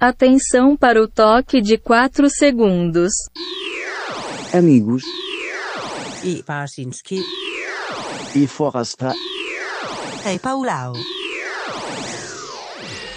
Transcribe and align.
Atenção 0.00 0.76
para 0.76 1.02
o 1.02 1.08
toque 1.08 1.60
de 1.60 1.76
4 1.76 2.30
segundos. 2.30 3.10
Amigos 4.54 5.02
E 6.22 6.40
Parsinski. 6.44 7.20
e 8.32 8.46
Forasta 8.46 9.12
Hey 10.24 10.38
Paulau. 10.38 10.92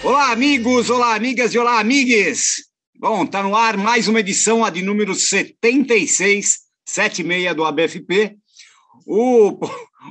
Olá, 0.02 0.32
amigos, 0.32 0.90
olá, 0.90 1.14
amigas 1.14 1.54
e 1.54 1.58
olá, 1.60 1.78
amigues! 1.78 2.64
Bom, 2.96 3.24
tá 3.26 3.44
no 3.44 3.54
ar 3.54 3.76
mais 3.76 4.08
uma 4.08 4.18
edição, 4.18 4.64
a 4.64 4.70
de 4.70 4.82
número 4.82 5.14
76, 5.14 6.56
76 6.84 7.54
do 7.54 7.64
ABFP, 7.64 8.36
o, 9.06 9.56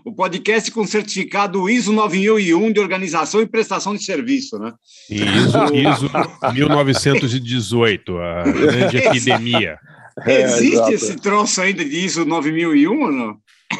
o 0.05 0.13
podcast 0.13 0.71
com 0.71 0.85
certificado 0.85 1.69
ISO 1.69 1.91
9001 1.91 2.71
de 2.71 2.79
organização 2.79 3.41
e 3.41 3.45
prestação 3.47 3.95
de 3.95 4.03
serviço, 4.03 4.57
né? 4.57 4.73
ISO, 5.09 5.73
ISO 5.73 6.11
1918, 6.53 8.17
a 8.17 8.43
grande 8.43 8.97
epidemia. 8.97 9.77
É, 10.25 10.41
Existe 10.43 10.73
exato. 10.75 10.93
esse 10.93 11.15
troço 11.17 11.61
ainda 11.61 11.83
de 11.83 12.05
ISO 12.05 12.25
9001 12.25 13.01
ou 13.01 13.11
não? 13.11 13.37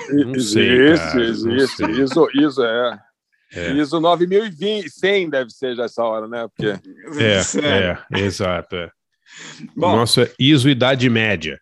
Não 0.10 0.40
sei, 0.40 0.70
Existe, 0.70 1.06
cara, 1.06 1.16
não 1.16 1.24
existe. 1.24 1.76
sei. 1.76 1.92
Isso, 2.04 2.28
isso 2.34 2.64
é. 2.64 3.00
É. 3.54 3.72
Isso 3.74 4.00
9020, 4.00 4.90
100 4.90 5.30
deve 5.30 5.50
ser 5.50 5.76
já 5.76 5.84
essa 5.84 6.02
hora, 6.04 6.26
né? 6.28 6.48
Porque 6.56 6.74
É, 7.22 7.44
Sério. 7.44 7.98
é, 8.14 8.20
exato. 8.22 8.78
É. 8.78 8.90
O 9.76 9.80
Bom, 9.82 9.96
nosso 9.98 10.22
é 10.22 10.32
ISO 10.40 10.70
Idade 10.70 11.10
Média. 11.10 11.60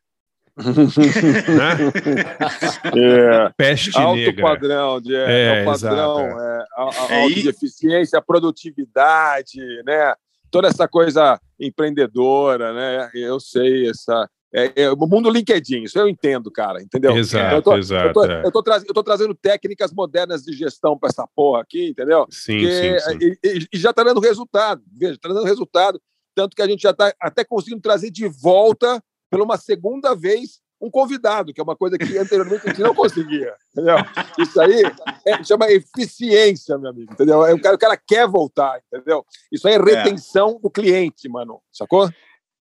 Né? 0.60 1.78
é, 3.48 3.54
Peste 3.58 3.98
alto 3.98 4.16
negra. 4.18 4.44
padrão 4.44 5.02
de 5.02 5.16
é, 5.16 5.20
É, 5.20 5.60
é 5.60 5.62
o 5.62 5.66
padrão, 5.66 6.20
é, 6.40 6.66
a- 6.76 6.84
a- 6.84 7.14
É, 7.14 7.22
alto 7.24 7.34
de 7.36 7.50
eficiência, 7.50 8.22
produtividade, 8.22 9.60
né? 9.86 10.14
Toda 10.52 10.68
essa 10.68 10.88
coisa 10.88 11.40
empreendedora, 11.60 12.74
né? 12.74 13.10
Eu 13.14 13.40
sei 13.40 13.90
essa 13.90 14.30
é, 14.52 14.72
é, 14.84 14.92
o 14.92 14.96
mundo 14.96 15.30
LinkedIn, 15.30 15.84
isso 15.84 16.00
eu 16.00 16.10
entendo, 16.10 16.50
cara, 16.52 16.82
entendeu? 16.82 17.16
Exato, 17.16 17.54
eu 17.56 17.62
tô, 17.62 17.78
exato, 17.78 18.08
Eu 18.08 18.14
tô, 18.14 18.26
é. 18.26 18.42
eu 18.46 18.52
tô 18.52 18.64
traz- 18.64 18.84
eu 18.84 18.94
tô 18.96 19.04
trazendo 19.04 19.36
técnicas 19.36 19.94
modernas 19.94 20.42
de 20.42 20.54
gestão 20.54 20.98
para 20.98 21.10
essa 21.10 21.28
porra 21.36 21.62
aqui, 21.62 21.90
entendeu? 21.90 22.26
Sim, 22.32 22.58
Porque- 22.60 23.00
sim, 23.00 23.12
sim. 23.12 23.18
E, 23.22 23.38
e- 23.60 23.68
e 23.72 23.78
já 23.78 23.92
está 23.92 24.04
dando 24.04 24.20
resultado, 24.20 24.82
veja, 24.92 25.14
está 25.14 25.30
dando 25.30 25.44
resultado, 25.44 26.02
tanto 26.34 26.56
que 26.56 26.64
a 26.64 26.68
gente 26.68 26.82
já 26.82 26.90
está 26.90 27.14
até 27.22 27.44
conseguindo 27.44 27.80
trazer 27.82 28.10
de 28.10 28.28
volta, 28.28 29.00
pela 29.30 29.44
uma 29.44 29.58
segunda 29.58 30.16
vez, 30.16 30.60
um 30.82 30.90
convidado, 30.90 31.54
que 31.54 31.60
é 31.60 31.64
uma 31.64 31.76
coisa 31.76 31.98
que 31.98 32.18
anteriormente 32.18 32.66
a 32.66 32.70
gente 32.70 32.82
não 32.82 32.96
conseguia, 32.96 33.54
entendeu? 33.72 33.98
Isso 34.40 34.62
aí 34.62 34.82
é- 35.26 35.44
chama 35.44 35.70
eficiência, 35.70 36.78
meu 36.78 36.90
amigo, 36.92 37.12
entendeu? 37.14 37.46
É, 37.46 37.54
O 37.54 37.62
cara, 37.62 37.76
o 37.76 37.80
cara 37.80 37.98
quer 37.98 38.28
voltar, 38.28 38.80
entendeu? 38.88 39.26
Isso 39.52 39.68
aí 39.68 39.74
é 39.76 39.78
retenção 39.78 40.60
do 40.62 40.70
cliente, 40.70 41.28
mano, 41.28 41.62
sacou? 41.72 42.10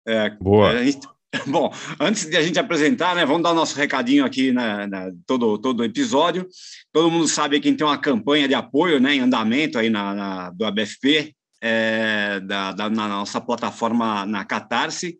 é, 0.06 0.30
Boa. 0.30 0.82
gente- 0.84 1.06
Bom, 1.46 1.72
antes 2.00 2.28
de 2.28 2.36
a 2.36 2.42
gente 2.42 2.58
apresentar, 2.58 3.14
né, 3.14 3.24
vamos 3.24 3.44
dar 3.44 3.52
o 3.52 3.54
nosso 3.54 3.76
recadinho 3.76 4.24
aqui 4.24 4.50
na, 4.50 4.88
na- 4.88 5.12
todo 5.24 5.56
todo 5.58 5.84
episódio. 5.84 6.48
Todo 6.92 7.08
mundo 7.08 7.28
sabe 7.28 7.60
que 7.60 7.68
a 7.68 7.70
gente 7.70 7.78
tem 7.78 7.86
uma 7.86 7.96
campanha 7.98 8.48
de 8.48 8.54
apoio, 8.54 8.98
né, 8.98 9.14
em 9.14 9.20
andamento 9.20 9.78
aí 9.78 9.88
na, 9.88 10.12
na- 10.12 10.50
do 10.50 10.64
ABFP, 10.64 11.32
é, 11.62 12.40
da, 12.40 12.72
da- 12.72 12.90
na 12.90 13.06
nossa 13.06 13.40
plataforma 13.40 14.26
na 14.26 14.44
Catarse. 14.44 15.16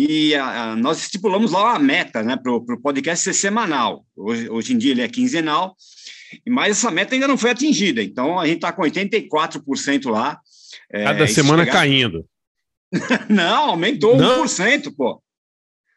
E 0.00 0.32
a- 0.36 0.70
a- 0.72 0.76
nós 0.76 1.00
estipulamos 1.00 1.50
lá 1.50 1.70
uma 1.72 1.78
meta, 1.80 2.22
né, 2.22 2.36
para 2.36 2.52
o 2.52 2.80
podcast 2.80 3.24
ser 3.24 3.32
semanal. 3.34 4.04
Hoje, 4.16 4.48
hoje 4.48 4.72
em 4.72 4.78
dia 4.78 4.92
ele 4.92 5.02
é 5.02 5.08
quinzenal, 5.08 5.74
mas 6.48 6.78
essa 6.78 6.88
meta 6.90 7.14
ainda 7.16 7.26
não 7.26 7.36
foi 7.36 7.50
atingida. 7.50 8.00
Então 8.00 8.38
a 8.38 8.46
gente 8.46 8.58
está 8.58 8.70
com 8.70 8.82
84% 8.82 10.08
lá. 10.08 10.38
É, 10.92 11.02
Cada 11.02 11.26
se 11.26 11.34
semana 11.34 11.64
chegar- 11.64 11.78
caindo. 11.78 12.24
Não, 13.28 13.70
aumentou 13.70 14.16
Não? 14.16 14.44
1%, 14.44 14.94
pô. 14.96 15.20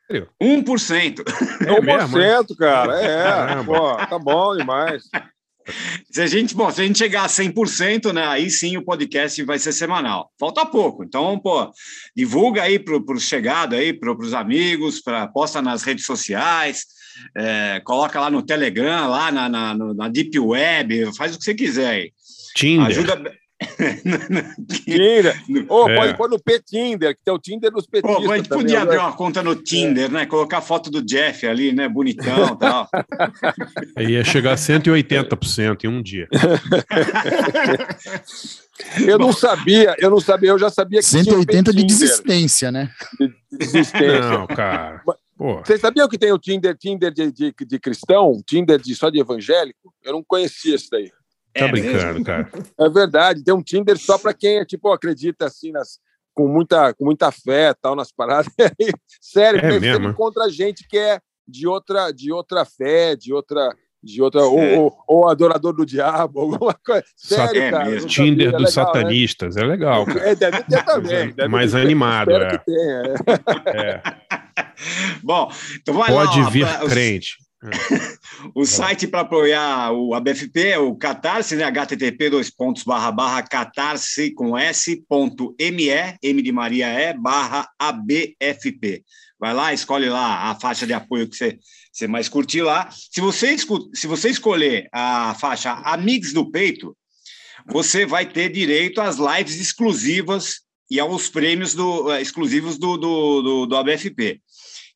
Sério? 0.07 0.27
1%. 0.41 1.23
É 1.61 1.79
mesmo? 1.81 2.17
1%, 2.17 2.55
cara, 2.57 3.01
é, 3.01 3.63
pô, 3.63 3.95
tá 4.07 4.17
bom 4.19 4.57
demais. 4.57 5.03
Se 6.11 6.21
a 6.21 6.27
gente, 6.27 6.55
bom, 6.55 6.69
se 6.71 6.81
a 6.81 6.85
gente 6.85 6.97
chegar 6.97 7.23
a 7.23 7.27
100%, 7.27 8.13
né, 8.13 8.25
aí 8.25 8.49
sim 8.49 8.77
o 8.77 8.83
podcast 8.83 9.41
vai 9.43 9.59
ser 9.59 9.73
semanal. 9.73 10.31
Falta 10.39 10.65
pouco. 10.65 11.03
Então, 11.03 11.39
pô, 11.39 11.71
divulga 12.15 12.63
aí 12.63 12.79
para 12.79 12.97
os 12.97 13.23
chegados 13.23 13.77
aí, 13.77 13.93
para 13.93 14.11
os 14.11 14.33
amigos, 14.33 15.01
pra, 15.01 15.27
posta 15.27 15.61
nas 15.61 15.83
redes 15.83 16.05
sociais, 16.05 16.85
é, 17.35 17.81
coloca 17.83 18.19
lá 18.19 18.29
no 18.29 18.41
Telegram, 18.41 19.09
lá 19.09 19.31
na, 19.31 19.49
na, 19.49 19.73
na 19.75 20.07
Deep 20.07 20.37
Web, 20.39 21.15
faz 21.15 21.35
o 21.35 21.37
que 21.37 21.45
você 21.45 21.53
quiser 21.53 21.89
aí. 21.89 22.11
Tinder. 22.55 22.87
Ajuda. 22.87 23.40
Tinder. 24.85 25.35
Ô, 25.69 25.87
É. 25.89 25.95
pode 25.95 26.17
pôr 26.17 26.29
no 26.29 26.39
P-Tinder, 26.39 27.15
que 27.15 27.23
tem 27.23 27.33
o 27.33 27.39
Tinder 27.39 27.71
nos 27.71 27.85
Pô, 27.85 27.91
petistas 27.91 28.29
a 28.31 28.35
gente 28.37 28.49
também, 28.49 28.63
podia 28.63 28.79
né? 28.79 28.83
abrir 28.83 28.97
uma 28.97 29.13
conta 29.13 29.43
no 29.43 29.55
Tinder, 29.55 30.11
né? 30.11 30.25
Colocar 30.25 30.57
a 30.59 30.61
foto 30.61 30.89
do 30.89 31.01
Jeff 31.01 31.45
ali, 31.45 31.71
né? 31.71 31.87
Bonitão 31.87 32.53
e 32.53 32.57
tal. 32.57 32.89
Ia 33.99 34.23
chegar 34.23 34.53
a 34.53 34.55
180% 34.55 35.83
em 35.83 35.87
um 35.87 36.01
dia. 36.01 36.27
Eu 39.05 39.19
não 39.19 39.31
sabia, 39.31 39.95
eu 39.99 40.09
não 40.09 40.19
sabia, 40.19 40.49
eu 40.49 40.57
já 40.57 40.69
sabia 40.69 41.01
que 41.01 41.07
tinha 41.07 41.21
o 41.21 41.25
180 41.25 41.71
de 41.71 41.83
desistência, 41.83 42.71
né? 42.71 42.89
de 43.19 43.57
desistência. 43.57 44.21
Não, 44.21 44.47
cara. 44.47 45.01
Pô, 45.37 45.57
Vocês 45.63 45.79
sabiam 45.79 46.07
que 46.07 46.17
tem 46.17 46.31
o 46.31 46.39
Tinder, 46.39 46.75
Tinder 46.75 47.11
de, 47.11 47.31
de, 47.31 47.53
de 47.59 47.79
cristão, 47.79 48.41
Tinder 48.45 48.79
de, 48.79 48.95
só 48.95 49.09
de 49.09 49.19
evangélico? 49.19 49.93
Eu 50.03 50.13
não 50.13 50.23
conhecia 50.23 50.75
isso 50.75 50.87
daí. 50.91 51.11
Tá 51.53 51.65
É 51.65 51.71
brincando, 51.71 52.05
mesmo? 52.05 52.23
cara. 52.25 52.49
É 52.79 52.89
verdade, 52.89 53.43
tem 53.43 53.53
um 53.53 53.61
Tinder 53.63 53.97
só 53.97 54.17
para 54.17 54.33
quem 54.33 54.59
é, 54.59 54.65
tipo, 54.65 54.91
acredita 54.91 55.45
assim 55.45 55.71
nas, 55.71 55.99
com 56.33 56.47
muita, 56.47 56.93
com 56.93 57.05
muita 57.05 57.31
fé, 57.31 57.73
tal 57.81 57.95
nas 57.95 58.11
paradas. 58.11 58.51
Sério, 59.21 59.59
É 59.59 59.79
mesmo? 59.79 60.09
encontra 60.09 60.49
gente 60.49 60.87
que 60.87 60.97
é 60.97 61.19
de 61.47 61.67
outra, 61.67 62.11
de 62.11 62.31
outra 62.31 62.63
fé, 62.65 63.15
de 63.15 63.33
outra, 63.33 63.75
de 64.01 64.21
outra, 64.21 64.41
ou, 64.43 64.59
É. 64.59 64.77
ou, 64.79 64.97
ou 65.07 65.29
adorador 65.29 65.73
do 65.73 65.85
diabo, 65.85 66.39
alguma 66.41 66.73
coisa. 66.85 67.03
Sério, 67.17 67.61
É 67.61 67.71
cara. 67.71 67.99
Tinder 68.05 68.51
sabia, 68.51 68.51
dos 68.51 68.53
é 68.53 68.57
legal, 68.57 68.59
né? 68.61 68.67
satanistas. 69.01 69.57
É 69.57 69.63
legal, 69.65 70.05
cara. 70.05 70.19
É, 70.29 70.35
deve 70.35 70.63
ter 70.63 70.85
também. 70.85 71.31
deve 71.33 71.47
Mais 71.49 71.71
ter, 71.73 71.81
animado, 71.81 72.31
espero 72.31 72.45
é. 72.45 72.57
que 72.57 72.65
tenha. 72.65 73.03
é. 73.67 73.91
É. 73.91 74.01
Bom, 75.21 75.51
então 75.79 75.93
vai 75.95 76.11
lá. 76.11 76.25
Pode 76.25 76.39
ó, 76.41 76.49
vir 76.49 76.65
pra- 76.65 76.85
os- 76.85 76.93
crente. 76.93 77.35
O 78.55 78.65
site 78.65 79.07
para 79.07 79.21
apoiar 79.21 79.91
o 79.91 80.15
ABFP 80.15 80.69
é 80.69 80.79
o 80.79 80.95
Catarse, 80.95 81.55
né? 81.55 81.63
http 81.63 82.29
dois 82.29 82.49
pontos 82.49 82.83
barra 82.83 83.11
barra 83.11 83.43
catarse 83.43 84.31
com 84.31 84.57
s 84.57 84.95
ponto 85.07 85.55
me, 85.59 85.89
m 86.23 86.41
de 86.41 86.51
Maria 86.51 86.87
é, 86.87 87.13
barra 87.13 87.69
ABFP. 87.77 89.03
Vai 89.39 89.53
lá, 89.53 89.73
escolhe 89.73 90.09
lá 90.09 90.49
a 90.49 90.59
faixa 90.59 90.87
de 90.87 90.93
apoio 90.93 91.27
que 91.27 91.35
você, 91.35 91.59
você 91.91 92.07
mais 92.07 92.27
curtir 92.29 92.61
lá. 92.61 92.89
Se 92.91 93.21
você, 93.21 93.55
se 93.57 94.07
você 94.07 94.29
escolher 94.29 94.87
a 94.91 95.35
faixa 95.39 95.71
Amigos 95.71 96.33
do 96.33 96.49
Peito, 96.49 96.95
você 97.67 98.05
vai 98.05 98.25
ter 98.25 98.51
direito 98.51 99.01
às 99.01 99.17
lives 99.17 99.59
exclusivas 99.59 100.61
e 100.89 100.99
aos 100.99 101.29
prêmios 101.29 101.73
do, 101.73 102.15
exclusivos 102.17 102.77
do, 102.77 102.97
do, 102.97 103.41
do, 103.41 103.65
do 103.65 103.75
ABFP. 103.77 104.41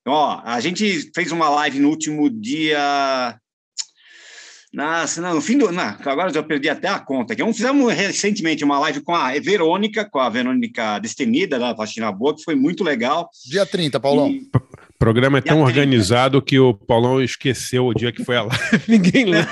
Ó, 0.07 0.41
a 0.43 0.59
gente 0.59 1.09
fez 1.15 1.31
uma 1.31 1.49
live 1.49 1.79
no 1.79 1.89
último 1.89 2.29
dia. 2.29 3.39
Nossa, 4.71 5.21
não, 5.21 5.35
no 5.35 5.41
fim 5.41 5.57
do. 5.57 5.71
Não, 5.71 5.83
agora 5.83 6.33
já 6.33 6.43
perdi 6.43 6.67
até 6.69 6.87
a 6.89 6.99
conta. 6.99 7.35
Que 7.35 7.53
fizemos 7.53 7.93
recentemente 7.93 8.63
uma 8.63 8.77
live 8.79 9.01
com 9.01 9.15
a 9.15 9.31
Verônica, 9.39 10.03
com 10.03 10.19
a 10.19 10.29
Verônica 10.29 10.99
Destemida, 10.99 11.57
da 11.57 11.75
Faxina 11.75 12.11
Boa, 12.11 12.35
que 12.35 12.43
foi 12.43 12.55
muito 12.55 12.83
legal. 12.83 13.29
Dia 13.45 13.65
30, 13.65 13.99
Paulão. 13.99 14.29
E- 14.29 14.49
O 14.95 14.97
programa 14.97 15.39
é 15.39 15.41
tão 15.41 15.61
organizado 15.61 16.41
que 16.41 16.57
o 16.57 16.73
Paulão 16.73 17.21
esqueceu 17.21 17.85
o 17.85 17.93
dia 17.93 18.13
que 18.13 18.23
foi 18.23 18.37
a 18.37 18.43
live. 18.43 18.57
Ninguém 18.87 19.25
lembra. 19.25 19.51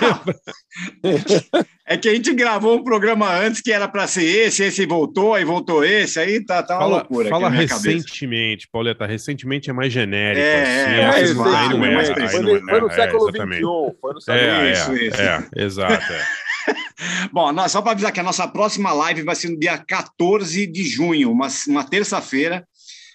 É 1.86 1.98
que 1.98 2.08
a 2.08 2.16
gente 2.16 2.34
gravou 2.34 2.78
um 2.78 2.84
programa 2.84 3.30
antes 3.30 3.60
que 3.60 3.70
era 3.70 3.90
para 3.90 4.08
ser 4.08 4.24
esse, 4.24 4.64
esse 4.64 4.86
voltou, 4.86 5.34
aí 5.36 5.44
voltou 5.44 5.84
esse, 5.84 6.18
aí 6.18 6.44
tá, 6.44 6.64
tá 6.64 6.76
uma 6.76 6.80
Fala, 6.84 6.96
loucura. 7.00 7.30
fala 7.30 7.50
minha 7.50 7.68
cabeça. 7.68 7.90
recentemente, 7.90 8.70
Pauleta. 8.72 9.06
Recentemente 9.06 9.70
é 9.70 9.74
mais 9.74 9.92
genérico. 9.92 10.40
É, 10.42 10.62
assim, 10.64 10.92
é, 10.94 10.96
é, 10.96 11.34
não- 11.34 11.46
é, 11.86 11.98
aí 11.98 12.30
Foi, 12.30 12.40
no- 12.40 12.62
no 12.62 12.88
é, 12.88 12.96
século. 12.96 13.30
XXI. 13.30 13.62
Foi 14.00 14.14
no 14.14 14.22
século 14.22 14.50
É, 14.50 14.72
Isso, 14.72 14.92
é, 14.92 14.96
isso. 15.08 15.22
é, 15.22 15.48
exato. 15.58 16.14
é. 16.14 16.26
Bom, 17.34 17.52
nós- 17.52 17.70
só 17.74 17.82
para 17.82 17.92
avisar 17.92 18.14
que 18.14 18.20
a 18.22 18.24
nossa 18.24 18.48
próxima 18.48 18.94
live 18.94 19.22
vai 19.24 19.36
ser 19.36 19.50
no 19.50 19.60
dia 19.60 19.78
14 19.78 20.66
de 20.66 20.86
junho, 20.86 21.30
uma, 21.32 21.50
uma 21.68 21.84
terça-feira. 21.84 22.66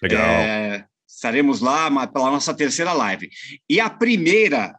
Legal. 0.02 0.20
É, 0.22 0.84
estaremos 1.18 1.60
lá 1.60 1.90
pela 2.06 2.30
nossa 2.30 2.54
terceira 2.54 2.92
live. 2.92 3.28
E 3.68 3.80
a 3.80 3.90
primeira 3.90 4.74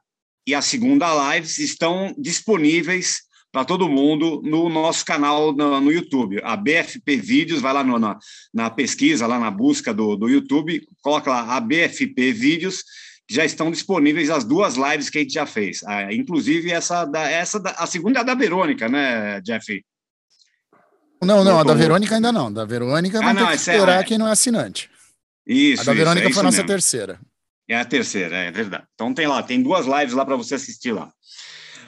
e 0.48 0.56
a 0.56 0.62
segunda 0.62 1.34
lives 1.36 1.58
estão 1.60 2.16
disponíveis 2.18 3.24
para 3.52 3.66
todo 3.66 3.90
mundo 3.90 4.42
no 4.44 4.70
nosso 4.70 5.04
canal 5.06 5.52
no, 5.54 5.82
no 5.82 5.92
YouTube. 5.92 6.40
A 6.44 6.56
BFP 6.56 7.18
Vídeos, 7.18 7.60
vai 7.62 7.74
lá 7.74 7.84
no- 7.84 8.00
na, 8.00 8.18
na 8.54 8.70
pesquisa, 8.70 9.28
lá 9.28 9.38
na 9.38 9.52
busca 9.52 9.94
do, 9.94 10.16
do 10.16 10.30
YouTube, 10.30 10.82
coloca 11.02 11.30
lá 11.30 11.56
a 11.58 11.60
BFP 11.60 12.32
Vídeos, 12.32 12.84
já 13.30 13.44
estão 13.44 13.70
disponíveis 13.70 14.30
as 14.30 14.44
duas 14.46 14.76
lives 14.76 15.10
que 15.10 15.18
a 15.18 15.22
gente 15.22 15.34
já 15.34 15.46
fez. 15.46 15.82
Ah, 15.86 16.12
inclusive 16.14 16.72
essa, 16.72 17.06
da, 17.06 17.30
essa 17.30 17.60
da, 17.60 17.72
a 17.72 17.86
segunda 17.86 18.20
é 18.20 18.22
a 18.22 18.26
da 18.26 18.34
Verônica, 18.34 18.88
né, 18.88 19.42
Jeff? 19.42 19.84
Não, 21.22 21.44
não, 21.44 21.60
a 21.60 21.64
da. 21.64 21.74
Verônica 21.74 22.16
ainda 22.16 22.32
não. 22.32 22.52
Da 22.52 22.64
Verônica 22.66 23.18
Ah, 23.20 23.22
vamos 23.22 23.42
não, 23.42 23.48
ter 23.50 23.58
que 23.58 23.70
é- 23.70 23.74
esperar 23.76 24.00
é. 24.02 24.04
quem 24.06 24.18
não 24.18 24.28
é 24.28 24.32
assinante. 24.32 24.90
Isso, 25.46 25.82
a 25.82 25.86
da 25.86 25.92
isso, 25.94 25.98
Verônica 25.98 26.22
é 26.22 26.24
foi 26.24 26.28
a 26.28 26.32
isso 26.32 26.44
nossa 26.44 26.58
mesmo. 26.58 26.68
terceira. 26.68 27.20
É 27.68 27.76
a 27.76 27.86
terceira, 27.86 28.38
é 28.38 28.52
verdade. 28.52 28.86
Então 28.94 29.14
tem 29.14 29.28
lá, 29.28 29.44
tem 29.44 29.62
duas 29.62 29.86
lives 29.86 30.14
lá 30.14 30.26
para 30.26 30.36
você 30.36 30.56
assistir 30.56 30.92
lá. 30.92 31.12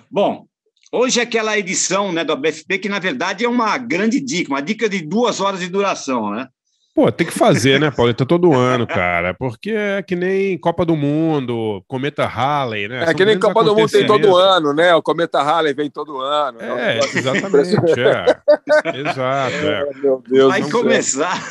Bom, 0.10 0.46
hoje 0.92 1.20
é 1.20 1.24
aquela 1.24 1.58
edição 1.58 2.12
né, 2.12 2.24
do 2.24 2.34
ABFP 2.34 2.80
que, 2.80 2.90
na 2.90 3.00
verdade, 3.00 3.46
é 3.46 3.50
uma 3.50 3.78
grande 3.78 4.20
dica, 4.20 4.52
uma 4.52 4.62
dica 4.62 4.88
de 4.88 5.02
duas 5.02 5.40
horas 5.40 5.60
de 5.60 5.68
duração, 5.68 6.32
né? 6.32 6.48
Pô, 6.94 7.10
tem 7.10 7.26
que 7.26 7.32
fazer, 7.34 7.80
né, 7.80 7.90
Pauleta, 7.90 8.26
todo 8.26 8.54
ano, 8.54 8.86
cara. 8.86 9.34
Porque 9.34 9.72
é 9.72 10.04
que 10.04 10.14
nem 10.14 10.58
Copa 10.58 10.84
do 10.86 10.94
Mundo, 10.96 11.82
Cometa 11.88 12.26
Halley, 12.26 12.90
né? 12.90 13.04
É 13.04 13.06
São 13.06 13.16
que 13.16 13.24
nem 13.24 13.40
Copa 13.40 13.64
do 13.64 13.74
Mundo 13.74 13.90
tem 13.90 14.06
todo 14.06 14.36
ano, 14.36 14.74
né? 14.74 14.94
O 14.94 15.02
Cometa 15.02 15.42
Halley 15.42 15.74
vem 15.74 15.90
todo 15.90 16.20
ano. 16.20 16.58
né? 16.60 16.98
É, 16.98 17.00
exatamente. 17.00 17.76
É. 17.98 19.00
Exato. 19.00 19.56
É. 19.56 19.82
Ah, 19.92 20.00
Meu 20.02 20.22
Deus 20.28 20.50
Vai 20.50 20.64
céu. 20.64 20.72
começar, 20.72 21.44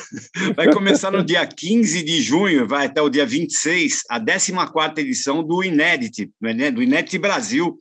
vai 0.57 0.71
começar 0.73 1.11
no 1.11 1.25
dia 1.25 1.47
15 1.47 2.03
de 2.03 2.21
junho, 2.21 2.67
vai 2.69 2.87
até 2.87 3.01
o 3.01 3.09
dia 3.09 3.25
26, 3.25 4.03
a 4.11 4.21
14ª 4.21 4.99
edição 4.99 5.43
do 5.43 5.63
Inédit, 5.65 6.31
né, 6.41 6.71
do 6.71 6.83
Inédit 6.83 7.17
Brasil, 7.19 7.77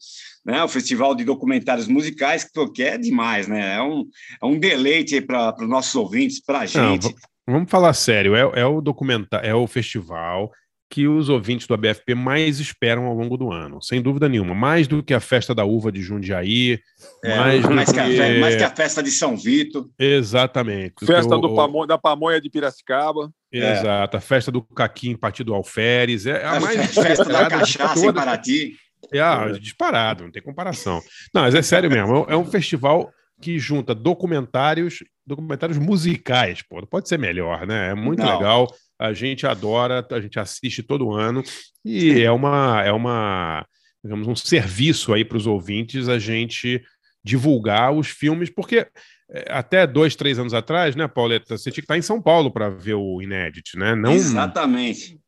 né, 0.46 0.64
o 0.64 0.68
festival 0.68 1.14
de 1.16 1.24
documentários 1.26 1.88
musicais, 1.88 2.48
que 2.74 2.84
é 2.84 2.98
demais, 2.98 3.48
né? 3.48 3.76
É 3.76 3.82
um, 3.82 4.06
é 4.42 4.46
um 4.46 4.58
deleite 4.58 5.20
para 5.22 5.54
os 5.60 5.68
nossos 5.70 5.94
ouvintes, 5.96 6.42
para 6.42 6.60
a 6.60 6.62
Não, 6.62 6.68
gente. 6.94 7.08
v- 7.10 7.16
vamos 7.52 7.70
falar 7.70 7.94
sério, 7.94 8.36
é, 8.36 8.62
é 8.62 8.66
o 8.66 8.82
documentário, 8.82 9.48
é 9.48 9.54
o 9.54 9.66
festival 9.68 10.52
que 10.92 11.08
os 11.08 11.30
ouvintes 11.30 11.68
do 11.68 11.76
ABFP 11.76 12.16
mais 12.16 12.60
esperam 12.60 13.06
ao 13.06 13.14
longo 13.14 13.38
do 13.38 13.52
ano, 13.52 13.80
sem 13.80 14.02
dúvida 14.02 14.28
nenhuma. 14.28 14.56
Mais 14.56 14.88
do 14.88 15.04
que 15.04 15.14
a 15.14 15.20
festa 15.20 15.54
da 15.54 15.64
uva 15.64 15.92
de 15.92 16.02
Jundiaí, 16.02 16.80
É, 17.24 17.38
mais 17.38 17.62
do 17.62 17.70
mais, 17.70 17.92
que 17.92 18.00
a, 18.00 18.06
que- 18.06 18.18
fe- 18.18 18.40
mais 18.40 18.56
que 18.56 18.64
a 18.64 18.70
festa 18.72 19.04
de 19.04 19.12
São 19.12 19.38
Vito. 19.38 19.88
Exatamente. 20.00 21.06
Festa 21.06 21.36
O- 21.36 21.40
do 21.42 21.50
o- 21.50 21.56
Pamo- 21.56 21.86
da 21.86 21.98
Pamonha 21.98 22.42
de 22.42 22.50
Piracicaba. 22.50 23.30
Exato, 23.52 24.18
a 24.18 24.20
festa 24.20 24.52
do 24.52 24.62
Caquim 24.64 25.16
Partido 25.16 25.54
Alferes. 25.54 26.26
É 26.26 26.44
a 26.44 26.58
A 26.58 26.60
mais 26.60 26.94
festa 26.94 27.26
da 27.26 27.48
cachaça 27.48 28.06
em. 28.06 28.12
Paraty. 28.14 28.74
É 29.14 29.20
ah, 29.20 29.48
disparado, 29.60 30.24
não 30.24 30.32
tem 30.32 30.42
comparação. 30.42 31.00
Não, 31.34 31.44
mas 31.44 31.56
é 31.56 31.62
sério 31.62 31.90
mesmo, 31.90 32.26
é 32.28 32.36
um 32.36 32.46
festival 32.46 33.12
que 33.42 33.58
junta 33.58 33.96
documentários, 33.96 35.04
documentários 35.26 35.78
musicais, 35.78 36.62
pô, 36.62 36.86
pode 36.86 37.08
ser 37.08 37.18
melhor, 37.18 37.66
né? 37.66 37.92
É 37.92 37.96
muito 37.96 38.20
Não. 38.20 38.34
legal, 38.34 38.68
a 38.98 39.14
gente 39.14 39.48
adora, 39.48 40.06
a 40.12 40.20
gente 40.20 40.40
assiste 40.40 40.84
todo 40.84 41.14
ano 41.14 41.42
e 41.86 42.22
é 42.22 42.32
uma 42.32 42.84
é 42.84 42.92
uma, 42.92 43.66
digamos, 44.04 44.28
um 44.28 44.36
serviço 44.36 45.14
aí 45.14 45.24
para 45.24 45.38
os 45.38 45.48
ouvintes 45.48 46.10
a 46.10 46.20
gente 46.20 46.84
divulgar 47.24 47.94
os 47.94 48.08
filmes, 48.08 48.50
porque 48.50 48.88
é, 49.32 49.46
até 49.50 49.86
dois, 49.86 50.16
três 50.16 50.40
anos 50.40 50.54
atrás, 50.54 50.96
né, 50.96 51.08
Pauleta, 51.08 51.58
você 51.58 51.72
tinha 51.72 51.82
que 51.82 51.86
estar 51.86 51.98
em 51.98 52.02
São 52.02 52.22
Paulo 52.22 52.52
para 52.52 52.70
ver 52.70 52.96
o 52.96 53.22
Inédit, 53.22 53.78
né? 53.78 53.96
Não, 53.96 54.14
Exatamente. 54.14 55.20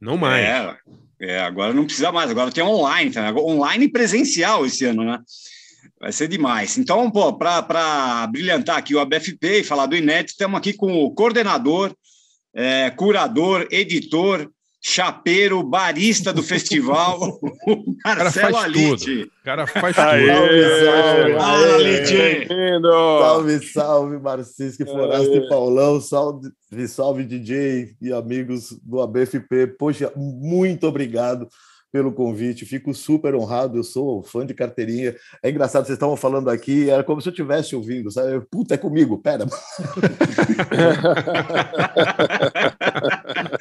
não 0.00 0.16
mais. 0.16 0.44
É, 0.44 0.76
é, 1.20 1.40
agora 1.40 1.72
não 1.72 1.86
precisa 1.86 2.12
mais, 2.12 2.30
agora 2.30 2.52
tem 2.52 2.62
online, 2.62 3.10
tá? 3.10 3.32
Online 3.32 3.86
e 3.86 3.90
presencial 3.90 4.66
esse 4.66 4.84
ano, 4.84 5.04
né? 5.04 5.18
Vai 6.00 6.12
ser 6.12 6.28
demais. 6.28 6.78
Então, 6.78 7.10
pô, 7.10 7.32
para 7.32 8.26
brilhantar 8.30 8.76
aqui 8.76 8.94
o 8.94 9.00
ABFP 9.00 9.60
e 9.60 9.64
falar 9.64 9.86
do 9.86 9.96
Inédito, 9.96 10.32
estamos 10.32 10.58
aqui 10.58 10.72
com 10.72 11.04
o 11.04 11.14
coordenador, 11.14 11.94
é, 12.54 12.90
curador, 12.90 13.66
editor, 13.70 14.50
chapeiro, 14.86 15.62
barista 15.62 16.30
do 16.30 16.42
festival, 16.42 17.18
o 17.66 17.84
Marcelo 18.04 18.58
Alite. 18.58 19.22
O 19.22 19.44
cara 19.44 19.66
faz 19.66 19.98
Aê! 19.98 20.26
tudo. 20.26 21.38
salve, 21.40 22.06
salve. 22.06 22.80
Salve, 22.82 23.66
salve, 23.66 24.18
Marcisco 24.18 24.84
Forasto 24.84 25.32
Aê. 25.32 25.38
e 25.38 25.48
Paulão, 25.48 26.00
salve, 26.00 26.50
salve 26.86 27.24
DJ 27.24 27.96
e 28.00 28.12
amigos 28.12 28.78
do 28.82 29.00
ABFP. 29.00 29.68
Poxa, 29.78 30.12
muito 30.14 30.86
obrigado 30.86 31.48
pelo 31.94 32.10
convite, 32.12 32.66
fico 32.66 32.92
super 32.92 33.36
honrado, 33.36 33.78
eu 33.78 33.84
sou 33.84 34.20
fã 34.20 34.44
de 34.44 34.52
carteirinha. 34.52 35.14
É 35.40 35.48
engraçado, 35.48 35.86
vocês 35.86 35.94
estavam 35.94 36.16
falando 36.16 36.50
aqui, 36.50 36.90
era 36.90 37.04
como 37.04 37.20
se 37.20 37.28
eu 37.28 37.30
estivesse 37.30 37.76
ouvindo, 37.76 38.10
sabe? 38.10 38.44
Puta, 38.50 38.74
é 38.74 38.76
comigo, 38.76 39.16
pera. 39.16 39.46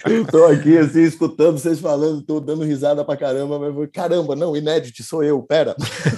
Estou 0.10 0.48
aqui, 0.48 0.76
assim, 0.80 1.04
escutando 1.04 1.60
vocês 1.60 1.80
falando, 1.80 2.22
estou 2.22 2.42
dando 2.42 2.64
risada 2.64 3.06
pra 3.06 3.16
caramba, 3.16 3.60
mas 3.60 3.72
vou, 3.72 3.88
caramba, 3.88 4.36
não, 4.36 4.58
inédito, 4.58 5.04
sou 5.04 5.24
eu, 5.24 5.40
pera. 5.44 5.76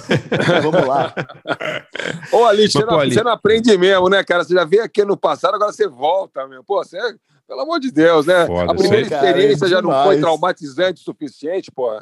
Vamos 0.62 0.86
lá. 0.86 1.14
Ô, 2.32 2.46
Alice, 2.46 2.72
você, 2.72 2.84
não, 2.86 2.98
Ali- 2.98 3.12
você 3.12 3.22
não 3.22 3.32
aprende 3.32 3.76
mesmo, 3.76 4.08
né, 4.08 4.24
cara? 4.24 4.42
Você 4.42 4.54
já 4.54 4.64
veio 4.64 4.82
aqui 4.82 5.04
no 5.04 5.18
passado, 5.18 5.54
agora 5.54 5.70
você 5.70 5.86
volta, 5.86 6.48
meu. 6.48 6.64
Pô, 6.64 6.82
você, 6.82 6.96
pelo 7.46 7.60
amor 7.60 7.78
de 7.80 7.90
Deus, 7.90 8.26
né? 8.26 8.46
Foda, 8.46 8.72
a 8.72 8.74
primeira. 8.74 9.08
Cara, 9.08 9.26
experiência 9.28 9.68
já 9.68 9.80
não 9.82 9.90
foi 10.04 10.18
traumatizante 10.18 11.00
o 11.00 11.04
suficiente, 11.04 11.70
pô. 11.70 12.00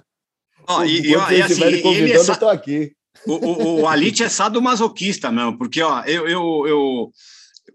Ó, 0.67 0.85
e, 0.85 1.01
e, 1.01 1.11
e 1.11 1.43
assim, 1.43 1.63
ele 1.65 1.83
convidando, 1.83 2.13
é 2.13 2.17
eu 2.17 2.25
sa- 2.25 2.33
estou 2.33 2.49
aqui. 2.49 2.93
o, 3.27 3.33
o, 3.35 3.81
o 3.83 3.89
Alite 3.89 4.23
é 4.25 4.29
sadomasoquista 4.29 5.31
mesmo, 5.31 5.59
porque 5.59 5.83
ó, 5.83 6.03
eu, 6.05 6.27
eu, 6.27 6.65
eu 6.67 7.11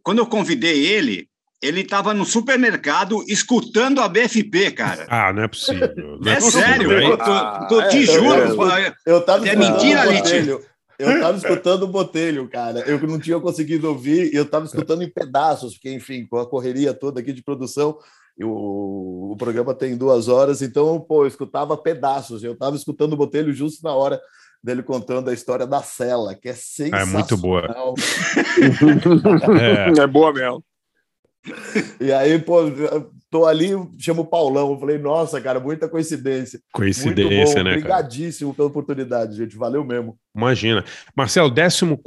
quando 0.02 0.18
eu 0.20 0.26
convidei 0.26 0.86
ele, 0.88 1.28
ele 1.62 1.82
estava 1.82 2.14
no 2.14 2.26
supermercado 2.26 3.24
escutando 3.28 4.02
a 4.02 4.08
BFP, 4.08 4.72
cara. 4.72 5.06
Ah, 5.10 5.32
não 5.34 5.44
é 5.44 5.48
possível. 5.48 5.94
Não 6.20 6.32
É 6.32 6.36
possível. 6.38 6.62
sério, 6.66 6.92
Aí- 6.98 7.04
eu 7.06 7.18
tô, 7.18 7.68
tô- 7.68 7.88
te 7.90 7.98
é, 7.98 8.02
juro. 8.06 8.72
é. 8.74 8.94
Eu 9.06 9.22
tava 9.22 9.48
É 9.48 9.56
mentira, 9.56 10.04
botelho. 10.12 10.66
Eu 11.00 11.22
tava 11.22 11.38
escutando 11.38 11.84
o 11.84 11.88
botelho, 11.88 12.50
cara. 12.50 12.82
Eu 12.82 13.00
não 13.08 13.18
tinha 13.18 13.40
conseguido 13.40 13.88
ouvir, 13.88 14.34
e 14.34 14.36
eu 14.36 14.46
tava 14.46 14.66
escutando 14.66 15.02
em 15.02 15.10
pedaços, 15.10 15.76
porque, 15.76 15.94
enfim, 15.94 16.28
com 16.28 16.38
a 16.38 16.46
correria 16.46 16.94
toda 16.94 17.22
aqui 17.22 17.32
de 17.32 17.42
produção, 17.42 17.98
e 18.38 18.44
o, 18.44 19.34
programa 19.38 19.74
tem 19.74 19.98
duas 19.98 20.28
horas, 20.28 20.62
então, 20.62 21.00
pô, 21.00 21.24
eu 21.24 21.28
escutava 21.28 21.78
pedaços. 21.78 22.44
Eu 22.44 22.58
tava 22.58 22.76
escutando 22.76 23.14
o 23.14 23.18
botelho 23.18 23.54
justo 23.54 23.82
na 23.84 23.94
hora 23.94 24.20
dele 24.62 24.84
contando 24.84 25.30
a 25.30 25.34
história 25.34 25.66
da 25.66 25.82
cela, 25.82 26.36
que 26.36 26.50
é 26.50 26.54
sensacional. 26.54 27.08
muito 27.08 27.38
boa. 27.38 27.64
É, 29.98 30.08
boa 30.08 30.34
mesmo. 30.34 30.64
E 32.00 32.12
aí, 32.12 32.40
pô, 32.40 32.62
tô 33.30 33.46
ali, 33.46 33.70
chamo 33.98 34.22
o 34.22 34.26
Paulão. 34.26 34.72
Eu 34.72 34.80
falei, 34.80 34.98
nossa, 34.98 35.40
cara, 35.42 35.60
muita 35.60 35.88
coincidência. 35.88 36.60
Coincidência, 36.74 37.58
bom. 37.58 37.64
né, 37.64 37.72
cara? 37.72 37.78
Obrigadíssimo 37.78 38.54
pela 38.54 38.68
oportunidade, 38.68 39.36
gente. 39.36 39.56
Valeu 39.58 39.84
mesmo. 39.84 40.18
Imagina. 40.36 40.84
Marcelo, 41.16 41.54
14 41.54 41.98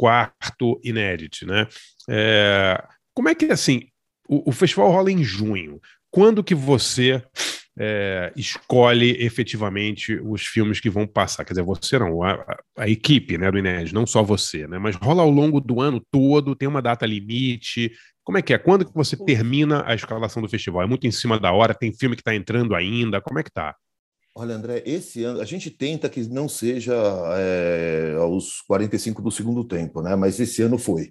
inédito, 0.82 1.46
né? 1.46 1.66
É, 2.08 2.82
como 3.14 3.28
é 3.28 3.34
que, 3.34 3.46
assim, 3.46 3.88
o, 4.28 4.50
o 4.50 4.52
festival 4.52 4.90
rola 4.90 5.10
em 5.10 5.22
junho. 5.22 5.80
Quando 6.12 6.44
que 6.44 6.54
você 6.54 7.22
é, 7.78 8.30
escolhe 8.36 9.16
efetivamente 9.24 10.14
os 10.22 10.42
filmes 10.42 10.78
que 10.78 10.90
vão 10.90 11.06
passar? 11.06 11.42
Quer 11.42 11.54
dizer, 11.54 11.62
você 11.64 11.98
não, 11.98 12.22
a, 12.22 12.34
a- 12.76 12.88
equipe 12.88 13.38
né, 13.38 13.50
do 13.50 13.58
Inédito, 13.58 13.94
não 13.94 14.06
só 14.06 14.22
você, 14.22 14.68
né? 14.68 14.78
Mas 14.78 14.94
rola 14.94 15.22
ao 15.22 15.30
longo 15.30 15.58
do 15.58 15.80
ano 15.80 16.04
todo, 16.10 16.54
tem 16.54 16.68
uma 16.68 16.82
data 16.82 17.06
limite. 17.06 17.90
Como 18.22 18.36
é 18.36 18.42
que 18.42 18.52
é? 18.52 18.58
Quando 18.58 18.84
que 18.84 18.94
você 18.94 19.16
termina 19.16 19.84
a 19.86 19.94
escalação 19.94 20.42
do 20.42 20.48
festival? 20.50 20.82
É 20.82 20.86
muito 20.86 21.06
em 21.06 21.10
cima 21.10 21.40
da 21.40 21.50
hora? 21.50 21.72
Tem 21.74 21.94
filme 21.94 22.14
que 22.14 22.20
está 22.20 22.34
entrando 22.34 22.74
ainda? 22.74 23.18
Como 23.20 23.38
é 23.38 23.42
que 23.42 23.50
tá? 23.50 23.74
Olha, 24.34 24.54
André, 24.54 24.82
esse 24.86 25.24
ano 25.24 25.40
a 25.40 25.44
gente 25.44 25.70
tenta 25.70 26.08
que 26.10 26.20
não 26.28 26.48
seja 26.48 26.94
é, 27.36 28.16
aos 28.18 28.60
45 28.66 29.20
do 29.22 29.30
segundo 29.30 29.64
tempo, 29.64 30.02
né? 30.02 30.14
Mas 30.14 30.38
esse 30.38 30.62
ano 30.62 30.78
foi. 30.78 31.10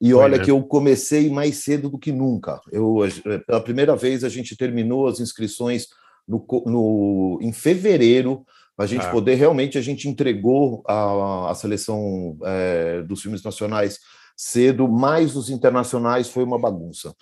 E 0.00 0.10
Foi, 0.12 0.22
olha 0.22 0.38
né? 0.38 0.44
que 0.44 0.50
eu 0.50 0.62
comecei 0.62 1.28
mais 1.30 1.56
cedo 1.58 1.88
do 1.88 1.98
que 1.98 2.12
nunca. 2.12 2.60
Eu, 2.72 3.04
eh, 3.04 3.38
pela 3.38 3.60
primeira 3.60 3.94
vez, 3.96 4.24
a 4.24 4.28
gente 4.28 4.56
terminou 4.56 5.06
as 5.06 5.20
inscrições 5.20 5.86
no, 6.26 6.44
no- 6.66 7.38
em 7.42 7.52
fevereiro, 7.52 8.44
para 8.76 8.84
a 8.84 8.88
gente 8.88 9.06
Ah. 9.06 9.10
poder 9.10 9.34
realmente, 9.34 9.76
a 9.78 9.80
gente 9.82 10.08
entregou 10.08 10.82
a, 10.86 11.50
a 11.50 11.54
seleção 11.54 12.36
eh, 12.44 13.02
dos 13.02 13.20
filmes 13.22 13.42
nacionais 13.42 13.98
cedo, 14.36 14.86
mas 14.86 15.34
os 15.34 15.50
internacionais 15.50 16.28
foi 16.28 16.44
uma 16.44 16.58
bagunça. 16.58 17.12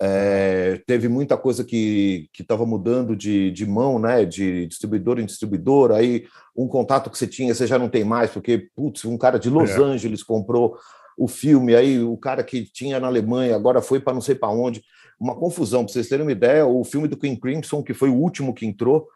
É, 0.00 0.80
teve 0.86 1.06
muita 1.08 1.36
coisa 1.36 1.62
que 1.62 2.28
estava 2.38 2.66
mudando 2.66 3.14
de, 3.14 3.50
de 3.52 3.64
mão, 3.66 3.98
né? 4.00 4.24
De 4.24 4.66
distribuidor 4.66 5.20
em 5.20 5.26
distribuidor. 5.26 5.92
Aí 5.92 6.24
um 6.56 6.66
contato 6.66 7.08
que 7.10 7.16
você 7.16 7.26
tinha, 7.26 7.54
você 7.54 7.66
já 7.68 7.78
não 7.78 7.88
tem 7.88 8.02
mais, 8.04 8.30
porque 8.30 8.68
putz, 8.74 9.04
um 9.04 9.16
cara 9.16 9.38
de 9.38 9.48
Los 9.48 9.70
É. 9.70 9.76
Angeles 9.80 10.22
comprou 10.24 10.76
o 11.16 11.28
filme, 11.28 11.74
aí 11.74 12.00
o 12.02 12.16
cara 12.16 12.42
que 12.42 12.64
tinha 12.64 12.98
na 12.98 13.06
Alemanha 13.06 13.54
agora 13.54 13.80
foi 13.82 14.00
para 14.00 14.14
não 14.14 14.20
sei 14.20 14.34
para 14.34 14.50
onde. 14.50 14.82
Uma 15.18 15.36
confusão, 15.36 15.84
para 15.84 15.92
vocês 15.92 16.08
terem 16.08 16.24
uma 16.24 16.32
ideia, 16.32 16.66
o 16.66 16.82
filme 16.84 17.06
do 17.06 17.16
King 17.16 17.38
Crimson, 17.40 17.82
que 17.82 17.94
foi 17.94 18.08
o 18.08 18.16
último 18.16 18.54
que 18.54 18.66
entrou, 18.66 19.06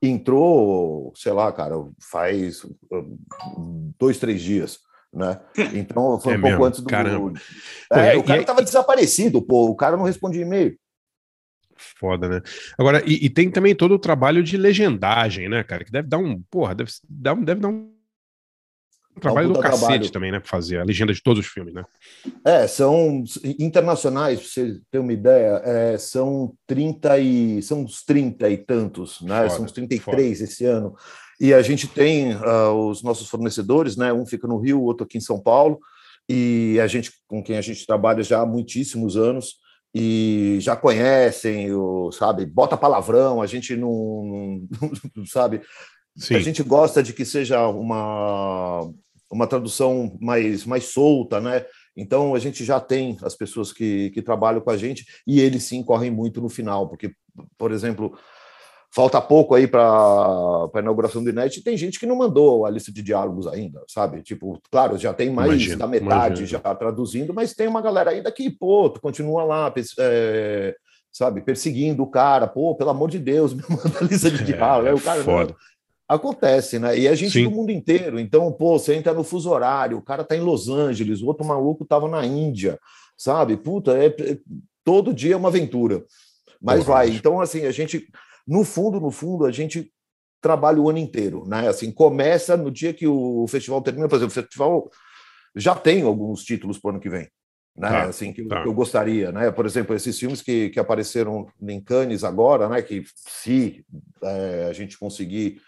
entrou, 0.00 1.12
sei 1.16 1.32
lá, 1.32 1.52
cara, 1.52 1.74
faz 2.00 2.62
uh, 2.64 3.18
dois, 3.98 4.18
três 4.18 4.40
dias. 4.40 4.78
Né? 5.12 5.40
Então 5.74 6.20
foi 6.20 6.34
É 6.34 6.36
um 6.36 6.40
pouco 6.40 6.52
mesmo? 6.52 6.64
antes 6.64 6.80
do. 6.80 6.86
Caramba. 6.86 7.40
É, 7.92 8.16
o 8.16 8.22
cara 8.22 8.40
estava 8.40 8.62
desaparecido, 8.62 9.42
pô. 9.42 9.66
O 9.66 9.74
cara 9.74 9.96
não 9.96 10.04
respondia 10.04 10.42
e-mail. 10.42 10.78
Foda, 11.76 12.28
né? 12.28 12.42
Agora, 12.76 13.02
e, 13.06 13.26
e 13.26 13.30
tem 13.30 13.50
também 13.50 13.74
todo 13.74 13.94
o 13.94 13.98
trabalho 13.98 14.42
de 14.42 14.56
legendagem, 14.56 15.48
né, 15.48 15.62
cara? 15.62 15.84
Que 15.84 15.92
deve 15.92 16.08
dar 16.08 16.18
um. 16.18 16.42
Porra, 16.50 16.74
deve 16.74 17.60
dar 17.60 17.68
um. 17.68 17.97
Um 19.18 19.20
trabalho 19.20 19.52
do 19.52 19.60
cacete 19.60 19.80
trabalho. 19.80 20.10
também, 20.10 20.32
né? 20.32 20.40
Pra 20.40 20.48
fazer 20.48 20.78
a 20.78 20.84
legenda 20.84 21.12
de 21.12 21.22
todos 21.22 21.44
os 21.44 21.50
filmes, 21.50 21.74
né? 21.74 21.84
É, 22.44 22.66
são 22.66 23.24
internacionais, 23.58 24.40
pra 24.40 24.48
você 24.48 24.80
ter 24.90 24.98
uma 24.98 25.12
ideia, 25.12 25.60
é, 25.64 25.98
são 25.98 26.54
30 26.66 27.18
e 27.18 27.62
são 27.62 27.82
uns 27.82 28.02
30 28.04 28.48
e 28.48 28.56
tantos, 28.56 29.20
né? 29.20 29.42
Foda, 29.42 29.50
são 29.50 29.64
uns 29.64 29.72
33 29.72 30.40
esse 30.40 30.64
ano. 30.64 30.94
E 31.40 31.54
a 31.54 31.62
gente 31.62 31.86
tem 31.86 32.32
ah, 32.32 32.72
os 32.72 33.02
nossos 33.02 33.28
fornecedores, 33.28 33.96
né? 33.96 34.12
Um 34.12 34.26
fica 34.26 34.48
no 34.48 34.58
Rio, 34.58 34.80
o 34.80 34.84
outro 34.84 35.04
aqui 35.04 35.18
em 35.18 35.20
São 35.20 35.40
Paulo, 35.40 35.78
e 36.28 36.78
a 36.82 36.86
gente 36.86 37.12
com 37.26 37.42
quem 37.42 37.56
a 37.56 37.60
gente 37.60 37.86
trabalha 37.86 38.22
já 38.22 38.40
há 38.40 38.46
muitíssimos 38.46 39.16
anos 39.16 39.54
e 39.94 40.58
já 40.60 40.76
conhecem, 40.76 41.72
o, 41.72 42.10
sabe? 42.12 42.44
Bota 42.44 42.76
palavrão, 42.76 43.40
a 43.40 43.46
gente 43.46 43.76
não, 43.76 44.62
não 45.14 45.24
sabe. 45.26 45.62
Sim. 46.16 46.34
A 46.34 46.40
gente 46.40 46.62
gosta 46.64 47.02
de 47.02 47.12
que 47.12 47.24
seja 47.24 47.66
uma, 47.68 48.90
uma 49.30 49.46
tradução 49.46 50.16
mais, 50.20 50.64
mais 50.64 50.84
solta, 50.84 51.40
né? 51.40 51.64
Então 51.96 52.34
a 52.34 52.38
gente 52.38 52.64
já 52.64 52.80
tem 52.80 53.16
as 53.22 53.34
pessoas 53.34 53.72
que, 53.72 54.10
que 54.10 54.22
trabalham 54.22 54.60
com 54.60 54.70
a 54.70 54.76
gente 54.76 55.04
e 55.26 55.40
eles 55.40 55.64
sim 55.64 55.82
correm 55.82 56.10
muito 56.10 56.40
no 56.40 56.48
final, 56.48 56.88
porque, 56.88 57.12
por 57.56 57.72
exemplo, 57.72 58.16
falta 58.94 59.20
pouco 59.20 59.54
aí 59.54 59.66
para 59.66 59.82
a 59.82 60.78
inauguração 60.78 61.22
do 61.22 61.30
Inet 61.30 61.58
e 61.58 61.62
tem 61.62 61.76
gente 61.76 61.98
que 61.98 62.06
não 62.06 62.16
mandou 62.16 62.64
a 62.64 62.70
lista 62.70 62.92
de 62.92 63.02
diálogos 63.02 63.46
ainda, 63.46 63.82
sabe? 63.86 64.22
Tipo, 64.22 64.60
claro, 64.70 64.96
já 64.96 65.12
tem 65.12 65.30
mais 65.30 65.50
Imagino, 65.50 65.78
da 65.78 65.86
metade 65.86 66.40
imagino. 66.40 66.46
já 66.46 66.74
traduzindo, 66.74 67.34
mas 67.34 67.54
tem 67.54 67.68
uma 67.68 67.82
galera 67.82 68.10
ainda 68.10 68.32
que, 68.32 68.48
pô, 68.48 68.88
tu 68.88 69.00
continua 69.00 69.44
lá, 69.44 69.72
é, 69.98 70.74
sabe, 71.12 71.42
perseguindo 71.42 72.02
o 72.02 72.10
cara, 72.10 72.46
pô, 72.46 72.74
pelo 72.76 72.90
amor 72.90 73.10
de 73.10 73.18
Deus, 73.18 73.52
me 73.54 73.62
manda 73.68 73.98
a 74.00 74.04
lista 74.04 74.30
de 74.30 74.44
diálogos. 74.44 74.88
Aí 74.88 74.94
o 74.94 75.00
cara, 75.00 75.18
não, 75.18 75.24
foda. 75.24 75.56
Acontece, 76.08 76.78
né? 76.78 76.98
E 76.98 77.06
a 77.06 77.14
gente 77.14 77.32
Sim. 77.32 77.44
do 77.44 77.50
mundo 77.50 77.70
inteiro. 77.70 78.18
Então, 78.18 78.50
pô, 78.50 78.78
você 78.78 78.94
entra 78.94 79.12
no 79.12 79.22
fuso 79.22 79.50
horário, 79.50 79.98
o 79.98 80.02
cara 80.02 80.24
tá 80.24 80.34
em 80.34 80.40
Los 80.40 80.68
Angeles, 80.68 81.20
o 81.20 81.26
outro 81.26 81.44
maluco 81.46 81.84
tava 81.84 82.08
na 82.08 82.24
Índia, 82.24 82.78
sabe? 83.16 83.56
Puta, 83.58 83.92
é, 83.98 84.06
é- 84.06 84.38
todo 84.82 85.12
dia 85.12 85.34
é 85.34 85.36
uma 85.36 85.48
aventura. 85.50 86.02
Mas 86.60 86.84
Porra, 86.84 86.98
vai. 86.98 87.10
Então, 87.10 87.40
assim, 87.40 87.66
a 87.66 87.70
gente, 87.70 88.08
no 88.46 88.64
fundo, 88.64 88.98
no 88.98 89.10
fundo, 89.10 89.44
a 89.44 89.52
gente 89.52 89.92
trabalha 90.40 90.80
o 90.80 90.88
ano 90.88 90.98
inteiro, 90.98 91.44
né? 91.46 91.68
Assim, 91.68 91.92
começa 91.92 92.56
no 92.56 92.70
dia 92.70 92.94
que 92.94 93.06
o 93.06 93.46
festival 93.46 93.82
termina, 93.82 94.08
por 94.08 94.16
exemplo, 94.16 94.32
o 94.32 94.42
festival 94.42 94.90
já 95.54 95.74
tem 95.74 96.02
alguns 96.02 96.42
títulos 96.42 96.78
para 96.78 96.88
o 96.88 96.90
ano 96.92 97.00
que 97.00 97.10
vem. 97.10 97.28
Né, 97.76 97.88
Tá, 97.90 98.02
assim 98.04 98.32
que, 98.32 98.40
eu- 98.40 98.48
tá. 98.48 98.64
eu 98.66 98.72
gostaria, 98.74 99.30
né? 99.30 99.52
Por 99.52 99.64
exemplo, 99.64 99.94
esses 99.94 100.18
filmes 100.18 100.42
que, 100.42 100.68
que 100.70 100.80
apareceram 100.80 101.46
em 101.62 101.80
Cannes 101.80 102.24
agora, 102.24 102.68
né? 102.68 102.82
Que 102.82 103.04
se 103.14 103.84
eh, 104.22 104.66
a 104.68 104.72
gente 104.72 104.98
conseguir 104.98 105.60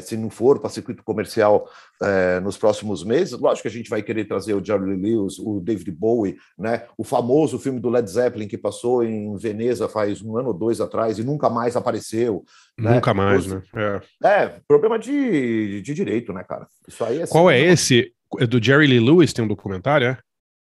se 0.00 0.16
não 0.16 0.30
for 0.30 0.58
para 0.58 0.70
circuito 0.70 1.02
comercial 1.04 1.68
eh, 2.02 2.40
nos 2.40 2.56
próximos 2.56 3.04
meses, 3.04 3.38
lógico 3.38 3.62
que 3.62 3.68
a 3.68 3.78
gente 3.78 3.90
vai 3.90 4.02
querer 4.02 4.24
trazer 4.26 4.54
o 4.54 4.64
Jerry 4.64 4.96
Lewis, 4.96 5.38
o 5.38 5.60
David 5.60 5.90
Bowie, 5.90 6.36
né? 6.58 6.84
o 6.96 7.04
famoso 7.04 7.58
filme 7.58 7.78
do 7.80 7.90
Led 7.90 8.08
Zeppelin 8.10 8.48
que 8.48 8.56
passou 8.58 9.04
em 9.04 9.36
Veneza 9.36 9.88
faz 9.88 10.22
um 10.22 10.36
ano 10.36 10.48
ou 10.48 10.54
dois 10.54 10.80
atrás 10.80 11.18
e 11.18 11.24
nunca 11.24 11.50
mais 11.50 11.76
apareceu. 11.76 12.44
né? 12.78 12.94
Nunca 12.94 13.12
mais, 13.12 13.46
Os- 13.46 13.52
né? 13.52 13.62
É. 14.22 14.28
É, 14.28 14.60
problema 14.66 14.98
de, 14.98 15.80
de 15.82 15.94
direito, 15.94 16.32
né, 16.32 16.42
cara? 16.42 16.66
Isso 16.88 17.04
aí 17.04 17.20
é 17.22 17.26
Qual 17.26 17.50
é 17.50 17.54
sempre- 17.56 17.72
esse? 17.72 18.12
É 18.40 18.46
do 18.46 18.62
Jerry 18.62 18.86
Lee 18.86 19.00
Lewis? 19.00 19.32
Tem 19.32 19.44
um 19.44 19.48
documentário, 19.48 20.08
é? 20.08 20.18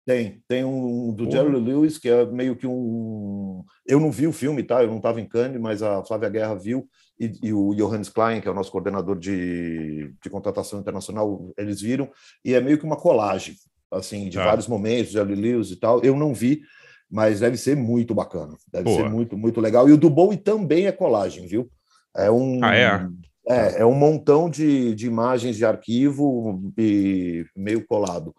Tem, 0.08 0.42
tem 0.48 0.63
um 0.63 1.13
do 1.13 1.25
Porra. 1.25 1.38
Jerry 1.38 1.56
Lewis, 1.60 1.98
que 2.00 2.10
é 2.10 2.25
meio 2.25 2.56
que 2.56 2.66
um. 2.66 3.63
Eu 3.86 4.00
não 4.00 4.12
vi 4.12 4.25
o 4.25 4.32
filme, 4.34 4.63
tá? 4.63 4.82
Eu 4.82 4.88
não 4.89 4.98
estava 4.98 5.22
em 5.22 5.25
Cannes, 5.28 5.62
mas 5.62 5.84
a 5.84 6.04
Flávia 6.04 6.30
Guerra 6.30 6.56
viu, 6.56 6.88
e, 7.20 7.32
e 7.44 7.54
o 7.54 7.74
Johannes 7.76 8.10
Klein, 8.10 8.40
que 8.42 8.48
é 8.48 8.52
o 8.52 8.56
nosso 8.56 8.72
coordenador 8.72 9.18
de, 9.20 10.14
de 10.24 10.30
contratação 10.30 10.80
internacional, 10.80 11.52
eles 11.58 11.82
viram, 11.82 12.10
e 12.46 12.54
é 12.54 12.62
meio 12.62 12.78
que 12.78 12.86
uma 12.86 12.96
colagem, 12.96 13.56
assim, 13.92 14.30
de 14.30 14.38
Tá. 14.38 14.46
vários 14.46 14.68
momentos, 14.68 15.14
Lee 15.14 15.36
Lewis 15.36 15.72
e 15.72 15.76
tal. 15.76 16.02
Eu 16.04 16.16
não 16.16 16.34
vi, 16.34 16.62
mas 17.10 17.40
deve 17.40 17.58
ser 17.58 17.76
muito 17.76 18.14
bacana. 18.16 18.56
Deve 18.72 18.86
Boa. 18.86 18.98
ser 19.04 19.10
muito, 19.10 19.38
muito 19.38 19.60
legal. 19.60 19.90
E 19.90 19.92
o 19.92 19.98
do 19.98 20.10
Bowie 20.10 20.38
também 20.38 20.86
é 20.86 20.92
colagem, 20.92 21.48
viu? 21.48 21.70
É 22.16 22.30
um. 22.32 22.64
Ah, 22.64 22.76
é? 22.76 23.08
É, 23.48 23.82
é 23.82 23.86
um 23.86 23.96
montão 23.96 24.48
de, 24.50 24.94
de 24.94 25.08
imagens 25.08 25.58
de 25.58 25.66
arquivo 25.66 26.72
e 26.78 27.44
meio 27.56 27.84
colado. 27.86 28.34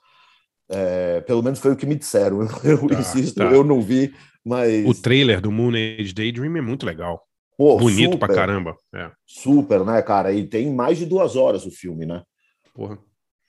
É, 0.70 1.20
pelo 1.22 1.42
menos 1.42 1.58
foi 1.58 1.72
o 1.72 1.76
que 1.76 1.84
me 1.86 1.96
disseram. 1.96 2.42
Eu 2.62 2.86
Tá, 2.88 3.00
insisto, 3.00 3.34
tá. 3.36 3.44
eu 3.50 3.64
não 3.64 3.82
vi, 3.82 4.14
mas. 4.44 4.86
O 4.86 4.94
trailer 4.94 5.40
do 5.40 5.50
Moon 5.50 5.70
Age 5.74 6.14
Daydream 6.14 6.56
é 6.56 6.60
muito 6.60 6.86
legal. 6.86 7.26
Pô, 7.60 7.76
Bonito 7.76 8.14
super, 8.14 8.26
pra 8.26 8.34
caramba. 8.34 8.74
É. 8.94 9.10
Super, 9.26 9.84
né, 9.84 10.00
cara? 10.00 10.32
E 10.32 10.46
tem 10.46 10.72
mais 10.72 10.96
de 10.96 11.04
duas 11.04 11.36
horas 11.36 11.66
o 11.66 11.70
filme, 11.70 12.06
né? 12.06 12.22
Porra. 12.74 12.98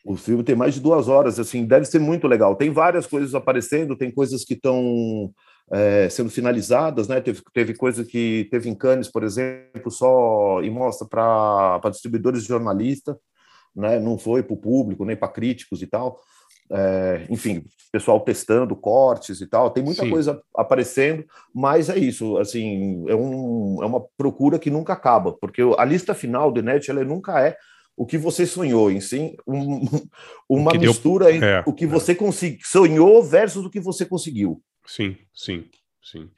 O 0.03 0.17
filme 0.17 0.43
tem 0.43 0.53
mais 0.53 0.73
de 0.73 0.81
duas 0.81 1.07
horas, 1.07 1.39
assim, 1.39 1.65
deve 1.65 1.85
ser 1.85 1.99
muito 1.99 2.27
legal. 2.27 2.57
Tem 2.57 2.71
várias 2.71 3.07
coisas 3.07 3.33
aparecendo, 3.33 3.95
tem 3.95 4.11
coisas 4.11 4.43
que 4.43 4.55
estão 4.55 5.31
é, 5.71 6.09
sendo 6.09 6.29
finalizadas, 6.29 7.07
né? 7.07 7.21
Teve, 7.21 7.41
teve 7.53 7.73
coisa 7.73 8.03
que 8.03 8.49
teve 8.51 8.67
em 8.67 8.75
Cannes, 8.75 9.09
por 9.09 9.23
exemplo, 9.23 9.89
só 9.89 10.61
e 10.61 10.69
mostra 10.69 11.07
para 11.07 11.89
distribuidores 11.89 12.41
de 12.41 12.49
jornalista, 12.49 13.17
né? 13.73 13.97
Não 13.97 14.17
foi 14.17 14.43
para 14.43 14.55
o 14.55 14.59
público, 14.59 15.05
nem 15.05 15.15
para 15.15 15.31
críticos 15.31 15.81
e 15.81 15.87
tal. 15.87 16.19
É, 16.73 17.25
enfim, 17.29 17.65
pessoal 17.91 18.19
testando 18.21 18.75
cortes 18.75 19.41
e 19.41 19.47
tal. 19.47 19.69
Tem 19.69 19.83
muita 19.83 20.03
Sim. 20.03 20.09
coisa 20.09 20.41
aparecendo, 20.55 21.25
mas 21.53 21.89
é 21.89 21.97
isso, 21.99 22.37
assim, 22.37 23.03
é, 23.09 23.15
um, 23.15 23.83
é 23.83 23.85
uma 23.85 24.01
procura 24.17 24.57
que 24.57 24.69
nunca 24.69 24.93
acaba, 24.93 25.33
porque 25.33 25.61
a 25.77 25.83
lista 25.83 26.13
final 26.13 26.51
do 26.51 26.61
Net 26.63 26.89
ela 26.89 27.03
nunca 27.03 27.39
é 27.45 27.57
o 27.97 28.05
que 28.05 28.17
você 28.17 28.45
sonhou, 28.45 28.89
em 28.89 29.01
sim 29.01 29.35
um- 29.45 29.81
uma 30.49 30.71
que 30.71 30.77
deu- 30.77 30.91
mistura 30.91 31.31
entre 31.31 31.47
é, 31.49 31.63
o 31.65 31.73
que 31.73 31.83
é. 31.83 31.87
você 31.87 32.15
consegui, 32.15 32.59
sonhou 32.63 33.21
versus 33.21 33.65
o 33.65 33.69
que 33.69 33.79
você 33.81 34.05
conseguiu. 34.05 34.61
Sim, 34.85 35.17
sim, 35.33 35.65
sim. 36.01 36.29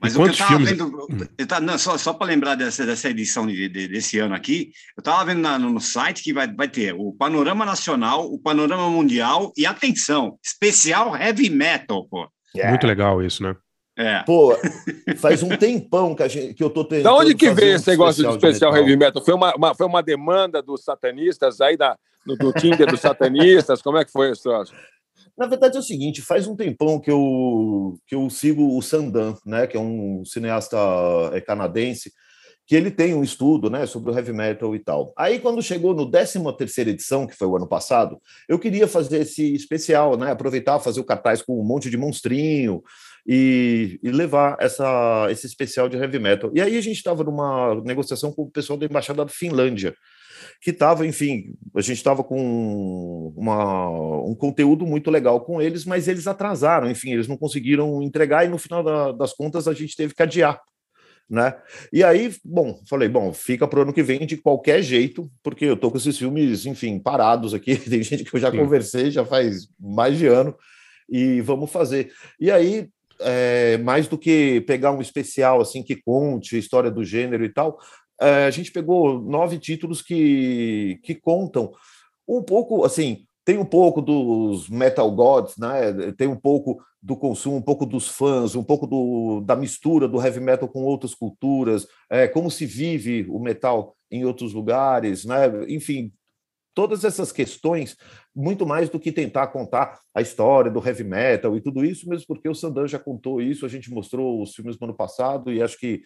Mas 0.00 0.14
e 0.14 0.16
o 0.16 0.18
que 0.18 0.22
eu 0.22 0.26
quantos 0.26 0.38
tava 0.38 0.50
filmes? 0.50 0.70
vendo, 0.70 1.28
eu 1.36 1.46
tava- 1.46 1.60
não, 1.64 1.78
só, 1.78 1.98
só 1.98 2.12
para 2.12 2.26
lembrar 2.26 2.54
dessa, 2.54 2.84
dessa 2.86 3.08
edição 3.10 3.46
de- 3.46 3.68
de- 3.68 3.88
desse 3.88 4.18
ano 4.18 4.34
aqui, 4.34 4.70
eu 4.96 5.00
estava 5.00 5.24
vendo 5.24 5.40
na- 5.40 5.58
no 5.58 5.80
site 5.80 6.22
que 6.22 6.32
vai, 6.32 6.52
vai 6.52 6.68
ter 6.68 6.94
o 6.94 7.12
Panorama 7.12 7.64
Nacional, 7.64 8.24
o 8.32 8.38
Panorama 8.38 8.88
Mundial 8.90 9.52
e, 9.56 9.66
atenção, 9.66 10.38
especial 10.44 11.16
Heavy 11.16 11.50
Metal, 11.50 12.06
pô. 12.08 12.28
Muito 12.54 12.86
legal 12.86 13.22
isso, 13.22 13.42
né? 13.42 13.54
É. 14.00 14.22
Pô, 14.22 14.56
faz 15.16 15.42
um 15.42 15.48
tempão 15.48 16.14
que, 16.14 16.22
a 16.22 16.28
gente, 16.28 16.54
que 16.54 16.62
eu 16.62 16.70
tô 16.70 16.84
tentando. 16.84 17.02
Da 17.04 17.14
onde 17.14 17.34
que 17.34 17.50
veio 17.50 17.72
um 17.72 17.76
esse 17.76 17.88
negócio 17.90 18.22
de 18.22 18.30
especial 18.30 18.70
metal. 18.72 18.86
heavy 18.88 18.96
metal? 18.96 19.24
Foi 19.24 19.34
uma, 19.34 19.52
uma- 19.56 19.74
foi 19.74 19.86
uma 19.86 20.02
demanda 20.02 20.62
dos 20.62 20.84
satanistas 20.84 21.60
aí 21.60 21.76
da, 21.76 21.96
no, 22.24 22.36
do 22.36 22.52
Tinder 22.52 22.86
dos 22.86 23.00
satanistas? 23.00 23.82
Como 23.82 23.98
é 23.98 24.04
que 24.04 24.12
foi 24.12 24.30
esse 24.30 24.42
troço? 24.44 24.72
Na 25.38 25.46
verdade 25.46 25.76
é 25.76 25.80
o 25.80 25.82
seguinte, 25.82 26.20
faz 26.20 26.48
um 26.48 26.56
tempão 26.56 26.98
que 26.98 27.10
eu, 27.10 27.94
que 28.08 28.14
eu 28.14 28.28
sigo 28.28 28.76
o 28.76 28.82
Sandan, 28.82 29.34
né, 29.46 29.68
que 29.68 29.76
é 29.76 29.80
um 29.80 30.24
cineasta 30.24 30.76
eh, 31.32 31.40
canadense, 31.40 32.12
que 32.66 32.74
ele 32.74 32.90
tem 32.90 33.14
um 33.14 33.22
estudo 33.22 33.70
né, 33.70 33.86
sobre 33.86 34.10
o 34.10 34.14
heavy 34.14 34.32
metal 34.32 34.74
e 34.74 34.80
tal. 34.80 35.14
Aí, 35.16 35.38
quando 35.38 35.62
chegou 35.62 35.94
no 35.94 36.10
13ª 36.10 36.88
edição, 36.88 37.26
que 37.26 37.36
foi 37.36 37.46
o 37.46 37.56
ano 37.56 37.68
passado, 37.68 38.20
eu 38.48 38.58
queria 38.58 38.88
fazer 38.88 39.20
esse 39.20 39.54
especial, 39.54 40.18
né, 40.18 40.32
aproveitar, 40.32 40.80
fazer 40.80 41.00
o 41.00 41.04
cartaz 41.04 41.40
com 41.40 41.58
um 41.58 41.64
monte 41.64 41.88
de 41.88 41.96
monstrinho 41.96 42.82
e, 43.26 44.00
e 44.02 44.10
levar 44.10 44.56
essa, 44.60 45.28
esse 45.30 45.46
especial 45.46 45.88
de 45.88 45.96
heavy 45.96 46.18
metal. 46.18 46.50
E 46.52 46.60
aí 46.60 46.76
a 46.76 46.82
gente 46.82 46.96
estava 46.96 47.22
numa 47.22 47.76
negociação 47.84 48.32
com 48.32 48.42
o 48.42 48.50
pessoal 48.50 48.76
da 48.76 48.86
Embaixada 48.86 49.24
da 49.24 49.30
Finlândia, 49.30 49.94
que 50.60 50.70
estava, 50.70 51.06
enfim, 51.06 51.54
a 51.74 51.80
gente 51.80 51.98
estava 51.98 52.24
com 52.24 53.32
uma, 53.36 53.88
um 54.24 54.34
conteúdo 54.34 54.84
muito 54.84 55.10
legal 55.10 55.40
com 55.40 55.62
eles, 55.62 55.84
mas 55.84 56.08
eles 56.08 56.26
atrasaram, 56.26 56.90
enfim, 56.90 57.12
eles 57.12 57.28
não 57.28 57.36
conseguiram 57.36 58.02
entregar 58.02 58.44
e 58.44 58.48
no 58.48 58.58
final 58.58 58.82
da- 58.82 59.12
das 59.12 59.32
contas 59.32 59.68
a 59.68 59.72
gente 59.72 59.96
teve 59.96 60.14
que 60.14 60.22
adiar. 60.22 60.60
Né? 61.30 61.54
E 61.92 62.02
aí, 62.02 62.34
bom, 62.42 62.80
falei, 62.88 63.08
bom, 63.08 63.32
fica 63.34 63.68
para 63.68 63.78
o 63.80 63.82
ano 63.82 63.92
que 63.92 64.02
vem 64.02 64.26
de 64.26 64.38
qualquer 64.38 64.82
jeito, 64.82 65.30
porque 65.42 65.66
eu 65.66 65.76
tô 65.76 65.90
com 65.90 65.98
esses 65.98 66.16
filmes, 66.16 66.64
enfim, 66.64 66.98
parados 66.98 67.52
aqui. 67.52 67.76
Tem 67.88 68.02
gente 68.02 68.24
que 68.24 68.34
eu 68.34 68.40
já 68.40 68.50
Sim. 68.50 68.56
conversei, 68.56 69.10
já 69.10 69.24
faz 69.24 69.68
mais 69.78 70.16
de 70.16 70.26
ano, 70.26 70.56
e 71.08 71.40
vamos 71.42 71.70
fazer. 71.70 72.10
E 72.40 72.50
aí, 72.50 72.88
é, 73.20 73.76
mais 73.78 74.08
do 74.08 74.16
que 74.16 74.62
pegar 74.62 74.92
um 74.92 75.00
especial 75.00 75.60
assim 75.60 75.82
que 75.82 75.96
conte 75.96 76.56
a 76.56 76.58
história 76.58 76.90
do 76.90 77.04
gênero 77.04 77.44
e 77.44 77.52
tal, 77.52 77.78
a 78.20 78.50
gente 78.50 78.72
pegou 78.72 79.20
nove 79.20 79.58
títulos 79.58 80.02
que, 80.02 80.98
que 81.02 81.14
contam 81.14 81.72
um 82.26 82.42
pouco, 82.42 82.84
assim, 82.84 83.26
tem 83.44 83.56
um 83.56 83.64
pouco 83.64 84.02
dos 84.02 84.68
metal 84.68 85.10
gods, 85.10 85.56
né? 85.56 86.12
Tem 86.18 86.28
um 86.28 86.36
pouco 86.36 86.82
do 87.00 87.16
consumo, 87.16 87.56
um 87.56 87.62
pouco 87.62 87.86
dos 87.86 88.06
fãs, 88.06 88.54
um 88.54 88.62
pouco 88.62 88.86
do, 88.86 89.40
da 89.40 89.56
mistura 89.56 90.06
do 90.06 90.20
heavy 90.20 90.40
metal 90.40 90.68
com 90.68 90.82
outras 90.84 91.14
culturas, 91.14 91.86
é, 92.10 92.28
como 92.28 92.50
se 92.50 92.66
vive 92.66 93.26
o 93.30 93.38
metal 93.38 93.96
em 94.10 94.24
outros 94.24 94.52
lugares, 94.52 95.24
né? 95.24 95.46
Enfim, 95.68 96.12
todas 96.74 97.04
essas 97.04 97.32
questões, 97.32 97.96
muito 98.34 98.66
mais 98.66 98.88
do 98.90 99.00
que 99.00 99.10
tentar 99.10 99.46
contar 99.48 99.98
a 100.14 100.20
história 100.20 100.70
do 100.70 100.86
heavy 100.86 101.04
metal 101.04 101.56
e 101.56 101.60
tudo 101.60 101.84
isso, 101.84 102.08
mesmo 102.08 102.26
porque 102.26 102.48
o 102.48 102.54
Sandan 102.54 102.86
já 102.86 102.98
contou 102.98 103.40
isso, 103.40 103.64
a 103.64 103.68
gente 103.68 103.90
mostrou 103.90 104.42
os 104.42 104.54
filmes 104.54 104.76
do 104.76 104.84
ano 104.84 104.94
passado 104.94 105.50
e 105.52 105.62
acho 105.62 105.78
que 105.78 106.02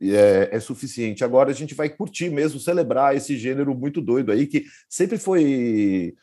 é, 0.00 0.48
é 0.52 0.60
suficiente. 0.60 1.24
Agora 1.24 1.50
a 1.50 1.54
gente 1.54 1.74
vai 1.74 1.88
curtir 1.88 2.30
mesmo, 2.30 2.60
celebrar 2.60 3.16
esse 3.16 3.36
gênero 3.36 3.74
muito 3.74 4.00
doido 4.00 4.32
aí, 4.32 4.46
que 4.46 4.64
sempre 4.88 5.18
foi 5.18 6.14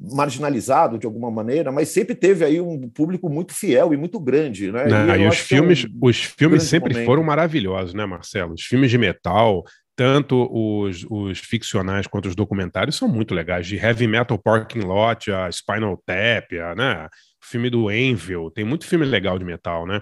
marginalizado 0.00 0.96
de 0.96 1.06
alguma 1.06 1.30
maneira, 1.30 1.72
mas 1.72 1.88
sempre 1.88 2.14
teve 2.14 2.44
aí 2.44 2.60
um 2.60 2.88
público 2.88 3.28
muito 3.28 3.52
fiel 3.52 3.92
e 3.92 3.96
muito 3.96 4.20
grande, 4.20 4.70
né? 4.70 4.86
Não, 4.86 5.14
eu 5.14 5.22
e 5.22 5.26
os 5.26 5.34
acho 5.34 5.48
que 5.48 5.54
é 5.54 5.58
um 5.58 5.60
filmes, 5.60 5.86
os 6.00 6.22
filmes 6.22 6.62
sempre 6.62 6.92
momento. 6.92 7.06
foram 7.06 7.24
maravilhosos, 7.24 7.94
né, 7.94 8.06
Marcelo? 8.06 8.54
Os 8.54 8.62
filmes 8.62 8.90
de 8.90 8.98
metal, 8.98 9.64
tanto 9.96 10.48
os, 10.52 11.04
os 11.10 11.40
ficcionais 11.40 12.06
quanto 12.06 12.28
os 12.28 12.36
documentários, 12.36 12.94
são 12.94 13.08
muito 13.08 13.34
legais. 13.34 13.66
De 13.66 13.76
Heavy 13.76 14.06
Metal 14.06 14.38
Parking 14.38 14.80
Lot, 14.80 15.32
a 15.32 15.50
Spinal 15.50 16.00
Tap, 16.06 16.52
a, 16.52 16.74
né? 16.76 17.08
O 17.42 17.46
filme 17.46 17.68
do 17.68 17.88
Anvil, 17.88 18.52
tem 18.52 18.64
muito 18.64 18.86
filme 18.86 19.04
legal 19.04 19.36
de 19.36 19.44
metal, 19.44 19.84
né? 19.84 20.00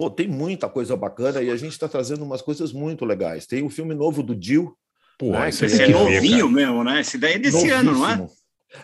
Pô, 0.00 0.08
tem 0.08 0.26
muita 0.26 0.66
coisa 0.66 0.96
bacana 0.96 1.42
e 1.42 1.50
a 1.50 1.56
gente 1.56 1.72
está 1.72 1.86
trazendo 1.86 2.24
umas 2.24 2.40
coisas 2.40 2.72
muito 2.72 3.04
legais. 3.04 3.46
Tem 3.46 3.62
o 3.62 3.68
filme 3.68 3.94
novo 3.94 4.22
do 4.22 4.34
Jill. 4.40 4.74
Pô, 5.18 5.34
Ah, 5.34 5.50
esse 5.50 5.66
esse 5.66 5.74
Esse 5.74 5.82
é 5.82 5.86
ver, 5.88 5.92
novinho 5.92 6.38
cara. 6.46 6.48
mesmo, 6.52 6.82
né? 6.84 7.00
Esse 7.02 7.18
daí 7.18 7.34
é 7.34 7.38
desse 7.38 7.68
ano, 7.68 7.92
não 7.92 8.08
é? 8.08 8.16
novíssimo. 8.16 8.40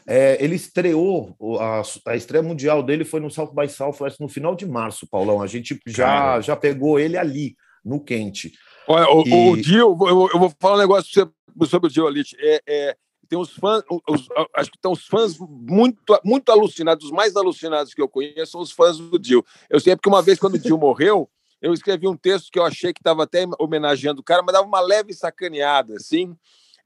É, 0.06 0.37
ele 0.44 0.56
estreou, 0.56 1.35
o- 1.38 1.58
a, 1.58 1.80
a 2.08 2.16
estreia 2.16 2.42
mundial 2.42 2.82
dele 2.82 3.02
foi 3.02 3.18
no 3.18 3.30
South 3.30 3.54
by 3.54 3.66
Southwest 3.66 4.20
no 4.20 4.28
final 4.28 4.54
de 4.54 4.66
março, 4.66 5.06
Paulão. 5.08 5.40
A 5.40 5.46
gente 5.46 5.80
já, 5.87 6.04
Cara. 6.06 6.40
já 6.42 6.54
pegou 6.54 7.00
ele 7.00 7.16
ali, 7.16 7.56
no 7.82 7.99
quente. 7.99 8.52
Olha, 8.87 9.08
o, 9.08 9.26
E- 9.26 9.32
o 9.52 9.56
Dio, 9.56 9.78
eu, 9.78 9.96
vou- 9.96 10.30
eu 10.30 10.38
vou 10.38 10.52
falar 10.61 10.75
um 10.76 10.80
negócio 10.80 11.32
sobre 11.66 11.88
o 11.88 11.90
Dio 11.90 12.06
Alit. 12.06 12.37
É, 12.38 12.61
é, 12.68 12.96
tem 13.26 13.38
uns 13.38 13.52
fãs, 13.52 13.83
os- 14.09 14.28
acho 14.54 14.71
que 14.71 14.76
estão 14.76 14.92
os 14.92 15.06
fãs 15.06 15.37
muito, 15.38 15.99
muito 16.25 16.50
alucinados, 16.50 17.06
os 17.06 17.11
mais 17.11 17.37
alucinados 17.37 17.95
que 17.95 18.00
eu 18.00 18.09
conheço 18.09 18.52
são 18.52 18.61
os 18.61 18.73
fãs 18.73 18.99
do 18.99 19.18
Dio. 19.18 19.45
Eu 19.68 19.80
sei 19.80 19.95
porque 19.97 20.09
uma 20.09 20.23
vez, 20.23 20.38
quando 20.38 20.54
o 20.54 20.59
Dio 20.59 20.78
morreu, 20.78 21.28
eu 21.61 21.73
escrevi 21.73 22.06
um 22.06 22.16
texto 22.16 22.50
que 22.50 22.59
eu 22.59 22.64
achei 22.64 22.92
que 22.92 23.00
estava 23.00 23.23
até 23.25 23.45
homenageando 23.59 24.21
o 24.21 24.25
cara, 24.25 24.42
mas 24.42 24.52
dava 24.52 24.66
uma 24.66 24.80
leve 24.80 25.12
sacaneada, 25.12 25.95
assim. 25.95 26.37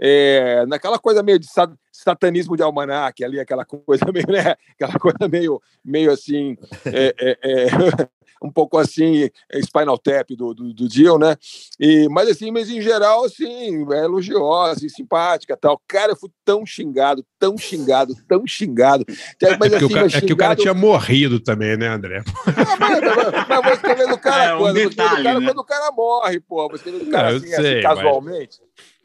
É, 0.01 0.65
naquela 0.67 0.99
coisa 0.99 1.23
meio 1.23 1.39
de 1.39 1.47
sa- 1.47 1.71
satanismo 1.93 2.57
de 2.57 2.63
almanac 2.63 3.23
ali, 3.23 3.39
aquela 3.39 3.65
coisa 3.65 4.05
meio, 4.13 4.27
né? 4.29 4.55
Aquela 4.75 4.99
coisa 4.99 5.29
meio, 5.31 5.61
meio 5.85 6.11
assim, 6.11 6.57
é, 6.87 7.15
é, 7.21 7.39
é, 7.43 7.67
um 8.43 8.51
pouco 8.51 8.79
assim, 8.79 9.29
é, 9.53 9.61
Spinal 9.61 9.99
Tap 9.99 10.31
do, 10.31 10.55
do, 10.55 10.73
do 10.73 10.89
Dio, 10.89 11.19
né? 11.19 11.37
E, 11.79 12.09
mas 12.09 12.27
assim, 12.31 12.51
mas 12.51 12.71
em 12.71 12.81
geral, 12.81 13.27
assim, 13.27 13.85
é 13.93 14.05
elogiosa 14.05 14.87
e 14.87 14.89
simpática 14.89 15.55
tal. 15.59 15.79
Cara, 15.87 16.13
eu 16.13 16.17
fui 16.17 16.31
tão 16.43 16.65
xingado, 16.65 17.23
tão 17.39 17.59
xingado, 17.59 18.15
tão 18.27 18.47
xingado. 18.47 19.05
Mas, 19.59 19.73
É, 19.75 19.77
assim, 19.77 19.85
o 19.85 19.91
cara, 19.91 20.05
mas 20.07 20.15
é 20.15 20.21
que 20.23 20.33
o 20.33 20.37
cara 20.39 20.53
xingado- 20.55 20.63
tinha 20.63 20.73
morrido 20.75 21.39
também, 21.39 21.77
né, 21.77 21.89
André? 21.89 22.23
Ah, 22.71 22.77
mas, 22.79 23.01
mas, 23.01 23.49
mas 23.49 23.63
vou 23.63 23.73
escrever 23.75 24.09
do 24.09 24.19
cara 24.19 24.45
É, 24.45 24.55
um 24.55 24.59
quando? 24.59 24.97
Cara 24.97 25.41
né? 25.41 25.47
quando 25.47 25.59
o 25.59 25.65
cara 25.65 25.93
morre, 25.93 26.41
pô. 26.41 26.75
Escrever 26.75 27.05
do 27.05 27.11
cara 27.11 27.25
Não, 27.25 27.31
eu 27.33 27.37
assim, 27.39 27.53
assim, 27.53 27.63
sei, 27.63 27.83
casualmente. 27.83 28.59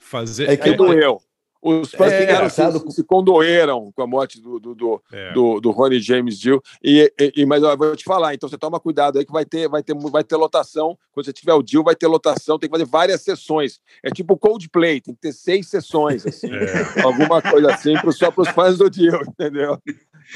Fazer. 0.06 0.50
É 0.50 0.56
que 0.58 0.70
Aí 0.70 0.76
doeu. 0.78 1.20
Os 1.68 1.90
fãs 1.96 2.12
É, 2.14 2.22
ficaram, 2.22 2.48
se, 2.48 2.92
se 2.92 3.04
condoeram 3.04 3.92
com 3.96 4.04
a 4.04 4.06
morte 4.06 4.40
do, 4.40 4.60
do, 4.60 4.76
do, 4.76 5.02
É. 5.12 5.34
do, 5.34 5.60
do 5.60 5.72
Ronnie 5.72 6.00
James 6.00 6.38
Dio. 6.38 6.62
E, 6.84 7.12
e, 7.36 7.44
mas 7.44 7.64
ó, 7.64 7.72
eu 7.72 7.78
vou 7.78 7.96
te 7.96 8.04
falar, 8.04 8.36
então 8.36 8.48
você 8.48 8.56
toma 8.56 8.80
cuidado 8.80 9.18
aí 9.18 9.26
que 9.26 9.32
vai 9.32 9.46
ter, 9.46 9.68
vai 9.68 9.82
ter, 9.82 9.96
vai 9.96 10.24
ter 10.24 10.36
lotação. 10.36 10.96
Quando 11.12 11.26
você 11.26 11.34
tiver 11.34 11.54
o 11.56 11.64
Dio, 11.64 11.84
vai 11.84 11.96
ter 11.96 12.06
lotação, 12.06 12.60
tem 12.60 12.70
que 12.70 12.78
fazer 12.78 12.88
várias 12.88 13.22
sessões. 13.24 13.80
É 14.04 14.12
tipo 14.12 14.38
Coldplay, 14.38 15.02
tem 15.02 15.16
que 15.16 15.22
ter 15.22 15.34
seis 15.34 15.68
sessões, 15.68 16.24
assim, 16.28 16.52
É. 16.54 17.02
alguma 17.02 17.42
coisa 17.42 17.74
assim, 17.74 17.96
pro, 17.96 18.14
só 18.14 18.30
para 18.30 18.44
os 18.44 18.50
fãs 18.50 18.78
do 18.78 18.88
Dio, 18.88 19.20
entendeu? 19.28 19.80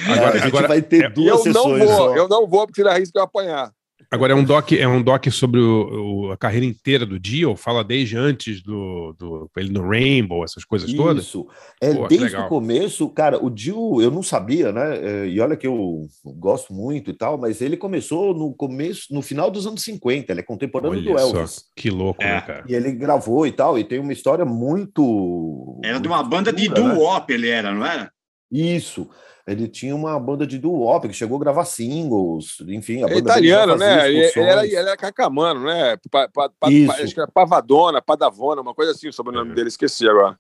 Agora- 0.08 0.30
a 0.30 0.38
gente 0.38 0.48
agora- 0.48 0.68
vai 0.68 0.82
ter 0.82 1.04
é- 1.06 1.10
duas 1.12 1.46
eu 1.46 1.54
não 1.54 1.64
sessões 1.64 1.84
vou, 1.86 1.96
só. 1.96 2.16
eu 2.16 2.28
não 2.28 2.48
vou 2.48 2.66
porque 2.66 2.82
risco 2.82 3.14
de 3.14 3.20
eu 3.20 3.24
apanhar. 3.24 3.72
Agora 4.12 4.34
é 4.34 4.36
um 4.36 4.44
doc, 4.44 4.72
é 4.72 4.88
um 4.88 5.04
doc 5.04 5.28
sobre 5.30 5.60
o- 5.60 6.26
o- 6.30 6.32
a 6.32 6.38
carreira 6.38 6.66
inteira 6.66 7.06
do 7.06 7.20
Dio, 7.20 7.56
fala 7.56 7.84
desde 7.84 8.18
antes 8.18 8.60
do, 8.64 9.14
do 9.20 9.48
ele 9.56 9.70
no 9.72 9.88
Rainbow, 9.88 10.44
essas 10.44 10.66
coisas 10.66 10.92
todas. 10.92 11.26
Isso. 11.26 11.46
É, 11.80 11.94
Pô, 11.94 12.08
desde 12.08 12.36
o 12.36 12.48
começo, 12.48 13.08
cara, 13.10 13.38
o 13.44 13.52
Dio, 13.52 14.02
eu 14.02 14.10
não 14.10 14.24
sabia, 14.24 14.72
né? 14.72 14.98
É, 14.98 15.28
E 15.28 15.40
olha 15.40 15.56
que 15.56 15.68
eu 15.68 16.08
gosto 16.26 16.74
muito 16.74 17.12
e 17.12 17.14
tal, 17.14 17.38
mas 17.38 17.62
ele 17.62 17.78
começou 17.78 18.34
no 18.34 18.52
começo, 18.52 19.14
no 19.14 19.22
final 19.22 19.52
dos 19.52 19.68
anos 19.68 19.84
50, 19.84 20.32
ele 20.34 20.40
é 20.40 20.44
contemporâneo 20.44 21.04
do 21.04 21.12
Olha 21.12 21.20
só, 21.20 21.38
Elvis. 21.38 21.64
que 21.76 21.92
louco, 21.92 22.24
É. 22.24 22.34
né, 22.34 22.42
cara? 22.42 22.64
E 22.68 22.74
ele 22.74 22.92
gravou 22.94 23.46
e 23.46 23.52
tal, 23.52 23.78
e 23.78 23.84
tem 23.84 24.00
uma 24.00 24.12
história 24.14 24.44
muito. 24.44 25.80
Era 25.84 26.00
de 26.00 26.08
uma 26.08 26.24
banda 26.24 26.52
de 26.52 26.68
né? 26.68 26.74
doo-wop, 26.74 27.32
ele 27.32 27.48
era, 27.50 27.72
não 27.74 27.86
era? 27.86 28.12
Isso. 28.52 29.08
Ele 29.52 29.68
tinha 29.68 29.96
uma 29.96 30.20
banda 30.20 30.46
de 30.46 30.58
doo-wop 30.58 31.08
que 31.08 31.14
chegou 31.14 31.38
a 31.38 31.40
gravar 31.40 31.66
singles, 31.66 32.58
enfim. 32.68 33.04
A 33.04 33.08
É 33.08 33.18
italiano, 33.18 33.78
né? 33.78 34.08
Ele, 34.10 34.20
ele 34.20 34.50
era, 34.50 34.66
ele 34.66 34.76
era 34.76 34.98
cacamano, 34.98 35.64
né? 35.66 35.98
Pa, 36.12 36.28
pa, 36.30 36.50
pa, 36.50 36.70
Isso. 36.72 36.88
pa- 36.88 37.04
acho 37.04 37.14
que 37.14 37.20
era 37.20 37.32
Pavadona, 37.32 38.02
Padavona, 38.02 38.62
uma 38.62 38.74
coisa 38.76 38.92
assim, 38.92 39.08
o 39.08 39.14
sobrenome 39.14 39.52
É. 39.52 39.56
dele, 39.56 39.70
esqueci 39.70 40.08
agora. 40.08 40.38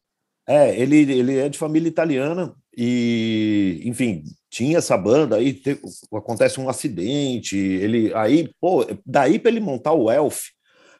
É, 0.47 0.79
ele, 0.79 0.97
ele 1.11 1.37
é 1.37 1.47
de 1.47 1.57
família 1.59 1.87
italiana 1.87 2.55
e, 2.75 3.81
enfim, 3.85 4.23
tinha 4.49 4.79
essa 4.79 4.97
banda, 4.97 5.35
aí 5.35 5.53
te- 5.53 5.79
acontece 6.11 6.59
um 6.59 6.67
acidente, 6.67 7.55
ele 7.55 8.11
aí, 8.15 8.49
pô, 8.59 8.83
daí 9.05 9.37
para 9.37 9.51
ele 9.51 9.59
montar 9.59 9.93
o 9.93 10.09
Elf, 10.09 10.45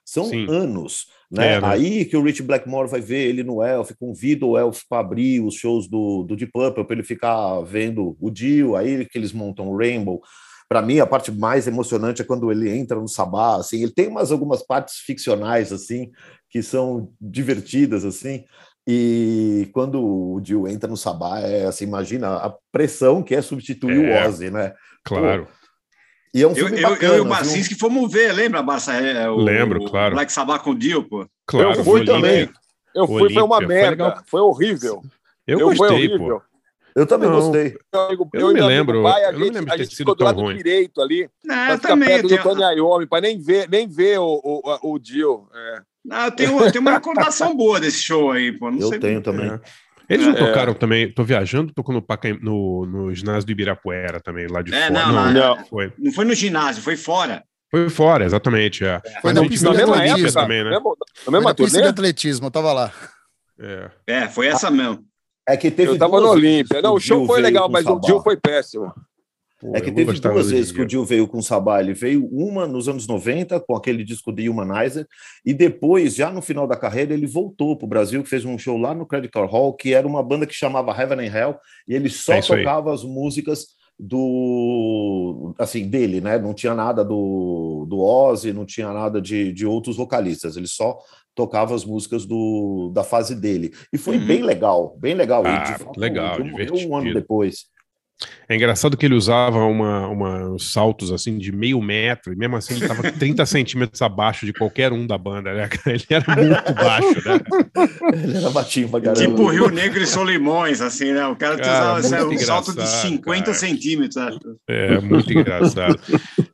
são 0.05 0.25
Sim. 0.25 0.45
anos, 0.49 1.07
né? 1.31 1.53
É, 1.53 1.61
né? 1.61 1.67
Aí 1.67 2.05
que 2.05 2.17
o 2.17 2.23
Rich 2.23 2.41
Blackmore 2.41 2.89
vai 2.89 3.01
ver 3.01 3.27
ele 3.27 3.43
no 3.43 3.63
Elf, 3.63 3.91
convida 3.99 4.45
o 4.45 4.57
Elf 4.57 4.81
para 4.89 4.99
abrir 4.99 5.41
os 5.41 5.55
shows 5.55 5.87
do, 5.87 6.23
do 6.23 6.35
Deep 6.35 6.51
Purple 6.51 6.83
para 6.83 6.95
ele 6.95 7.03
ficar 7.03 7.61
vendo 7.61 8.17
o 8.19 8.29
Dio, 8.31 8.75
aí 8.75 9.05
que 9.05 9.17
eles 9.17 9.31
montam 9.31 9.67
o 9.67 9.77
Rainbow. 9.77 10.21
Para 10.67 10.81
mim, 10.81 10.99
a 10.99 11.05
parte 11.05 11.31
mais 11.31 11.67
emocionante 11.67 12.21
é 12.21 12.25
quando 12.25 12.51
ele 12.51 12.69
entra 12.69 12.99
no 12.99 13.07
Sabá, 13.07 13.55
assim, 13.57 13.81
ele 13.81 13.91
tem 13.91 14.07
umas 14.07 14.31
algumas 14.31 14.61
partes 14.63 14.97
ficcionais 14.97 15.71
assim 15.71 16.11
que 16.49 16.61
são 16.61 17.11
divertidas 17.19 18.05
assim. 18.05 18.43
E 18.87 19.69
quando 19.71 20.03
o 20.03 20.39
Dio 20.41 20.67
entra 20.67 20.89
no 20.89 20.97
Sabá, 20.97 21.39
é 21.41 21.65
assim, 21.65 21.85
imagina 21.85 22.37
a 22.37 22.55
pressão 22.71 23.21
que 23.21 23.35
é 23.35 23.41
substituir 23.41 24.03
É. 24.03 24.25
o 24.25 24.27
Ozzy, 24.27 24.49
né? 24.49 24.73
Claro. 25.03 25.47
E 26.33 26.43
é 26.43 26.47
um 26.47 26.51
Eu, 26.51 26.55
filme 26.67 26.81
eu, 26.81 26.89
bacana, 26.89 27.13
eu 27.13 27.17
e 27.17 27.19
o 27.21 27.23
viu? 27.23 27.31
Marcinski 27.33 27.75
fomos 27.75 28.11
ver, 28.11 28.31
lembra, 28.33 28.61
Barça? 28.61 28.93
É, 28.93 29.29
o, 29.29 29.37
Lembro, 29.37 29.81
o 29.83 29.89
claro. 29.89 30.15
Black 30.15 30.31
Sabbath 30.31 30.61
com 30.63 30.71
o 30.71 30.75
Dio, 30.77 31.03
pô. 31.03 31.27
Claro, 31.47 31.71
eu 31.71 31.83
fui 31.83 31.93
Olímpia. 32.01 32.13
também. 32.13 32.49
Eu 32.95 33.07
fui, 33.07 33.33
foi 33.33 33.43
uma 33.43 33.57
Olímpia, 33.57 33.67
foi 33.67 33.75
merda. 33.87 33.89
legal. 34.05 34.23
Foi, 34.27 34.41
horrível. 34.41 35.01
Eu, 35.47 35.59
foi 35.59 35.75
gostei, 35.75 35.97
horrível. 35.97 36.17
pô. 36.39 36.41
Eu 36.95 37.05
também 37.05 37.29
Não. 37.29 37.35
gostei. 37.39 37.77
Eu 37.93 38.27
eu 38.33 38.41
não 38.41 38.51
e 38.51 38.53
me 38.55 38.61
lembro, 38.61 39.03
Pai, 39.03 39.25
eu 39.25 39.31
não 39.33 39.39
me 39.39 39.49
lembro 39.49 39.71
a 39.71 39.75
de 39.75 39.77
ter 39.77 39.83
gente 39.85 39.95
sido 39.95 39.97
ficou 39.97 40.15
do 40.15 40.17
tão 40.19 40.27
lado 40.27 40.41
ruim. 40.41 40.57
direito 40.57 41.01
ali, 41.01 41.29
Não, 41.45 41.69
eu 41.69 41.79
também. 41.79 42.09
perto 42.09 42.17
Eu 42.17 42.23
do 42.23 42.29
tenho, 42.29 42.43
Tony 42.43 42.75
Iommi, 42.77 43.07
pra 43.07 43.21
nem 43.21 43.39
ver, 43.39 43.69
nem 43.69 43.87
ver 43.87 44.19
o, 44.19 44.41
o, 44.43 44.91
o 44.93 44.99
Dio. 44.99 45.47
É. 45.53 45.81
Ah, 46.11 46.25
eu, 46.25 46.31
tenho, 46.31 46.59
eu 46.59 46.71
tenho 46.71 46.81
uma 46.81 46.91
recordação 46.91 47.55
boa 47.55 47.79
desse 47.79 48.01
show 48.01 48.31
aí, 48.31 48.51
pô. 48.51 48.71
Não 48.71 48.79
Eu 48.79 48.89
sei 48.89 48.99
tenho 48.99 49.21
também. 49.21 49.47
É. 49.51 49.59
Eles 50.09 50.25
não 50.25 50.33
É. 50.33 50.37
tocaram 50.37 50.73
também, 50.73 51.11
tô 51.11 51.23
viajando, 51.23 51.71
tocou 51.73 51.93
no, 51.93 52.03
no, 52.41 52.85
no 52.85 53.13
ginásio 53.13 53.45
do 53.45 53.51
Ibirapuera 53.51 54.19
também, 54.19 54.47
lá 54.47 54.61
de 54.61 54.73
É, 54.73 54.87
fora. 54.87 55.05
não, 55.05 55.13
não. 55.13 55.31
não, 55.31 55.65
foi. 55.65 55.93
Não 55.99 56.11
foi 56.11 56.25
no 56.25 56.33
ginásio, 56.33 56.81
foi 56.81 56.95
fora. 56.97 57.43
Foi 57.69 57.87
fora, 57.89 58.25
exatamente. 58.25 58.83
É. 58.83 58.99
Foi 59.21 59.31
na 59.31 59.41
pista 59.47 59.69
de 59.71 59.83
Olímpia 59.83 60.11
atletismo. 60.13 60.41
também, 60.41 60.63
né? 60.63 60.71
na 60.71 60.81
Foi 60.81 61.31
mesma 61.31 61.49
na 61.49 61.53
pista 61.55 61.81
de 61.81 61.87
atletismo, 61.87 62.47
eu 62.47 62.51
tava 62.51 62.73
lá. 62.73 62.91
É. 63.59 63.91
É, 64.07 64.27
foi 64.27 64.47
essa 64.47 64.71
mesmo. 64.71 65.03
É 65.47 65.55
que 65.57 65.69
teve 65.69 65.91
Eu 65.91 65.97
tava 65.97 66.19
no 66.19 66.29
Olímpia. 66.29 66.81
Não, 66.81 66.93
o 66.95 66.99
show 66.99 67.25
foi 67.27 67.41
legal, 67.41 67.69
mas 67.69 67.85
o. 67.85 67.99
Dio 67.99 68.21
foi 68.21 68.37
péssimo. 68.37 68.91
Pô, 69.59 69.75
É 69.75 69.81
que 69.81 69.91
teve 69.91 70.13
duas 70.19 70.49
vezes 70.51 70.71
que 70.71 70.81
o 70.81 70.85
Dio. 70.85 71.03
Veio 71.03 71.27
com 71.27 71.39
o 71.39 71.43
Sabá. 71.43 71.81
Ele 71.81 71.93
veio 71.93 72.25
uma 72.31 72.65
nos 72.65 72.87
anos 72.87 73.05
90, 73.07 73.59
com 73.59 73.75
aquele 73.75 74.03
disco 74.03 74.31
de 74.31 74.47
Humanizer, 74.49 75.05
e 75.45 75.53
depois, 75.53 76.15
já 76.15 76.31
no 76.31 76.41
final 76.41 76.65
da 76.65 76.77
carreira, 76.77 77.13
ele 77.13 77.27
voltou 77.27 77.75
para 77.75 77.85
o 77.85 77.89
Brasil, 77.89 78.23
fez 78.25 78.45
um 78.45 78.57
show 78.57 78.77
lá 78.77 78.93
no 78.93 79.05
Credit 79.05 79.31
Card 79.31 79.51
Hall, 79.51 79.73
que 79.73 79.93
era 79.93 80.07
uma 80.07 80.23
banda 80.23 80.45
que 80.47 80.53
chamava 80.53 80.91
Heaven 80.91 81.27
and 81.27 81.33
Hell, 81.37 81.55
e 81.87 81.93
ele 81.93 82.09
só 82.09 82.33
É 82.33 82.39
isso 82.39 82.53
aí. 82.53 82.63
tocava 82.63 82.93
as 82.93 83.03
músicas 83.03 83.67
do 84.33 85.53
assim 85.57 85.87
dele, 85.87 86.21
né? 86.21 86.37
Não 86.37 86.53
tinha 86.53 86.73
nada 86.73 87.03
do, 87.03 87.85
do 87.89 87.99
Ozzy, 87.99 88.53
não 88.53 88.65
tinha 88.65 88.91
nada 88.93 89.21
de, 89.21 89.51
de 89.53 89.65
outros 89.65 89.97
vocalistas, 89.97 90.55
ele 90.57 90.67
só 90.67 90.97
tocava 91.35 91.73
as 91.75 91.85
músicas 91.85 92.25
do, 92.25 92.91
da 92.93 93.03
fase 93.03 93.35
dele. 93.35 93.71
E 93.93 93.97
foi 93.97 94.17
Uhum. 94.17 94.25
bem 94.27 94.41
legal, 94.43 94.95
bem 94.99 95.13
legal. 95.15 95.43
Ah, 95.45 95.63
e, 95.67 95.73
de 95.73 95.83
fato, 95.83 95.99
legal, 95.99 96.39
um 96.39 96.43
divertido. 96.43 96.95
ano 96.95 97.13
depois. 97.13 97.65
É 98.49 98.55
engraçado 98.55 98.97
que 98.97 99.05
ele 99.05 99.15
usava 99.15 99.59
uma, 99.59 100.07
uma- 100.07 100.49
uns 100.49 100.73
saltos 100.73 101.11
assim 101.11 101.37
de 101.37 101.51
meio 101.53 101.81
metro, 101.81 102.33
e 102.33 102.35
mesmo 102.35 102.57
assim 102.57 102.73
ele 102.75 102.83
estava 102.85 103.11
30 103.11 103.45
centímetros 103.47 104.01
abaixo 104.01 104.45
de 104.45 104.51
qualquer 104.51 104.91
um 104.91 105.07
da 105.07 105.17
banda, 105.17 105.53
né? 105.53 105.69
Ele 105.85 106.03
era 106.09 106.35
muito 106.35 106.73
baixo, 106.73 107.15
né? 107.25 107.39
Ele 108.23 108.37
era 108.37 108.49
baixinho 108.49 108.89
pra 108.89 108.99
caramba. 108.99 109.21
Tipo 109.25 109.47
Rio 109.49 109.69
Negro 109.69 110.01
e 110.01 110.07
Solimões, 110.07 110.81
assim, 110.81 111.13
né? 111.13 111.25
O 111.27 111.35
cara, 111.35 111.57
Cara, 111.57 111.97
usava 111.97 111.99
assim, 111.99 112.07
um 112.35 112.39
salto 112.39 112.65
de 112.73 112.81
engraçado, 112.81 113.07
50 113.07 113.45
cara. 113.45 113.57
centímetros. 113.57 114.15
né? 114.15 114.31
É 114.67 114.99
muito 114.99 115.31
engraçado. 115.31 115.99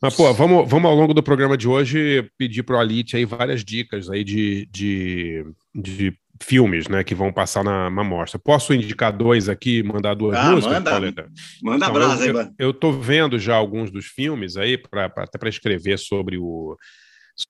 Mas, 0.01 0.13
pô, 0.15 0.32
vamos, 0.34 0.69
vamos 0.69 0.89
ao 0.91 0.95
longo 0.95 1.13
do 1.13 1.23
programa 1.23 1.58
de 1.58 1.67
hoje 1.67 2.30
pedir 2.38 2.62
para 2.63 2.75
o 2.75 2.80
Alite 2.80 3.15
aí 3.17 3.25
várias 3.25 3.63
dicas 3.63 4.10
aí 4.10 4.23
de, 4.23 4.67
de, 4.71 5.45
de 5.73 6.13
filmes, 6.43 6.88
né, 6.88 7.04
que 7.04 7.15
vão 7.15 7.32
passar 7.32 7.63
na, 7.63 7.89
na 7.89 8.04
mostra. 8.04 8.38
Posso 8.39 8.74
indicar 8.74 9.12
dois 9.15 9.48
aqui, 9.48 9.82
mandar 9.84 10.13
duas 10.15 10.38
Ah, 10.38 10.52
músicas, 10.52 10.74
manda. 10.78 10.91
Pauleta? 10.91 11.32
Manda 11.63 11.86
Então, 11.86 11.93
brasa 11.93 12.26
eu, 12.26 12.38
eu, 12.39 12.54
eu 12.60 12.74
tô 12.74 12.91
vendo 12.91 13.39
já 13.39 13.56
alguns 13.56 13.89
dos 13.89 14.06
filmes 14.06 14.58
aí, 14.58 14.78
pra, 14.78 15.10
pra- 15.10 15.24
até 15.24 15.38
para 15.38 15.50
escrever 15.50 15.98
sobre 15.98 16.38
o, 16.38 16.76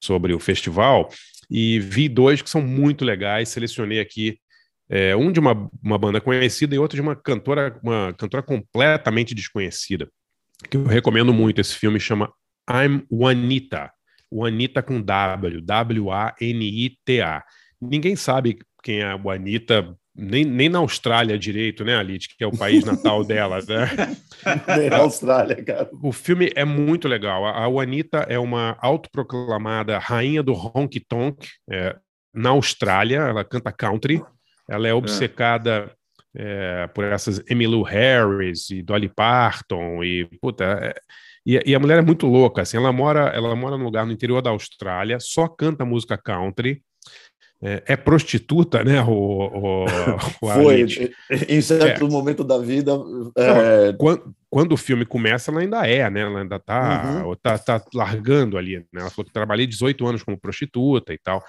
sobre 0.04 0.34
o 0.34 0.40
festival, 0.40 1.10
e 1.50 1.80
vi 1.80 2.08
dois 2.10 2.42
que 2.42 2.50
são 2.50 2.62
muito 2.62 3.04
legais, 3.06 3.50
selecionei 3.50 4.00
aqui 4.00 4.38
É, 4.88 5.16
um 5.16 5.32
de 5.32 5.40
uma, 5.40 5.68
uma 5.82 5.98
banda 5.98 6.22
conhecida 6.22 6.76
e 6.76 6.78
outro 6.78 6.96
de 6.96 7.02
uma 7.02 7.16
cantora, 7.16 7.80
uma 7.82 8.14
cantora 8.14 8.44
completamente 8.44 9.34
desconhecida. 9.34 10.08
Que 10.70 10.78
eu 10.78 10.86
recomendo 10.86 11.34
muito. 11.34 11.60
Esse 11.60 11.74
filme 11.74 12.00
chama 12.00 12.32
I'm 12.70 13.02
Juanita. 13.12 13.90
Juanita 14.32 14.84
com 14.84 15.02
W, 15.02 15.60
W-A-N-I-T-A. 16.40 17.44
Ninguém 17.82 18.16
sabe 18.16 18.60
quem 18.86 19.00
é 19.00 19.06
a 19.06 19.18
Juanita, 19.18 19.98
nem, 20.16 20.46
nem 20.46 20.70
na 20.70 20.78
Austrália 20.78 21.40
direito, 21.40 21.84
né, 21.84 21.96
Alit, 21.96 22.30
que 22.38 22.44
é 22.44 22.48
o 22.48 22.56
país 22.56 22.86
natal 22.86 23.24
dela, 23.26 23.58
né? 23.68 24.16
Nem 24.78 24.92
na 24.92 24.98
Austrália, 24.98 25.56
cara. 25.64 25.90
O 26.04 26.12
filme 26.12 26.52
é 26.56 26.64
muito 26.64 27.08
legal. 27.08 27.48
A 27.48 27.68
Juanita 27.68 28.20
é 28.30 28.38
uma 28.38 28.78
autoproclamada 28.80 29.98
rainha 29.98 30.44
do 30.44 30.54
honky 30.54 31.00
tonk 31.00 31.48
é, 31.68 31.96
na 32.32 32.52
Austrália. 32.52 33.18
Ela 33.22 33.44
canta 33.44 33.72
country. 33.72 34.22
Ela 34.70 34.88
é 34.88 34.94
obcecada 34.94 35.92
é, 36.36 36.88
por 36.94 37.04
essas 37.06 37.42
Emmylou 37.50 37.82
Harris 37.82 38.70
e 38.70 38.84
Dolly 38.84 39.10
Parton 39.10 40.04
e 40.04 40.26
puta. 40.40 40.64
é- 40.64 40.96
e, 41.48 41.62
e 41.64 41.76
a 41.76 41.80
mulher 41.80 42.00
é 42.00 42.02
muito 42.02 42.26
louca. 42.28 42.62
Assim, 42.62 42.78
ela 42.78 42.92
mora, 42.92 43.28
ela 43.30 43.56
mora 43.56 43.78
num 43.78 43.84
lugar 43.84 44.06
no 44.06 44.12
interior 44.12 44.42
da 44.42 44.52
Austrália. 44.52 45.20
Só 45.20 45.48
canta 45.48 45.86
música 45.86 46.18
country. 46.18 46.82
É, 47.66 47.84
é 47.94 47.96
prostituta, 47.96 48.84
né? 48.84 49.02
O, 49.02 49.10
o, 49.12 49.86
o 50.42 50.54
Foi, 50.54 50.86
em 51.50 51.62
certo 51.62 52.08
momento 52.08 52.44
da 52.44 52.58
vida. 52.60 52.92
é, 53.38 53.94
Quando, 53.98 54.36
quando 54.50 54.72
o 54.74 54.78
filme 54.78 55.06
começa, 55.06 55.50
ela 55.52 55.62
ainda 55.62 55.88
é, 55.88 56.08
né? 56.10 56.22
Ela 56.22 56.42
ainda 56.42 56.60
tá, 56.60 57.24
Uhum. 57.26 57.36
tá, 57.36 57.58
tá 57.58 57.82
largando 57.94 58.58
ali, 58.58 58.78
né? 58.94 59.02
Ela 59.02 59.10
falou 59.10 59.26
que 59.26 59.34
trabalhei 59.34 59.66
18 59.66 60.06
anos 60.06 60.22
como 60.24 60.38
prostituta 60.40 61.14
e 61.14 61.18
tal. 61.18 61.44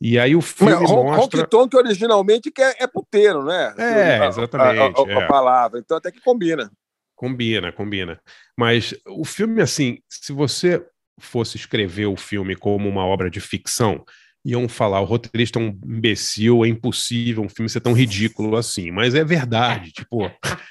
E 0.00 0.18
aí 0.18 0.34
o 0.34 0.40
filme 0.40 0.72
Mas 0.74 0.90
mostra... 0.90 1.40
Honky 1.42 1.48
Tonk 1.50 1.76
originalmente 1.76 2.50
que 2.50 2.60
é, 2.60 2.74
é 2.82 2.86
puteiro, 2.86 3.44
né? 3.44 3.72
É, 3.78 4.18
A- 4.18 4.24
a- 4.24 4.26
exatamente, 4.26 5.00
A, 5.00 5.02
a- 5.02 5.18
a 5.20 5.22
é. 5.22 5.26
palavra. 5.28 5.78
Então 5.78 5.96
até 5.96 6.10
que 6.10 6.20
combina. 6.20 6.70
Combina, 7.14 7.70
combina. 7.70 8.20
Mas 8.58 8.92
o 9.06 9.24
filme, 9.24 9.62
assim, 9.62 9.98
se 10.08 10.32
você 10.32 10.84
fosse 11.20 11.56
escrever 11.56 12.06
o 12.06 12.16
filme 12.16 12.56
como 12.56 12.88
uma 12.88 13.06
obra 13.06 13.30
de 13.30 13.40
ficção, 13.40 14.04
iam 14.44 14.68
falar 14.68 15.00
o 15.00 15.04
roteirista 15.04 15.58
é 15.58 15.62
um 15.62 15.78
imbecil, 15.86 16.64
é 16.64 16.68
impossível 16.68 17.42
um 17.42 17.48
filme 17.48 17.68
ser 17.68 17.80
tão 17.80 17.92
ridículo 17.94 18.56
assim. 18.56 18.90
Mas 18.90 19.14
é 19.14 19.24
verdade, 19.24 19.90
tipo, 19.90 20.24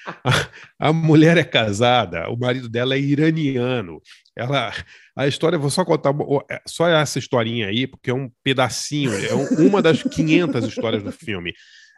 a, 0.06 0.50
a 0.80 0.94
mulher 0.94 1.38
é 1.38 1.44
casada, 1.44 2.30
o 2.30 2.38
marido 2.38 2.70
dela 2.70 2.94
é 2.96 3.00
iraniano. 3.00 4.00
Ela, 4.38 4.72
a 5.18 5.28
história, 5.28 5.58
vou 5.58 5.70
só 5.70 5.84
contar 5.84 6.14
é, 6.52 6.62
só 6.68 6.88
essa 6.88 7.18
historinha 7.18 7.68
aí, 7.68 7.88
porque 7.88 8.12
é 8.12 8.14
um 8.14 8.30
pedacinho, 8.44 9.14
é 9.14 9.34
um- 9.34 9.68
uma 9.68 9.82
das 9.82 10.04
500 10.04 10.66
histórias 10.66 11.02
do 11.04 11.12
filme. 11.12 11.54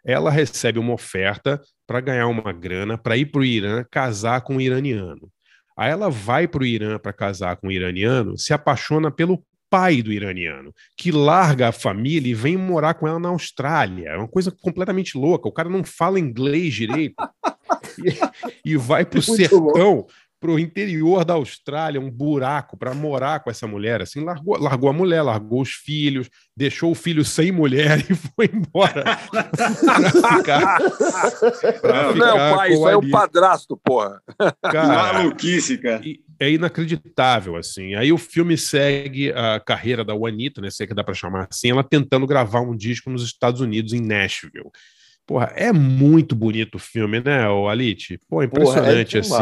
Ela 0.05 0.29
recebe 0.31 0.79
uma 0.79 0.93
oferta 0.93 1.59
para 1.87 1.99
ganhar 1.99 2.27
uma 2.27 2.53
grana 2.53 2.97
para 2.97 3.17
ir 3.17 3.25
para 3.25 3.41
o 3.41 3.45
Irã 3.45 3.83
casar 3.89 4.41
com 4.41 4.55
um 4.55 4.61
iraniano. 4.61 5.29
Aí 5.77 5.91
ela 5.91 6.09
vai 6.09 6.47
para 6.47 6.61
o 6.61 6.65
Irã 6.65 6.97
para 6.97 7.11
casar 7.11 7.57
com 7.57 7.67
um 7.67 7.71
iraniano, 7.71 8.37
se 8.37 8.53
apaixona 8.53 9.11
pelo 9.11 9.43
pai 9.69 10.01
do 10.01 10.11
iraniano, 10.11 10.73
que 10.97 11.11
larga 11.11 11.69
a 11.69 11.71
família 11.71 12.29
e 12.31 12.33
vem 12.35 12.57
morar 12.57 12.93
com 12.93 13.07
ela 13.07 13.19
na 13.19 13.29
Austrália. 13.29 14.09
É 14.09 14.17
uma 14.17 14.27
coisa 14.27 14.51
completamente 14.51 15.17
louca. 15.17 15.47
O 15.47 15.51
cara 15.53 15.69
não 15.69 15.83
fala 15.83 16.19
inglês 16.19 16.73
direito 16.73 17.15
e, 18.63 18.71
e 18.73 18.77
vai 18.77 19.05
para 19.05 19.19
o 19.19 19.23
Muito 19.25 19.35
sertão, 19.35 20.05
para 20.39 20.51
o 20.51 20.59
interior 20.59 21.25
da 21.25 21.33
Austrália, 21.33 21.99
um 21.99 22.11
buraco 22.11 22.77
para 22.77 22.93
morar 22.93 23.39
com 23.39 23.49
essa 23.49 23.65
mulher. 23.65 24.01
Assim, 24.01 24.23
largou, 24.23 24.59
largou 24.59 24.89
a 24.89 24.93
mulher, 24.93 25.21
largou 25.23 25.61
os 25.61 25.71
filhos, 25.71 26.29
deixou 26.55 26.91
o 26.91 26.95
filho 26.95 27.25
sem 27.25 27.51
mulher 27.51 27.99
e 28.09 28.13
foi 28.13 28.49
embora 28.53 29.03
para 29.31 30.11
ficar. 30.37 30.77
pra 31.81 32.03
Não, 32.03 32.13
ficar 32.13 32.25
Não, 32.27 32.55
pai, 32.55 32.67
com 32.69 32.73
isso 32.75 32.87
é 32.89 32.95
um 32.95 32.99
Alice. 32.99 33.11
padrasto, 33.11 33.77
porra. 33.83 34.21
Cara, 34.61 35.13
Maluquice, 35.13 35.77
cara. 35.79 36.01
e 36.05 36.19
é 36.39 36.49
inacreditável, 36.51 37.55
assim. 37.55 37.95
Aí 37.95 38.11
o 38.11 38.17
filme 38.17 38.57
segue 38.57 39.31
a 39.33 39.59
carreira 39.59 40.03
da 40.03 40.13
Juanita, 40.13 40.61
né? 40.61 40.69
Se 40.69 40.83
é 40.83 40.87
que 40.87 40.93
dá 40.93 41.03
para 41.03 41.13
chamar 41.13 41.47
assim, 41.49 41.71
ela 41.71 41.83
tentando 41.83 42.25
gravar 42.27 42.61
um 42.61 42.75
disco 42.75 43.09
nos 43.09 43.23
Estados 43.23 43.61
Unidos, 43.61 43.93
em 43.93 44.01
Nashville. 44.01 44.69
Porra, 45.25 45.51
é 45.55 45.71
muito 45.73 46.35
bonito 46.35 46.75
o 46.75 46.79
filme, 46.79 47.19
né, 47.19 47.49
o 47.49 47.67
Alit? 47.67 48.17
Pô, 48.29 48.35
porra, 48.37 48.43
é 48.43 48.45
impressionante, 48.45 49.17
assim. 49.17 49.33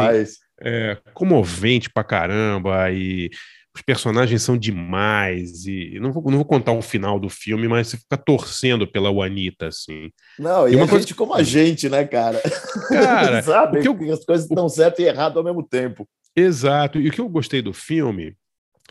É 0.60 0.96
comovente 1.12 1.90
pra 1.90 2.02
caramba, 2.04 2.90
e 2.90 3.28
os 3.76 3.82
personagens 3.82 4.40
são 4.40 4.56
demais. 4.56 5.66
E 5.66 5.98
não 6.00 6.10
vou, 6.12 6.22
não 6.30 6.36
vou 6.38 6.44
contar 6.44 6.72
o 6.72 6.80
final 6.80 7.18
do 7.20 7.28
filme, 7.28 7.66
mas 7.68 7.88
você 7.88 7.96
fica 7.98 8.16
torcendo 8.16 8.86
pela 8.86 9.10
Juanita, 9.12 9.66
assim. 9.66 10.10
Não, 10.38 10.66
e 10.68 10.72
E 10.72 10.76
uma 10.76 10.84
a 10.84 10.88
coisa- 10.88 11.02
gente 11.04 11.14
como 11.14 11.34
a 11.34 11.42
gente, 11.42 11.88
né, 11.88 12.04
cara? 12.06 12.40
Cara, 12.88 13.42
Sabe 13.42 13.78
o 13.78 13.82
que 13.82 13.88
eu- 13.88 13.98
que 13.98 14.10
as 14.10 14.24
coisas 14.24 14.46
estão 14.48 14.68
certo 14.68 15.00
e 15.00 15.04
errado 15.04 15.38
ao 15.38 15.44
mesmo 15.44 15.62
tempo. 15.66 16.08
Exato. 16.36 16.98
E 17.00 17.08
o 17.08 17.12
que 17.12 17.20
eu 17.20 17.28
gostei 17.28 17.62
do 17.62 17.72
filme 17.72 18.36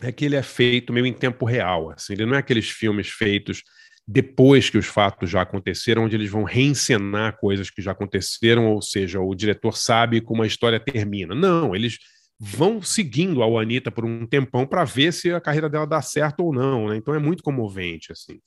é 0.02 0.10
que 0.10 0.24
ele 0.24 0.36
é 0.36 0.42
feito 0.42 0.92
meio 0.92 1.06
em 1.06 1.12
tempo 1.12 1.44
real. 1.44 1.90
Assim, 1.90 2.14
ele 2.14 2.26
não 2.26 2.34
é 2.34 2.38
aqueles 2.38 2.68
filmes 2.68 3.08
feitos 3.08 3.62
depois 4.06 4.68
que 4.68 4.76
os 4.76 4.86
fatos 4.86 5.30
já 5.30 5.42
aconteceram, 5.42 6.04
onde 6.04 6.16
eles 6.16 6.30
vão 6.30 6.44
reencenar 6.44 7.38
coisas 7.38 7.70
que 7.70 7.80
já 7.80 7.92
aconteceram, 7.92 8.66
ou 8.66 8.82
seja, 8.82 9.20
o 9.20 9.34
diretor 9.34 9.76
sabe 9.76 10.20
como 10.20 10.42
a 10.42 10.46
história 10.46 10.78
termina. 10.78 11.34
Não, 11.34 11.74
eles 11.74 11.98
vão 12.38 12.82
seguindo 12.82 13.42
a 13.42 13.62
Anitta 13.62 13.90
por 13.90 14.04
um 14.04 14.26
tempão 14.26 14.66
para 14.66 14.84
ver 14.84 15.12
se 15.12 15.32
a 15.32 15.40
carreira 15.40 15.70
dela 15.70 15.86
dá 15.86 16.02
certo 16.02 16.40
ou 16.40 16.52
não. 16.52 16.88
Né? 16.88 16.96
Então 16.96 17.14
é 17.14 17.18
muito 17.18 17.42
comovente. 17.42 18.12
assim. 18.12 18.40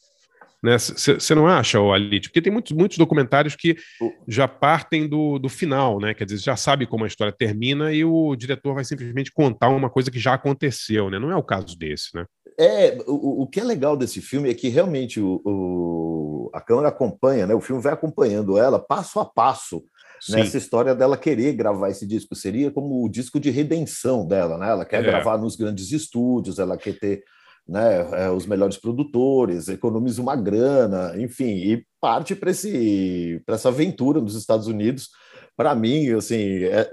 Você 0.63 1.36
não 1.36 1.48
acha, 1.48 1.80
Alit? 1.80 2.28
Porque 2.30 2.41
tem 2.41 2.52
muitos, 2.52 2.72
muitos 2.72 2.98
documentários 2.98 3.56
que 3.56 3.76
já 4.28 4.48
partem 4.48 5.08
do, 5.08 5.38
do 5.38 5.48
final, 5.50 6.00
né? 6.00 6.13
Quer 6.13 6.26
dizer, 6.26 6.39
já 6.43 6.56
sabe 6.56 6.88
como 6.88 7.04
a 7.04 7.08
história 7.08 7.32
termina 7.32 7.93
e 7.93 8.04
o 8.04 8.36
diretor 8.36 8.74
vai 8.74 8.84
simplesmente 8.84 9.32
contar 9.32 9.70
uma 9.70 9.89
coisa 9.89 10.10
que 10.10 10.20
já 10.20 10.34
aconteceu, 10.34 11.10
né? 11.10 11.20
Não 11.20 11.32
é 11.32 11.36
o 11.36 11.43
caso 11.43 11.78
desse, 11.78 12.10
né? 12.15 12.26
É, 12.60 12.98
o, 13.06 13.43
o 13.43 13.48
que 13.48 13.60
é 13.60 13.63
legal 13.63 13.96
desse 13.96 14.20
filme 14.20 14.50
é 14.50 14.54
que 14.54 14.67
realmente 14.67 15.20
o, 15.22 15.39
o- 15.46 16.50
a 16.54 16.60
câmera 16.60 16.88
acompanha, 16.89 17.46
né? 17.46 17.54
O 17.54 17.62
filme 17.62 17.82
vai 17.82 17.93
acompanhando 17.93 18.58
ela 18.58 18.80
passo 18.80 19.20
a 19.20 19.26
passo 19.26 19.84
Sim. 20.20 20.38
nessa 20.38 20.58
história 20.58 20.96
dela 20.96 21.17
querer 21.17 21.54
gravar 21.54 21.91
esse 21.91 22.08
disco. 22.08 22.34
Seria 22.36 22.72
como 22.72 23.06
o 23.06 23.10
disco 23.10 23.39
de 23.39 23.52
redenção 23.52 24.26
dela, 24.28 24.58
né? 24.58 24.70
Ela 24.70 24.86
quer 24.86 25.02
É. 25.02 25.04
gravar 25.04 25.38
nos 25.38 25.56
grandes 25.56 25.91
estúdios, 25.91 26.58
ela 26.58 26.76
quer 26.78 26.98
ter 26.98 27.24
né, 27.67 28.25
é, 28.25 28.30
os 28.30 28.45
melhores 28.45 28.77
produtores, 28.77 29.67
economiza 29.67 30.21
uma 30.21 30.36
grana, 30.36 31.13
enfim, 31.17 31.45
e 31.56 31.84
parte 31.99 32.36
para 32.36 32.49
essa 32.51 33.69
aventura 33.69 34.21
nos 34.21 34.36
Estados 34.36 34.67
Unidos. 34.67 35.10
Para 35.56 35.73
mim, 35.75 36.12
assim, 36.13 36.63
é- 36.63 36.89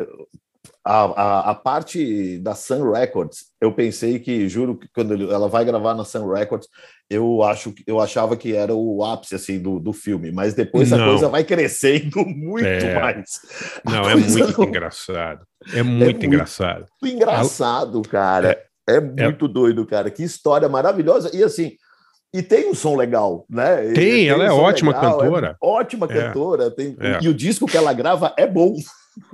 a, 0.87 1.05
a, 1.05 1.51
a 1.51 1.55
parte 1.55 2.39
da 2.41 2.55
Sun 2.55 2.91
Records, 2.93 3.47
eu 3.59 3.73
pensei 3.75 4.19
que, 4.19 4.47
juro, 4.51 4.77
que 4.79 4.87
quando 4.95 5.31
ela 5.33 5.49
vai 5.49 5.65
gravar 5.65 5.95
na 5.95 6.05
Sun 6.05 6.27
Records, 6.31 6.69
eu 7.09 7.43
acho 7.43 7.73
que- 7.73 7.83
eu 7.87 8.01
achava 8.01 8.37
que 8.37 8.55
era 8.55 8.75
o 8.75 9.03
ápice 9.03 9.35
assim 9.35 9.59
do, 9.59 9.79
do 9.81 9.95
filme, 9.95 10.31
mas 10.31 10.53
depois 10.53 10.93
a 10.93 10.99
Não. 10.99 11.07
coisa 11.09 11.29
vai 11.29 11.43
crescendo 11.45 12.19
muito 12.27 12.67
É. 12.67 13.01
mais. 13.01 13.41
A 13.87 13.91
Não, 13.91 14.11
é 14.11 14.15
muito 14.17 14.61
não- 14.61 14.69
engraçado. 14.69 15.47
É 15.73 15.83
muito 15.83 16.05
muito- 16.05 16.27
engraçado. 16.27 16.87
muito 17.01 17.15
engraçado, 17.17 18.03
cara. 18.03 18.59
É, 18.89 19.01
muito 19.01 19.49
doido, 19.49 19.87
cara. 19.87 20.11
Que 20.11 20.23
história 20.23 20.69
maravilhosa. 20.69 21.31
E 21.35 21.43
assim, 21.43 21.73
e 22.35 22.43
tem 22.43 22.69
um 22.71 22.75
som 22.75 22.97
legal, 22.97 23.45
né? 23.49 23.91
E- 23.91 23.93
Tem, 23.95 24.29
ela 24.29 24.45
um 24.45 24.47
é 24.47 24.53
ótima 24.53 24.93
legal, 24.93 25.05
é 25.21 25.25
cantora. 25.25 25.57
ótima 25.63 26.07
É. 26.09 26.09
cantora. 26.09 26.71
Tem, 26.71 26.97
É. 27.01 27.19
E 27.23 27.29
o 27.29 27.35
disco 27.35 27.67
que 27.67 27.77
ela 27.77 27.93
grava 27.93 28.35
é 28.37 28.47
bom. 28.47 28.75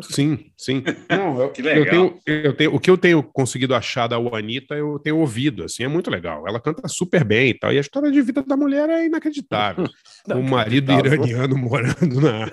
Sim, 0.03 0.51
sim. 0.57 0.83
Não, 1.09 1.41
eu, 1.41 1.51
Que 1.51 1.63
eu 1.63 1.65
legal. 1.65 1.85
tenho, 1.91 2.21
eu 2.27 2.57
tenho, 2.57 2.75
o 2.75 2.81
que 2.81 2.91
eu 2.91 2.99
tenho 2.99 3.23
conseguido 3.23 3.75
achar 3.75 4.07
da 4.07 4.21
Juanita, 4.21 4.75
eu 4.75 4.99
tenho 4.99 5.19
ouvido, 5.19 5.65
assim, 5.65 5.85
é 5.85 5.89
muito 5.89 6.11
legal. 6.11 6.47
Ela 6.47 6.61
canta 6.61 6.87
super 6.89 7.25
bem 7.25 7.51
e 7.51 7.59
tal. 7.59 7.73
E 7.73 7.79
a 7.79 7.81
história 7.81 8.11
de 8.11 8.21
vida 8.21 8.43
da 8.43 8.57
mulher 8.57 8.89
é 8.91 9.07
inacreditável. 9.07 9.87
o 10.29 10.43
marido 10.43 10.93
iraniano 10.93 11.57
morando 11.57 12.21
na, 12.21 12.51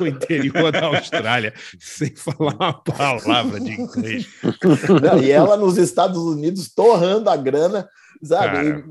no 0.00 0.06
interior 0.06 0.72
da 0.72 0.86
Austrália, 0.86 1.52
sem 1.78 2.14
falar 2.14 2.54
uma 2.54 2.72
palavra 2.72 3.60
de 3.60 3.72
inglês. 3.72 4.26
Não, 5.02 5.22
e 5.22 5.30
ela 5.30 5.56
nos 5.56 5.76
Estados 5.76 6.18
Unidos 6.18 6.72
torrando 6.72 7.28
a 7.28 7.36
grana, 7.36 7.88
sabe? 8.22 8.84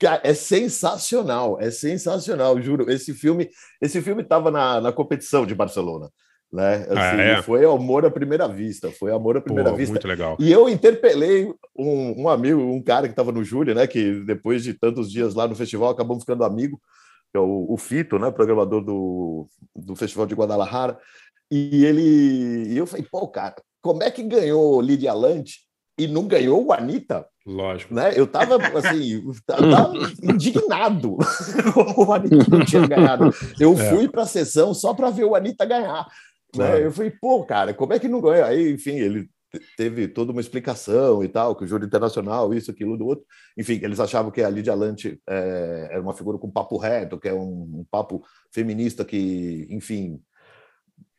Cara, 0.00 0.20
é 0.24 0.34
sensacional, 0.34 1.58
é 1.60 1.70
sensacional, 1.70 2.60
juro. 2.60 2.90
Esse 2.90 3.14
filme, 3.14 3.48
esse 3.80 4.00
filme 4.02 4.22
estava 4.22 4.50
na, 4.50 4.80
na 4.80 4.92
competição 4.92 5.46
de 5.46 5.54
Barcelona, 5.54 6.10
né? 6.56 6.76
Assim, 6.88 6.92
Ah, 7.20 7.22
é? 7.22 7.42
Foi 7.42 7.64
amor 7.64 8.04
à 8.06 8.10
primeira 8.10 8.48
vista, 8.48 8.90
foi 8.90 9.12
amor 9.12 9.36
à 9.36 9.40
primeira 9.40 9.70
Pô, 9.70 9.76
vista. 9.76 9.92
muito 9.92 10.08
legal. 10.08 10.36
E 10.40 10.50
eu 10.50 10.68
interpelei 10.68 11.52
um, 11.78 12.22
um 12.22 12.28
amigo, 12.28 12.60
um 12.60 12.82
cara 12.82 13.06
que 13.06 13.12
estava 13.12 13.30
no 13.30 13.44
Júlio, 13.44 13.74
né? 13.74 13.86
Que 13.86 14.20
depois 14.24 14.64
de 14.64 14.74
tantos 14.74 15.10
dias 15.12 15.34
lá 15.34 15.46
no 15.46 15.54
festival 15.54 15.90
acabamos 15.90 16.22
ficando 16.24 16.42
amigo, 16.44 16.80
que 17.30 17.36
é 17.36 17.40
o, 17.40 17.66
o 17.68 17.76
Fito, 17.76 18.18
né? 18.18 18.30
Programador 18.30 18.82
do, 18.82 19.46
do 19.74 19.94
Festival 19.94 20.26
de 20.26 20.34
Guadalajara. 20.34 20.98
E 21.50 21.84
ele, 21.84 22.72
e 22.72 22.76
eu 22.76 22.86
falei, 22.86 23.06
pô, 23.08 23.28
cara, 23.28 23.54
como 23.80 24.02
é 24.02 24.10
que 24.10 24.22
ganhou 24.22 24.80
Lídia 24.80 25.12
Lante 25.12 25.60
e 25.98 26.06
não 26.08 26.26
ganhou 26.26 26.64
o 26.66 26.72
Anitta, 26.72 27.24
Lógico. 27.46 27.94
né? 27.94 28.12
Eu 28.16 28.26
tava 28.26 28.56
assim, 28.78 29.22
tava 29.46 29.92
indignado 30.22 31.16
como 31.72 32.08
o 32.08 32.12
Anitta 32.12 32.44
não 32.50 32.64
tinha 32.64 32.86
ganhado. 32.86 33.30
Eu 33.60 33.72
É. 33.74 33.90
fui 33.90 34.08
para 34.08 34.22
a 34.22 34.26
sessão 34.26 34.74
só 34.74 34.92
para 34.92 35.10
ver 35.10 35.24
o 35.24 35.34
Anitta 35.34 35.64
ganhar. 35.64 36.06
Né? 36.56 36.84
Eu 36.84 36.92
falei, 36.92 37.10
pô, 37.10 37.44
cara, 37.44 37.72
como 37.74 37.92
é 37.92 37.98
que 37.98 38.08
não 38.08 38.20
ganha? 38.20 38.46
Aí, 38.46 38.72
enfim, 38.72 38.96
ele 38.98 39.24
te- 39.52 39.60
teve 39.76 40.08
toda 40.08 40.32
uma 40.32 40.40
explicação 40.40 41.22
e 41.22 41.28
tal, 41.28 41.54
que 41.56 41.64
o 41.64 41.66
júri 41.66 41.86
internacional, 41.86 42.52
isso, 42.54 42.70
aquilo, 42.70 42.96
do 42.96 43.06
outro. 43.06 43.24
Enfim, 43.56 43.80
eles 43.82 44.00
achavam 44.00 44.30
que 44.30 44.42
a 44.42 44.50
Lídia 44.50 44.74
Lante 44.74 45.20
é, 45.28 45.88
era 45.92 46.02
uma 46.02 46.14
figura 46.14 46.38
com 46.38 46.50
papo 46.50 46.76
reto, 46.76 47.18
que 47.18 47.28
é 47.28 47.34
um, 47.34 47.80
um 47.80 47.86
papo 47.90 48.22
feminista 48.52 49.04
que, 49.04 49.66
enfim, 49.70 50.20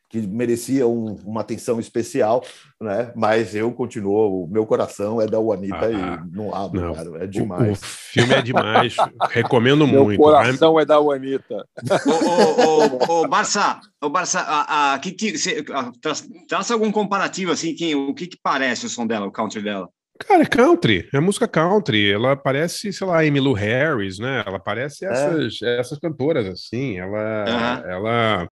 que 0.08 0.20
merecia 0.26 0.86
um- 0.86 1.14
uma 1.24 1.42
atenção 1.42 1.78
especial, 1.78 2.42
né? 2.80 3.12
Mas 3.14 3.54
eu 3.54 3.70
continuo, 3.72 4.44
o 4.44 4.48
meu 4.48 4.64
coração 4.64 5.20
é 5.20 5.26
da 5.26 5.36
Anitta 5.38 5.86
Ah, 5.86 5.92
e 5.92 6.34
não 6.34 6.54
abro, 6.54 6.80
não. 6.80 6.94
cara, 6.94 7.08
é 7.18 7.20
O, 7.20 7.24
o 7.24 7.28
demais. 7.28 7.80
filme 7.82 8.34
é 8.34 8.40
demais. 8.42 8.96
Recomendo 9.30 9.86
Meu 9.86 10.04
muito. 10.04 10.22
Vai- 10.22 10.32
coração 10.32 10.80
é 10.80 10.84
da 10.86 10.96
Anitta. 10.96 11.64
Ô, 12.06 12.10
ô, 12.10 13.04
ô, 13.06 13.20
ô, 13.22 13.28
Barça, 13.28 13.80
ô, 14.02 14.08
Barça 14.08 14.40
a, 14.40 14.94
a, 14.94 14.98
que, 14.98 15.12
que, 15.12 15.36
cê, 15.36 15.64
a, 15.72 15.92
tra, 16.00 16.12
traça 16.48 16.72
algum 16.72 16.90
comparativo, 16.90 17.52
assim, 17.52 17.74
que, 17.74 17.94
o 17.94 18.14
que, 18.14 18.26
que 18.28 18.38
parece 18.42 18.86
o 18.86 18.88
som 18.88 19.06
dela, 19.06 19.26
o 19.26 19.30
country 19.32 19.62
dela? 19.62 19.88
Cara, 20.20 20.42
é 20.42 20.46
country, 20.46 21.08
é 21.14 21.20
música 21.20 21.46
country. 21.46 22.10
Ela 22.10 22.34
parece, 22.34 22.92
sei 22.92 23.06
lá, 23.06 23.24
Emmylou 23.24 23.52
Harris, 23.54 24.18
né? 24.18 24.42
Ela 24.44 24.58
parece 24.58 25.04
essas, 25.06 25.60
essas 25.62 25.98
cantoras, 25.98 26.46
assim. 26.46 26.98
Ela, 26.98 27.44
Aham. 27.46 27.82
ela 27.88 28.48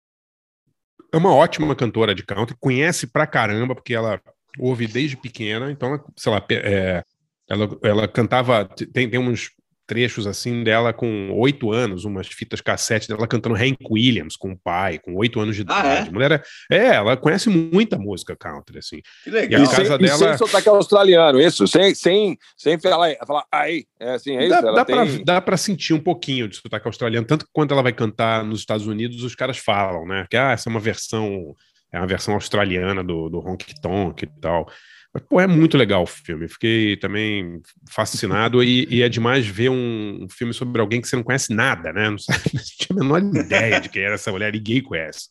é 1.15 1.17
uma 1.17 1.33
ótima 1.33 1.77
cantora 1.77 2.13
de 2.13 2.25
country, 2.25 2.57
conhece 2.59 3.07
pra 3.07 3.25
caramba, 3.25 3.73
porque 3.75 3.95
ela 3.95 4.21
ouve 4.59 4.87
desde 4.89 5.17
pequena, 5.17 5.71
então, 5.71 6.05
sei 6.17 6.33
lá, 6.33 6.45
é, 6.51 7.05
ela, 7.49 7.79
ela 7.83 8.09
cantava, 8.09 8.65
tem, 8.93 9.09
tem 9.09 9.21
uns 9.21 9.51
trechos 9.87 10.27
assim 10.27 10.63
dela 10.65 10.93
com 10.93 11.31
oito 11.33 11.71
anos, 11.71 12.05
umas 12.05 12.27
fitas 12.27 12.61
cassete 12.61 13.07
dela 13.09 13.27
cantando 13.29 13.55
Hank 13.55 13.77
Williams 13.91 14.37
com 14.37 14.53
o 14.53 14.57
pai, 14.59 14.99
com 14.99 15.15
oito 15.17 15.39
anos 15.41 15.55
de 15.57 15.63
Ah, 15.69 15.81
idade. 15.81 16.09
é? 16.09 16.13
Mulher 16.13 16.45
é, 16.71 16.77
é, 16.77 16.87
ela 16.95 17.17
conhece 17.17 17.49
muita 17.51 17.99
música 17.99 18.35
country, 18.37 18.79
assim. 18.79 19.01
Que 19.23 19.31
E 19.31 19.33
legal. 19.33 19.61
a 19.61 19.65
E 19.65 19.67
sem, 19.67 19.77
casa 19.77 19.95
e 19.95 19.99
dela- 19.99 20.17
sem 20.19 20.37
sotaque 20.39 20.69
australiano, 20.69 21.41
isso, 21.41 21.67
sem, 21.67 21.95
sem, 21.95 22.39
sem 22.57 22.79
falar, 22.81 23.15
falar 23.27 23.45
aí, 23.53 23.85
é 24.01 24.13
assim, 24.15 24.37
é 24.37 24.41
isso? 24.47 24.51
Dá, 24.51 24.59
Ela 24.69 24.77
dá, 24.77 24.85
tem... 24.85 24.97
pra, 24.97 25.25
dá 25.25 25.41
pra 25.41 25.57
sentir 25.57 25.93
um 25.95 26.01
pouquinho 26.01 26.49
de 26.49 26.57
sotaque 26.57 26.87
australiano, 26.89 27.27
tanto 27.27 27.45
que 27.45 27.51
quando 27.53 27.73
ela 27.73 27.83
vai 27.83 27.93
cantar 27.93 28.45
nos 28.45 28.61
Estados 28.61 28.87
Unidos, 28.87 29.23
os 29.23 29.35
caras 29.35 29.59
falam, 29.59 30.07
né? 30.07 30.27
Que 30.31 30.37
ah, 30.37 30.53
essa 30.53 30.69
é 30.69 30.71
uma 30.71 30.81
versão, 30.81 31.55
é 31.93 31.99
uma 31.99 32.07
versão 32.07 32.35
australiana 32.35 33.05
do, 33.05 33.29
do 33.29 33.39
Honky 33.39 33.75
Tonk 33.81 34.25
e 34.25 34.41
tal. 34.41 34.67
Mas, 35.15 35.23
pô, 35.29 35.41
é 35.41 35.47
muito 35.47 35.77
legal 35.77 36.03
o 36.03 36.07
filme. 36.07 36.49
Fiquei 36.49 36.97
também 36.97 37.61
fascinado 37.89 38.63
e, 38.65 38.85
e 38.91 39.01
é 39.03 39.09
demais 39.09 39.47
ver 39.47 39.69
um, 39.71 40.25
um 40.25 40.29
filme 40.29 40.53
sobre 40.53 40.81
alguém 40.81 41.01
que 41.01 41.07
você 41.07 41.15
não 41.15 41.23
conhece 41.23 41.55
nada, 41.55 41.93
né? 41.93 42.11
Não, 42.11 42.19
sabe, 42.19 42.41
não 42.53 42.63
tinha 42.63 42.89
a 42.91 42.95
menor 42.95 43.23
ideia 43.37 43.81
de 43.81 43.89
quem 43.89 44.03
era 44.03 44.15
essa 44.15 44.33
mulher, 44.33 44.53
ninguém 44.53 44.83
conhece. 44.83 45.29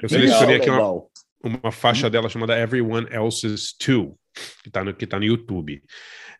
Eu 0.00 0.08
selecionei 0.08 0.56
aqui 0.56 0.70
uma, 0.70 0.78
uma 1.42 1.72
faixa 1.72 2.08
dela 2.08 2.28
chamada 2.28 2.56
Everyone 2.58 3.08
Else's 3.10 3.72
Too, 3.76 4.16
que 4.62 4.68
está 4.68 4.84
no, 4.84 4.94
que 4.94 5.06
tá 5.06 5.18
no 5.18 5.24
YouTube. 5.24 5.82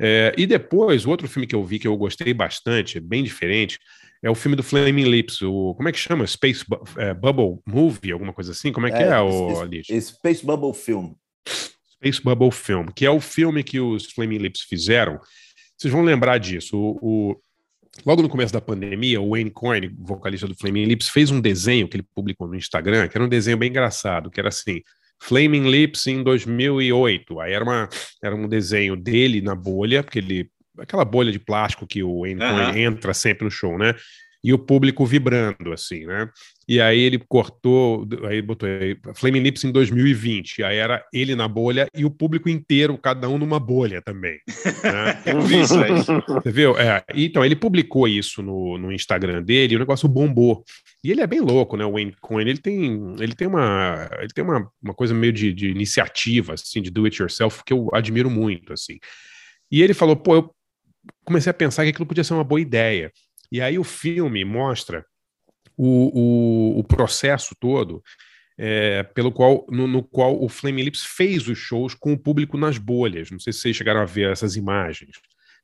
É, 0.01 0.33
e 0.39 0.47
depois, 0.47 1.05
o 1.05 1.11
outro 1.11 1.29
filme 1.29 1.47
que 1.47 1.55
eu 1.55 1.65
vi 1.65 1.79
que 1.81 1.89
eu 1.89 1.97
gostei 1.97 2.33
bastante, 2.33 3.01
bem 3.01 3.25
diferente, 3.25 3.79
é 4.23 4.31
o 4.31 4.35
filme 4.37 4.57
do 4.57 4.63
Flaming 4.63 5.05
Lips, 5.11 5.43
o, 5.43 5.75
como 5.75 5.89
é 5.89 5.93
que 5.93 5.99
chama? 5.99 6.25
Space 6.27 6.65
Bu- 6.67 6.81
é, 6.97 7.13
Bubble 7.13 7.59
Movie, 7.67 8.13
alguma 8.13 8.33
coisa 8.33 8.53
assim? 8.53 8.73
Como 8.73 8.87
é 8.87 8.91
que 8.91 9.03
é, 9.03 9.09
É, 9.09 9.21
o 9.21 9.61
Alice? 9.61 10.01
Space 10.01 10.47
Bubble 10.47 10.73
Film. 10.73 11.13
Space 12.03 12.21
Bubble 12.23 12.51
Film, 12.51 12.87
que 12.95 13.07
é 13.07 13.11
o 13.11 13.21
filme 13.21 13.63
que 13.63 13.79
os 13.79 14.07
Flaming 14.07 14.39
Lips 14.39 14.63
fizeram. 14.63 15.21
Vocês 15.79 15.93
vão 15.93 16.03
lembrar 16.03 16.39
disso. 16.39 16.77
O, 16.77 16.99
o- 17.31 17.41
logo 18.05 18.23
no 18.23 18.29
começo 18.29 18.53
da 18.53 18.61
pandemia, 18.61 19.21
o 19.21 19.31
Wayne 19.31 19.51
Coyne, 19.51 19.95
vocalista 20.01 20.49
do 20.49 20.55
Flaming 20.57 20.85
Lips, 20.85 21.09
fez 21.09 21.31
um 21.31 21.41
desenho 21.41 21.87
que 21.89 21.97
ele 21.97 22.07
publicou 22.15 22.49
no 22.49 22.57
Instagram, 22.57 23.07
que 23.09 23.17
era 23.17 23.25
um 23.25 23.29
desenho 23.29 23.57
bem 23.57 23.71
engraçado, 23.71 24.31
que 24.31 24.41
era 24.41 24.49
assim, 24.49 24.81
Flaming 25.21 25.71
Lips 25.71 26.07
em 26.09 26.23
2008. 26.25 27.39
Aí 27.41 27.53
era, 27.53 27.65
uma, 27.65 27.89
era 28.23 28.35
um 28.35 28.49
desenho 28.49 28.97
dele 28.97 29.41
na 29.41 29.55
bolha, 29.55 30.03
porque 30.03 30.19
ele 30.19 30.51
aquela 30.79 31.05
bolha 31.05 31.31
de 31.31 31.39
plástico 31.39 31.87
que 31.87 32.03
o 32.03 32.23
Wayne. 32.23 32.41
Coyne 32.41 32.81
entra 32.81 33.15
sempre 33.15 33.45
no 33.45 33.51
show, 33.51 33.77
né? 33.79 33.95
E 34.45 34.53
o 34.53 34.59
público 34.59 35.07
vibrando, 35.07 35.73
assim, 35.73 36.05
né? 36.05 36.29
E 36.69 36.81
aí 36.81 36.99
ele 36.99 37.19
cortou, 37.19 38.07
aí 38.25 38.41
botou 38.43 38.69
aí, 38.69 38.97
Flaming 39.15 39.41
Lips 39.41 39.63
em 39.65 39.71
2020. 39.71 40.65
Aí 40.65 40.77
era 40.79 41.05
ele 41.13 41.37
na 41.37 41.47
bolha 41.47 41.87
e 41.95 42.05
o 42.05 42.11
público 42.11 42.49
inteiro, 42.49 42.99
cada 42.99 43.29
um 43.29 43.39
numa 43.39 43.61
bolha 43.61 44.03
também. 44.03 44.39
né? 44.83 45.23
Eu 45.27 45.43
vi 45.43 45.61
isso 45.61 45.79
aí. 45.79 45.91
Você 45.93 46.51
viu? 46.51 46.77
É, 46.77 47.05
então, 47.15 47.45
ele 47.45 47.55
publicou 47.55 48.09
isso 48.09 48.43
no, 48.43 48.79
no 48.79 48.93
Instagram 48.93 49.43
dele 49.43 49.75
e 49.75 49.77
o 49.77 49.81
negócio 49.81 50.09
bombou. 50.09 50.65
E 51.05 51.11
ele 51.11 51.21
é 51.21 51.27
bem 51.27 51.41
louco, 51.41 51.77
né? 51.77 51.85
O 51.85 51.93
Wayne 51.93 52.15
Coyne, 52.21 52.51
ele 52.51 52.61
tem, 52.61 53.15
ele 53.21 53.35
tem, 53.35 53.47
uma, 53.49 54.09
ele 54.19 54.31
tem 54.35 54.45
uma, 54.45 54.71
uma 54.83 54.95
coisa 54.95 55.13
meio 55.13 55.33
de, 55.33 55.53
de 55.53 55.69
iniciativa, 55.69 56.55
assim, 56.55 56.81
de 56.81 56.91
do 56.91 57.05
it 57.05 57.21
yourself, 57.21 57.63
que 57.65 57.73
eu 57.73 57.89
admiro 57.93 58.31
muito, 58.31 58.73
assim. 58.73 58.99
E 59.71 59.83
ele 59.83 59.95
falou, 59.95 60.17
pô, 60.17 60.35
eu 60.37 60.55
comecei 61.25 61.51
a 61.51 61.55
pensar 61.55 61.85
que 61.85 61.91
aquilo 61.91 62.07
podia 62.07 62.23
ser 62.23 62.35
uma 62.35 62.45
boa 62.45 62.61
ideia. 62.61 63.11
E 63.53 63.61
aí 63.61 63.79
o 63.79 63.85
filme 63.85 64.47
mostra 64.47 65.05
o, 65.77 66.79
o, 66.79 66.79
o 66.81 66.85
processo 66.85 67.55
todo 67.61 68.03
é, 68.59 69.03
pelo 69.03 69.31
qual, 69.31 69.67
no, 69.69 69.87
no 69.87 70.03
qual 70.03 70.43
o 70.43 70.49
Flaming 70.49 70.85
Lips 70.85 71.05
fez 71.05 71.47
os 71.47 71.59
shows 71.59 71.95
com 71.95 72.15
o 72.15 72.19
público 72.19 72.57
nas 72.57 72.79
bolhas. 72.79 73.31
Não 73.31 73.39
sei 73.39 73.53
se 73.53 73.61
vocês 73.61 73.77
chegaram 73.77 74.01
a 74.01 74.07
ver 74.07 74.31
essas 74.31 74.57
imagens. 74.57 75.17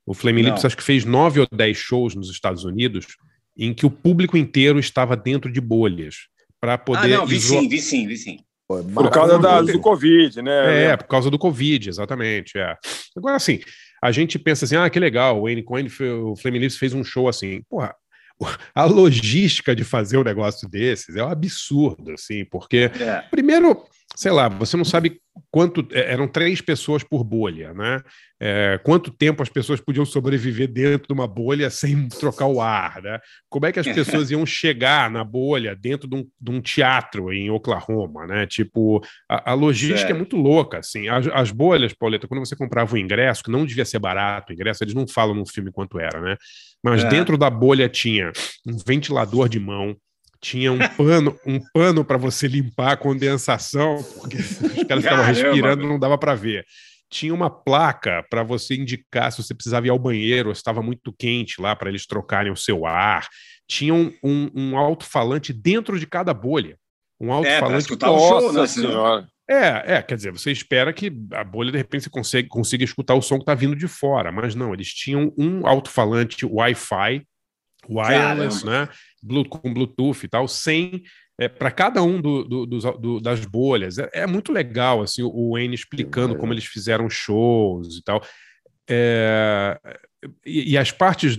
O 0.04 0.12
Flaming. 0.12 0.42
Lips 0.42 0.66
acho 0.66 0.76
que 0.76 0.82
fez 0.82 1.06
nove 1.06 1.40
ou 1.40 1.46
dez 1.50 1.78
shows 1.78 2.14
nos 2.14 2.30
Estados 2.30 2.62
Unidos 2.62 3.06
em 3.56 3.72
que 3.72 3.86
o 3.86 3.90
público 3.90 4.36
inteiro 4.36 4.78
estava 4.78 5.16
dentro 5.16 5.50
de 5.50 5.60
bolhas 5.60 6.28
para 6.60 6.74
Ah, 6.74 6.78
poder 6.78 7.16
não, 7.16 7.26
vi 7.26 7.40
sim, 7.40 7.68
vi 7.68 7.80
sim, 7.80 8.06
vi 8.06 8.18
sim. 8.18 8.38
Por 8.66 8.84
Pô, 8.84 9.10
causa 9.10 9.38
da, 9.38 9.62
do 9.62 9.80
Covid, 9.80 10.42
né? 10.42 10.90
É, 10.90 10.96
por 10.96 11.06
causa 11.06 11.30
do 11.30 11.38
Covid, 11.38 11.88
exatamente. 11.88 12.58
É. 12.58 12.76
Agora, 13.16 13.36
assim, 13.36 13.60
a 14.02 14.10
gente 14.12 14.38
pensa 14.38 14.64
assim, 14.64 14.76
ah, 14.76 14.88
que 14.88 14.98
legal, 15.00 15.42
o 15.42 15.64
Coyne, 15.64 15.88
fe- 15.88 16.08
o 16.10 16.36
Flaming 16.36 16.60
Lips 16.60 16.76
fez 16.76 16.94
um 16.94 17.02
show 17.04 17.28
assim. 17.28 17.62
Porra, 17.68 17.94
a 18.74 18.84
logística 18.84 19.74
de 19.74 19.84
fazer 19.84 20.16
um 20.18 20.24
negócio 20.24 20.68
desses 20.68 21.16
é 21.16 21.24
um 21.24 21.28
absurdo, 21.28 22.12
assim, 22.12 22.44
porque 22.44 22.90
É. 23.00 23.22
Primeiro, 23.30 23.84
sei 24.20 24.32
lá, 24.32 24.48
você 24.48 24.76
não 24.76 24.84
sabe 24.84 25.20
quanto. 25.48 25.86
é, 25.92 26.12
Eram 26.12 26.26
três 26.26 26.60
pessoas 26.60 27.04
por 27.04 27.22
bolha, 27.22 27.72
né? 27.72 28.00
É, 28.40 28.80
quanto 28.82 29.12
tempo 29.12 29.42
as 29.44 29.48
pessoas 29.48 29.80
podiam 29.80 30.04
sobreviver 30.04 30.66
dentro 30.66 31.06
de 31.06 31.14
uma 31.14 31.28
bolha 31.28 31.70
sem 31.70 32.08
trocar 32.08 32.46
o 32.46 32.60
ar, 32.60 33.00
né? 33.00 33.20
Como 33.48 33.64
é 33.66 33.70
que 33.70 33.78
as 33.78 33.86
pessoas 33.86 34.30
iam 34.32 34.44
chegar 34.44 35.08
na 35.08 35.22
bolha 35.22 35.76
dentro 35.76 36.08
de 36.08 36.16
um, 36.16 36.26
de 36.40 36.50
um 36.50 36.60
teatro 36.60 37.32
em 37.32 37.48
Oklahoma, 37.48 38.26
né? 38.26 38.44
Tipo, 38.44 39.00
a, 39.30 39.52
a 39.52 39.54
logística 39.54 40.00
Certo. 40.00 40.10
é 40.14 40.18
muito 40.18 40.36
louca, 40.36 40.78
assim. 40.78 41.06
As, 41.08 41.28
as 41.28 41.52
bolhas, 41.52 41.92
Pauleta, 41.94 42.26
quando 42.26 42.44
você 42.44 42.56
comprava 42.56 42.94
o 42.96 42.98
ingresso, 42.98 43.44
que 43.44 43.50
não 43.52 43.64
devia 43.64 43.84
ser 43.84 44.00
barato 44.00 44.50
o 44.50 44.54
ingresso, 44.54 44.82
eles 44.82 44.94
não 44.94 45.06
falam 45.06 45.34
no 45.36 45.46
filme 45.46 45.70
quanto 45.70 45.98
era, 46.00 46.20
né? 46.20 46.36
Mas 46.82 47.04
É. 47.04 47.08
dentro 47.08 47.38
da 47.38 47.48
bolha 47.50 47.88
tinha 47.88 48.32
um 48.66 48.76
ventilador 48.84 49.48
de 49.48 49.60
mão, 49.60 49.96
tinha 50.40 50.72
um 50.72 50.78
pano, 50.96 51.38
um 51.46 51.60
pano 51.72 52.04
para 52.04 52.16
você 52.16 52.46
limpar 52.46 52.92
a 52.92 52.96
condensação, 52.96 54.02
porque 54.20 54.36
os 54.36 54.58
caras 54.58 55.04
estavam 55.04 55.24
Caramba, 55.24 55.26
respirando, 55.26 55.86
não 55.88 55.98
dava 55.98 56.16
para 56.16 56.34
ver. 56.34 56.64
Tinha 57.10 57.32
uma 57.34 57.48
placa 57.50 58.24
para 58.28 58.42
você 58.42 58.74
indicar 58.74 59.32
se 59.32 59.42
você 59.42 59.54
precisava 59.54 59.86
ir 59.86 59.90
ao 59.90 59.98
banheiro, 59.98 60.50
ou 60.50 60.54
se 60.54 60.60
estava 60.60 60.82
muito 60.82 61.12
quente 61.12 61.60
lá 61.60 61.74
para 61.74 61.88
eles 61.88 62.06
trocarem 62.06 62.52
o 62.52 62.56
seu 62.56 62.84
ar. 62.86 63.26
Tinha 63.66 63.94
um, 63.94 64.12
um, 64.22 64.50
um 64.54 64.78
alto-falante 64.78 65.52
dentro 65.52 65.98
de 65.98 66.06
cada 66.06 66.32
bolha. 66.34 66.76
Um 67.20 67.28
É, 67.30 67.32
alto-falante 67.58 67.88
show, 67.88 68.52
né? 68.52 68.58
Nossa 68.60 68.66
senão- 68.66 68.90
senhora. 68.90 69.28
é, 69.50 69.94
é, 69.94 70.02
quer 70.02 70.14
dizer, 70.16 70.30
você 70.30 70.52
espera 70.52 70.92
que 70.92 71.10
a 71.32 71.42
bolha, 71.42 71.72
de 71.72 71.78
repente, 71.78 72.04
você 72.04 72.10
consegue, 72.10 72.48
consiga 72.48 72.84
escutar 72.84 73.14
o 73.14 73.22
som 73.22 73.36
que 73.36 73.42
está 73.42 73.54
vindo 73.54 73.74
de 73.74 73.88
fora, 73.88 74.30
mas 74.30 74.54
não, 74.54 74.72
eles 74.74 74.92
tinham 74.92 75.32
um 75.36 75.66
alto-falante 75.66 76.44
Wi-Fi, 76.46 77.22
wireless, 77.88 78.64
né? 78.66 78.88
Com 79.48 79.72
Bluetooth 79.72 80.24
e 80.24 80.28
tal, 80.28 80.46
sem. 80.48 81.02
para 81.56 81.70
cada 81.70 82.02
um 82.02 82.20
do- 82.20 82.42
do- 82.42 82.66
do- 82.66 83.20
das 83.20 83.44
bolhas. 83.44 83.96
É, 83.96 84.10
é 84.12 84.26
muito 84.26 84.52
legal, 84.52 85.00
assim, 85.02 85.22
o 85.22 85.52
Wayne 85.52 85.74
explicando 85.76 86.34
como 86.40 86.52
eles 86.52 86.64
fizeram 86.64 87.08
shows 87.08 87.96
e 87.96 88.02
tal. 88.02 88.20
É, 88.90 89.78
e, 90.44 90.72
e 90.72 90.78
as 90.78 90.90
partes 90.90 91.38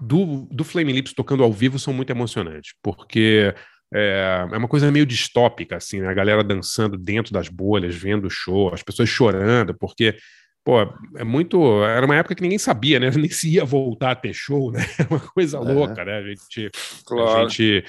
do, 0.00 0.46
do 0.50 0.62
Flame 0.64 0.92
Lips 0.92 1.12
tocando 1.12 1.42
ao 1.42 1.52
vivo 1.52 1.78
são 1.78 1.92
muito 1.92 2.10
emocionantes, 2.10 2.74
porque 2.82 3.54
é, 3.94 4.46
é 4.52 4.56
uma 4.56 4.68
coisa 4.68 4.90
meio 4.92 5.06
distópica, 5.06 5.76
assim, 5.76 6.00
né? 6.00 6.08
A 6.08 6.14
galera 6.14 6.44
dançando 6.44 6.96
dentro 6.96 7.32
das 7.32 7.48
bolhas, 7.48 7.94
vendo 7.94 8.26
o 8.26 8.30
show, 8.30 8.72
as 8.72 8.82
pessoas 8.82 9.08
chorando, 9.08 9.74
porque, 9.74 10.16
pô, 10.64 10.80
é 11.16 11.24
muito. 11.24 11.82
Era 11.84 12.04
uma 12.06 12.16
época 12.16 12.34
que 12.34 12.42
ninguém 12.42 12.58
sabia, 12.58 12.98
né? 13.00 13.10
Nem 13.16 13.30
se 13.30 13.50
ia 13.54 13.64
voltar 13.64 14.12
a 14.12 14.16
ter 14.16 14.32
show, 14.32 14.70
né? 14.72 14.84
Era 14.98 15.08
uma 15.10 15.20
coisa 15.20 15.56
É. 15.58 15.60
louca, 15.60 16.04
né? 16.04 16.18
A 16.18 16.22
gente. 16.22 16.66
A 16.66 17.04
Claro. 17.04 17.48
gente. 17.48 17.84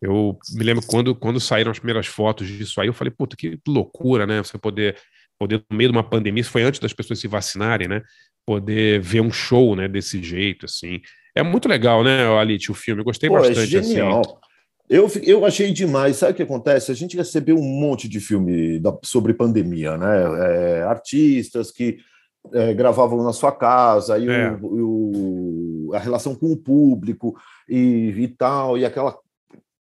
Eu 0.00 0.38
me 0.52 0.62
lembro 0.64 0.84
quando, 0.86 1.12
quando 1.14 1.40
saíram 1.40 1.72
as 1.72 1.78
primeiras 1.80 2.06
fotos 2.06 2.46
disso 2.46 2.80
aí, 2.80 2.86
eu 2.86 2.94
falei, 2.94 3.12
puta, 3.12 3.36
que 3.36 3.58
loucura, 3.66 4.26
né? 4.26 4.38
Você 4.42 4.56
poder 4.56 4.96
poder, 5.38 5.62
no 5.70 5.76
meio 5.76 5.90
de 5.90 5.96
uma 5.96 6.02
pandemia, 6.02 6.40
isso 6.40 6.50
foi 6.50 6.62
antes 6.62 6.80
das 6.80 6.92
pessoas 6.92 7.20
se 7.20 7.28
vacinarem, 7.28 7.86
né? 7.88 8.02
Poder 8.46 9.00
ver 9.00 9.20
um 9.20 9.30
show, 9.30 9.76
né, 9.76 9.86
desse 9.86 10.20
jeito, 10.22 10.66
assim. 10.66 11.00
É 11.34 11.42
muito 11.44 11.68
legal, 11.68 12.02
né, 12.02 12.26
Alit, 12.26 12.70
o 12.70 12.74
filme. 12.74 13.00
Eu 13.02 13.04
gostei 13.04 13.28
Pô, 13.28 13.38
é 13.38 13.42
bastante, 13.48 13.66
genial. 13.70 14.20
assim. 14.20 14.34
Eu, 14.88 15.06
eu 15.22 15.44
achei 15.44 15.72
demais. 15.72 16.16
Sabe 16.16 16.32
o 16.32 16.34
que 16.34 16.42
acontece? 16.42 16.90
A 16.90 16.94
gente 16.94 17.16
recebeu 17.16 17.56
um 17.56 17.62
monte 17.80 18.08
de 18.08 18.18
filme 18.20 18.80
da- 18.80 18.96
sobre 19.04 19.32
pandemia, 19.34 19.96
né? 19.96 20.78
É, 20.78 20.82
artistas 20.82 21.70
que 21.70 21.98
é, 22.52 22.72
gravavam 22.74 23.22
na 23.22 23.32
sua 23.32 23.52
casa, 23.52 24.18
e, 24.18 24.28
o- 24.28 24.32
É. 24.32 24.52
e 24.52 24.82
o- 24.82 25.90
a 25.94 25.98
relação 25.98 26.34
com 26.34 26.52
o 26.52 26.56
público 26.56 27.34
e, 27.68 28.14
e 28.16 28.28
tal, 28.28 28.76
e 28.78 28.84
aquela, 28.84 29.18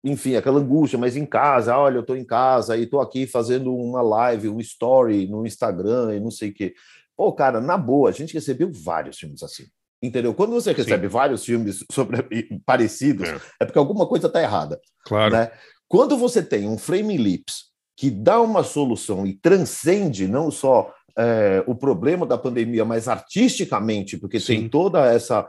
enfim, 0.03 0.35
aquela 0.35 0.59
angústia, 0.59 0.97
mas 0.97 1.15
em 1.17 1.25
casa, 1.25 1.77
olha, 1.77 1.95
eu 1.97 2.01
estou 2.01 2.15
em 2.15 2.25
casa 2.25 2.77
e 2.77 2.83
estou 2.83 3.01
aqui 3.01 3.27
fazendo 3.27 3.73
uma 3.75 4.01
live, 4.01 4.49
um 4.49 4.59
story 4.59 5.27
no 5.27 5.45
Instagram 5.45 6.15
e 6.15 6.19
não 6.19 6.31
sei 6.31 6.49
o 6.49 6.53
quê. 6.53 6.73
Pô, 7.15 7.33
cara, 7.33 7.59
na 7.59 7.77
boa, 7.77 8.09
a 8.09 8.13
gente 8.13 8.33
recebeu 8.33 8.71
vários 8.71 9.17
filmes 9.17 9.41
assim. 9.43 9.65
Entendeu? 10.01 10.31
Quando 10.33 10.51
você 10.51 10.71
recebe 10.73 11.07
vários 11.07 11.43
filmes 11.43 11.83
sobre, 11.91 12.21
parecidos, 12.65 13.27
É. 13.27 13.39
é 13.61 13.65
porque 13.65 13.79
alguma 13.79 14.05
coisa 14.07 14.27
está 14.27 14.41
errada 14.41 14.79
Claro. 15.03 15.33
né? 15.33 15.51
Quando 15.87 16.15
você 16.15 16.43
tem 16.43 16.67
um 16.69 16.77
frame 16.77 17.17
lips 17.17 17.65
que 17.95 18.11
dá 18.11 18.39
uma 18.39 18.63
solução 18.63 19.25
e 19.25 19.33
transcende 19.33 20.27
não 20.27 20.51
só 20.51 20.93
é, 21.17 21.63
o 21.65 21.73
problema 21.73 22.25
da 22.25 22.37
pandemia, 22.37 22.85
mas 22.85 23.07
artisticamente, 23.07 24.17
porque 24.17 24.39
Sim. 24.39 24.45
tem 24.45 24.69
toda 24.69 25.05
essa 25.11 25.47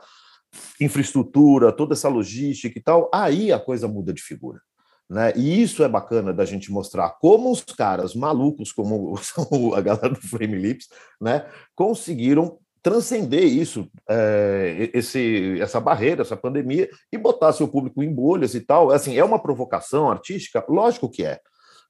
infraestrutura, 0.80 1.72
toda 1.72 1.92
essa 1.92 2.08
logística 2.08 2.78
e 2.78 2.82
tal, 2.82 3.10
aí 3.12 3.52
a 3.52 3.58
coisa 3.58 3.86
muda 3.86 4.12
de 4.12 4.22
figura. 4.22 4.60
Né? 5.08 5.32
E 5.36 5.62
isso 5.62 5.82
é 5.82 5.88
bacana 5.88 6.32
da 6.32 6.44
gente 6.44 6.70
mostrar 6.70 7.10
como 7.20 7.50
os 7.50 7.62
caras 7.62 8.14
malucos, 8.14 8.72
como 8.72 9.14
a 9.74 9.80
galera 9.80 10.10
do 10.10 10.20
Frame 10.20 10.56
Lips, 10.56 10.88
né, 11.20 11.46
conseguiram 11.74 12.58
transcender 12.82 13.44
isso, 13.44 13.90
é, 14.08 14.90
esse, 14.94 15.60
essa 15.60 15.80
barreira, 15.80 16.22
essa 16.22 16.36
pandemia, 16.36 16.88
e 17.12 17.18
botar 17.18 17.52
seu 17.52 17.68
público 17.68 18.02
em 18.02 18.12
bolhas 18.12 18.54
e 18.54 18.60
tal. 18.60 18.90
Assim, 18.90 19.18
é 19.18 19.24
uma 19.24 19.38
provocação 19.38 20.10
artística? 20.10 20.64
Lógico 20.68 21.10
que 21.10 21.24
é. 21.24 21.40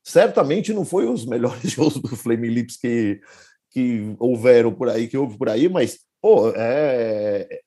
Certamente 0.03 0.73
não 0.73 0.85
foi 0.85 1.07
os 1.07 1.27
melhores 1.27 1.71
shows 1.73 1.95
do 1.95 2.17
Flame 2.17 2.49
Lips 2.49 2.77
que, 2.77 3.21
que 3.71 4.15
houveram 4.19 4.73
por 4.73 4.89
aí, 4.89 5.09
que 5.09 5.17
houve 5.17 5.37
por 5.39 5.49
aí, 5.49 5.69
mas, 5.69 5.99
pô, 6.21 6.51
é, 6.55 7.61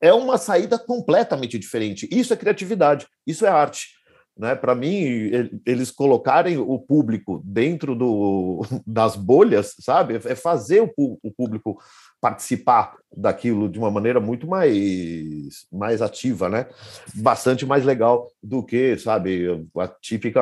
é 0.00 0.12
uma 0.12 0.38
saída 0.38 0.78
completamente 0.78 1.58
diferente. 1.58 2.08
Isso 2.10 2.32
é 2.32 2.36
criatividade, 2.36 3.06
isso 3.26 3.46
é 3.46 3.48
arte. 3.48 3.88
Né? 4.36 4.54
Para 4.54 4.74
mim, 4.74 4.94
ele- 4.94 5.60
eles 5.66 5.90
colocarem 5.90 6.56
o 6.56 6.78
público 6.78 7.42
dentro 7.44 7.94
do, 7.94 8.60
das 8.86 9.14
bolhas, 9.14 9.74
sabe? 9.80 10.14
É 10.24 10.34
fazer 10.34 10.80
o, 10.96 11.18
o 11.22 11.30
público 11.30 11.78
participar 12.22 12.96
daquilo 13.14 13.68
de 13.68 13.80
uma 13.80 13.90
maneira 13.90 14.20
muito 14.20 14.46
mais, 14.46 15.66
mais 15.72 16.00
ativa, 16.00 16.48
né? 16.48 16.68
Bastante 17.16 17.66
mais 17.66 17.84
legal 17.84 18.30
do 18.40 18.62
que, 18.62 18.96
sabe, 18.96 19.66
a 19.76 19.88
típica, 19.88 20.40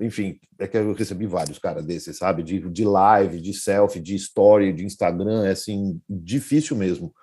enfim, 0.00 0.40
é 0.58 0.66
que 0.66 0.76
eu 0.76 0.92
recebi 0.92 1.24
vários 1.26 1.60
caras 1.60 1.86
desses, 1.86 2.18
sabe, 2.18 2.42
de, 2.42 2.58
de 2.68 2.84
live, 2.84 3.40
de 3.40 3.54
selfie, 3.54 4.00
de 4.00 4.16
story, 4.16 4.72
de 4.72 4.84
Instagram, 4.84 5.46
é 5.46 5.52
assim, 5.52 6.00
difícil 6.10 6.76
mesmo. 6.76 7.14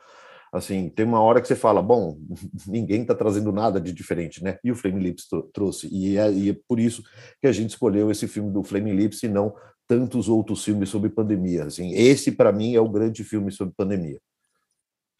Assim, 0.51 0.89
tem 0.89 1.05
uma 1.05 1.21
hora 1.21 1.41
que 1.41 1.47
você 1.47 1.55
fala, 1.55 1.81
bom, 1.81 2.17
ninguém 2.65 3.01
está 3.01 3.13
trazendo 3.13 3.51
nada 3.51 3.81
de 3.81 3.91
diferente, 3.91 4.41
né? 4.41 4.57
E 4.63 4.71
o 4.71 4.75
Flame 4.75 5.03
Lips 5.03 5.27
tro- 5.27 5.49
trouxe, 5.53 5.89
e 5.91 6.17
é, 6.17 6.31
e 6.31 6.49
é 6.51 6.55
por 6.67 6.79
isso 6.79 7.03
que 7.41 7.47
a 7.47 7.51
gente 7.51 7.71
escolheu 7.71 8.09
esse 8.09 8.29
filme 8.29 8.49
do 8.49 8.63
Flame 8.63 8.93
Lips 8.93 9.21
e 9.23 9.27
não 9.27 9.53
tantos 9.89 10.29
outros 10.29 10.63
filmes 10.63 10.87
sobre 10.87 11.09
pandemia. 11.09 11.63
Assim, 11.63 11.93
esse 11.95 12.31
para 12.31 12.51
mim 12.51 12.75
é 12.75 12.79
o 12.79 12.87
grande 12.87 13.23
filme 13.23 13.51
sobre 13.51 13.73
pandemia. 13.75 14.19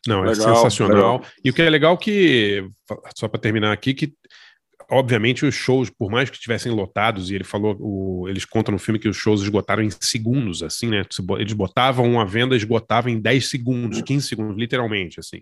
Não, 0.08 0.24
é 0.24 0.30
Legal, 0.30 0.56
sensacional. 0.56 0.96
legal. 1.18 1.26
E 1.44 1.50
o 1.50 1.54
que 1.54 1.62
é 1.62 1.70
legal 1.70 1.98
que, 1.98 2.70
só 3.18 3.28
para 3.28 3.40
terminar 3.40 3.74
aqui, 3.74 3.94
que 3.96 4.14
obviamente 4.92 5.46
os 5.46 5.54
shows, 5.56 5.90
por 5.90 6.10
mais 6.10 6.30
que 6.30 6.36
estivessem 6.38 6.72
lotados, 6.72 7.30
e 7.32 7.36
ele 7.36 7.44
falou, 7.44 7.76
o- 7.80 8.30
eles 8.30 8.46
contam 8.46 8.72
no 8.72 8.80
filme 8.80 9.00
que 9.00 9.10
os 9.10 9.18
shows 9.18 9.42
esgotaram 9.42 9.84
em 9.84 9.90
segundos, 10.00 10.62
assim, 10.64 10.88
né? 10.88 11.04
Eles 11.40 11.54
botavam 11.54 12.10
uma 12.10 12.26
venda, 12.26 12.56
esgotavam 12.56 13.12
em 13.12 13.20
10 13.20 13.50
segundos, 13.50 14.02
15 14.04 14.28
segundos, 14.28 14.56
literalmente, 14.58 15.20
assim. 15.20 15.42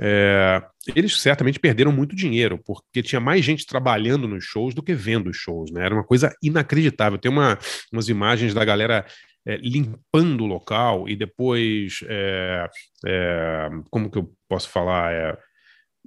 É, 0.00 0.62
eles 0.96 1.20
certamente 1.20 1.60
perderam 1.60 1.92
muito 1.92 2.16
dinheiro, 2.16 2.58
porque 2.64 3.02
tinha 3.02 3.20
mais 3.20 3.44
gente 3.44 3.66
trabalhando 3.66 4.26
nos 4.26 4.44
shows 4.44 4.74
do 4.74 4.82
que 4.82 4.94
vendo 4.94 5.28
os 5.30 5.36
shows, 5.36 5.70
né? 5.70 5.84
Era 5.84 5.94
uma 5.94 6.04
coisa 6.04 6.34
inacreditável. 6.42 7.18
Tem 7.18 7.30
uma, 7.30 7.58
umas 7.92 8.08
imagens 8.08 8.54
da 8.54 8.64
galera 8.64 9.04
é, 9.46 9.56
limpando 9.56 10.44
o 10.44 10.46
local 10.46 11.08
e 11.08 11.14
depois, 11.16 11.98
é, 12.08 12.68
é, 13.06 13.68
como 13.90 14.10
que 14.10 14.18
eu 14.18 14.32
posso 14.48 14.68
falar? 14.68 15.12
É, 15.12 15.36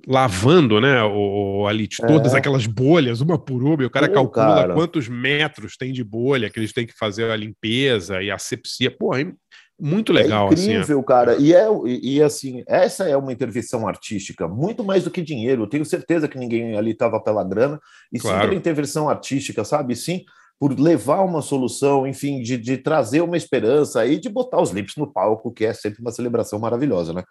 lavando, 0.08 0.82
né, 0.82 1.02
o, 1.04 1.62
o- 1.62 1.67
ali, 1.67 1.88
todas 1.88 2.34
É. 2.34 2.38
aquelas 2.38 2.65
bolhas, 2.67 3.21
uma 3.21 3.39
por 3.39 3.63
uma, 3.63 3.82
e 3.82 3.86
o 3.86 3.89
cara 3.89 4.08
Pô, 4.08 4.13
calcula 4.13 4.56
cara. 4.62 4.74
quantos 4.74 5.08
metros 5.08 5.78
tem 5.78 5.93
de 5.93 6.04
bolha 6.04 6.50
que 6.50 6.60
eles 6.60 6.74
têm 6.74 6.86
que 6.86 6.93
fazer 6.98 7.32
a 7.32 7.36
limpeza 7.36 8.21
e 8.21 8.30
a 8.30 8.36
asepsia. 8.36 8.91
Pô, 8.91 9.15
é 9.15 9.32
muito 9.79 10.13
legal, 10.13 10.49
é 10.49 10.53
assim. 10.53 10.69
ó. 10.69 10.73
incrível, 10.73 11.03
cara. 11.03 11.35
E, 11.38 11.53
é, 11.53 11.67
e, 11.85 12.21
assim, 12.21 12.63
essa 12.67 13.07
é 13.09 13.17
uma 13.17 13.33
intervenção 13.33 13.88
artística, 13.88 14.47
muito 14.47 14.83
mais 14.83 15.03
do 15.03 15.11
que 15.11 15.21
dinheiro. 15.21 15.63
Eu 15.63 15.67
tenho 15.67 15.85
certeza 15.85 16.27
que 16.27 16.38
ninguém 16.38 16.77
ali 16.77 16.91
estava 16.91 17.19
pela 17.19 17.43
grana, 17.43 17.79
e 18.11 18.17
sim 18.19 18.27
Claro. 18.27 18.41
pela 18.47 18.55
intervenção 18.55 19.09
artística, 19.09 19.63
sabe? 19.65 19.95
Sim, 19.95 20.23
por 20.59 20.77
levar 20.79 21.21
uma 21.21 21.41
solução, 21.41 22.07
enfim, 22.07 22.41
de, 22.41 22.57
de 22.57 22.77
trazer 22.77 23.21
uma 23.21 23.35
esperança 23.35 24.05
e 24.05 24.17
de 24.17 24.29
botar 24.29 24.61
os 24.61 24.71
lips 24.71 24.95
no 24.95 25.11
palco, 25.11 25.51
que 25.51 25.65
é 25.65 25.73
sempre 25.73 25.99
uma 26.01 26.11
celebração 26.11 26.57
maravilhosa, 26.59 27.11
né? 27.13 27.23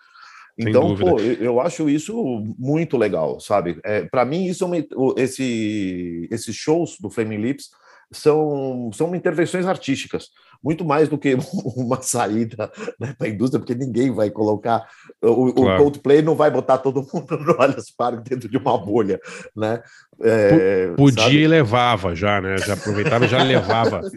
Sem 0.60 0.68
Então, 0.68 0.88
dúvida. 0.94 1.10
pô, 1.10 1.18
eu, 1.20 1.34
eu 1.34 1.60
acho 1.60 1.88
isso 1.88 2.14
muito 2.58 2.96
legal, 2.98 3.40
sabe? 3.40 3.80
É, 3.82 4.02
para 4.02 4.24
mim, 4.24 4.44
isso 4.44 4.64
é 4.64 4.66
uma, 4.66 4.76
esse, 5.16 6.28
esses 6.30 6.54
shows 6.54 6.96
do 7.00 7.10
Flaming 7.10 7.38
Lips 7.38 7.70
são, 8.12 8.90
são 8.92 9.14
intervenções 9.14 9.66
artísticas, 9.66 10.28
muito 10.62 10.84
mais 10.84 11.08
do 11.08 11.18
que 11.18 11.36
uma 11.76 12.00
saída 12.00 12.70
né, 12.98 13.14
para 13.18 13.26
a 13.26 13.30
indústria, 13.30 13.58
porque 13.60 13.74
ninguém 13.74 14.10
vai 14.10 14.30
colocar. 14.30 14.86
O, 15.22 15.48
o 15.48 15.52
Claro. 15.52 15.82
Coldplay 15.82 16.22
não 16.22 16.34
vai 16.34 16.50
botar 16.50 16.78
todo 16.78 17.06
mundo 17.12 17.36
no 17.38 17.60
Allianz 17.60 17.90
Parque 17.96 18.28
dentro 18.28 18.48
de 18.48 18.56
uma 18.56 18.78
bolha, 18.78 19.20
né? 19.54 19.82
É, 20.22 20.88
Podia 20.96 21.24
sabe? 21.24 21.36
e 21.36 21.46
levava 21.46 22.14
já, 22.14 22.40
né? 22.40 22.56
Já 22.58 22.74
aproveitava 22.74 23.24
e 23.24 23.28
já 23.28 23.42
levava. 23.42 24.02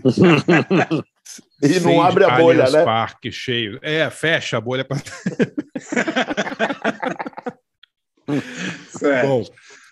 E 1.62 1.80
não 1.82 2.02
abre 2.02 2.24
a 2.24 2.38
bolha, 2.38 2.64
Allianz 2.64 2.74
né? 2.74 2.86
Parque 2.86 3.32
cheio. 3.32 3.80
É, 3.82 4.10
fecha 4.10 4.58
a 4.58 4.62
bolha. 4.62 4.88
Certo. 8.90 9.28
Bom, 9.28 9.44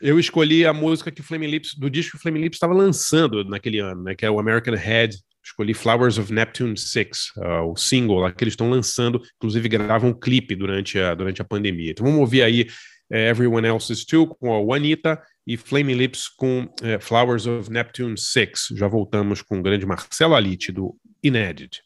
eu 0.02 0.20
escolhi 0.20 0.66
a 0.66 0.74
música 0.74 1.12
que 1.12 1.22
o 1.22 1.24
Flaming 1.24 1.48
Lips, 1.48 1.76
do 1.76 1.90
disco 1.90 2.12
que 2.12 2.18
o 2.18 2.22
Flaming 2.22 2.42
Lips 2.42 2.58
estava 2.58 2.74
lançando 2.74 3.44
naquele 3.46 3.80
ano, 3.80 4.04
né? 4.04 4.16
Que 4.16 4.26
é 4.26 4.30
o 4.30 4.40
American 4.40 4.76
Head. 4.76 5.18
Escolhi 5.44 5.76
Flowers 5.76 6.18
of 6.18 6.34
Neptune 6.34 6.76
6, 6.76 7.34
ah, 7.38 7.64
o 7.64 7.76
single 7.76 8.18
lá 8.18 8.32
que 8.32 8.44
eles 8.44 8.54
estão 8.54 8.68
lançando, 8.68 9.22
inclusive 9.36 9.70
gravam 9.70 10.10
um 10.10 10.20
clipe 10.20 10.56
durante 10.56 10.98
a, 10.98 11.14
durante 11.14 11.40
a 11.40 11.46
pandemia. 11.46 11.92
Então 11.92 12.04
vamos 12.04 12.20
ouvir 12.20 12.42
aí 12.42 12.68
eh, 13.12 13.30
Everyone 13.30 13.68
Else 13.68 13.94
Is 13.94 14.06
Too 14.06 14.28
com 14.28 14.56
a 14.56 14.60
Juanita 14.60 15.22
e 15.46 15.56
Flaming 15.56 15.94
Lips 15.94 16.28
com 16.28 16.68
eh, 16.82 17.00
Flowers 17.00 17.46
of 17.46 17.70
Neptune 17.70 18.18
6. 18.18 18.70
Já 18.76 18.88
voltamos 18.88 19.44
com 19.44 19.60
o 19.60 19.62
grande 19.62 19.86
Marcelo 19.86 20.34
Alite 20.34 20.72
do 20.72 20.96
Inédit. 21.24 21.82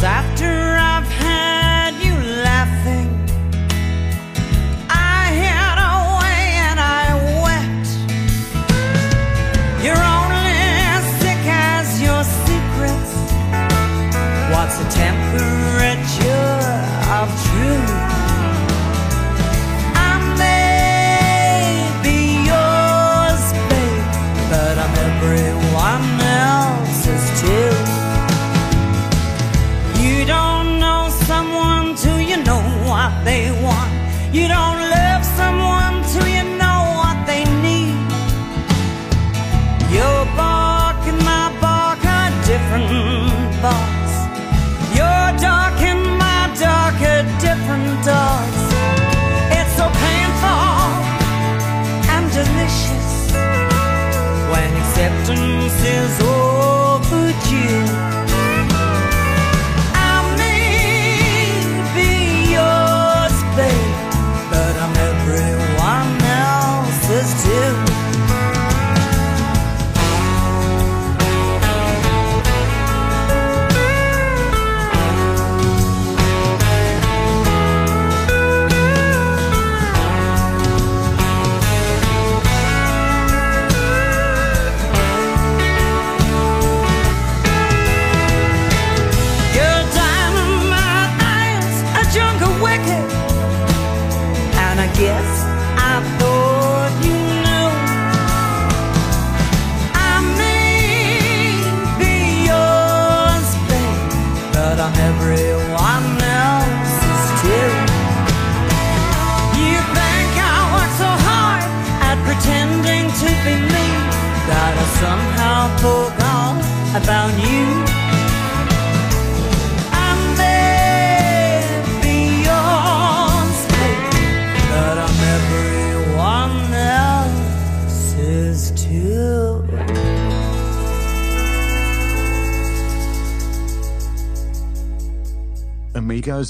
Cause 0.00 0.06
after 0.08 0.29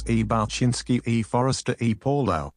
E. 0.07 0.25
Balchinski 0.25 1.01
e. 1.07 1.23
Forrester 1.23 1.77
e. 1.81 1.95
Paulo. 1.95 2.53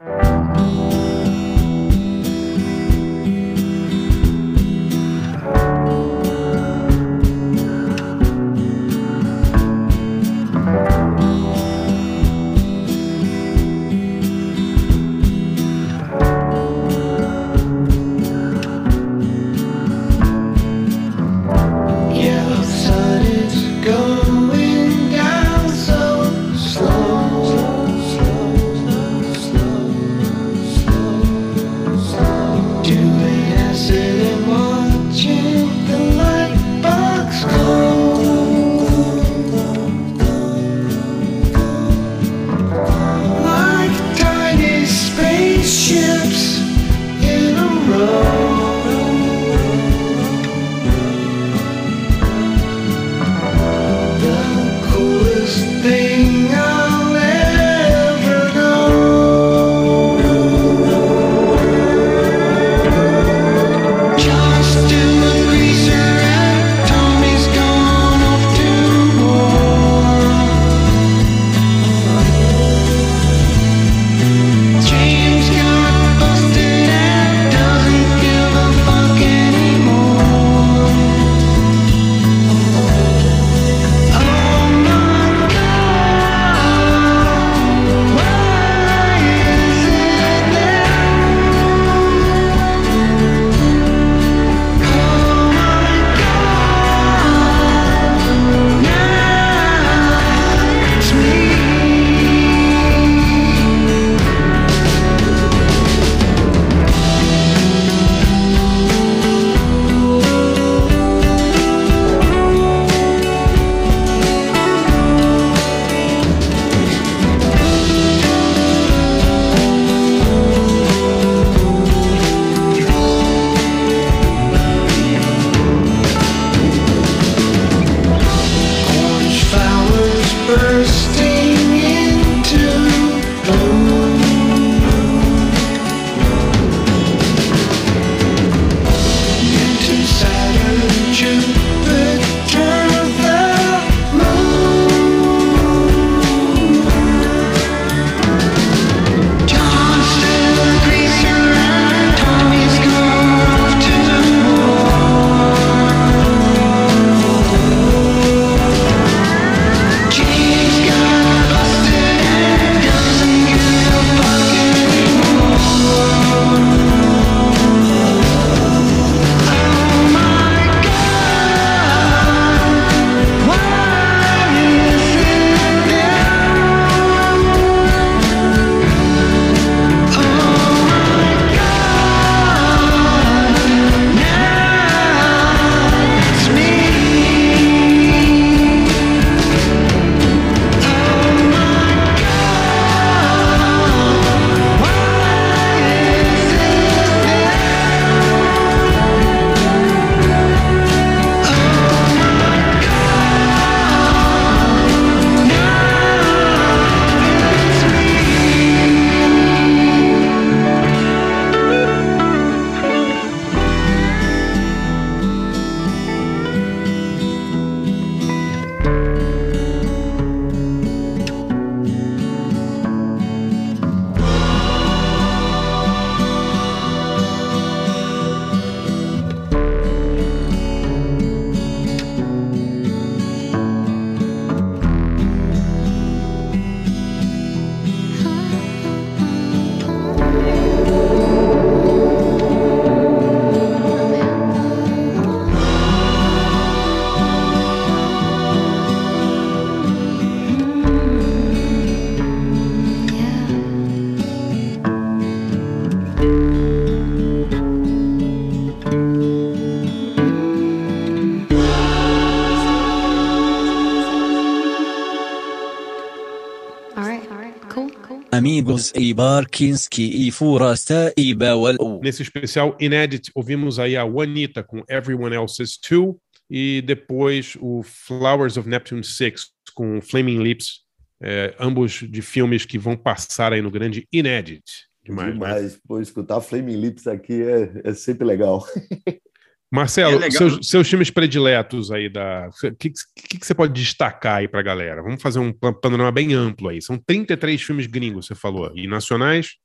Amigos 268.34 268.92
e 268.96 269.14
Barkinski 269.14 270.28
e 270.28 270.32
Furasta 270.32 271.14
e 271.16 271.36
Bawal. 271.36 272.00
Nesse 272.02 272.24
especial 272.24 272.76
Inédit, 272.80 273.32
ouvimos 273.36 273.78
aí 273.78 273.96
a 273.96 274.04
Juanita 274.04 274.64
com 274.64 274.84
Everyone 274.90 275.36
Else's 275.36 275.78
Too 275.78 276.20
e 276.50 276.82
depois 276.82 277.56
o 277.62 277.84
Flowers 277.84 278.58
of 278.58 278.68
Neptune 278.68 279.04
6 279.04 279.50
com 279.76 280.02
Flaming 280.02 280.42
Lips, 280.42 280.80
é, 281.22 281.56
ambos 281.60 282.04
de 282.10 282.24
filmes 282.24 282.66
que 282.66 282.80
vão 282.80 282.98
passar 282.98 283.54
aí 283.54 283.62
no 283.62 283.70
grande 283.70 284.08
Inédit. 284.12 284.64
Demais, 285.06 285.28
né? 285.28 285.34
Demais. 285.34 285.80
Pô, 285.88 286.02
escutar 286.02 286.42
Flaming 286.42 286.78
Lips 286.78 287.06
aqui 287.06 287.44
é, 287.44 287.82
é 287.84 287.94
sempre 287.94 288.26
legal. 288.26 288.66
Marcelo, 289.74 290.24
É 290.24 290.30
seus, 290.30 290.67
seus 290.67 290.88
filmes 290.88 291.09
prediletos 291.09 291.89
aí 291.89 292.07
da. 292.07 292.47
O 292.47 292.51
que, 292.76 292.91
que, 293.15 293.39
que 293.39 293.45
você 293.45 293.55
pode 293.55 293.74
destacar 293.74 294.36
aí 294.36 294.47
pra 294.47 294.61
galera? 294.61 295.01
Vamos 295.01 295.19
fazer 295.19 295.39
um 295.39 295.51
pan- 295.51 295.74
panorama 295.74 296.11
bem 296.11 296.32
amplo 296.32 296.69
aí. 296.69 296.80
São 296.80 296.95
33 296.95 297.59
filmes 297.59 297.88
gringos, 297.88 298.28
você 298.28 298.36
falou. 298.36 298.71
E 298.76 298.86
nacionais? 298.86 299.55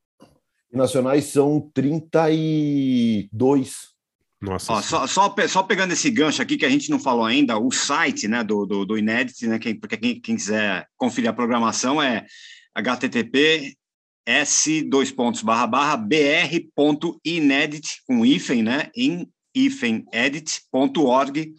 E 0.73 0.77
nacionais 0.79 1.27
são 1.27 1.71
32. 1.75 3.89
Nossa. 4.41 4.73
Ó, 4.73 4.81
só, 4.81 5.07
só, 5.07 5.35
só 5.47 5.63
pegando 5.63 5.93
esse 5.93 6.11
gancho 6.11 6.41
aqui 6.41 6.57
que 6.57 6.65
a 6.65 6.71
gente 6.71 6.89
não 6.89 6.99
falou 6.99 7.27
ainda, 7.27 7.59
o 7.59 7.71
site 7.71 8.27
né, 8.27 8.43
do, 8.43 8.65
do, 8.65 8.87
do 8.87 8.97
Inédit, 8.97 9.47
né, 9.47 9.59
quem, 9.59 9.79
porque 9.79 9.99
quem, 9.99 10.19
quem 10.19 10.37
quiser 10.37 10.87
conferir 10.97 11.29
a 11.29 11.35
programação 11.35 12.01
é 12.01 12.25
http 12.75 13.75
s 14.25 14.83
dois 14.83 15.11
pontos 15.11 15.43
barra 15.43 15.67
barra 15.67 15.97
br.inedit 15.99 16.63
com 18.07 18.25
hífen, 18.25 18.63
né, 18.63 18.89
em 18.97 19.29
hífenedit.org. 19.55 21.55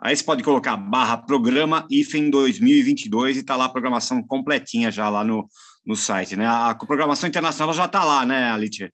Aí 0.00 0.16
você 0.16 0.24
pode 0.24 0.42
colocar 0.42 0.76
barra 0.76 1.16
programa 1.16 1.86
hífen 1.88 2.28
2022 2.28 3.36
e 3.36 3.44
tá 3.44 3.54
lá 3.54 3.66
a 3.66 3.68
programação 3.68 4.20
completinha 4.22 4.90
já 4.90 5.08
lá 5.08 5.22
no, 5.22 5.46
no 5.86 5.94
site, 5.94 6.34
né? 6.34 6.46
A 6.46 6.74
programação 6.74 7.28
internacional 7.28 7.74
já 7.74 7.86
tá 7.86 8.04
lá, 8.04 8.26
né, 8.26 8.50
Alitia? 8.50 8.92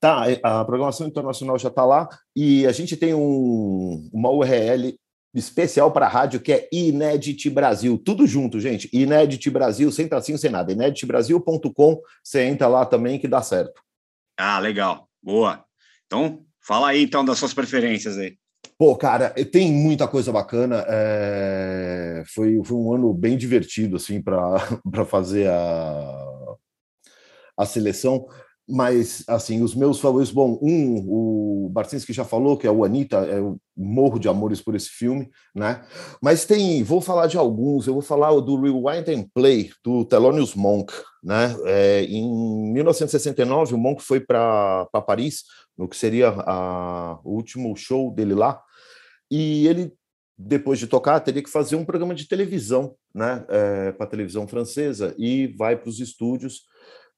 Tá, 0.00 0.24
a 0.42 0.64
programação 0.64 1.06
internacional 1.06 1.58
já 1.58 1.68
está 1.68 1.84
lá 1.84 2.08
e 2.34 2.66
a 2.66 2.72
gente 2.72 2.96
tem 2.96 3.14
um- 3.14 4.08
uma 4.12 4.30
URL 4.30 4.98
especial 5.34 5.92
para 5.92 6.06
a 6.06 6.08
rádio 6.08 6.40
que 6.40 6.52
é 6.52 6.68
Inedit 6.72 7.48
Brasil, 7.48 7.96
tudo 7.96 8.26
junto, 8.26 8.58
gente. 8.58 8.90
Inedit 8.92 9.48
Brasil, 9.50 9.90
sem 9.92 10.08
tracinho, 10.08 10.36
sem 10.36 10.50
nada. 10.50 10.72
Ineditbrasil.com, 10.72 12.00
você 12.22 12.42
entra 12.42 12.66
lá 12.66 12.84
também 12.84 13.18
que 13.18 13.28
dá 13.28 13.40
certo. 13.40 13.80
Ah, 14.36 14.58
legal. 14.58 15.08
Boa. 15.22 15.64
Então, 16.06 16.44
fala 16.60 16.88
aí 16.88 17.02
então 17.02 17.24
das 17.24 17.38
suas 17.38 17.54
preferências 17.54 18.16
aí. 18.18 18.36
Pô, 18.78 18.96
cara, 18.96 19.30
tem 19.30 19.70
muita 19.72 20.08
coisa 20.08 20.32
bacana. 20.32 20.84
é, 20.88 22.22
Foi, 22.34 22.60
foi 22.64 22.76
um 22.76 22.94
ano 22.94 23.12
bem 23.12 23.36
divertido, 23.36 23.96
assim, 23.96 24.22
para 24.22 24.58
fazer 25.06 25.48
a, 25.48 26.56
a 27.58 27.66
seleção. 27.66 28.26
Mas, 28.72 29.24
assim, 29.26 29.62
os 29.62 29.74
meus 29.74 29.98
favoritos, 29.98 30.32
bom, 30.32 30.56
um, 30.62 31.04
o 31.08 31.68
Barcinski 31.70 32.12
já 32.12 32.24
falou, 32.24 32.56
que 32.56 32.68
é 32.68 32.70
o 32.70 32.84
Anitta, 32.84 33.16
eu 33.26 33.58
morro 33.76 34.18
de 34.18 34.28
amores 34.28 34.60
por 34.60 34.76
esse 34.76 34.88
filme, 34.88 35.28
né? 35.54 35.82
Mas 36.22 36.44
tem, 36.44 36.82
vou 36.84 37.00
falar 37.00 37.26
de 37.26 37.36
alguns, 37.36 37.86
eu 37.88 37.94
vou 37.94 38.02
falar 38.02 38.30
do 38.40 38.60
Rewind 38.60 39.08
and 39.08 39.26
Play, 39.34 39.72
do 39.84 40.04
Thelonious 40.04 40.54
Monk, 40.54 40.92
né? 41.22 41.56
É, 41.66 42.04
em 42.04 42.72
1969, 42.72 43.74
o 43.74 43.78
Monk 43.78 44.02
foi 44.02 44.20
para 44.20 44.86
Paris, 45.04 45.42
no 45.80 45.88
que 45.88 45.96
seria 45.96 46.28
a, 46.28 47.18
o 47.24 47.30
último 47.30 47.74
show 47.74 48.14
dele 48.14 48.34
lá, 48.34 48.62
e 49.30 49.66
ele, 49.66 49.94
depois 50.36 50.78
de 50.78 50.86
tocar, 50.86 51.18
teria 51.20 51.42
que 51.42 51.48
fazer 51.48 51.74
um 51.74 51.86
programa 51.86 52.14
de 52.14 52.28
televisão, 52.28 52.94
né? 53.14 53.46
para 53.96 54.04
a 54.04 54.08
televisão 54.08 54.46
francesa, 54.46 55.14
e 55.16 55.46
vai 55.56 55.76
para 55.76 55.88
os 55.88 55.98
estúdios 55.98 56.64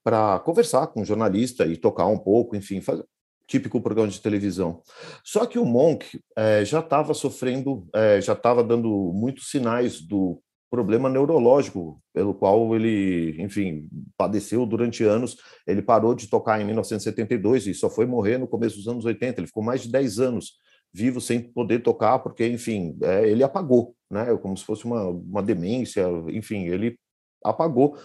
para 0.05 0.39
conversar 0.41 0.87
com 0.89 1.03
o 1.03 1.05
jornalista 1.05 1.67
e 1.67 1.77
tocar 1.77 2.07
um 2.07 2.19
pouco, 2.19 2.55
enfim, 2.55 2.81
fazer 2.81 3.05
típico 3.49 3.81
programa 3.81 4.11
de 4.11 4.21
televisão. 4.21 4.81
Só 5.25 5.45
que 5.45 5.59
o 5.59 5.65
Monk 5.65 6.21
eh, 6.37 6.65
já 6.65 6.79
estava 6.81 7.13
sofrendo, 7.13 7.87
eh, 7.95 8.21
já 8.21 8.33
estava 8.33 8.63
dando 8.63 8.89
muitos 9.13 9.51
sinais 9.51 10.01
do 10.01 10.41
problema 10.73 11.11
neurológico 11.11 12.03
pelo 12.15 12.33
qual 12.33 12.75
ele, 12.75 13.37
enfim, 13.39 13.91
padeceu 14.17 14.65
durante 14.65 15.05
anos. 15.05 15.37
Ele 15.67 15.83
parou 15.83 16.15
de 16.15 16.29
tocar 16.29 16.59
em 16.59 16.65
1972 16.65 17.67
e 17.67 17.75
só 17.75 17.91
foi 17.91 18.07
morrer 18.07 18.39
no 18.39 18.49
começo 18.49 18.77
dos 18.77 18.89
anos 18.89 19.05
80. 19.05 19.39
Ele 19.39 19.47
ficou 19.47 19.63
mais 19.63 19.83
de 19.83 19.93
10 19.93 20.19
anos 20.19 20.53
vivo 20.91 21.21
sem 21.21 21.41
poder 21.41 21.81
tocar, 21.81 22.19
porque, 22.21 22.47
enfim, 22.47 22.97
eh, 23.03 23.29
ele 23.29 23.43
apagou, 23.43 23.95
né? 24.11 24.35
Como 24.39 24.57
se 24.57 24.65
fosse 24.65 24.87
uma, 24.87 25.09
uma 25.09 25.43
demência, 25.43 26.07
enfim, 26.29 26.67
ele 26.67 26.99
apagou. 27.45 27.99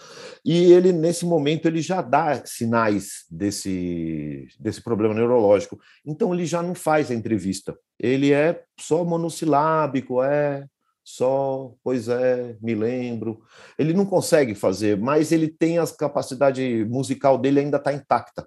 E 0.44 0.70
ele, 0.72 0.92
nesse 0.92 1.24
momento, 1.24 1.66
ele 1.66 1.80
já 1.80 2.02
dá 2.02 2.44
sinais 2.44 3.24
desse, 3.30 4.46
desse 4.60 4.82
problema 4.82 5.14
neurológico. 5.14 5.78
Então, 6.04 6.34
ele 6.34 6.44
já 6.44 6.62
não 6.62 6.74
faz 6.74 7.10
a 7.10 7.14
entrevista. 7.14 7.74
Ele 7.98 8.30
é 8.32 8.62
só 8.78 9.04
monossilábico, 9.04 10.22
é 10.22 10.66
só, 11.10 11.72
pois 11.82 12.06
é, 12.06 12.54
me 12.60 12.74
lembro. 12.74 13.40
Ele 13.78 13.94
não 13.94 14.04
consegue 14.04 14.54
fazer, 14.54 14.98
mas 14.98 15.32
ele 15.32 15.48
tem 15.48 15.78
a 15.78 15.86
capacidade 15.86 16.84
musical 16.84 17.38
dele 17.38 17.60
ainda 17.60 17.78
está 17.78 17.94
intacta. 17.94 18.46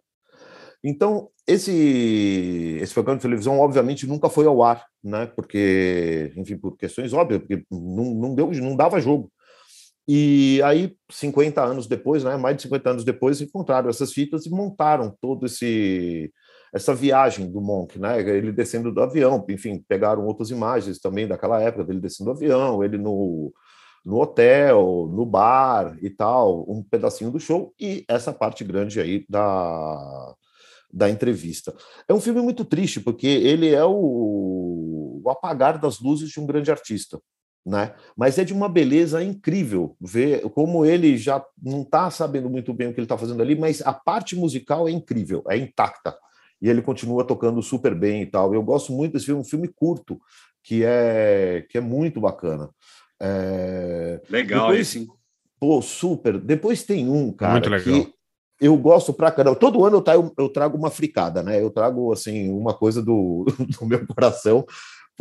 Então, 0.84 1.30
esse, 1.47 2.78
esse 2.80 2.93
programa 2.93 3.18
de 3.18 3.24
televisão, 3.24 3.59
obviamente, 3.59 4.05
nunca 4.05 4.30
foi 4.30 4.45
ao 4.45 4.62
ar, 4.62 4.86
né? 5.03 5.26
Porque, 5.26 6.32
enfim, 6.38 6.55
por 6.55 6.78
questões 6.78 7.14
óbvias, 7.14 7.41
porque 7.41 7.66
não, 7.72 8.14
não, 8.14 8.36
deu, 8.36 8.51
não 8.51 8.76
dava 8.76 9.01
jogo. 9.01 9.32
E 10.07 10.62
aí, 10.64 10.95
50 11.09 11.64
anos 11.64 11.88
depois, 11.88 12.24
né, 12.24 12.38
mais 12.38 12.57
de 12.57 12.64
50 12.64 12.89
anos 12.91 13.03
depois, 13.03 13.41
encontraram 13.41 13.89
essas 13.89 14.14
fitas 14.14 14.45
e 14.45 14.51
montaram 14.51 15.16
todo 15.20 15.47
esse 15.47 16.32
essa 16.74 16.93
viagem 16.95 17.51
do 17.51 17.61
Monk, 17.61 17.99
né? 17.99 18.19
Ele 18.22 18.51
descendo 18.51 18.91
do 18.91 19.01
avião, 19.01 19.45
enfim, 19.49 19.84
pegaram 19.88 20.26
outras 20.26 20.49
imagens 20.49 20.99
também 20.99 21.28
daquela 21.28 21.61
época 21.61 21.84
dele 21.84 21.99
descendo 21.99 22.32
do 22.32 22.38
avião, 22.38 22.84
ele 22.84 22.97
no 22.97 23.53
no 24.03 24.19
hotel, 24.19 25.07
no 25.13 25.24
bar 25.28 25.95
e 26.01 26.09
tal, 26.09 26.65
um 26.67 26.82
pedacinho 26.82 27.30
do 27.30 27.39
show 27.39 27.72
e 27.80 28.03
essa 28.07 28.34
parte 28.34 28.63
grande 28.63 28.99
aí 28.99 29.26
da 29.30 30.36
da 30.93 31.09
entrevista. 31.09 31.74
É 32.07 32.13
um 32.13 32.19
filme 32.19 32.41
muito 32.41 32.65
triste 32.65 32.99
porque 32.99 33.28
ele 33.28 33.69
é 33.74 33.84
o, 33.86 35.22
o 35.24 35.30
apagar 35.30 35.80
das 35.80 35.99
luzes 36.01 36.30
de 36.30 36.39
um 36.39 36.45
grande 36.45 36.72
artista 36.72 37.19
né? 37.65 37.93
Mas 38.15 38.38
é 38.38 38.43
de 38.43 38.53
uma 38.53 38.67
beleza 38.67 39.24
incrível 39.24 39.95
ver 39.99 40.41
como 40.49 40.86
ele 40.86 41.17
já 41.17 41.43
não 41.61 41.84
está 41.84 42.09
sabendo 42.09 42.49
muito 42.49 42.74
bem 42.74 42.88
o 42.88 42.93
que 42.93 42.99
ele 42.99 43.05
está 43.05 43.17
fazendo 43.17 43.41
ali, 43.41 43.55
mas 43.55 43.82
a 43.82 43.93
parte 43.93 44.36
musical 44.36 44.88
é 44.88 44.91
incrível, 44.91 45.43
é 45.47 45.57
intacta 45.57 46.15
e 46.62 46.70
ele 46.70 46.82
continua 46.82 47.26
tocando 47.26 47.62
super 47.62 47.95
bem 47.95 48.22
e 48.22 48.26
tal. 48.26 48.53
Eu 48.53 48.62
gosto 48.62 48.91
muito 48.91 49.14
desse 49.14 49.26
filme, 49.26 49.41
um 49.41 49.45
filme 49.45 49.68
curto 49.68 50.20
que 50.64 50.84
é 50.84 51.66
que 51.70 51.78
é 51.78 51.82
muito 51.82 52.22
bacana. 52.22 52.70
É... 53.20 54.22
Legal, 54.30 54.68
Depois, 54.68 54.95
esse. 54.95 55.07
Pô, 55.59 55.82
super. 55.82 56.39
Depois 56.39 56.84
tem 56.84 57.09
um 57.09 57.32
cara 57.32 57.53
Muito 57.53 57.70
legal. 57.70 57.84
que 57.84 58.14
eu 58.59 58.76
gosto 58.78 59.14
pra 59.14 59.32
caramba. 59.32 59.55
Todo 59.55 59.84
ano 59.86 59.97
eu 59.97 60.01
trago, 60.01 60.34
eu 60.38 60.49
trago 60.49 60.78
uma 60.78 60.91
fricada, 60.91 61.41
né? 61.41 61.62
Eu 61.62 61.70
trago 61.70 62.12
assim 62.12 62.49
uma 62.51 62.74
coisa 62.74 63.01
do, 63.01 63.45
do 63.80 63.86
meu 63.86 64.05
coração 64.07 64.66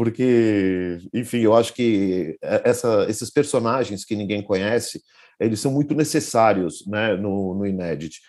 porque, 0.01 0.99
enfim, 1.13 1.41
eu 1.41 1.55
acho 1.55 1.75
que 1.75 2.39
essa, 2.41 3.05
esses 3.07 3.31
personagens 3.31 4.03
que 4.03 4.17
ninguém 4.17 4.43
conhece, 4.43 5.03
eles 5.39 5.61
são 5.61 5.71
muito 5.71 5.95
necessários 5.95 6.87
né, 6.87 7.15
no, 7.17 7.55
no 7.55 7.67
Inédit. 7.67 8.21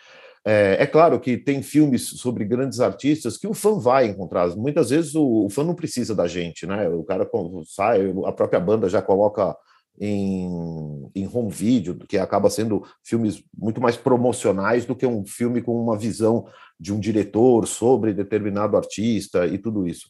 É, 0.44 0.78
é, 0.80 0.88
claro 0.88 1.20
que 1.20 1.38
tem 1.38 1.62
filmes 1.62 2.08
sobre 2.08 2.44
grandes 2.46 2.80
artistas 2.80 3.38
que 3.38 3.48
o 3.48 3.54
fã 3.54 3.78
vai 3.78 4.08
encontrar. 4.08 4.48
Muitas 4.56 4.89
vezes 4.89 5.14
o, 5.14 5.46
o 5.46 5.50
fã 5.50 5.64
não 5.64 5.76
precisa 5.76 6.16
da 6.16 6.28
gente, 6.28 6.66
né? 6.66 6.89
O 6.89 7.04
cara 7.04 7.30
sai, 7.66 8.12
a 8.26 8.32
própria 8.32 8.60
banda 8.60 8.89
já 8.89 9.02
coloca 9.02 9.56
em, 10.00 11.10
em 11.14 11.30
home 11.32 11.52
video, 11.52 11.96
que 12.08 12.18
acaba 12.18 12.50
sendo 12.50 12.84
filmes 13.04 13.44
muito 13.56 13.80
mais 13.80 13.96
promocionais 13.96 14.84
do 14.84 14.96
que 14.96 15.06
um 15.06 15.24
filme 15.24 15.62
com 15.62 15.80
uma 15.80 15.96
visão 15.96 16.48
de 16.80 16.92
um 16.92 17.00
diretor 17.00 17.68
sobre 17.68 18.12
determinado 18.12 18.76
artista 18.76 19.46
e 19.46 19.60
tudo 19.60 19.88
isso. 19.88 20.10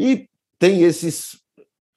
E 0.00 0.26
tem 0.58 0.82
esses 0.84 1.38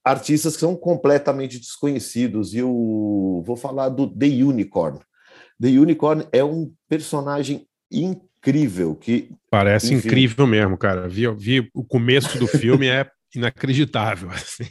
artistas 0.03 0.55
que 0.55 0.59
são 0.59 0.75
completamente 0.75 1.59
desconhecidos, 1.59 2.53
e 2.53 2.57
eu 2.57 3.41
vou 3.45 3.55
falar 3.55 3.87
do 3.87 4.07
The 4.07 4.25
Unicorn. 4.25 4.99
The 5.61 5.67
Unicorn 5.67 6.27
é 6.31 6.43
um 6.43 6.73
personagem 6.89 7.68
incrível 7.91 8.95
que 8.95 9.29
Parece 9.49 9.93
enfim, 9.93 10.07
incrível 10.07 10.45
mesmo, 10.47 10.77
cara. 10.77 11.07
Vi, 11.07 11.27
vi 11.35 11.69
o 11.73 11.83
começo 11.83 12.37
do 12.37 12.47
filme, 12.47 12.87
é 12.87 13.09
inacreditável. 13.35 14.29
assim. 14.31 14.63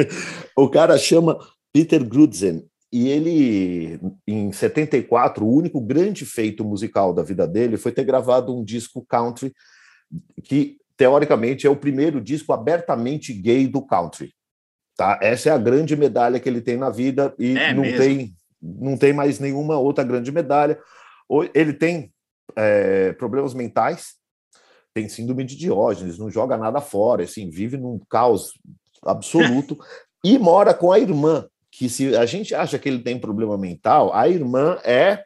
o 0.56 0.68
cara 0.68 0.96
chama 0.98 1.38
Peter 1.72 2.04
Grudzen 2.04 2.64
e 2.92 3.08
ele, 3.08 4.00
em 4.26 4.52
74, 4.52 5.44
o 5.44 5.54
único 5.56 5.80
grande 5.80 6.24
feito 6.24 6.64
musical 6.64 7.12
da 7.14 7.22
vida 7.22 7.46
dele 7.46 7.76
foi 7.76 7.92
ter 7.92 8.04
gravado 8.04 8.56
um 8.56 8.64
disco 8.64 9.04
country 9.08 9.52
que 10.42 10.76
teoricamente 10.96 11.66
é 11.66 11.70
o 11.70 11.76
primeiro 11.76 12.20
disco 12.20 12.52
abertamente 12.52 13.32
gay 13.32 13.66
do 13.66 13.80
country. 13.80 14.32
Tá? 14.96 15.18
Essa 15.22 15.48
é 15.50 15.52
a 15.52 15.58
grande 15.58 15.96
medalha 15.96 16.38
que 16.40 16.48
ele 16.48 16.60
tem 16.60 16.76
na 16.76 16.90
vida 16.90 17.32
e 17.38 17.56
É 17.56 17.72
não 17.72 17.82
mesmo? 17.82 17.98
tem 17.98 18.32
não 18.62 18.94
tem 18.96 19.10
mais 19.12 19.38
nenhuma 19.38 19.78
outra 19.78 20.04
grande 20.04 20.30
medalha. 20.30 20.78
Ou- 21.26 21.48
Ele 21.54 21.72
tem 21.72 22.12
é, 22.56 23.12
problemas 23.12 23.54
mentais, 23.54 24.14
tem 24.92 25.08
síndrome 25.08 25.44
de 25.44 25.56
Diógenes, 25.56 26.18
não 26.18 26.30
joga 26.30 26.56
nada 26.56 26.80
fora, 26.80 27.22
assim, 27.22 27.48
vive 27.48 27.76
num 27.76 28.00
caos 28.08 28.52
absoluto 29.02 29.78
e 30.24 30.38
mora 30.38 30.74
com 30.74 30.92
a 30.92 30.98
irmã, 30.98 31.46
que 31.70 31.88
se 31.88 32.16
a 32.16 32.26
gente 32.26 32.54
acha 32.54 32.78
que 32.78 32.88
ele 32.88 33.00
tem 33.00 33.18
problema 33.18 33.56
mental, 33.56 34.12
a 34.14 34.28
irmã 34.28 34.78
é 34.84 35.24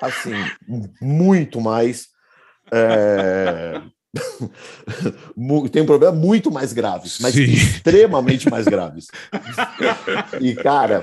assim 0.00 0.34
muito 1.00 1.60
mais 1.60 2.08
é, 2.72 3.80
tem 5.70 5.82
um 5.82 5.86
problema 5.86 6.14
muito 6.14 6.50
mais 6.50 6.72
graves, 6.72 7.18
mas 7.20 7.34
Sim. 7.34 7.44
extremamente 7.44 8.50
mais 8.50 8.64
graves. 8.64 9.06
E, 10.40 10.54
cara, 10.54 11.02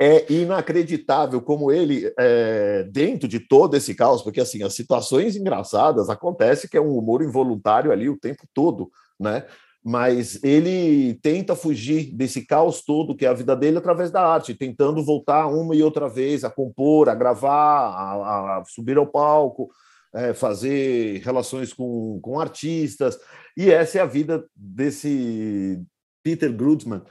é 0.00 0.32
inacreditável 0.32 1.40
como 1.40 1.70
ele, 1.70 2.12
é, 2.18 2.82
dentro 2.84 3.28
de 3.28 3.38
todo 3.38 3.76
esse 3.76 3.94
caos, 3.94 4.22
porque 4.22 4.40
assim, 4.40 4.62
as 4.62 4.74
situações 4.74 5.36
engraçadas 5.36 6.10
acontece 6.10 6.68
que 6.68 6.76
é 6.76 6.80
um 6.80 6.96
humor 6.96 7.22
involuntário 7.22 7.92
ali 7.92 8.08
o 8.08 8.18
tempo 8.18 8.42
todo, 8.52 8.90
né? 9.18 9.44
Mas 9.86 10.42
ele 10.42 11.14
tenta 11.22 11.54
fugir 11.54 12.14
desse 12.14 12.46
caos 12.46 12.82
todo 12.82 13.14
que 13.14 13.26
é 13.26 13.28
a 13.28 13.34
vida 13.34 13.54
dele 13.54 13.78
através 13.78 14.10
da 14.10 14.26
arte, 14.26 14.54
tentando 14.54 15.04
voltar 15.04 15.46
uma 15.46 15.76
e 15.76 15.82
outra 15.82 16.08
vez 16.08 16.42
a 16.42 16.50
compor, 16.50 17.08
a 17.08 17.14
gravar, 17.14 17.90
a, 17.90 18.60
a 18.60 18.64
subir 18.64 18.96
ao 18.96 19.06
palco, 19.06 19.68
é, 20.14 20.32
fazer 20.32 21.20
relações 21.22 21.72
com, 21.72 22.18
com 22.22 22.40
artistas. 22.40 23.18
E 23.56 23.70
essa 23.70 23.98
é 23.98 24.00
a 24.00 24.06
vida 24.06 24.44
desse 24.56 25.80
Peter 26.22 26.50
Grutzmann, 26.50 27.02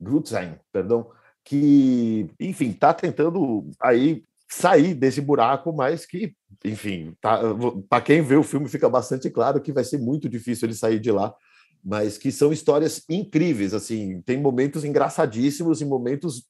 Grutzheim, 0.00 0.56
perdão, 0.72 1.08
que, 1.48 2.28
enfim, 2.38 2.68
está 2.68 2.92
tentando 2.92 3.70
aí 3.80 4.22
sair 4.50 4.92
desse 4.92 5.18
buraco, 5.18 5.72
mas 5.72 6.04
que, 6.04 6.34
enfim, 6.62 7.14
tá, 7.22 7.40
para 7.88 8.02
quem 8.02 8.20
vê 8.20 8.36
o 8.36 8.42
filme 8.42 8.68
fica 8.68 8.86
bastante 8.86 9.30
claro 9.30 9.58
que 9.58 9.72
vai 9.72 9.82
ser 9.82 9.96
muito 9.96 10.28
difícil 10.28 10.66
ele 10.66 10.74
sair 10.74 11.00
de 11.00 11.10
lá, 11.10 11.34
mas 11.82 12.18
que 12.18 12.30
são 12.30 12.52
histórias 12.52 13.02
incríveis, 13.08 13.72
assim, 13.72 14.20
tem 14.26 14.38
momentos 14.38 14.84
engraçadíssimos 14.84 15.80
e 15.80 15.86
momentos 15.86 16.44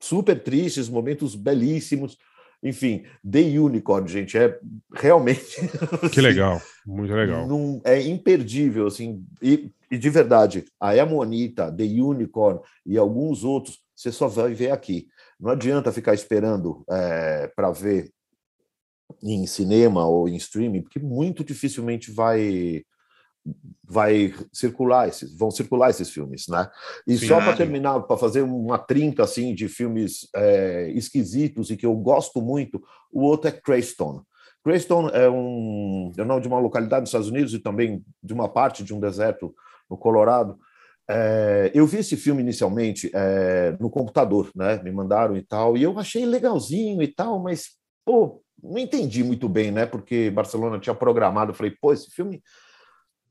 super 0.00 0.40
tristes, 0.40 0.88
momentos 0.88 1.34
belíssimos, 1.34 2.16
enfim, 2.62 3.04
The 3.28 3.40
Unicorn, 3.58 4.08
gente, 4.08 4.36
é 4.36 4.58
realmente 4.94 5.56
Que 6.12 6.20
legal, 6.20 6.60
muito 6.86 7.12
legal. 7.14 7.46
não- 7.46 7.80
é 7.84 8.00
imperdível, 8.02 8.86
assim, 8.86 9.24
e, 9.42 9.70
e 9.90 9.96
de 9.98 10.10
verdade, 10.10 10.64
a 10.80 10.96
Emonita, 10.96 11.70
The 11.70 11.84
Unicorn 11.84 12.60
e 12.84 12.96
alguns 12.98 13.44
outros, 13.44 13.78
você 13.94 14.10
só 14.10 14.26
vai 14.28 14.52
ver 14.54 14.70
aqui. 14.72 15.06
Não 15.38 15.50
adianta 15.50 15.92
ficar 15.92 16.14
esperando 16.14 16.84
para 17.54 17.70
ver 17.70 18.10
em 19.22 19.46
cinema 19.46 20.06
ou 20.06 20.28
em 20.28 20.36
streaming, 20.36 20.82
porque 20.82 20.98
muito 20.98 21.44
dificilmente 21.44 22.10
vai 22.10 22.82
vai 23.84 24.34
circular 24.52 25.08
esses, 25.08 25.36
vão 25.36 25.50
circular 25.50 25.90
esses 25.90 26.10
filmes, 26.10 26.46
né? 26.48 26.68
E 27.06 27.16
Sim, 27.16 27.28
só 27.28 27.36
para 27.36 27.56
terminar, 27.56 28.00
para 28.00 28.16
fazer 28.16 28.42
uma 28.42 28.78
trinca 28.78 29.22
assim 29.22 29.54
de 29.54 29.68
filmes 29.68 30.28
é, 30.34 30.90
esquisitos 30.94 31.70
e 31.70 31.76
que 31.76 31.86
eu 31.86 31.94
gosto 31.94 32.42
muito, 32.42 32.82
o 33.12 33.22
outro 33.22 33.48
é 33.48 33.52
Craystone. 33.52 34.20
Craystone 34.64 35.10
é 35.12 35.30
um 35.30 36.12
é 36.16 36.22
o 36.22 36.24
nome 36.24 36.40
de 36.40 36.48
uma 36.48 36.58
localidade 36.58 37.02
nos 37.02 37.10
Estados 37.10 37.28
Unidos 37.28 37.54
e 37.54 37.60
também 37.60 38.04
de 38.20 38.34
uma 38.34 38.48
parte 38.48 38.82
de 38.82 38.92
um 38.92 38.98
deserto 38.98 39.54
no 39.88 39.96
Colorado. 39.96 40.58
É, 41.08 41.70
eu 41.72 41.86
vi 41.86 41.98
esse 41.98 42.16
filme 42.16 42.42
inicialmente 42.42 43.08
é, 43.14 43.76
no 43.78 43.88
computador, 43.88 44.50
né? 44.56 44.80
Me 44.82 44.90
mandaram 44.90 45.36
e 45.36 45.42
tal, 45.42 45.76
e 45.76 45.84
eu 45.84 45.96
achei 45.98 46.26
legalzinho 46.26 47.00
e 47.00 47.06
tal, 47.06 47.38
mas 47.38 47.76
pô, 48.04 48.42
não 48.60 48.78
entendi 48.78 49.22
muito 49.22 49.48
bem, 49.48 49.70
né? 49.70 49.86
Porque 49.86 50.30
Barcelona 50.30 50.80
tinha 50.80 50.94
programado, 50.94 51.52
eu 51.52 51.54
falei, 51.54 51.72
pô, 51.80 51.92
esse 51.92 52.10
filme 52.10 52.42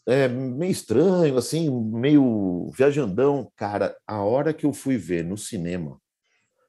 é 0.07 0.27
meio 0.27 0.71
estranho, 0.71 1.37
assim, 1.37 1.69
meio 1.69 2.69
viajandão. 2.77 3.51
Cara, 3.55 3.95
a 4.07 4.21
hora 4.23 4.53
que 4.53 4.65
eu 4.65 4.73
fui 4.73 4.97
ver 4.97 5.23
no 5.23 5.37
cinema, 5.37 5.99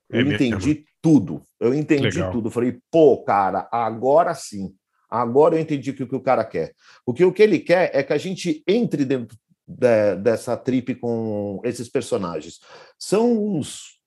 eu 0.09 0.21
É 0.21 0.25
mesmo? 0.25 0.35
entendi 0.35 0.85
tudo. 1.03 1.43
Eu 1.61 1.75
entendi 1.75 2.05
Legal. 2.19 2.33
tudo. 2.33 2.49
Eu 2.49 2.53
falei, 2.53 2.79
pô, 2.91 3.23
cara, 3.25 3.69
agora 3.71 4.35
sim. 4.35 4.75
Agora 5.09 5.55
eu 5.55 5.61
entendi 5.61 5.91
o 5.91 5.95
que, 5.95 6.03
o 6.03 6.09
que 6.09 6.17
o 6.17 6.21
cara 6.21 6.45
quer. 6.45 6.73
Porque 7.05 7.25
o 7.25 7.33
que 7.33 7.43
ele 7.43 7.59
quer 7.61 7.91
é 7.95 8.03
que 8.03 8.13
a 8.13 8.19
gente 8.19 8.63
entre 8.67 9.05
dentro 9.05 9.37
de- 9.67 10.17
dessa 10.17 10.57
trip 10.57 10.95
com 10.97 11.61
esses 11.65 11.89
personagens. 11.89 12.59
São 12.99 13.33
uns, 13.57 14.01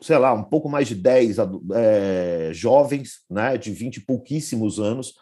sei 0.00 0.18
lá, 0.18 0.32
um 0.32 0.44
pouco 0.44 0.68
mais 0.68 0.86
de 0.88 0.94
10 0.94 1.38
adu- 1.38 1.64
é, 1.74 2.50
jovens, 2.52 3.20
né, 3.30 3.56
de 3.56 3.72
20 3.72 3.96
e 3.96 4.04
pouquíssimos 4.04 4.78
anos, 4.78 5.14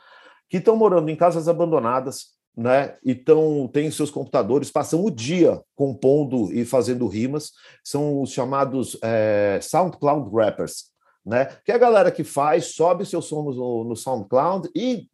que 0.48 0.58
estão 0.58 0.76
morando 0.76 1.08
em 1.10 1.16
casas 1.16 1.48
abandonadas, 1.48 2.35
né? 2.56 2.94
Então 3.04 3.68
têm 3.70 3.90
seus 3.90 4.10
computadores, 4.10 4.70
passam 4.70 5.04
o 5.04 5.10
dia 5.10 5.60
compondo 5.74 6.50
e 6.52 6.64
fazendo 6.64 7.06
rimas. 7.06 7.52
São 7.84 8.22
os 8.22 8.30
chamados 8.30 8.96
é, 9.02 9.58
SoundCloud 9.60 10.34
rappers, 10.34 10.86
né? 11.24 11.46
Que 11.64 11.72
é 11.72 11.74
a 11.74 11.78
galera 11.78 12.10
que 12.10 12.24
faz, 12.24 12.74
sobe 12.74 13.04
seu 13.04 13.20
som 13.20 13.42
no, 13.42 13.84
no 13.84 13.94
SoundCloud 13.94 14.70
e, 14.74 15.06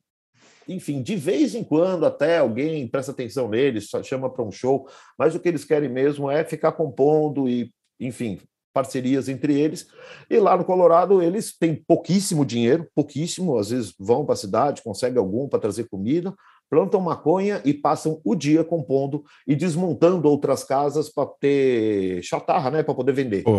enfim, 0.69 1.03
de 1.03 1.17
vez 1.17 1.57
em 1.57 1.65
quando 1.65 2.07
até 2.07 2.39
alguém 2.39 2.87
presta 2.87 3.11
atenção 3.11 3.49
neles, 3.49 3.91
chama 4.05 4.31
para 4.31 4.45
um 4.45 4.53
show. 4.53 4.89
Mas 5.19 5.35
o 5.35 5.41
que 5.41 5.49
eles 5.49 5.65
querem 5.65 5.89
mesmo 5.89 6.31
é 6.31 6.45
ficar 6.45 6.71
compondo 6.73 7.49
e, 7.49 7.75
enfim, 7.99 8.39
parcerias 8.73 9.29
entre 9.29 9.59
eles. 9.59 9.89
E 10.31 10.39
lá 10.39 10.57
no 10.57 10.65
Colorado 10.65 11.21
eles 11.21 11.57
têm 11.57 11.75
pouquíssimo 11.75 12.45
dinheiro, 12.45 12.89
pouquíssimo. 12.95 13.59
Às 13.59 13.71
vezes 13.71 13.95
vão 13.99 14.25
para 14.25 14.35
a 14.35 14.37
cidade, 14.37 14.83
conseguem 14.83 15.19
algum 15.19 15.49
para 15.49 15.59
trazer 15.59 15.89
comida, 15.89 16.33
plantam 16.73 17.03
maconha 17.03 17.61
e 17.67 17.75
passam 17.75 18.19
o 18.25 18.35
dia 18.35 18.65
compondo 18.65 19.23
e 19.47 19.55
desmontando 19.55 20.27
outras 20.27 20.65
casas 20.65 21.11
para 21.11 21.27
ter 21.39 22.23
chatarra, 22.23 22.71
né, 22.71 22.83
para 22.83 22.95
poder 22.95 23.13
vender. 23.13 23.43
Pô, 23.43 23.53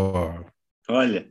Olha, 0.90 1.28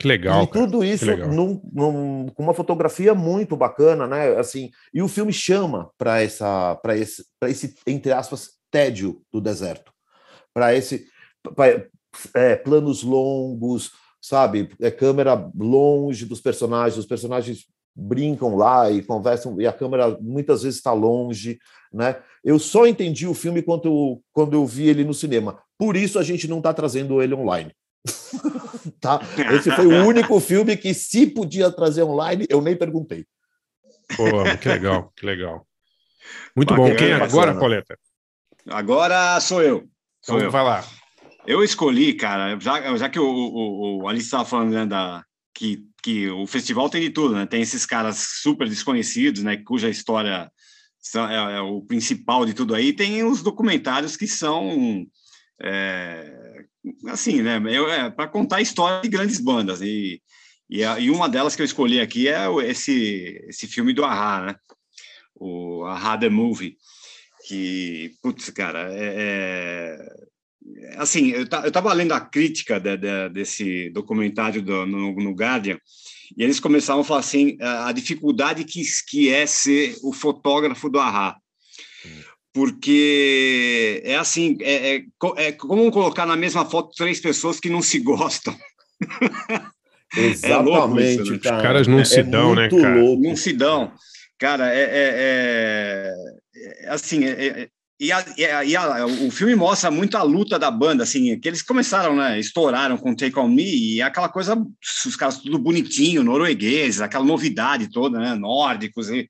que 0.00 0.08
legal. 0.08 0.42
e 0.42 0.46
cara. 0.46 0.64
tudo 0.66 0.82
isso 0.82 1.04
num- 1.26 1.60
num- 1.70 2.26
com 2.30 2.42
uma 2.42 2.54
fotografia 2.54 3.14
muito 3.14 3.54
bacana, 3.58 4.06
né? 4.06 4.38
Assim, 4.38 4.70
e 4.94 5.02
o 5.02 5.08
filme 5.08 5.30
chama 5.30 5.90
para 5.98 6.22
essa, 6.22 6.74
para 6.76 6.96
esse, 6.96 7.22
para 7.38 7.50
esse 7.50 7.74
entre 7.86 8.10
aspas 8.10 8.52
tédio 8.70 9.20
do 9.30 9.38
deserto, 9.38 9.92
para 10.54 10.74
esse 10.74 11.04
pra- 11.54 11.84
é, 12.34 12.56
planos 12.56 13.02
longos, 13.02 13.92
sabe? 14.18 14.70
É 14.80 14.90
câmera 14.90 15.34
longe 15.54 16.24
dos 16.24 16.40
personagens, 16.40 16.96
os 16.96 17.04
personagens 17.06 17.66
brincam 17.98 18.54
lá 18.54 18.88
e 18.90 19.02
conversam 19.02 19.60
e 19.60 19.66
a 19.66 19.72
câmera 19.72 20.16
muitas 20.20 20.62
vezes 20.62 20.78
está 20.78 20.92
longe, 20.92 21.58
né? 21.92 22.16
Eu 22.44 22.58
só 22.58 22.86
entendi 22.86 23.26
o 23.26 23.34
filme 23.34 23.60
quando, 23.60 24.22
quando 24.32 24.54
eu 24.54 24.64
vi 24.64 24.88
ele 24.88 25.04
no 25.04 25.12
cinema. 25.12 25.58
Por 25.76 25.96
isso 25.96 26.18
a 26.18 26.22
gente 26.22 26.46
não 26.46 26.58
está 26.58 26.72
trazendo 26.72 27.20
ele 27.20 27.34
online. 27.34 27.72
tá? 29.00 29.20
Esse 29.52 29.72
foi 29.72 29.86
o 29.86 30.06
único 30.06 30.38
filme 30.38 30.76
que, 30.76 30.94
se 30.94 31.26
podia 31.26 31.72
trazer 31.72 32.04
online, 32.04 32.46
eu 32.48 32.62
nem 32.62 32.76
perguntei. 32.76 33.26
Pô, 34.16 34.24
que 34.60 34.68
legal, 34.68 35.12
que 35.16 35.26
legal. 35.26 35.66
Muito 36.54 36.70
Bacana, 36.70 36.88
bom. 36.88 36.96
Quem 36.96 37.10
bacana. 37.10 37.24
agora, 37.24 37.54
Pauleta? 37.58 37.98
agora 38.68 39.40
sou 39.40 39.60
eu. 39.60 39.88
Sou 40.22 40.36
Então 40.36 40.38
eu. 40.38 40.50
vai 40.50 40.62
lá. 40.62 40.84
Eu 41.46 41.64
escolhi, 41.64 42.12
cara, 42.12 42.58
já, 42.60 42.96
já 42.96 43.08
que 43.08 43.18
o, 43.18 43.26
o, 43.26 44.02
o 44.02 44.08
Alice 44.08 44.26
estava 44.26 44.44
falando 44.44 44.70
né, 44.70 44.86
da, 44.86 45.24
que, 45.58 45.84
que 46.04 46.30
o 46.30 46.46
festival 46.46 46.88
tem 46.88 47.00
de 47.00 47.10
tudo, 47.10 47.34
né? 47.34 47.44
Tem 47.44 47.60
esses 47.60 47.84
caras 47.84 48.16
super 48.42 48.68
desconhecidos, 48.68 49.42
né? 49.42 49.56
Cuja 49.56 49.88
história 49.88 50.48
são- 51.00 51.28
é, 51.28 51.56
é 51.56 51.60
o 51.60 51.82
principal 51.82 52.46
de 52.46 52.54
tudo 52.54 52.76
aí. 52.76 52.92
Tem 52.92 53.24
os 53.24 53.42
documentários 53.42 54.16
que 54.16 54.28
são 54.28 55.04
é, 55.60 56.62
assim, 57.08 57.42
né? 57.42 57.56
É, 57.90 58.08
para 58.10 58.28
contar 58.28 58.58
a 58.58 58.60
história 58.62 59.02
de 59.02 59.08
grandes 59.08 59.40
bandas. 59.40 59.80
E, 59.82 60.22
e, 60.70 60.84
a- 60.84 61.00
e 61.00 61.10
uma 61.10 61.28
delas 61.28 61.56
que 61.56 61.62
eu 61.62 61.66
escolhi 61.66 62.00
aqui 62.00 62.28
é 62.28 62.46
esse, 62.64 63.44
esse 63.48 63.66
filme 63.66 63.92
do 63.92 64.04
Ahá, 64.04 64.46
né? 64.46 64.54
O 65.34 65.84
Ahá 65.86 66.16
The 66.16 66.28
Movie. 66.28 66.76
Que, 67.48 68.12
putz, 68.22 68.50
cara, 68.50 68.92
é, 68.92 69.14
é- 69.16 70.27
assim, 70.96 71.28
eu, 71.30 71.48
ta- 71.48 71.62
eu 71.64 71.70
tava 71.72 71.92
lendo 71.92 72.12
a 72.12 72.20
crítica 72.20 72.78
de- 72.80 72.96
de- 72.96 73.28
desse 73.30 73.90
documentário 73.90 74.60
do- 74.62 74.86
no, 74.86 75.12
no 75.14 75.32
Guardian, 75.32 75.78
e 76.36 76.42
eles 76.42 76.60
começavam 76.60 77.02
a 77.02 77.04
falar 77.04 77.20
assim, 77.20 77.56
a, 77.60 77.88
a 77.88 77.92
dificuldade 77.92 78.64
que, 78.64 78.82
que 79.08 79.28
é 79.32 79.46
ser 79.46 79.96
o 80.02 80.12
fotógrafo 80.12 80.88
do 80.90 80.98
Ahá. 80.98 81.36
Porque 82.52 84.00
é 84.04 84.16
assim, 84.16 84.56
é, 84.62 84.96
é, 84.96 85.04
é 85.36 85.52
como 85.52 85.90
colocar 85.92 86.26
na 86.26 86.36
mesma 86.36 86.64
foto 86.64 86.94
três 86.96 87.20
pessoas 87.20 87.60
que 87.60 87.68
não 87.70 87.82
se 87.82 87.98
gostam. 88.00 88.56
louco 90.16 90.98
isso, 91.00 91.20
Exatamente, 91.20 91.30
né? 91.30 91.38
cara. 91.38 91.56
Os 91.56 91.62
caras 91.62 91.86
não 91.86 92.00
É- 92.00 92.04
se 92.04 92.20
é 92.20 92.22
dão, 92.22 92.54
né, 92.54 92.68
cara? 92.68 93.00
louco. 93.00 93.22
Não 93.22 93.36
se 93.36 93.52
dão. 93.52 93.92
Cara, 94.38 94.72
é, 94.74 94.80
é- 94.80 95.14
é- 96.56 96.84
é 96.86 96.88
assim, 96.90 97.24
é- 97.24 97.46
é- 97.46 97.68
e, 98.00 98.12
a- 98.12 98.24
e 98.36 98.44
a- 98.44 98.64
e 98.64 98.76
a- 98.76 99.06
o 99.06 99.30
filme 99.30 99.54
mostra 99.54 99.90
muito 99.90 100.16
a 100.16 100.22
luta 100.22 100.58
da 100.58 100.70
banda, 100.70 101.02
assim, 101.02 101.38
que 101.38 101.48
eles 101.48 101.62
começaram, 101.62 102.14
né, 102.16 102.38
estouraram 102.38 102.96
com 102.96 103.14
Take 103.14 103.38
On 103.38 103.48
Me, 103.48 103.94
e 103.94 104.02
aquela 104.02 104.28
coisa, 104.28 104.56
os 105.06 105.16
caras 105.16 105.38
tudo 105.38 105.58
bonitinho, 105.58 106.22
norueguês, 106.22 107.00
aquela 107.00 107.24
novidade 107.24 107.90
toda, 107.90 108.18
né, 108.18 108.34
nórdicos, 108.34 109.08
e 109.10 109.28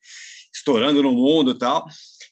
estourando 0.54 1.02
no 1.02 1.12
mundo 1.12 1.52
e 1.52 1.58
tal, 1.58 1.86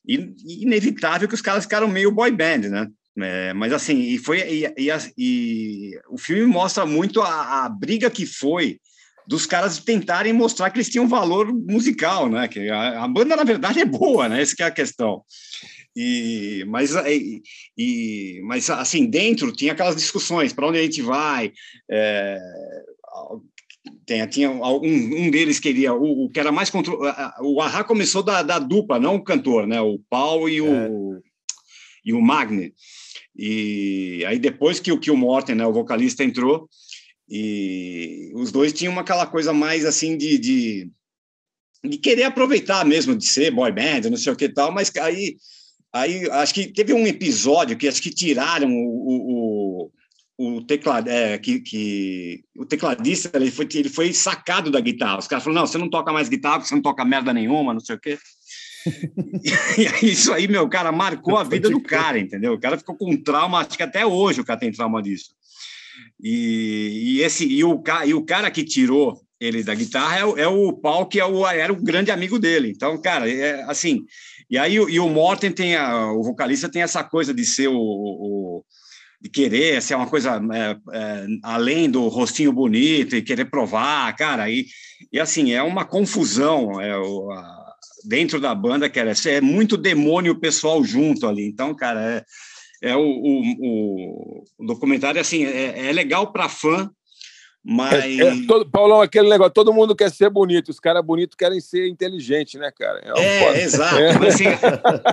e, 0.06 0.32
inevitável 0.62 1.28
que 1.28 1.34
os 1.34 1.42
caras 1.42 1.64
ficaram 1.64 1.88
meio 1.88 2.10
boy 2.12 2.30
band, 2.30 2.68
né, 2.68 2.86
É, 3.18 3.54
mas 3.54 3.72
assim, 3.72 3.98
e 3.98 4.18
foi 4.18 4.40
e, 4.40 4.92
e 5.16 5.98
o 6.10 6.18
filme 6.18 6.44
mostra 6.44 6.84
muito 6.84 7.22
a, 7.22 7.64
a 7.64 7.68
briga 7.70 8.10
que 8.10 8.26
foi 8.26 8.78
dos 9.26 9.46
caras 9.46 9.78
tentarem 9.78 10.32
mostrar 10.34 10.70
que 10.70 10.76
eles 10.76 10.88
tinham 10.90 11.08
valor 11.08 11.52
musical, 11.52 12.28
né? 12.28 12.46
Que 12.46 12.68
a, 12.70 13.04
a 13.04 13.08
banda, 13.08 13.34
na 13.34 13.42
verdade, 13.42 13.80
é 13.80 13.84
boa, 13.84 14.28
né? 14.28 14.40
Essa 14.42 14.54
que 14.54 14.62
é 14.62 14.66
a 14.66 14.70
questão. 14.70 15.22
E, 15.96 16.62
mas, 16.68 16.94
e, 16.94 17.42
e, 17.76 18.42
mas, 18.44 18.68
assim, 18.68 19.06
dentro 19.06 19.50
tinha 19.50 19.72
aquelas 19.72 19.96
discussões, 19.96 20.52
para 20.52 20.68
onde 20.68 20.78
a 20.78 20.82
gente 20.82 21.00
vai, 21.00 21.50
é, 21.90 22.38
tem, 24.04 24.26
tinha 24.26 24.50
um, 24.50 24.84
um 24.84 25.30
deles 25.30 25.58
queria 25.58 25.94
o, 25.94 26.24
o 26.24 26.30
que 26.30 26.38
era 26.38 26.52
mais 26.52 26.68
contro... 26.68 27.00
o 27.40 27.60
Ahá 27.62 27.82
começou 27.82 28.22
da, 28.22 28.42
da, 28.42 28.58
dupla, 28.58 28.98
não 28.98 29.16
o 29.16 29.24
cantor, 29.24 29.66
né? 29.66 29.80
O 29.80 29.98
Paul 30.10 30.48
e 30.48 30.60
o 30.60 30.74
é. 30.74 31.20
e 32.04 32.12
o 32.12 32.20
Magni. 32.20 32.72
E 33.34 34.24
aí 34.26 34.38
depois 34.38 34.78
que 34.80 34.92
o 34.92 35.00
que 35.00 35.10
o 35.10 35.16
Morten, 35.16 35.54
né, 35.54 35.66
o 35.66 35.72
vocalista 35.72 36.24
entrou, 36.24 36.68
e 37.28 38.32
os 38.34 38.52
dois 38.52 38.72
tinham 38.72 38.98
aquela 38.98 39.26
coisa 39.26 39.52
mais 39.52 39.84
assim 39.84 40.16
de, 40.16 40.38
de, 40.38 40.90
de 41.84 41.98
querer 41.98 42.24
aproveitar 42.24 42.84
mesmo 42.84 43.16
de 43.16 43.26
ser 43.26 43.50
boy 43.50 43.72
band, 43.72 44.08
não 44.10 44.16
sei 44.16 44.32
o 44.32 44.36
que 44.36 44.48
tal, 44.48 44.72
mas 44.72 44.94
aí 44.96 45.36
aí 46.00 46.30
acho 46.30 46.54
que 46.54 46.66
teve 46.66 46.92
um 46.92 47.06
episódio 47.06 47.76
que 47.76 47.88
acho 47.88 48.02
que 48.02 48.10
tiraram 48.10 48.70
o, 48.72 49.90
o, 50.38 50.56
o 50.56 50.62
teclado, 50.62 51.08
é, 51.08 51.38
que, 51.38 51.60
que 51.60 52.44
o 52.56 52.64
tecladista 52.64 53.30
ele 53.34 53.50
foi, 53.50 53.68
ele 53.74 53.88
foi 53.88 54.12
sacado 54.12 54.70
da 54.70 54.80
guitarra. 54.80 55.18
Os 55.18 55.26
caras 55.26 55.44
falaram: 55.44 55.62
não, 55.62 55.66
você 55.66 55.78
não 55.78 55.88
toca 55.88 56.12
mais 56.12 56.28
guitarra, 56.28 56.60
você 56.60 56.74
não 56.74 56.82
toca 56.82 57.04
merda 57.04 57.32
nenhuma, 57.32 57.72
não 57.72 57.80
sei 57.80 57.96
o 57.96 58.00
quê. 58.00 58.18
e 60.02 60.06
isso 60.06 60.32
aí, 60.32 60.46
meu, 60.46 60.68
cara, 60.68 60.92
marcou 60.92 61.36
a 61.36 61.44
vida 61.44 61.68
do 61.68 61.80
cara, 61.80 62.18
entendeu? 62.18 62.52
O 62.54 62.60
cara 62.60 62.78
ficou 62.78 62.96
com 62.96 63.10
um 63.10 63.20
trauma, 63.20 63.60
acho 63.60 63.76
que 63.76 63.82
até 63.82 64.06
hoje 64.06 64.40
o 64.40 64.44
cara 64.44 64.60
tem 64.60 64.70
trauma 64.70 65.02
disso. 65.02 65.30
E, 66.22 67.16
e 67.18 67.20
esse 67.22 67.46
e 67.46 67.64
o, 67.64 67.82
e 68.04 68.14
o 68.14 68.24
cara 68.24 68.50
que 68.50 68.64
tirou 68.64 69.25
ele 69.40 69.62
da 69.62 69.74
guitarra 69.74 70.18
é 70.18 70.24
o, 70.24 70.38
é 70.38 70.48
o 70.48 70.72
Paul, 70.72 71.06
que 71.06 71.20
é 71.20 71.24
o, 71.24 71.46
era 71.46 71.72
o 71.72 71.82
grande 71.82 72.10
amigo 72.10 72.38
dele. 72.38 72.72
Então, 72.74 73.00
cara, 73.00 73.30
é 73.30 73.62
assim. 73.64 74.04
E 74.48 74.56
aí 74.56 74.74
e 74.74 75.00
o 75.00 75.08
Morten 75.08 75.52
tem 75.52 75.76
a, 75.76 76.12
o 76.12 76.22
vocalista 76.22 76.68
tem 76.68 76.82
essa 76.82 77.02
coisa 77.04 77.34
de 77.34 77.44
ser 77.44 77.68
o, 77.68 77.76
o 77.76 78.64
de 79.20 79.30
querer 79.30 79.82
ser 79.82 79.94
uma 79.94 80.06
coisa 80.06 80.40
é, 80.52 80.76
é, 80.96 81.26
além 81.42 81.90
do 81.90 82.06
rostinho 82.08 82.52
bonito 82.52 83.16
e 83.16 83.22
querer 83.22 83.46
provar, 83.46 84.14
cara. 84.14 84.48
E, 84.50 84.66
e 85.12 85.18
assim 85.18 85.52
é 85.52 85.62
uma 85.62 85.84
confusão. 85.84 86.80
É 86.80 86.96
o, 86.96 87.30
a, 87.32 87.66
dentro 88.06 88.40
da 88.40 88.54
banda, 88.54 88.88
que 88.88 89.00
é 89.00 89.40
muito 89.40 89.76
demônio 89.76 90.38
pessoal 90.38 90.82
junto 90.84 91.26
ali. 91.26 91.46
Então, 91.46 91.74
cara, 91.74 92.24
é, 92.82 92.90
é 92.90 92.96
o, 92.96 93.02
o, 93.02 94.44
o 94.58 94.66
documentário, 94.66 95.20
assim, 95.20 95.44
é, 95.44 95.88
é 95.88 95.92
legal 95.92 96.32
para 96.32 96.48
fã, 96.48 96.88
mas... 97.68 97.92
É, 97.92 98.20
é, 98.20 98.46
todo, 98.46 98.64
Paulão, 98.70 99.00
aquele 99.00 99.28
negócio, 99.28 99.52
todo 99.52 99.72
mundo 99.72 99.96
quer 99.96 100.08
ser 100.08 100.30
bonito, 100.30 100.68
os 100.68 100.78
caras 100.78 101.04
bonitos 101.04 101.34
querem 101.34 101.60
ser 101.60 101.88
inteligentes, 101.88 102.60
né, 102.60 102.70
cara? 102.70 103.00
É, 103.04 103.44
é 103.44 103.62
exato. 103.62 103.96
É. 103.96 104.16
Mas, 104.16 104.34
assim, 104.34 104.44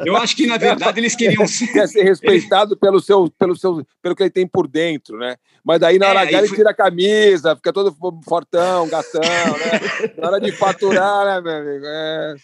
eu 0.05 0.15
acho 0.15 0.35
que, 0.35 0.45
na 0.45 0.57
verdade, 0.57 0.99
eles 0.99 1.15
queriam 1.15 1.47
ser... 1.47 1.63
Quer 1.73 1.87
ser 1.87 2.03
respeitado 2.03 2.77
pelo, 2.77 2.99
seu, 2.99 3.27
pelo, 3.31 3.55
seu, 3.55 3.83
pelo 3.99 4.15
que 4.15 4.21
ele 4.21 4.29
tem 4.29 4.45
por 4.45 4.67
dentro, 4.67 5.17
né? 5.17 5.37
Mas 5.65 5.79
daí, 5.79 5.97
na 5.97 6.09
hora 6.09 6.19
é, 6.19 6.27
H, 6.27 6.37
ele 6.37 6.47
foi... 6.49 6.57
tira 6.57 6.69
a 6.69 6.75
camisa, 6.75 7.55
fica 7.55 7.73
todo 7.73 7.95
fortão, 8.23 8.87
gatão, 8.87 9.21
né? 9.21 10.11
Na 10.15 10.27
hora 10.27 10.39
de 10.39 10.51
faturar, 10.51 11.25
né, 11.25 11.41
meu 11.41 11.53
amigo? 11.53 11.85
É, 11.87 12.35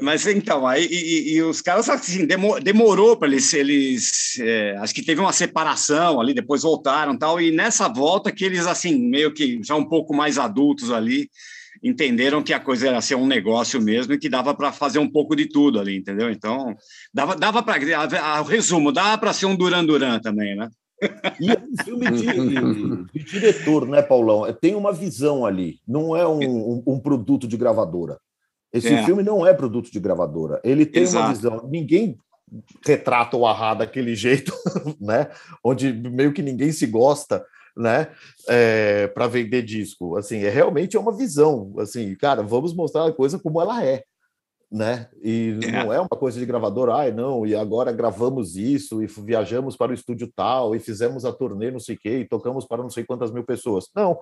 mas 0.00 0.26
então, 0.26 0.66
aí 0.66 0.86
e, 0.86 1.34
e, 1.34 1.42
os 1.42 1.60
caras 1.60 1.88
assim, 1.88 2.26
demorou 2.62 3.16
para 3.16 3.28
eles, 3.28 3.52
eles 3.52 4.38
é, 4.40 4.76
acho 4.78 4.94
que 4.94 5.04
teve 5.04 5.20
uma 5.20 5.32
separação 5.32 6.20
ali, 6.20 6.32
depois 6.32 6.62
voltaram 6.62 7.16
tal, 7.16 7.40
e 7.40 7.50
nessa 7.50 7.86
volta 7.88 8.32
que 8.32 8.44
eles 8.44 8.66
assim, 8.66 8.96
meio 8.96 9.34
que 9.34 9.60
já 9.62 9.74
um 9.74 9.84
pouco 9.84 10.14
mais 10.14 10.38
adultos 10.38 10.90
ali, 10.90 11.28
entenderam 11.82 12.42
que 12.42 12.52
a 12.52 12.60
coisa 12.60 12.88
era 12.88 13.00
ser 13.00 13.16
um 13.16 13.26
negócio 13.26 13.80
mesmo 13.80 14.14
e 14.14 14.18
que 14.18 14.28
dava 14.28 14.54
para 14.54 14.72
fazer 14.72 14.98
um 14.98 15.10
pouco 15.10 15.36
de 15.36 15.46
tudo 15.46 15.78
ali, 15.78 15.96
entendeu? 15.96 16.30
Então, 16.30 16.74
dava, 17.12 17.36
dava 17.36 17.62
para. 17.62 17.78
O 18.40 18.44
resumo, 18.44 18.92
dava 18.92 19.18
para 19.18 19.32
ser 19.32 19.46
um 19.46 19.56
Duran 19.56 19.84
Duran 19.84 20.18
também, 20.20 20.56
né? 20.56 20.68
E 21.38 21.50
é 21.50 21.58
um 21.58 21.84
filme 21.84 22.10
de, 22.10 23.12
de, 23.12 23.24
diretor, 23.24 23.86
né, 23.86 24.00
Paulão? 24.00 24.50
Tem 24.54 24.74
uma 24.74 24.92
visão 24.92 25.44
ali, 25.44 25.78
não 25.86 26.16
é 26.16 26.26
um, 26.26 26.40
um, 26.40 26.82
um 26.86 26.98
produto 26.98 27.46
de 27.46 27.56
gravadora. 27.56 28.16
Esse 28.76 28.92
é. 28.92 29.04
filme 29.04 29.22
não 29.22 29.46
é 29.46 29.52
produto 29.54 29.90
de 29.90 30.00
gravadora. 30.00 30.60
Ele 30.62 30.84
tem 30.84 31.02
Exato. 31.02 31.24
uma 31.24 31.34
visão. 31.34 31.68
Ninguém 31.68 32.18
retrata 32.84 33.36
o 33.36 33.46
Arra 33.46 33.74
daquele 33.74 34.14
jeito, 34.16 34.52
né? 35.00 35.28
Onde 35.62 35.92
meio 35.92 36.32
que 36.32 36.42
ninguém 36.42 36.72
se 36.72 36.86
gosta, 36.86 37.44
né? 37.76 38.08
É, 38.48 39.06
para 39.08 39.26
vender 39.26 39.62
disco. 39.62 40.16
Assim, 40.16 40.44
é 40.44 40.50
realmente 40.50 40.96
é 40.96 41.00
uma 41.00 41.16
visão. 41.16 41.74
Assim, 41.78 42.14
cara, 42.16 42.42
vamos 42.42 42.74
mostrar 42.74 43.06
a 43.06 43.12
coisa 43.12 43.38
como 43.38 43.60
ela 43.60 43.84
é. 43.84 44.04
Né? 44.70 45.08
E 45.22 45.58
é. 45.62 45.84
não 45.84 45.92
é 45.92 46.00
uma 46.00 46.08
coisa 46.08 46.40
de 46.40 46.44
gravador, 46.44 46.90
ai, 46.90 47.12
não, 47.12 47.46
e 47.46 47.54
agora 47.54 47.92
gravamos 47.92 48.56
isso, 48.56 49.00
e 49.00 49.06
viajamos 49.06 49.76
para 49.76 49.92
o 49.92 49.94
estúdio 49.94 50.28
tal, 50.34 50.74
e 50.74 50.80
fizemos 50.80 51.24
a 51.24 51.32
turnê, 51.32 51.70
não 51.70 51.78
sei 51.78 51.94
o 51.94 51.98
quê, 51.98 52.18
e 52.18 52.28
tocamos 52.28 52.66
para 52.66 52.82
não 52.82 52.90
sei 52.90 53.04
quantas 53.04 53.30
mil 53.30 53.44
pessoas. 53.44 53.86
Não, 53.94 54.18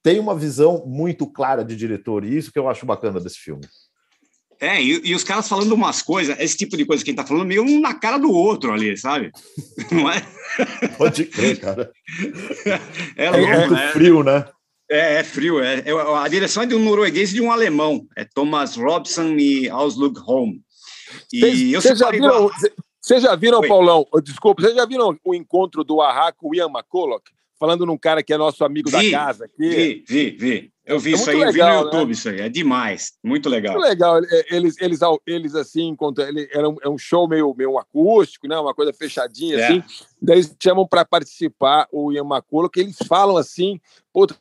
tem 0.00 0.20
uma 0.20 0.34
visão 0.34 0.84
muito 0.86 1.26
clara 1.26 1.64
de 1.64 1.74
diretor, 1.74 2.24
e 2.24 2.36
isso 2.36 2.52
que 2.52 2.58
eu 2.58 2.68
acho 2.68 2.86
bacana 2.86 3.18
desse 3.18 3.38
filme. 3.38 3.66
É, 4.60 4.80
e, 4.82 5.00
e, 5.04 5.14
os 5.14 5.24
caras 5.24 5.48
falando 5.48 5.72
umas 5.72 6.02
coisas, 6.02 6.38
esse 6.38 6.54
tipo 6.54 6.76
de 6.76 6.84
coisa 6.84 7.02
que 7.02 7.10
a 7.10 7.12
gente 7.12 7.22
tá 7.22 7.26
falando, 7.26 7.46
meio 7.46 7.62
um 7.62 7.80
na 7.80 7.94
cara 7.94 8.18
do 8.18 8.30
outro 8.30 8.72
ali, 8.72 8.94
sabe? 8.94 9.32
Não 9.90 10.10
é? 10.10 10.20
Pode 10.98 11.24
crer, 11.24 11.58
cara. 11.58 11.90
É, 13.16 13.24
é, 13.24 13.30
louco, 13.30 13.46
é 13.46 13.58
muito 13.58 13.74
né? 13.74 13.92
frio, 13.92 14.22
né? 14.22 14.44
É, 14.90 15.14
é 15.16 15.24
frio. 15.24 15.60
É, 15.60 15.80
é, 15.86 15.92
a 15.92 16.28
direção 16.28 16.62
é 16.62 16.66
de 16.66 16.74
um 16.74 16.84
norueguês 16.84 17.30
e 17.30 17.34
de 17.34 17.40
um 17.40 17.50
alemão. 17.50 18.06
É 18.14 18.24
Thomas 18.24 18.76
Robson 18.76 19.34
e 19.38 19.70
Auslook 19.70 20.20
Home. 20.26 20.60
E 21.32 21.74
Vocês 21.74 21.98
já 21.98 22.10
viram, 22.10 22.50
Vocês 23.00 23.22
já 23.22 23.34
viram, 23.34 23.62
Paulão? 23.62 24.06
Desculpa, 24.22 24.62
vocês 24.62 24.74
já 24.74 24.84
viram 24.84 25.16
o 25.24 25.34
encontro 25.34 25.82
do 25.82 26.02
Arra 26.02 26.32
com 26.32 26.50
o 26.50 26.54
Ian 26.54 26.68
McCulloch? 26.68 27.24
Falando 27.60 27.84
num 27.84 27.98
cara 27.98 28.22
que 28.22 28.32
é 28.32 28.38
nosso 28.38 28.64
amigo 28.64 28.88
vi, 28.88 29.10
da 29.10 29.18
casa 29.18 29.44
aqui. 29.44 29.68
Vi, 29.68 30.04
vi, 30.08 30.30
vi. 30.30 30.72
Eu 30.82 30.98
vi 30.98 31.12
é 31.12 31.14
isso 31.14 31.28
aí, 31.28 31.36
legal, 31.36 31.48
eu 31.48 31.52
vi 31.52 31.60
no 31.60 31.66
né? 31.66 31.76
YouTube 31.76 32.06
né? 32.06 32.12
isso 32.12 32.28
aí, 32.30 32.40
é 32.40 32.48
demais, 32.48 33.12
muito 33.22 33.50
legal. 33.50 33.74
Muito 33.74 33.86
legal, 33.86 34.18
eles, 34.50 34.76
eles, 34.80 35.02
eles 35.26 35.54
assim, 35.54 35.94
ele, 36.26 36.48
era 36.52 36.68
um, 36.68 36.76
é 36.82 36.88
um 36.88 36.96
show 36.96 37.28
meio, 37.28 37.54
meio 37.54 37.78
acústico, 37.78 38.48
né? 38.48 38.58
uma 38.58 38.74
coisa 38.74 38.92
fechadinha, 38.94 39.56
é. 39.56 39.64
assim, 39.66 39.84
daí 40.20 40.38
eles 40.38 40.56
chamam 40.60 40.88
para 40.88 41.04
participar 41.04 41.86
o 41.92 42.10
McCulloch, 42.10 42.72
que 42.72 42.80
eles 42.80 42.96
falam 43.06 43.36
assim, 43.36 43.78
puta, 44.12 44.34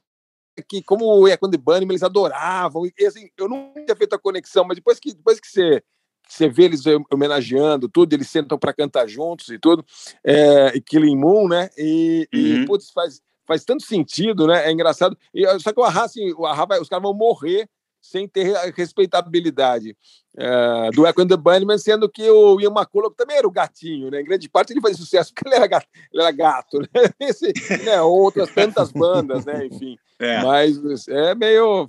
que 0.68 0.82
como 0.82 1.06
o 1.06 1.28
Equan 1.28 1.50
de 1.50 1.58
Bunnyman, 1.58 1.92
eles 1.92 2.04
adoravam, 2.04 2.86
e 2.86 3.06
assim, 3.06 3.30
eu 3.38 3.48
não 3.50 3.72
tinha 3.74 3.96
feito 3.96 4.16
a 4.16 4.20
conexão, 4.20 4.64
mas 4.66 4.78
depois 4.78 4.98
que, 4.98 5.14
depois 5.14 5.40
que 5.40 5.48
você 5.48 5.84
você 6.30 6.48
vê 6.48 6.66
eles 6.66 6.84
homenageando 7.12 7.90
tudo, 7.90 8.14
eles 8.14 8.30
sentam 8.30 8.58
para 8.58 8.74
cantar 8.74 9.08
juntos 9.08 9.50
e 9.50 9.58
tudo, 9.58 9.84
é, 10.24 10.76
e 10.76 10.82
Killing 10.82 11.18
Moon, 11.18 11.48
né? 11.48 11.70
E, 11.78 12.28
uhum. 12.34 12.40
e 12.40 12.66
putz, 12.66 12.92
faz, 12.92 13.22
faz 13.48 13.66
tanto 13.66 13.84
sentido, 13.84 14.48
né? 14.48 14.68
É 14.68 14.72
engraçado. 14.72 15.18
E, 15.34 15.44
só 15.60 15.74
que 15.74 15.80
o 15.80 15.84
Arra, 15.84 16.06
assim, 16.06 16.32
o 16.34 16.46
Arra 16.46 16.66
vai, 16.66 16.80
os 16.80 16.88
caras 16.88 17.04
vão 17.04 17.14
morrer 17.14 17.68
sem 18.02 18.28
ter 18.28 18.56
respeitabilidade 18.76 19.96
uh, 20.38 20.92
do 20.92 21.06
Echo 21.06 21.22
and 21.22 21.28
the 21.28 21.36
Bunnymen, 21.36 21.78
sendo 21.78 22.10
que 22.10 22.30
o 22.30 22.60
Ian 22.60 22.72
McCulloch 22.72 23.16
também 23.16 23.38
era 23.38 23.48
o 23.48 23.52
gatinho, 23.52 24.10
né? 24.10 24.22
Em 24.22 24.24
grande 24.24 24.48
parte 24.48 24.72
ele 24.72 24.82
fazia 24.82 24.98
sucesso 24.98 25.34
porque 25.34 25.48
ele 25.48 25.56
era 25.56 25.68
gato, 25.68 25.88
ele 26.14 26.22
era 26.22 26.32
gato 26.32 26.80
né? 26.80 26.88
Esse, 27.20 27.52
né? 27.84 28.02
Outras 28.02 28.50
tantas 28.54 28.92
bandas, 28.92 29.46
né? 29.46 29.66
Enfim. 29.66 29.98
É. 30.18 30.42
Mas 30.44 31.08
é 31.08 31.36
meio. 31.36 31.88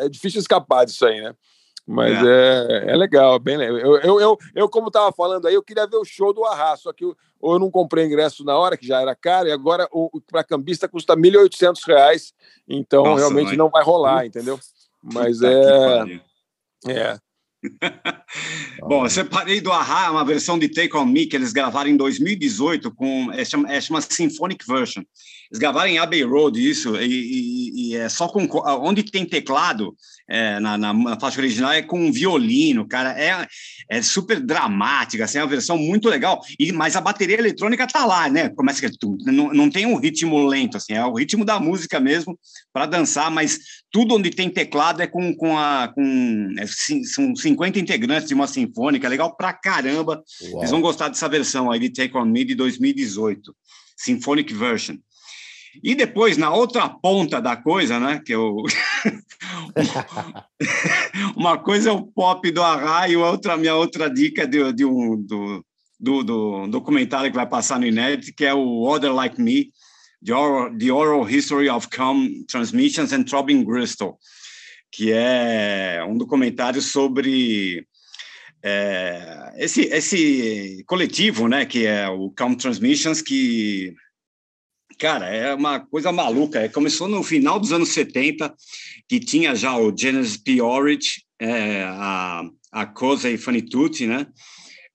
É 0.00 0.08
difícil 0.08 0.40
escapar 0.40 0.84
disso 0.84 1.06
aí, 1.06 1.20
né? 1.20 1.34
Mas 1.86 2.12
é. 2.24 2.84
é, 2.86 2.92
é, 2.92 2.96
legal, 2.96 3.38
bem 3.38 3.56
legal. 3.56 3.76
Eu, 3.78 3.96
eu, 3.98 4.20
eu, 4.20 4.38
eu 4.54 4.68
como 4.68 4.86
estava 4.86 5.12
falando 5.12 5.46
aí, 5.46 5.54
eu 5.54 5.62
queria 5.62 5.86
ver 5.86 5.96
o 5.96 6.04
show 6.04 6.32
do 6.32 6.44
Arra, 6.44 6.76
só 6.76 6.92
que 6.92 7.04
eu, 7.04 7.16
eu 7.42 7.58
não 7.58 7.70
comprei 7.70 8.06
ingresso 8.06 8.44
na 8.44 8.56
hora, 8.56 8.76
que 8.76 8.86
já 8.86 9.00
era 9.00 9.14
caro, 9.16 9.48
e 9.48 9.52
agora 9.52 9.88
o 9.90 10.20
para 10.20 10.44
cambista 10.44 10.88
custa 10.88 11.14
R$ 11.14 11.20
1.800, 11.20 12.32
então 12.68 13.02
Nossa, 13.02 13.20
realmente 13.20 13.48
mãe. 13.48 13.56
não 13.56 13.68
vai 13.68 13.82
rolar, 13.82 14.24
entendeu? 14.24 14.58
Mas 15.02 15.42
é. 15.42 16.20
É. 16.86 17.18
Bom, 18.80 19.04
eu 19.04 19.10
separei 19.10 19.60
do 19.60 19.70
Ahá 19.70 20.10
uma 20.10 20.24
versão 20.24 20.58
de 20.58 20.68
Take 20.68 20.96
On 20.96 21.04
Me 21.04 21.26
que 21.26 21.36
eles 21.36 21.52
gravaram 21.52 21.90
em 21.90 21.96
2018 21.96 22.92
com 22.92 23.30
é 23.32 23.44
chama, 23.44 23.72
é 23.72 23.80
chama 23.80 24.00
Symphonic 24.00 24.66
Version. 24.66 25.02
Eles 25.52 25.60
gravaram 25.60 25.90
em 25.90 25.98
Abbey 25.98 26.22
Road 26.22 26.58
isso 26.58 26.96
e, 26.96 27.04
e, 27.04 27.90
e 27.90 27.96
é 27.96 28.08
só 28.08 28.26
com 28.26 28.48
onde 28.80 29.02
tem 29.02 29.26
teclado 29.26 29.94
é, 30.32 30.58
na, 30.60 30.78
na, 30.78 31.20
faixa 31.20 31.40
original 31.40 31.72
é 31.72 31.82
com 31.82 32.00
um 32.00 32.10
violino, 32.10 32.88
cara, 32.88 33.10
é, 33.20 33.46
é 33.90 34.00
super 34.00 34.40
dramática, 34.40 35.24
assim, 35.24 35.36
é 35.36 35.42
uma 35.42 35.50
versão 35.50 35.76
muito 35.76 36.08
legal, 36.08 36.40
e, 36.58 36.72
mas 36.72 36.96
a 36.96 37.02
bateria 37.02 37.38
eletrônica 37.38 37.86
tá 37.86 38.06
lá, 38.06 38.30
né, 38.30 38.48
começa 38.48 38.80
que 38.80 39.06
não, 39.26 39.52
não 39.52 39.68
tem 39.68 39.84
um 39.84 39.96
ritmo 39.96 40.46
lento, 40.46 40.78
assim, 40.78 40.94
é 40.94 41.04
o 41.04 41.12
ritmo 41.12 41.44
da 41.44 41.60
música 41.60 42.00
mesmo, 42.00 42.38
para 42.72 42.86
dançar, 42.86 43.30
mas 43.30 43.58
tudo 43.90 44.14
onde 44.14 44.30
tem 44.30 44.48
teclado 44.48 45.02
é 45.02 45.06
com, 45.06 45.34
com 45.36 45.58
a, 45.58 45.92
com, 45.94 46.54
é, 46.58 46.64
são 47.04 47.36
50 47.36 47.78
integrantes 47.78 48.28
de 48.28 48.34
uma 48.34 48.46
sinfônica, 48.46 49.06
é 49.06 49.10
legal 49.10 49.36
pra 49.36 49.52
caramba, 49.52 50.22
Uau. 50.44 50.62
eles 50.62 50.70
vão 50.70 50.80
gostar 50.80 51.08
dessa 51.08 51.28
versão 51.28 51.70
aí 51.70 51.78
de 51.78 51.90
Take 51.90 52.16
On 52.16 52.24
Me 52.24 52.42
de 52.42 52.54
2018, 52.54 53.54
Symphonic 53.98 54.54
Version. 54.54 54.96
E 55.82 55.94
depois, 55.94 56.36
na 56.36 56.52
outra 56.52 56.88
ponta 56.88 57.40
da 57.40 57.56
coisa, 57.56 58.00
né? 58.00 58.20
Que 58.24 58.32
eu... 58.32 58.56
Uma 61.36 61.58
coisa 61.58 61.90
é 61.90 61.92
o 61.92 62.06
pop 62.06 62.50
do 62.50 62.62
Arra 62.62 63.08
e 63.08 63.16
outra, 63.16 63.56
minha 63.56 63.74
outra 63.74 64.08
dica 64.08 64.42
é 64.42 64.46
de, 64.46 64.72
de 64.72 64.84
um, 64.84 65.20
do, 65.22 65.64
do, 65.98 66.22
do 66.22 66.66
documentário 66.68 67.30
que 67.30 67.36
vai 67.36 67.48
passar 67.48 67.78
no 67.78 67.86
Inédito, 67.86 68.34
que 68.36 68.44
é 68.44 68.54
o 68.54 68.82
Other 68.82 69.12
Like 69.12 69.40
Me, 69.40 69.70
The 70.24 70.34
Oral, 70.34 70.76
The 70.76 70.92
Oral 70.92 71.28
History 71.28 71.68
of 71.68 71.88
Com 71.94 72.44
Transmissions 72.48 73.12
and 73.12 73.24
Throbbing 73.24 73.64
Bristol, 73.64 74.18
que 74.90 75.12
é 75.12 76.04
um 76.08 76.16
documentário 76.16 76.80
sobre 76.80 77.86
é, 78.62 79.52
esse, 79.56 79.82
esse 79.82 80.84
coletivo, 80.86 81.48
né, 81.48 81.64
que 81.64 81.86
é 81.86 82.08
o 82.08 82.30
Com 82.30 82.54
Transmissions, 82.54 83.20
que 83.22 83.94
Cara, 85.02 85.26
é 85.26 85.52
uma 85.52 85.80
coisa 85.80 86.12
maluca. 86.12 86.60
É, 86.60 86.68
começou 86.68 87.08
no 87.08 87.24
final 87.24 87.58
dos 87.58 87.72
anos 87.72 87.88
70, 87.88 88.54
que 89.08 89.18
tinha 89.18 89.52
já 89.52 89.76
o 89.76 89.92
Genesis 89.92 90.36
P. 90.36 90.62
Orridge, 90.62 91.24
é, 91.40 91.82
a, 91.82 92.44
a 92.70 92.86
Cosa 92.86 93.28
e 93.28 93.36
Funny 93.36 93.62
Tutti, 93.62 94.06
né? 94.06 94.28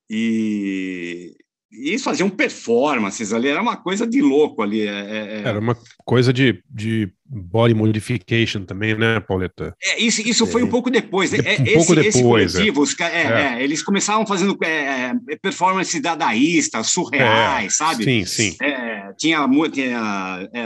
E, 0.10 1.36
e 1.72 1.90
eles 1.90 2.04
faziam 2.04 2.30
performances 2.30 3.34
ali, 3.34 3.50
era 3.50 3.62
uma 3.62 3.76
coisa 3.76 4.08
de 4.08 4.22
louco 4.22 4.62
ali. 4.62 4.82
É, 4.82 4.90
é, 4.90 5.42
Era 5.44 5.60
uma 5.60 5.78
coisa 6.06 6.32
de, 6.32 6.64
de 6.70 7.12
body 7.26 7.74
modification 7.74 8.64
também, 8.64 8.96
né, 8.96 9.20
Pauleta? 9.20 9.76
É, 9.84 10.02
isso, 10.02 10.22
isso 10.22 10.48
foi 10.48 10.64
um 10.64 10.70
pouco 10.70 10.90
depois. 10.90 11.32
né? 11.32 11.40
É, 11.44 11.62
um 11.62 11.64
esse, 11.66 11.74
pouco 11.76 11.96
depois, 11.96 12.54
coletivo, 12.54 12.82
os 12.82 13.00
é, 13.00 13.04
É. 13.04 13.58
é, 13.60 13.64
eles 13.64 13.84
começavam 13.84 14.26
fazendo 14.26 14.58
é, 14.64 15.12
é, 15.30 15.36
performances 15.42 16.02
dadaístas, 16.02 16.88
surreais, 16.88 17.74
É, 17.74 17.76
sabe? 17.76 18.04
Sim, 18.04 18.26
sim. 18.26 18.56
É, 18.62 19.12
tinha, 19.18 19.46
tinha 19.70 20.50
é, 20.54 20.66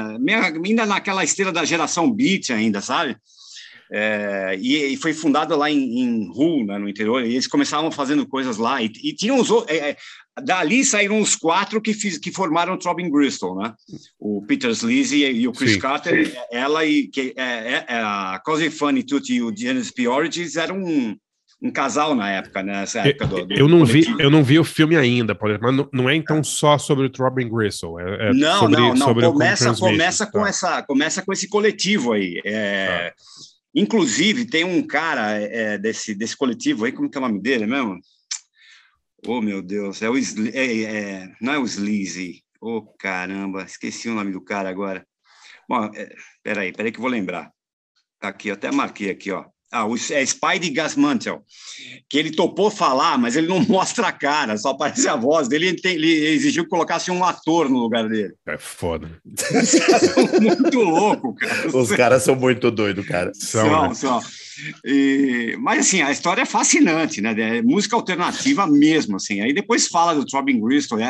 ainda 0.63 0.85
naquela 0.85 1.23
esteira 1.23 1.51
da 1.51 1.65
geração 1.65 2.11
beat 2.11 2.51
ainda, 2.51 2.79
sabe? 2.79 3.17
É, 3.93 4.57
e, 4.61 4.93
e 4.93 4.97
foi 4.97 5.13
fundado 5.13 5.55
lá 5.55 5.69
em, 5.69 5.99
em 5.99 6.29
Hull, 6.29 6.65
né, 6.65 6.77
no 6.77 6.87
interior, 6.87 7.25
e 7.25 7.33
eles 7.33 7.47
começavam 7.47 7.91
fazendo 7.91 8.25
coisas 8.25 8.57
lá, 8.57 8.81
e, 8.81 8.85
e 9.03 9.13
tinham 9.13 9.37
os 9.37 9.49
é, 9.67 9.89
é, 9.89 9.97
dali 10.41 10.85
saíram 10.85 11.19
os 11.19 11.35
quatro 11.35 11.81
que, 11.81 11.93
fiz, 11.93 12.17
que 12.17 12.31
formaram 12.31 12.73
o 12.73 12.77
Throbbing 12.77 13.11
Bristol, 13.11 13.57
né? 13.57 13.73
O 14.17 14.43
Peter 14.47 14.69
Sleazy 14.71 15.25
e 15.25 15.47
o 15.47 15.51
Chris 15.51 15.73
Sim, 15.73 15.79
Carter, 15.79 16.45
ela 16.51 16.85
e 16.85 17.07
que, 17.07 17.33
é, 17.35 17.43
é, 17.43 17.85
é, 17.87 17.95
a 17.97 18.41
Cosy 18.43 18.69
Funny 18.69 19.03
Tutti 19.03 19.35
e 19.35 19.41
o 19.41 19.55
Genesis 19.55 19.91
P. 19.91 20.07
Origins 20.07 20.55
eram 20.55 20.77
um, 20.77 21.17
um 21.61 21.69
casal 21.69 22.15
na 22.15 22.31
época, 22.31 22.63
né? 22.63 22.71
Nessa 22.71 22.99
época 22.99 23.27
do, 23.27 23.45
do 23.45 23.53
Eu 23.53 23.67
não, 23.67 23.83
vi, 23.83 24.05
eu 24.19 24.29
não 24.29 24.41
vi 24.41 24.57
o 24.57 24.63
filme 24.63 24.95
ainda, 24.95 25.37
mas 25.61 25.75
não, 25.75 25.89
não 25.91 26.09
é 26.09 26.15
então 26.15 26.41
só 26.41 26.77
sobre 26.77 27.07
o 27.07 27.09
Throbbing 27.09 27.49
Gristle. 27.49 27.99
É, 27.99 28.29
é 28.29 28.33
não, 28.33 28.59
sobre, 28.59 28.77
não, 28.77 28.89
não. 28.93 29.07
sobre 29.07 29.25
Começa, 29.25 29.75
começa 29.75 30.25
com 30.25 30.41
tá. 30.43 30.49
essa, 30.49 30.83
começa 30.83 31.21
com 31.21 31.33
esse 31.33 31.49
coletivo 31.49 32.13
aí. 32.13 32.41
É, 32.45 33.13
Inclusive 33.73 34.45
tem 34.45 34.63
um 34.63 34.85
cara 34.85 35.31
é, 35.31 35.77
desse 35.77 36.13
desse 36.13 36.35
coletivo 36.35 36.85
aí, 36.85 36.91
como 36.91 37.09
que 37.09 37.17
é 37.17 37.21
o 37.21 37.27
nome 37.27 37.41
dele 37.41 37.65
mesmo? 37.65 37.99
Oh 39.25 39.41
meu 39.41 39.61
Deus, 39.61 40.01
é 40.01 40.09
o 40.09 40.17
é, 40.17 40.81
é, 40.83 41.35
não 41.39 41.53
é 41.53 41.59
o 41.59 41.65
Sleazy. 41.65 42.43
Oh 42.59 42.81
caramba, 42.97 43.63
esqueci 43.63 44.09
o 44.09 44.13
nome 44.13 44.31
do 44.31 44.41
cara 44.41 44.69
agora. 44.69 45.07
Bom, 45.69 45.85
é, 45.95 46.13
peraí, 46.43 46.73
peraí 46.73 46.91
que 46.91 46.97
eu 46.97 47.01
vou 47.01 47.09
lembrar. 47.09 47.51
Tá 48.19 48.27
aqui, 48.27 48.51
até 48.51 48.71
marquei 48.71 49.09
aqui, 49.09 49.31
ó. 49.31 49.45
Ah, 49.71 49.85
o 49.85 49.95
é 49.95 50.25
Spidey 50.25 50.69
Gasmantel, 50.69 51.43
que 52.09 52.17
ele 52.17 52.31
topou 52.31 52.69
falar, 52.69 53.17
mas 53.17 53.37
ele 53.37 53.47
não 53.47 53.61
mostra 53.63 54.07
a 54.07 54.11
cara, 54.11 54.57
só 54.57 54.71
aparece 54.71 55.07
a 55.07 55.15
voz 55.15 55.47
dele. 55.47 55.67
Ele, 55.69 55.81
tem- 55.81 55.95
ele 55.95 56.11
exigiu 56.27 56.63
que 56.65 56.69
colocasse 56.69 57.09
um 57.09 57.23
ator 57.23 57.69
no 57.69 57.77
lugar 57.79 58.09
dele. 58.09 58.33
É 58.47 58.57
foda. 58.57 59.09
Os 59.25 59.71
caras 59.79 60.11
são 60.11 60.27
muito 60.41 60.79
loucos, 60.79 61.35
cara. 61.39 61.67
Os 61.77 61.91
caras 61.91 62.23
são 62.23 62.35
muito 62.35 62.69
doidos, 62.69 63.05
cara. 63.07 63.31
São, 63.33 63.87
né? 63.87 63.93
são. 63.93 64.19
E- 64.85 65.55
mas 65.59 65.79
assim, 65.87 66.01
a 66.01 66.11
história 66.11 66.41
é 66.41 66.45
fascinante, 66.45 67.21
né? 67.21 67.33
É 67.37 67.61
música 67.61 67.95
alternativa 67.95 68.67
mesmo, 68.67 69.15
assim. 69.15 69.39
Aí 69.41 69.53
depois 69.53 69.87
fala 69.87 70.13
do 70.13 70.25
Throbbing 70.25 70.59
Gristle, 70.59 70.99
é, 70.99 71.05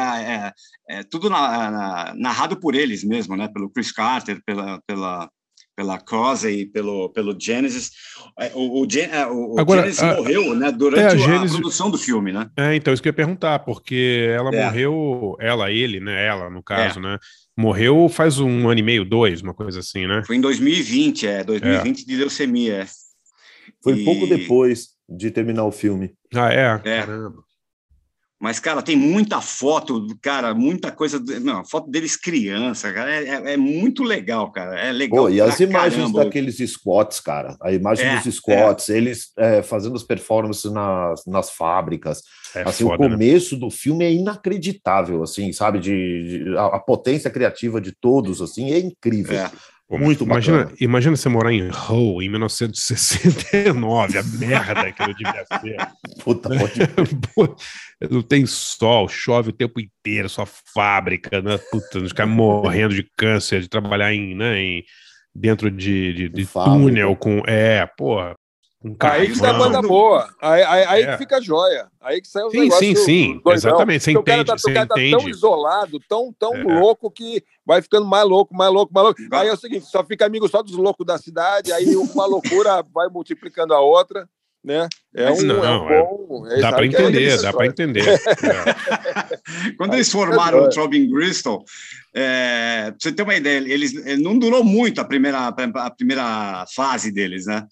é- 0.88 0.98
é 1.00 1.04
tudo 1.04 1.30
na- 1.32 1.72
na- 1.72 2.14
narrado 2.16 2.60
por 2.60 2.76
eles 2.76 3.04
mesmo, 3.04 3.36
né? 3.36 3.48
Pelo 3.52 3.70
Chris 3.72 3.92
Carter, 3.92 4.40
pela 4.46 4.80
pela 4.86 5.30
pela 5.76 6.00
Cosa 6.00 6.50
e 6.52 6.66
pelo 6.66 7.10
pelo 7.10 7.36
Genesis. 7.40 7.92
É, 8.40 8.52
O, 8.54 8.82
o, 8.84 8.88
Gen- 8.90 9.10
é, 9.12 9.26
o- 9.28 9.56
o 9.56 9.60
Agora, 9.60 9.82
Genesis 9.82 10.04
a- 10.04 10.16
morreu, 10.16 10.56
né? 10.56 10.72
Durante 10.72 11.02
é, 11.02 11.08
a 11.08 11.12
a, 11.12 11.16
Genesis- 11.18 11.52
produção 11.52 11.90
do 11.90 11.98
filme, 11.98 12.32
né? 12.32 12.50
É, 12.58 12.76
então, 12.76 12.94
isso 12.94 13.02
que 13.02 13.08
eu 13.10 13.12
ia 13.12 13.16
perguntar, 13.16 13.60
porque 13.60 14.28
ela 14.36 14.54
É. 14.54 14.66
morreu, 14.66 15.36
ela, 15.40 15.72
ele, 15.72 16.00
né? 16.00 16.26
Ela, 16.26 16.50
no 16.50 16.62
caso, 16.64 17.00
né? 17.00 17.18
Morreu 17.58 18.08
faz 18.10 18.40
um 18.40 18.70
ano 18.70 18.80
e 18.80 18.84
meio, 18.84 19.04
dois, 19.06 19.42
uma 19.42 19.54
coisa 19.54 19.80
assim, 19.80 20.08
né? 20.08 20.24
Foi 20.26 20.36
em 20.38 20.42
2020, 20.42 21.28
é, 21.28 21.44
2020 21.44 22.06
de 22.06 22.16
leucemia. 22.16 22.74
é. 22.84 22.88
Foi 23.84 23.94
E- 24.00 24.06
pouco 24.06 24.28
depois 24.28 24.90
de 25.10 25.30
terminar 25.32 25.66
o 25.66 25.72
filme. 25.72 26.14
Ah, 26.34 26.52
é? 26.54 26.82
É. 26.86 27.00
Caramba. 27.02 27.44
Mas, 28.42 28.60
cara, 28.60 28.82
tem 28.82 28.96
muita 28.96 29.40
foto, 29.40 30.08
cara, 30.20 30.52
muita 30.56 30.92
coisa. 30.92 31.22
Não, 31.40 31.64
foto 31.64 31.92
deles 31.92 32.16
criança, 32.16 32.92
cara. 32.92 33.14
É, 33.14 33.28
é- 33.28 33.54
é 33.54 33.58
muito 33.58 34.04
legal, 34.04 34.52
cara. 34.52 34.80
É 34.80 34.92
legal. 34.92 35.26
Pô, 35.26 35.30
e 35.30 35.40
as 35.40 35.60
imagens 35.60 36.02
caramba. 36.02 36.24
daqueles 36.26 36.58
squats, 36.72 37.20
cara. 37.20 37.56
A 37.62 37.72
imagem 37.72 38.04
É, 38.08 38.20
dos 38.20 38.34
squats, 38.36 38.90
eles 38.90 39.32
é, 39.38 39.62
fazendo 39.62 39.96
as 39.96 40.02
performances 40.02 40.72
nas, 40.72 41.24
nas 41.28 41.52
fábricas. 41.52 42.24
É 42.56 42.64
assim, 42.68 42.84
foda, 42.84 43.06
o 43.06 43.10
né? 43.10 43.16
começo 43.16 43.56
do 43.56 43.70
filme 43.70 44.04
é 44.06 44.12
inacreditável, 44.12 45.22
assim, 45.22 45.54
sabe? 45.54 45.80
De, 45.80 46.24
de- 46.44 46.58
a, 46.58 46.66
a 46.66 46.80
potência 46.80 47.30
criativa 47.30 47.80
de 47.80 47.92
todos, 47.92 48.42
assim, 48.42 48.72
é 48.74 48.80
incrível. 48.80 49.38
É. 49.38 49.52
Pô, 49.88 49.98
Muito 49.98 50.24
imagina, 50.24 50.60
bacana. 50.60 50.78
imagina 50.80 51.16
você 51.18 51.28
morar 51.30 51.52
em 51.52 51.70
Hull 51.70 52.24
em 52.24 52.30
1969, 52.30 54.18
a 54.18 54.24
merda 54.24 54.92
que 54.92 55.02
eu 55.04 55.14
devia 55.14 55.46
ser. 55.62 55.78
Puta, 56.24 56.50
pode... 57.36 57.56
Não 58.10 58.22
tem 58.22 58.46
sol, 58.46 59.08
chove 59.08 59.50
o 59.50 59.54
tempo 59.54 59.80
inteiro, 59.80 60.28
só 60.28 60.46
fábrica, 60.46 61.42
né? 61.42 61.58
Puta, 61.72 62.00
os 62.00 62.12
caras 62.12 62.34
morrendo 62.34 62.96
de 62.96 63.04
câncer, 63.18 63.62
de 63.62 63.70
trabalhar 63.70 64.14
em, 64.14 64.34
né, 64.36 64.60
em 64.60 64.84
dentro 65.36 65.70
de, 65.70 66.14
de, 66.14 66.30
de 66.30 66.46
túnel 66.48 67.16
com. 67.16 67.44
É, 67.48 67.86
porra. 67.98 68.36
Com 68.82 68.96
Aí 69.02 69.32
que 69.32 69.40
dá 69.40 69.50
carvão. 69.50 69.72
banda 69.72 69.88
boa. 69.88 70.28
Aí, 70.42 70.64
aí, 70.64 70.84
aí 70.86 71.04
É. 71.04 71.12
que 71.12 71.18
fica 71.20 71.40
joia. 71.40 71.88
Aí 72.02 72.20
que 72.20 72.28
sai 72.28 72.44
os 72.44 72.52
Sim, 72.52 72.62
negócios 72.62 72.80
sim, 72.88 72.96
sim. 73.06 73.34
doidão. 73.34 73.54
Exatamente. 73.54 74.04
Você 74.04 74.18
o 74.18 74.20
entende, 74.22 74.46
tá, 74.46 74.58
você 74.58 74.72
o 74.72 74.74
cara 74.74 74.88
tá 74.88 74.96
tão 74.96 75.04
entende. 75.04 75.30
isolado, 75.30 76.00
tão, 76.10 76.34
tão 76.34 76.56
É. 76.56 76.64
louco 76.64 77.12
que 77.12 77.44
vai 77.64 77.80
ficando 77.84 78.08
mais 78.08 78.28
louco, 78.28 78.56
mais 78.56 78.74
louco, 78.74 78.92
mais 78.92 79.06
louco. 79.06 79.22
Aí 79.32 79.48
é 79.50 79.54
o 79.54 79.58
seguinte, 79.58 79.86
só 79.86 80.04
fica 80.04 80.26
amigo 80.26 80.48
só 80.50 80.64
dos 80.64 80.76
loucos 80.76 81.06
da 81.06 81.20
cidade, 81.20 81.72
aí 81.72 81.96
uma 81.96 82.26
loucura 82.26 82.84
vai 82.92 83.08
multiplicando 83.08 83.76
a 83.76 83.80
outra, 83.80 84.28
né? 84.64 84.88
É 85.16 85.30
Mas 85.30 85.44
um, 85.44 85.46
não, 85.48 85.64
é 85.66 85.78
um 85.80 85.90
é- 85.90 86.02
bom... 86.04 86.48
é, 86.48 86.60
Dá 86.60 86.72
para 86.72 86.84
é 86.84 86.88
entender, 86.88 87.34
isso, 87.34 87.44
dá 87.44 87.54
para 87.54 87.66
entender. 87.66 88.08
É. 88.08 89.72
Quando 89.78 89.96
eles 89.96 90.12
formaram 90.12 90.64
o 90.64 90.70
Throbbing 90.70 91.10
Bristol, 91.10 91.64
é, 92.16 92.92
pra 92.92 92.96
você 93.00 93.12
ter 93.12 93.24
uma 93.24 93.36
ideia, 93.36 93.58
eles 93.58 93.96
eh, 94.06 94.18
não 94.18 94.38
durou 94.38 94.64
muito 94.64 95.02
a 95.02 95.06
primeira, 95.06 95.48
a 95.48 95.92
primeira 95.92 96.66
fase 96.76 97.12
deles, 97.12 97.46
né? 97.46 97.66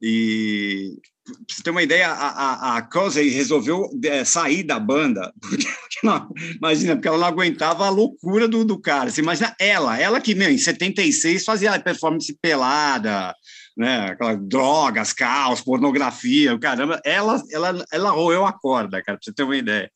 E 0.00 0.92
pra 1.24 1.34
você 1.48 1.62
ter 1.62 1.70
uma 1.70 1.82
ideia, 1.82 2.08
a, 2.08 2.28
a, 2.28 2.76
a 2.78 2.82
Cosey 2.82 3.28
resolveu 3.28 3.88
eh, 4.04 4.24
sair 4.24 4.62
da 4.62 4.78
banda, 4.80 5.32
porque, 5.40 5.66
não, 6.02 6.28
imagina, 6.56 6.96
porque 6.96 7.08
ela 7.08 7.18
não 7.18 7.26
aguentava 7.26 7.86
a 7.86 7.90
loucura 7.90 8.48
do, 8.48 8.64
do 8.64 8.80
cara. 8.80 9.10
Você 9.10 9.20
imagina 9.20 9.54
ela, 9.60 9.98
ela 10.00 10.20
que, 10.20 10.34
meu, 10.34 10.50
em 10.50 10.58
76 10.58 11.44
fazia 11.44 11.78
performance 11.78 12.34
pelada, 12.40 13.34
né? 13.80 14.10
Aquela 14.10 14.36
drogas, 14.36 15.14
caos, 15.14 15.62
pornografia, 15.62 16.58
caramba, 16.58 17.00
ela, 17.02 17.42
ela, 17.50 17.82
ela 17.90 18.10
roeu 18.10 18.44
a 18.44 18.52
corda, 18.52 19.02
cara, 19.02 19.16
pra 19.16 19.24
você 19.24 19.32
ter 19.32 19.42
uma 19.42 19.56
ideia. 19.56 19.90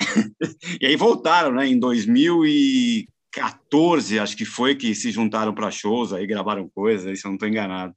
E 0.80 0.86
aí 0.86 0.96
voltaram, 0.96 1.52
né? 1.52 1.66
Em 1.66 1.78
2014, 1.78 4.18
acho 4.18 4.34
que 4.36 4.44
foi 4.44 4.74
que 4.76 4.94
se 4.94 5.10
juntaram 5.10 5.52
para 5.52 5.70
shows, 5.70 6.12
aí 6.12 6.26
gravaram 6.26 6.70
coisas, 6.72 7.06
aí 7.06 7.16
se 7.16 7.26
eu 7.26 7.30
não 7.30 7.34
estou 7.34 7.48
enganado. 7.48 7.92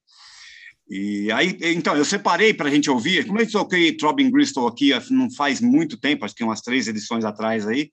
E 0.89 1.31
aí, 1.31 1.55
então, 1.61 1.95
eu 1.95 2.03
separei 2.03 2.53
para 2.53 2.67
a 2.67 2.71
gente 2.71 2.89
ouvir. 2.89 3.27
Como 3.27 3.39
eu 3.39 3.51
toquei 3.51 3.95
Throbbing 3.95 4.31
Bristol 4.31 4.67
aqui 4.67 4.91
não 5.11 5.29
faz 5.31 5.61
muito 5.61 5.97
tempo, 5.97 6.25
acho 6.25 6.33
que 6.33 6.43
umas 6.43 6.61
três 6.61 6.87
edições 6.87 7.23
atrás 7.23 7.67
aí. 7.67 7.91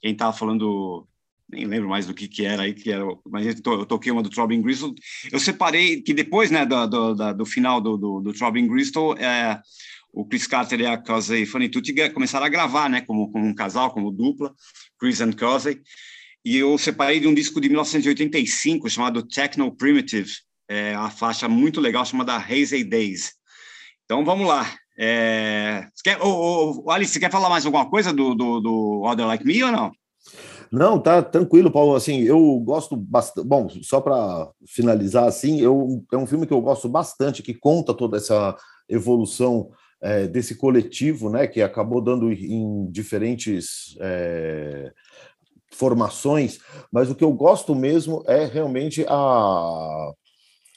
Quem 0.00 0.12
estava 0.12 0.32
falando, 0.32 1.08
nem 1.54 1.64
lembro 1.66 1.88
mais 1.88 2.06
do 2.06 2.12
que, 2.14 2.28
que 2.28 2.44
era 2.44 2.62
aí, 2.64 2.74
que 2.74 2.90
era, 2.90 3.04
mas 3.30 3.46
eu 3.46 3.62
to- 3.62 3.80
eu 3.80 3.86
toquei 3.86 4.12
uma 4.12 4.22
do 4.22 4.28
Throbbing 4.30 4.60
Bristol. 4.60 4.94
Eu 5.32 5.40
separei 5.40 6.02
que 6.02 6.12
depois, 6.12 6.50
né, 6.50 6.66
do, 6.66 6.86
do, 6.86 7.34
do 7.34 7.46
final 7.46 7.80
do, 7.80 7.96
do, 7.96 8.20
do 8.20 8.32
Throbbing 8.32 8.68
Bristol, 8.68 9.16
é, 9.16 9.60
o 10.12 10.24
Chris 10.26 10.46
Carter 10.46 10.80
e 10.80 10.86
a 10.86 10.96
Cosey 10.98 11.46
Funny 11.46 11.68
Tutti 11.68 11.92
começaram 12.10 12.46
a 12.46 12.48
gravar, 12.48 12.88
né, 12.90 13.00
como, 13.00 13.30
como 13.30 13.46
um 13.46 13.54
casal, 13.54 13.90
como 13.92 14.10
dupla, 14.12 14.54
Chris 14.98 15.20
and 15.20 15.32
Cosey. 15.32 15.80
E 16.44 16.56
eu 16.58 16.76
separei 16.76 17.20
de 17.20 17.26
um 17.26 17.34
disco 17.34 17.60
de 17.60 17.68
1985 17.68 18.90
chamado 18.90 19.22
Techno 19.22 19.74
Primitive, 19.74 20.30
é, 20.68 20.94
a 20.94 21.08
faixa 21.10 21.48
muito 21.48 21.80
legal 21.80 22.04
chamada 22.04 22.36
Hazy 22.36 22.84
Days. 22.84 23.32
Então 24.04 24.24
vamos 24.24 24.46
lá. 24.46 24.70
É, 24.98 25.88
quer, 26.04 26.18
ô, 26.22 26.88
Alice, 26.90 27.12
você 27.12 27.18
quer 27.20 27.30
falar 27.30 27.48
mais 27.48 27.64
alguma 27.66 27.88
coisa 27.88 28.12
do, 28.12 28.34
do, 28.34 28.60
do 28.60 29.02
Other 29.04 29.26
Like 29.26 29.44
Me 29.44 29.62
ou 29.62 29.72
não? 29.72 29.92
Não, 30.74 30.98
tá 30.98 31.22
tranquilo, 31.22 31.70
Paulo. 31.70 31.94
Assim, 31.94 32.22
eu 32.22 32.58
gosto 32.58 32.96
bastante. 32.96 33.46
Bom, 33.46 33.68
só 33.80 34.00
para 34.00 34.50
finalizar, 34.66 35.28
assim, 35.28 35.60
eu, 35.60 36.04
é 36.12 36.16
um 36.16 36.26
filme 36.26 36.48
que 36.48 36.52
eu 36.52 36.60
gosto 36.60 36.88
bastante, 36.88 37.44
que 37.44 37.54
conta 37.54 37.94
toda 37.94 38.16
essa 38.16 38.56
evolução 38.88 39.70
é, 40.02 40.26
desse 40.26 40.56
coletivo, 40.56 41.30
né, 41.30 41.46
que 41.46 41.62
acabou 41.62 42.00
dando 42.00 42.32
em 42.32 42.90
diferentes 42.90 43.96
é, 44.00 44.90
formações. 45.70 46.58
Mas 46.90 47.08
o 47.08 47.14
que 47.14 47.22
eu 47.22 47.32
gosto 47.32 47.72
mesmo 47.72 48.24
é 48.26 48.44
realmente 48.44 49.06
a, 49.08 50.12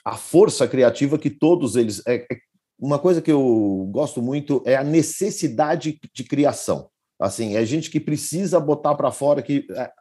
a 0.06 0.16
força 0.16 0.68
criativa 0.68 1.18
que 1.18 1.32
todos 1.32 1.76
eles. 1.76 2.06
É, 2.06 2.18
é, 2.18 2.38
uma 2.80 3.00
coisa 3.00 3.20
que 3.20 3.32
eu 3.32 3.90
gosto 3.92 4.22
muito 4.22 4.62
é 4.64 4.76
a 4.76 4.84
necessidade 4.84 6.00
de 6.14 6.24
criação. 6.24 6.88
Assim, 7.20 7.56
é 7.56 7.66
gente 7.66 7.90
que 7.90 8.00
precisa 8.00 8.60
botar 8.60 8.96
para 8.96 9.12
fora 9.12 9.42
que 9.42 9.66
é, 9.72 9.92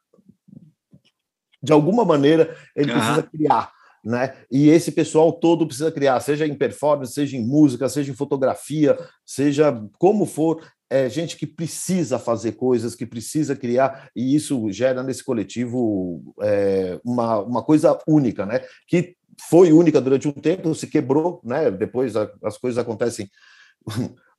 de 1.63 1.73
alguma 1.73 2.05
maneira 2.05 2.57
ele 2.75 2.91
Aham. 2.93 2.99
precisa 2.99 3.23
criar, 3.23 3.73
né? 4.05 4.35
E 4.51 4.69
esse 4.69 4.93
pessoal 4.93 5.33
todo 5.33 5.67
precisa 5.67 5.91
criar, 5.91 6.21
seja 6.21 6.47
em 6.47 6.55
performance, 6.55 7.13
seja 7.15 7.37
em 7.37 7.47
música, 7.47 7.89
seja 7.89 8.13
em 8.13 8.15
fotografia, 8.15 8.97
seja 9.25 9.73
como 9.99 10.27
for, 10.27 10.63
é 10.89 11.09
gente 11.09 11.37
que 11.37 11.47
precisa 11.47 12.19
fazer 12.19 12.53
coisas, 12.53 12.95
que 12.95 13.05
precisa 13.05 13.57
criar, 13.57 14.09
e 14.15 14.37
isso 14.37 14.71
gera 14.71 15.03
nesse 15.03 15.25
coletivo 15.25 16.23
é, 16.41 17.01
uma, 17.05 17.41
uma 17.41 17.63
coisa 17.65 17.99
única, 18.07 18.47
né? 18.47 18.61
Que 18.87 19.17
foi 19.49 19.73
única 19.73 20.01
durante 20.01 20.29
um 20.29 20.33
tempo, 20.33 20.75
se 20.75 20.87
quebrou, 20.87 21.41
né? 21.43 21.71
Depois 21.71 22.15
a- 22.15 22.31
as 22.45 22.57
coisas 22.57 22.79
acontecem 22.79 23.29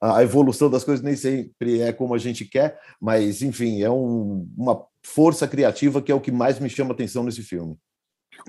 a 0.02 0.22
evolução 0.24 0.70
das 0.70 0.84
coisas 0.84 1.04
nem 1.04 1.16
sempre 1.16 1.82
é 1.82 1.92
como 1.92 2.14
a 2.14 2.18
gente 2.18 2.46
quer, 2.46 2.80
mas 3.02 3.42
enfim, 3.42 3.82
é 3.82 3.90
um- 3.90 4.48
uma 4.58 4.84
força 5.04 5.48
criativa 5.48 6.02
que 6.02 6.12
é 6.12 6.16
o 6.16 6.22
que 6.22 6.32
mais 6.32 6.60
me 6.60 6.70
chama 6.70 6.94
atenção 6.94 7.24
nesse 7.24 7.42
filme. 7.42 7.76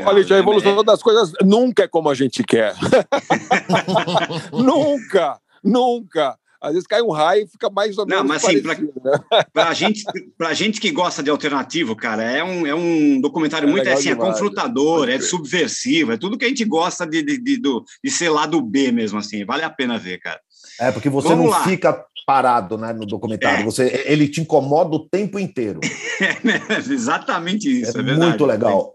Olha, 0.00 0.20
gente, 0.22 0.34
a 0.34 0.38
evolução 0.38 0.84
das 0.84 1.02
coisas 1.02 1.32
nunca 1.42 1.84
é 1.84 1.88
como 1.88 2.10
a 2.10 2.14
gente 2.14 2.44
quer. 2.44 2.74
nunca, 4.52 5.40
nunca. 5.62 6.38
Às 6.60 6.72
vezes 6.72 6.88
cai 6.88 7.00
um 7.00 7.10
raio 7.12 7.44
e 7.44 7.46
fica 7.46 7.70
mais 7.70 7.96
ou 7.98 8.04
menos 8.04 8.20
Não, 8.22 8.28
mas 8.28 8.44
assim, 8.44 8.60
pra, 8.60 8.74
parecido, 8.74 9.00
né? 9.04 9.74
gente, 9.74 10.04
pra 10.36 10.52
gente 10.54 10.80
que 10.80 10.90
gosta 10.90 11.22
de 11.22 11.30
alternativo, 11.30 11.94
cara, 11.94 12.24
é 12.24 12.42
um, 12.42 12.66
é 12.66 12.74
um 12.74 13.20
documentário 13.20 13.68
É 13.68 13.70
muito 13.70 13.88
assim, 13.88 14.08
é 14.08 14.14
demais, 14.14 14.32
confrontador, 14.32 14.98
pode 15.00 15.12
é 15.12 15.18
crer. 15.18 15.28
subversivo, 15.28 16.12
é 16.12 16.16
tudo 16.16 16.36
que 16.36 16.44
a 16.44 16.48
gente 16.48 16.64
gosta 16.64 17.06
de, 17.06 17.22
de, 17.22 17.38
de, 17.38 17.58
do- 17.58 17.84
de 18.02 18.10
ser 18.10 18.28
lado 18.30 18.60
B 18.60 18.90
mesmo, 18.90 19.18
assim. 19.20 19.44
Vale 19.44 19.62
a 19.62 19.70
pena 19.70 19.98
ver, 19.98 20.18
cara. 20.18 20.40
É 20.80 20.92
porque 20.92 21.08
você 21.08 21.28
Vamos 21.28 21.46
não 21.46 21.50
lá. 21.50 21.64
fica 21.64 22.04
parado 22.26 22.76
né, 22.76 22.92
no 22.92 23.06
documentário, 23.06 23.60
É. 23.60 23.64
você, 23.64 24.02
ele 24.06 24.28
te 24.28 24.40
incomoda 24.40 24.94
o 24.96 25.08
tempo 25.08 25.38
inteiro. 25.38 25.80
Exatamente 26.90 27.68
isso, 27.80 27.96
é, 27.96 28.00
é 28.00 28.04
verdade. 28.04 28.28
muito 28.28 28.44
legal. 28.46 28.94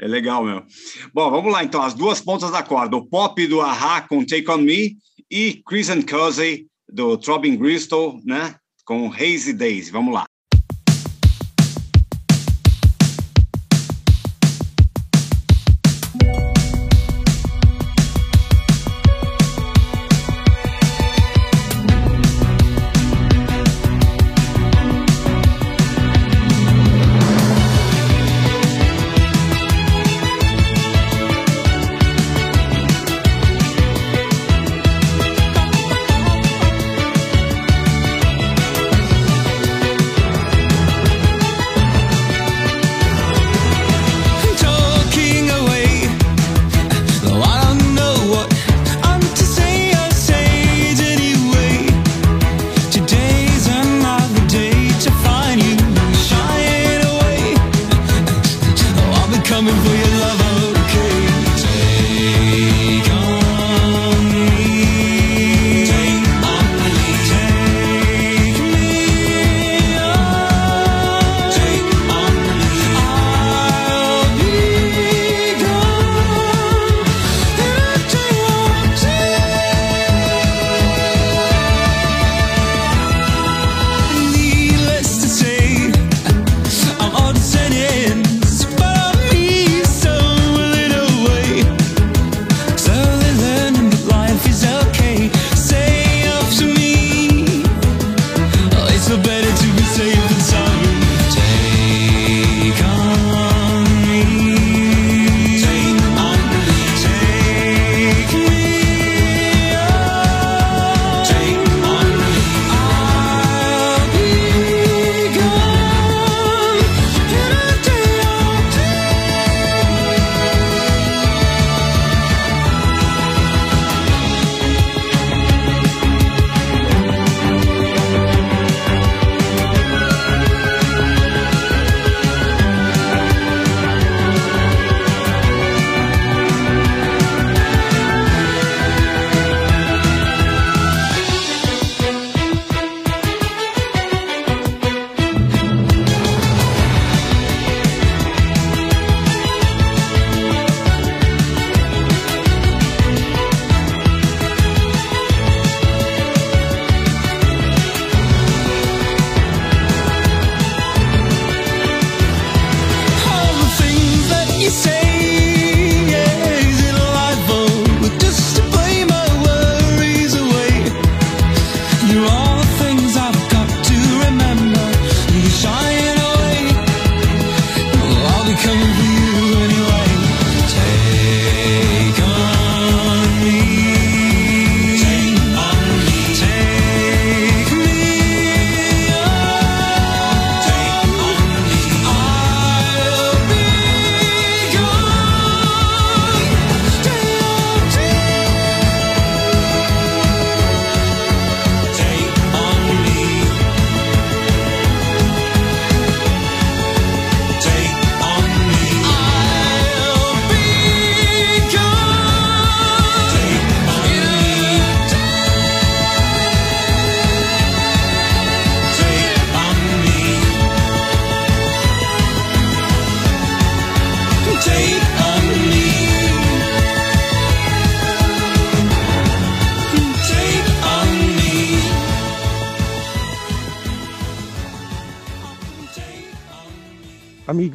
É 0.00 0.06
legal 0.08 0.44
mesmo. 0.44 0.64
Bom, 1.12 1.30
vamos 1.30 1.52
lá 1.52 1.62
então, 1.62 1.80
as 1.82 1.94
duas 1.94 2.20
pontas 2.20 2.50
da 2.50 2.62
corda. 2.62 2.96
O 2.96 3.06
pop 3.06 3.46
do 3.46 3.60
Ahá 3.60 4.00
com 4.02 4.24
Take 4.24 4.50
On 4.50 4.58
Me 4.58 4.96
e 5.30 5.62
Chris 5.66 5.88
and 5.88 6.02
Cozy 6.02 6.66
do 6.88 7.16
Throbbing 7.16 7.56
Gristle, 7.56 8.20
né? 8.24 8.56
Com 8.84 9.10
Hazy 9.12 9.52
Days. 9.52 9.90
Vamos 9.90 10.12
lá. 10.12 10.24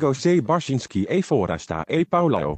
Amigo 0.09 0.13
se 0.13 0.41
Barsinski 0.41 1.05
e 1.07 1.21
Forasta 1.21 1.83
e 1.87 2.05
Paolo. 2.05 2.57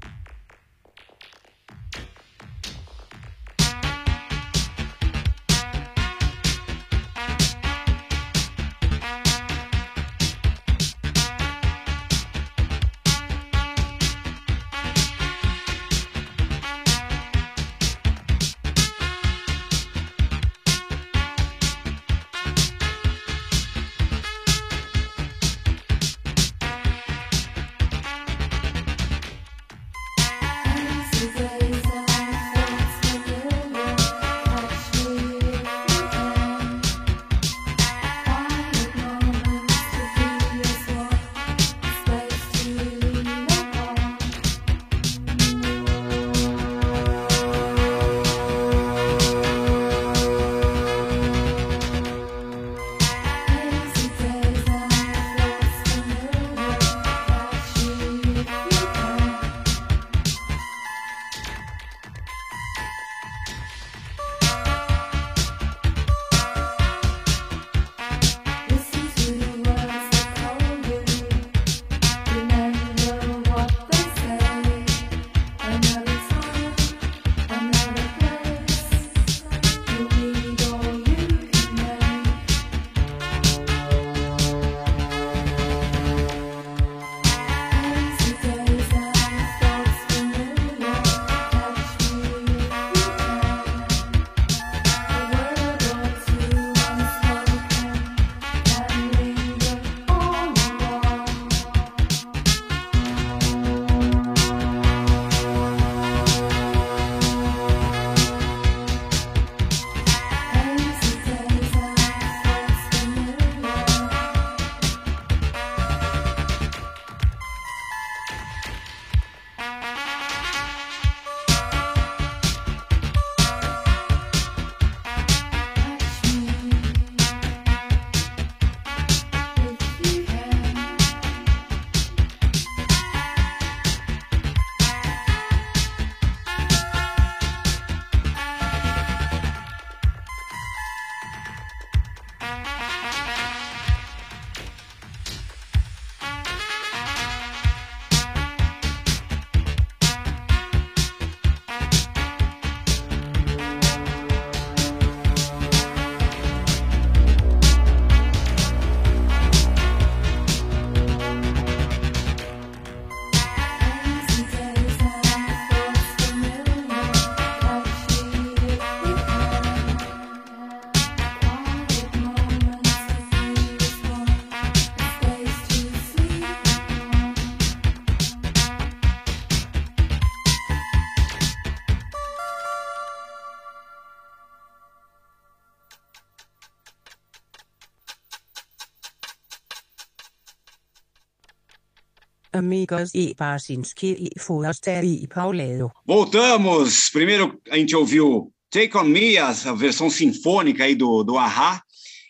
Amigos 192.62 193.10
e 193.16 193.34
Barsinski 193.34 194.30
e 194.36 194.40
Forasta 194.40 195.04
e 195.04 195.28
Paulado. 195.28 195.92
Voltamos! 196.06 197.10
Primeiro 197.10 197.60
a 197.72 197.76
gente 197.76 197.96
ouviu 197.96 198.54
Take 198.70 198.96
On 198.96 199.04
Me, 199.04 199.36
a 199.40 199.52
versão 199.74 200.12
sinfônica 200.12 200.84
aí 200.84 200.94
do, 200.94 201.24
do 201.24 201.40
Ahá, 201.40 201.82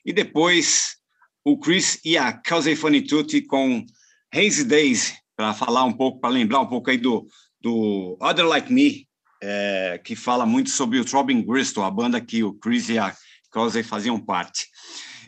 e 0.05 0.13
depois 0.13 0.95
o 1.43 1.59
Chris 1.59 1.99
e 2.05 2.17
a 2.17 2.31
Cause 2.31 2.73
Funny 2.77 3.01
Tutti 3.01 3.41
com 3.41 3.85
Hazy 4.33 4.63
Days, 4.63 5.13
para 5.35 5.53
falar 5.53 5.83
um 5.83 5.91
pouco, 5.91 6.21
para 6.21 6.29
lembrar 6.29 6.61
um 6.61 6.67
pouco 6.67 6.89
aí 6.89 6.97
do, 6.97 7.27
do 7.59 8.17
Other 8.21 8.47
Like 8.47 8.71
Me, 8.71 9.05
é, 9.43 9.99
que 10.01 10.15
fala 10.15 10.45
muito 10.45 10.69
sobre 10.69 10.97
o 10.97 11.03
Throbbing 11.03 11.41
Gristle, 11.45 11.83
a 11.83 11.91
banda 11.91 12.21
que 12.21 12.41
o 12.41 12.53
Chris 12.53 12.87
e 12.87 12.97
a 12.97 13.13
Cause 13.51 13.83
faziam 13.83 14.17
parte. 14.17 14.67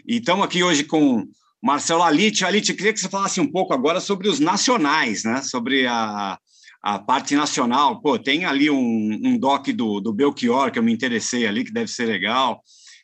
E 0.07 0.19
estamos 0.19 0.45
aqui 0.45 0.63
hoje 0.63 0.85
com 0.85 1.27
Marcelo 1.63 2.03
Alite. 2.03 2.43
Alite, 2.43 2.73
queria 2.73 2.91
que 2.91 2.99
você 2.99 3.07
falasse 3.07 3.39
um 3.39 3.49
pouco 3.49 3.73
agora 3.73 4.01
sobre 4.01 4.27
os 4.27 4.37
nacionais, 4.37 5.23
né? 5.23 5.41
Sobre 5.41 5.87
a, 5.87 6.37
a 6.81 6.99
parte 6.99 7.37
nacional. 7.37 8.01
Pô, 8.01 8.19
tem 8.19 8.43
ali 8.43 8.69
um, 8.69 9.19
um 9.23 9.37
doc 9.37 9.69
do, 9.69 10.01
do 10.01 10.11
Belchior 10.11 10.71
que 10.71 10.77
eu 10.77 10.83
me 10.83 10.91
interessei 10.91 11.47
ali, 11.47 11.63
que 11.63 11.71
deve 11.71 11.89
ser 11.89 12.05
legal. 12.05 12.61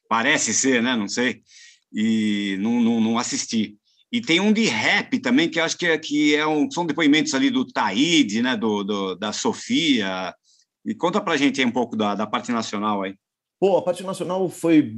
Parece 0.10 0.54
ser, 0.54 0.84
né? 0.84 0.94
Não 0.94 1.08
sei. 1.08 1.42
E 1.94 2.58
não, 2.60 2.82
não, 2.82 3.00
não 3.00 3.18
assisti. 3.18 3.78
E 4.12 4.20
tem 4.20 4.42
um 4.42 4.52
de 4.52 4.66
rap 4.66 5.18
também, 5.20 5.48
que 5.48 5.60
acho 5.60 5.78
que, 5.78 5.86
é, 5.86 5.98
que 5.98 6.36
é 6.36 6.46
um, 6.46 6.70
são 6.70 6.86
depoimentos 6.86 7.34
ali 7.34 7.50
do 7.50 7.66
Taíde, 7.66 8.42
né? 8.42 8.58
Do, 8.58 8.84
do, 8.84 9.16
da 9.16 9.32
Sofia. 9.32 10.36
E 10.86 10.94
conta 10.94 11.22
pra 11.22 11.38
gente 11.38 11.62
aí 11.62 11.66
um 11.66 11.72
pouco 11.72 11.96
da, 11.96 12.14
da 12.14 12.28
parte 12.28 12.52
nacional 12.52 13.04
aí. 13.04 13.16
Pô, 13.58 13.78
a 13.78 13.82
parte 13.82 14.04
nacional 14.04 14.50
foi 14.50 14.94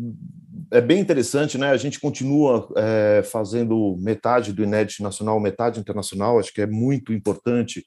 é 0.72 0.80
bem 0.80 1.00
interessante, 1.00 1.58
né? 1.58 1.70
A 1.70 1.78
gente 1.78 2.00
continua 2.00 2.68
é, 2.78 3.22
fazendo 3.24 3.98
metade 4.00 4.54
do 4.54 4.64
inédito 4.64 5.04
nacional, 5.04 5.40
metade 5.40 5.80
internacional. 5.80 6.40
Acho 6.40 6.54
que 6.54 6.62
é 6.62 6.66
muito 6.68 7.12
importante 7.12 7.86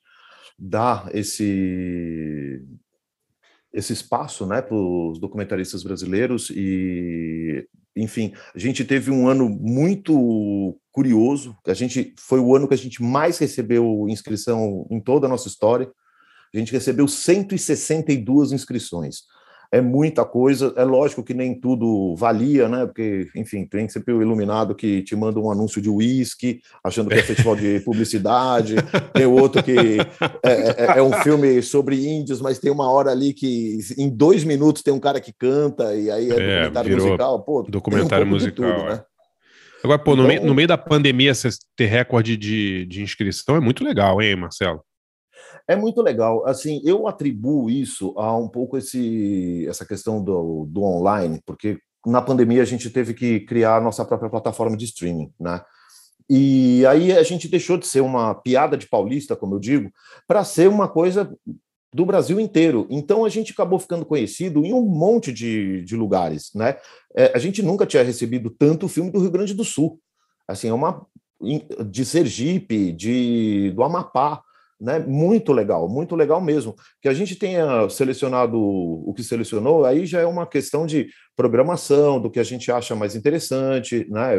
dar 0.58 1.08
esse 1.14 2.62
esse 3.72 3.92
espaço, 3.92 4.46
né, 4.46 4.62
para 4.62 4.76
os 4.76 5.18
documentaristas 5.18 5.82
brasileiros 5.82 6.48
e, 6.50 7.66
enfim, 7.96 8.32
a 8.54 8.58
gente 8.58 8.84
teve 8.84 9.10
um 9.10 9.26
ano 9.26 9.48
muito 9.48 10.78
curioso. 10.92 11.56
A 11.66 11.74
gente 11.74 12.14
foi 12.16 12.38
o 12.38 12.54
ano 12.54 12.68
que 12.68 12.74
a 12.74 12.78
gente 12.78 13.02
mais 13.02 13.36
recebeu 13.36 14.06
inscrição 14.08 14.86
em 14.88 15.00
toda 15.00 15.26
a 15.26 15.28
nossa 15.28 15.48
história. 15.48 15.90
A 16.54 16.56
gente 16.56 16.70
recebeu 16.70 17.08
162 17.08 18.52
inscrições 18.52 19.24
é 19.74 19.80
muita 19.80 20.24
coisa. 20.24 20.72
É 20.76 20.84
lógico 20.84 21.22
que 21.22 21.34
nem 21.34 21.52
tudo 21.58 22.14
valia, 22.16 22.68
né? 22.68 22.86
Porque, 22.86 23.26
enfim, 23.34 23.66
tem 23.66 23.88
sempre 23.88 24.14
o 24.14 24.22
iluminado 24.22 24.72
que 24.72 25.02
te 25.02 25.16
manda 25.16 25.40
um 25.40 25.50
anúncio 25.50 25.82
de 25.82 25.90
uísque, 25.90 26.60
achando 26.82 27.08
que 27.10 27.16
é 27.16 27.22
festival 27.22 27.56
de 27.56 27.80
publicidade. 27.80 28.76
Tem 29.12 29.26
outro 29.26 29.60
que 29.64 29.76
é, 30.44 30.94
é, 30.94 30.98
é, 30.98 31.02
um 31.02 31.12
filme 31.14 31.60
sobre 31.60 32.06
índios, 32.06 32.40
mas 32.40 32.60
tem 32.60 32.70
uma 32.70 32.88
hora 32.88 33.10
ali 33.10 33.32
que 33.32 33.78
em 33.98 34.08
dois 34.08 34.44
minutos 34.44 34.80
tem 34.80 34.94
um 34.94 35.00
cara 35.00 35.20
que 35.20 35.32
canta 35.32 35.92
e 35.94 36.08
aí 36.08 36.30
é, 36.30 36.34
É, 36.34 36.70
documentário 36.70 36.96
musical. 36.96 37.42
Pô, 37.42 37.60
um 37.62 37.70
documentário 37.70 38.24
de 38.26 38.30
musical, 38.30 38.74
tudo, 38.76 38.86
é. 38.86 38.90
né? 38.90 39.02
Agora, 39.82 39.98
pô, 39.98 40.14
no, 40.14 40.22
Então- 40.22 40.28
meio, 40.28 40.46
no 40.46 40.54
meio 40.54 40.68
da 40.68 40.78
pandemia, 40.78 41.34
você 41.34 41.48
ter 41.76 41.86
recorde 41.86 42.36
de, 42.36 42.86
de 42.86 43.02
inscrição 43.02 43.56
é 43.56 43.60
muito 43.60 43.82
legal, 43.84 44.22
hein, 44.22 44.36
Marcelo? 44.36 44.82
É 45.66 45.74
muito 45.74 46.02
legal. 46.02 46.46
Assim, 46.46 46.80
eu 46.84 47.08
atribuo 47.08 47.70
isso 47.70 48.14
a 48.18 48.36
um 48.36 48.48
pouco 48.48 48.76
esse, 48.76 49.66
essa 49.68 49.84
questão 49.86 50.22
do, 50.22 50.66
do 50.68 50.82
online, 50.82 51.40
porque 51.46 51.78
na 52.06 52.20
pandemia 52.20 52.62
a 52.62 52.66
gente 52.66 52.90
teve 52.90 53.14
que 53.14 53.40
criar 53.40 53.76
a 53.76 53.80
nossa 53.80 54.04
própria 54.04 54.28
plataforma 54.28 54.76
de 54.76 54.84
streaming, 54.84 55.32
né? 55.40 55.62
E 56.28 56.84
aí 56.86 57.12
a 57.12 57.22
gente 57.22 57.48
deixou 57.48 57.76
de 57.76 57.86
ser 57.86 58.00
uma 58.00 58.34
piada 58.34 58.76
de 58.76 58.88
paulista, 58.88 59.36
como 59.36 59.54
eu 59.54 59.58
digo, 59.58 59.90
para 60.26 60.42
ser 60.42 60.68
uma 60.68 60.88
coisa 60.88 61.34
do 61.94 62.04
Brasil 62.04 62.40
inteiro. 62.40 62.86
Então 62.90 63.24
a 63.24 63.28
gente 63.28 63.52
acabou 63.52 63.78
ficando 63.78 64.04
conhecido 64.04 64.64
em 64.64 64.72
um 64.72 64.82
monte 64.82 65.32
de, 65.32 65.82
de 65.82 65.96
lugares, 65.96 66.50
né? 66.54 66.76
É, 67.16 67.32
a 67.34 67.38
gente 67.38 67.62
nunca 67.62 67.86
tinha 67.86 68.02
recebido 68.02 68.50
tanto 68.50 68.88
filme 68.88 69.10
do 69.10 69.20
Rio 69.20 69.30
Grande 69.30 69.54
do 69.54 69.64
Sul. 69.64 70.00
Assim, 70.48 70.68
é 70.68 70.74
uma 70.74 71.06
de 71.86 72.04
Sergipe, 72.04 72.92
de 72.92 73.72
do 73.74 73.82
Amapá, 73.82 74.42
né? 74.84 74.98
Muito 74.98 75.52
legal, 75.52 75.88
muito 75.88 76.14
legal 76.14 76.40
mesmo. 76.40 76.76
Que 77.00 77.08
a 77.08 77.14
gente 77.14 77.34
tenha 77.36 77.88
selecionado 77.88 78.60
o 78.60 79.12
que 79.14 79.24
selecionou, 79.24 79.84
aí 79.84 80.04
já 80.04 80.20
é 80.20 80.26
uma 80.26 80.46
questão 80.46 80.86
de 80.86 81.08
programação, 81.34 82.20
do 82.20 82.30
que 82.30 82.38
a 82.38 82.44
gente 82.44 82.70
acha 82.70 82.94
mais 82.94 83.16
interessante, 83.16 84.06
né? 84.10 84.34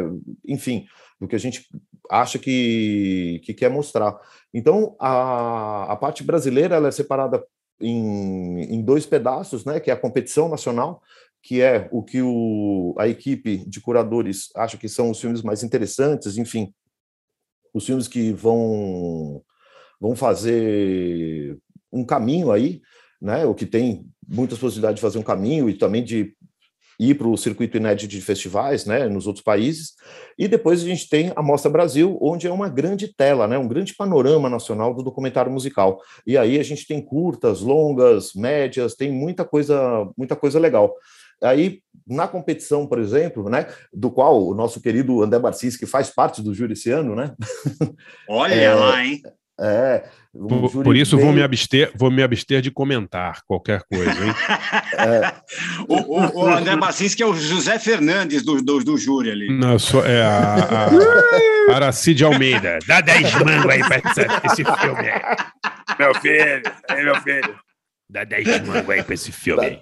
Enfim, 0.46 0.86
do 1.20 1.26
que 1.26 1.34
a 1.34 1.38
gente 1.38 1.66
acha 2.08 2.38
que, 2.38 3.40
que 3.44 3.52
quer 3.52 3.68
mostrar. 3.68 4.16
Então, 4.54 4.94
a, 5.00 5.92
a 5.92 5.96
parte 5.96 6.22
brasileira 6.22 6.76
ela 6.76 6.88
é 6.88 6.92
separada 6.92 7.44
em, 7.80 8.60
em 8.72 8.82
dois 8.82 9.04
pedaços, 9.04 9.64
né? 9.64 9.80
Que 9.80 9.90
é 9.90 9.94
a 9.94 10.00
competição 10.00 10.48
nacional, 10.48 11.02
que 11.42 11.60
é 11.60 11.88
o 11.90 12.04
que 12.04 12.22
o, 12.22 12.94
a 12.98 13.08
equipe 13.08 13.68
de 13.68 13.80
curadores 13.80 14.50
acha 14.54 14.78
que 14.78 14.88
são 14.88 15.10
os 15.10 15.20
filmes 15.20 15.42
mais 15.42 15.64
interessantes, 15.64 16.38
enfim, 16.38 16.72
os 17.74 17.84
filmes 17.84 18.08
que 18.08 18.32
vão 18.32 19.42
vão 20.00 20.14
fazer 20.16 21.56
um 21.92 22.04
caminho 22.04 22.52
aí, 22.52 22.80
né? 23.20 23.44
O 23.44 23.54
que 23.54 23.66
tem 23.66 24.06
muitas 24.28 24.58
possibilidades 24.58 24.96
de 24.96 25.02
fazer 25.02 25.18
um 25.18 25.22
caminho 25.22 25.68
e 25.70 25.74
também 25.74 26.02
de 26.02 26.34
ir 26.98 27.14
para 27.14 27.28
o 27.28 27.36
circuito 27.36 27.76
inédito 27.76 28.08
de 28.08 28.20
festivais, 28.20 28.86
né, 28.86 29.06
nos 29.06 29.26
outros 29.26 29.44
países. 29.44 29.92
E 30.38 30.48
depois 30.48 30.82
a 30.82 30.86
gente 30.86 31.08
tem 31.08 31.32
a 31.36 31.42
Mostra 31.42 31.70
Brasil, 31.70 32.18
onde 32.22 32.46
é 32.46 32.50
uma 32.50 32.68
grande 32.68 33.14
tela, 33.14 33.46
né, 33.46 33.58
um 33.58 33.68
grande 33.68 33.94
panorama 33.94 34.48
nacional 34.48 34.94
do 34.94 35.02
documentário 35.02 35.52
musical. 35.52 36.00
E 36.26 36.38
aí 36.38 36.58
a 36.58 36.62
gente 36.62 36.86
tem 36.86 37.04
curtas, 37.04 37.60
longas, 37.60 38.32
médias, 38.34 38.94
tem 38.94 39.12
muita 39.12 39.44
coisa, 39.44 40.08
muita 40.16 40.34
coisa 40.34 40.58
legal. 40.58 40.94
Aí, 41.42 41.80
na 42.06 42.26
competição, 42.26 42.86
por 42.86 42.98
exemplo, 42.98 43.50
né, 43.50 43.66
do 43.92 44.10
qual 44.10 44.42
o 44.42 44.54
nosso 44.54 44.80
querido 44.80 45.22
André 45.22 45.38
Barcis, 45.38 45.76
que 45.76 45.84
faz 45.84 46.08
parte 46.08 46.40
do 46.40 46.54
júri 46.54 46.72
esse 46.72 46.90
ano, 46.90 47.14
né? 47.14 47.34
Olha 48.26 48.54
É, 48.54 48.74
lá, 48.74 49.04
hein? 49.04 49.20
É, 49.58 50.04
um 50.34 50.46
Por, 50.48 50.70
júri 50.70 50.84
por 50.84 50.96
isso, 50.96 51.16
bem- 51.16 51.24
vou 51.24 51.34
me 51.34 51.42
abster, 51.42 51.90
vou 51.94 52.10
me 52.10 52.22
abster 52.22 52.60
de 52.60 52.70
comentar 52.70 53.40
qualquer 53.46 53.80
coisa, 53.90 54.10
hein? 54.24 54.34
O, 55.88 55.94
o, 55.94 56.44
o 56.44 56.46
André 56.48 56.76
Bassins, 56.76 57.14
que 57.14 57.22
é 57.22 57.26
o 57.26 57.34
José 57.34 57.78
Fernandes 57.78 58.42
do, 58.44 58.60
do, 58.60 58.82
do 58.84 58.98
júri 58.98 59.30
ali. 59.30 59.48
Não, 59.56 59.78
sou, 59.78 60.04
é 60.04 60.22
a, 60.22 60.88
a 61.70 61.74
Aracide 61.76 62.24
Almeida. 62.24 62.78
Dá 62.86 63.00
10 63.00 63.34
mangos 63.42 63.70
aí 63.70 63.80
pra 63.84 63.96
essa- 63.96 64.40
esse 64.44 64.64
filme 64.64 65.08
aí. 65.10 65.22
Meu 65.98 66.14
filho, 66.16 66.62
aí, 66.90 67.04
meu 67.04 67.16
filho. 67.22 67.56
Dá 68.10 68.24
10 68.24 68.60
mangos 68.66 68.90
aí 68.90 69.02
pra 69.02 69.14
esse 69.14 69.32
filme 69.32 69.64
aí. 69.64 69.80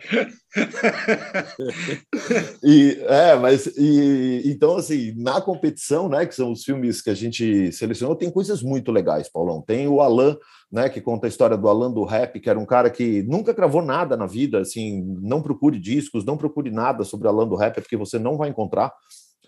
E, 2.62 2.98
é, 3.09 3.36
mas 3.36 3.66
e, 3.76 4.43
então, 4.47 4.76
assim, 4.76 5.12
na 5.16 5.40
competição, 5.40 6.09
né, 6.09 6.24
que 6.24 6.35
são 6.35 6.52
os 6.52 6.64
filmes 6.64 7.02
que 7.02 7.10
a 7.10 7.14
gente 7.14 7.70
selecionou, 7.72 8.16
tem 8.16 8.31
coisas 8.31 8.62
muito 8.62 8.90
legais, 8.90 9.28
Paulão. 9.28 9.60
Tem 9.60 9.86
o 9.86 10.01
Alan, 10.01 10.36
né, 10.70 10.89
que 10.89 11.01
conta 11.01 11.26
a 11.26 11.28
história 11.28 11.56
do 11.56 11.68
Alan 11.68 11.90
do 11.90 12.05
rap, 12.05 12.40
que 12.40 12.48
era 12.48 12.59
um 12.59 12.66
cara 12.66 12.89
que 12.89 13.22
nunca 13.24 13.52
gravou 13.52 13.82
nada 13.82 14.16
na 14.16 14.26
vida, 14.26 14.60
assim, 14.60 15.02
não 15.20 15.43
procure 15.43 15.78
discos, 15.78 16.24
não 16.24 16.36
procure 16.36 16.70
nada 16.70 17.05
sobre 17.05 17.28
Alan 17.28 17.47
do 17.47 17.56
rap, 17.56 17.81
porque 17.81 17.97
você 17.97 18.18
não 18.18 18.36
vai 18.36 18.48
encontrar. 18.48 18.93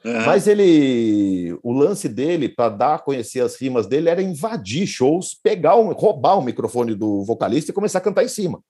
Aham. 0.05 0.27
Mas 0.27 0.47
ele, 0.47 1.59
o 1.63 1.73
lance 1.73 2.09
dele 2.09 2.49
para 2.49 2.69
dar 2.69 2.95
a 2.95 2.99
conhecer 2.99 3.41
as 3.41 3.61
rimas 3.61 3.87
dele 3.87 4.09
era 4.09 4.23
invadir 4.23 4.87
shows, 4.87 5.35
pegar, 5.43 5.77
o, 5.77 5.93
roubar 5.93 6.39
o 6.39 6.43
microfone 6.43 6.95
do 6.95 7.25
vocalista 7.25 7.71
e 7.71 7.75
começar 7.75 7.99
a 7.99 8.03
cantar 8.03 8.25
em 8.25 8.29
cima 8.29 8.61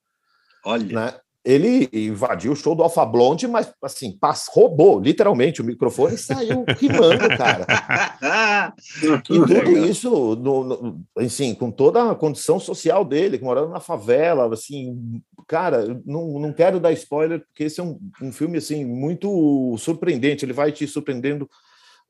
Olha. 0.65 0.95
né? 0.95 1.13
Ele 1.45 1.87
invadiu 1.93 2.51
o 2.51 2.55
show 2.55 2.75
do 2.75 2.83
Alfa 2.83 3.05
Blonde, 3.05 3.47
mas 3.47 3.71
assim, 3.81 4.17
pass- 4.17 4.49
roubou 4.51 4.99
literalmente 4.99 5.61
o 5.61 5.63
microfone 5.65 6.15
e 6.15 6.17
saiu 6.17 6.65
rimando, 6.77 7.27
cara. 7.37 7.65
E 8.99 9.21
tudo 9.21 9.77
isso, 9.87 10.35
no, 10.35 10.63
no, 10.63 11.05
assim, 11.17 11.53
com 11.55 11.71
toda 11.71 12.11
a 12.11 12.15
condição 12.15 12.59
social 12.59 13.05
dele, 13.05 13.39
morando 13.41 13.69
na 13.69 13.79
favela, 13.79 14.51
assim, 14.53 15.21
cara, 15.47 16.01
não, 16.05 16.39
não 16.39 16.51
quero 16.51 16.79
dar 16.79 16.91
spoiler, 16.91 17.39
porque 17.39 17.63
esse 17.65 17.79
é 17.79 17.83
um, 17.83 17.97
um 18.21 18.31
filme, 18.31 18.57
assim, 18.57 18.83
muito 18.83 19.75
surpreendente, 19.77 20.43
ele 20.43 20.53
vai 20.53 20.71
te 20.71 20.85
surpreendendo 20.87 21.49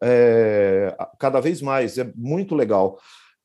é, 0.02 0.96
cada 1.20 1.40
vez 1.40 1.62
mais, 1.62 1.98
é 1.98 2.12
muito 2.16 2.56
legal. 2.56 2.98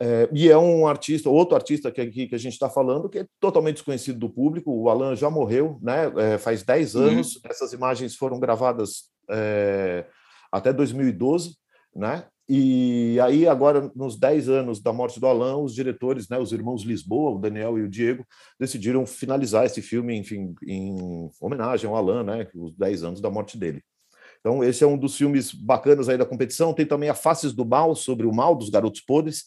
É, 0.04 0.28
e 0.32 0.50
é 0.50 0.58
um 0.58 0.84
artista, 0.88 1.30
outro 1.30 1.54
artista 1.54 1.88
que, 1.92 2.00
aqui 2.00 2.26
que 2.26 2.34
a 2.34 2.38
gente 2.38 2.54
está 2.54 2.68
falando, 2.68 3.08
que 3.08 3.20
é 3.20 3.26
totalmente 3.38 3.74
desconhecido 3.76 4.18
do 4.18 4.28
público. 4.28 4.72
O 4.72 4.88
Alan 4.88 5.14
já 5.14 5.30
morreu, 5.30 5.78
né? 5.80 6.12
É, 6.16 6.38
faz 6.38 6.64
10 6.64 6.96
Uhum. 6.96 7.02
anos. 7.02 7.40
Essas 7.44 7.72
imagens 7.72 8.16
foram 8.16 8.40
gravadas 8.40 9.04
é, 9.30 10.04
até 10.50 10.72
2012, 10.72 11.56
né? 11.94 12.24
E 12.48 13.16
aí, 13.20 13.46
agora, 13.46 13.92
nos 13.94 14.18
10 14.18 14.48
anos 14.48 14.80
da 14.82 14.92
morte 14.92 15.20
do 15.20 15.26
Alan, 15.28 15.58
os 15.58 15.72
diretores, 15.72 16.28
né, 16.28 16.36
os 16.36 16.52
irmãos 16.52 16.82
Lisboa, 16.82 17.30
o 17.30 17.38
Daniel 17.38 17.78
e 17.78 17.82
o 17.82 17.88
Diego, 17.88 18.26
decidiram 18.58 19.06
finalizar 19.06 19.64
esse 19.64 19.80
filme, 19.80 20.16
enfim, 20.16 20.52
em 20.66 21.30
homenagem 21.40 21.88
ao 21.88 21.94
Alan, 21.96 22.24
né? 22.24 22.48
Os 22.56 22.74
10 22.76 23.04
anos 23.04 23.20
da 23.20 23.30
morte 23.30 23.56
dele. 23.56 23.80
Então, 24.40 24.64
esse 24.64 24.82
é 24.82 24.86
um 24.86 24.98
dos 24.98 25.16
filmes 25.16 25.54
bacanas 25.54 26.08
aí 26.08 26.18
da 26.18 26.26
competição. 26.26 26.74
Tem 26.74 26.84
também 26.84 27.08
a 27.08 27.14
Faces 27.14 27.52
do 27.52 27.64
Mal, 27.64 27.94
sobre 27.94 28.26
o 28.26 28.34
mal 28.34 28.56
dos 28.56 28.68
garotos 28.68 29.00
podres, 29.00 29.44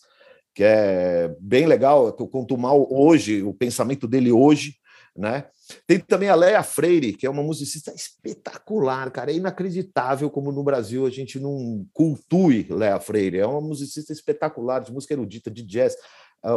que 0.56 0.64
é 0.64 1.36
bem 1.40 1.66
legal, 1.68 2.08
eu 2.08 2.28
conto 2.28 2.58
mal 2.58 2.88
hoje, 2.90 3.44
o 3.44 3.54
pensamento 3.54 4.08
dele 4.08 4.32
hoje, 4.32 4.78
né? 5.14 5.48
Tem 5.86 6.00
também 6.00 6.30
a 6.30 6.36
Leia 6.36 6.64
Freire, 6.64 7.14
que 7.14 7.26
é 7.26 7.30
uma 7.30 7.44
musicista 7.44 7.94
espetacular, 7.94 9.12
cara, 9.12 9.32
é 9.32 9.36
inacreditável 9.36 10.30
como 10.30 10.52
no 10.52 10.64
Brasil 10.64 11.06
a 11.06 11.10
gente 11.10 11.40
não 11.40 11.86
cultue 11.92 12.68
Leia 12.70 13.00
Freire, 13.00 13.40
é 13.40 13.46
uma 13.46 13.60
musicista 13.60 14.14
espetacular, 14.14 14.80
de 14.80 14.94
música 14.94 15.14
erudita, 15.14 15.52
de 15.52 15.62
jazz, 15.62 15.96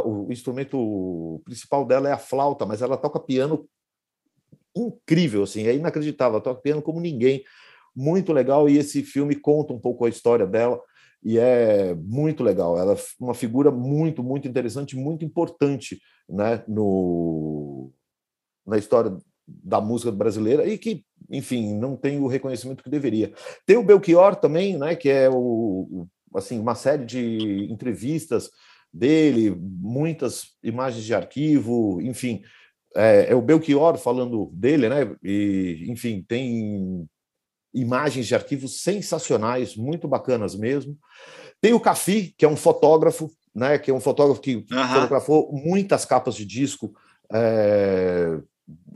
o 0.05 0.31
instrumento 0.31 1.41
principal 1.45 1.85
dela 1.85 2.09
é 2.09 2.13
a 2.13 2.19
flauta, 2.19 2.65
mas 2.65 2.83
ela 2.83 2.97
toca 2.97 3.19
piano 3.19 3.69
incrível, 4.77 5.43
assim, 5.43 5.67
é 5.67 5.75
inacreditável, 5.75 6.35
ela 6.35 6.45
toca 6.45 6.61
piano 6.61 6.83
como 6.83 7.01
ninguém, 7.01 7.43
muito 7.97 8.33
legal, 8.33 8.69
e 8.69 8.79
esse 8.79 9.03
filme 9.03 9.35
conta 9.35 9.73
um 9.73 9.81
pouco 9.81 10.05
a 10.05 10.09
história 10.09 10.47
dela, 10.47 10.81
e 11.23 11.39
é 11.39 11.95
muito 11.95 12.43
legal. 12.43 12.79
Ela 12.79 12.95
é 12.95 12.97
uma 13.19 13.35
figura 13.35 13.71
muito, 13.71 14.23
muito 14.23 14.47
interessante, 14.47 14.97
muito 14.97 15.25
importante 15.25 16.01
né, 16.29 16.63
no, 16.69 17.91
na 18.67 18.79
história 18.79 19.17
da 19.47 19.81
música 19.81 20.13
brasileira 20.13 20.67
e 20.67 20.77
que, 20.77 21.05
enfim, 21.31 21.75
não 21.75 21.97
tem 21.97 22.19
o 22.21 22.27
reconhecimento 22.27 22.85
que 22.85 22.91
deveria. 22.91 23.33
Tem 23.67 23.77
o 23.77 23.83
Belchior 23.83 24.37
também, 24.37 24.77
né, 24.77 24.95
que 24.95 25.09
é 25.09 25.29
o, 25.31 26.07
assim, 26.35 26.59
uma 26.59 26.75
série 26.75 27.05
de 27.05 27.67
entrevistas 27.71 28.51
dele, 28.93 29.51
muitas 29.51 30.57
imagens 30.63 31.05
de 31.05 31.15
arquivo, 31.15 32.01
enfim. 32.03 32.43
É, 32.95 33.33
é 33.33 33.35
o 33.35 33.43
Belchior 33.43 33.97
falando 33.99 34.51
dele, 34.53 34.89
né? 34.89 35.15
E, 35.23 35.85
enfim, 35.89 36.25
tem 36.27 37.07
imagens 37.81 38.27
de 38.27 38.35
arquivos 38.35 38.81
sensacionais, 38.81 39.77
muito 39.77 40.09
bacanas 40.09 40.55
mesmo. 40.55 40.97
Tem 41.61 41.73
o 41.73 41.81
Cafi, 41.81 42.35
que 42.37 42.45
é 42.45 42.49
um 42.49 42.57
fotógrafo, 42.57 43.31
né? 43.55 43.79
Que 43.79 43.91
é 43.91 43.95
um 43.95 44.01
fotógrafo 44.01 44.41
que 44.41 44.65
Aham. 44.73 44.95
fotografou 44.95 45.53
muitas 45.53 46.05
capas 46.05 46.35
de 46.35 46.45
disco. 46.45 46.93
é, 47.33 48.39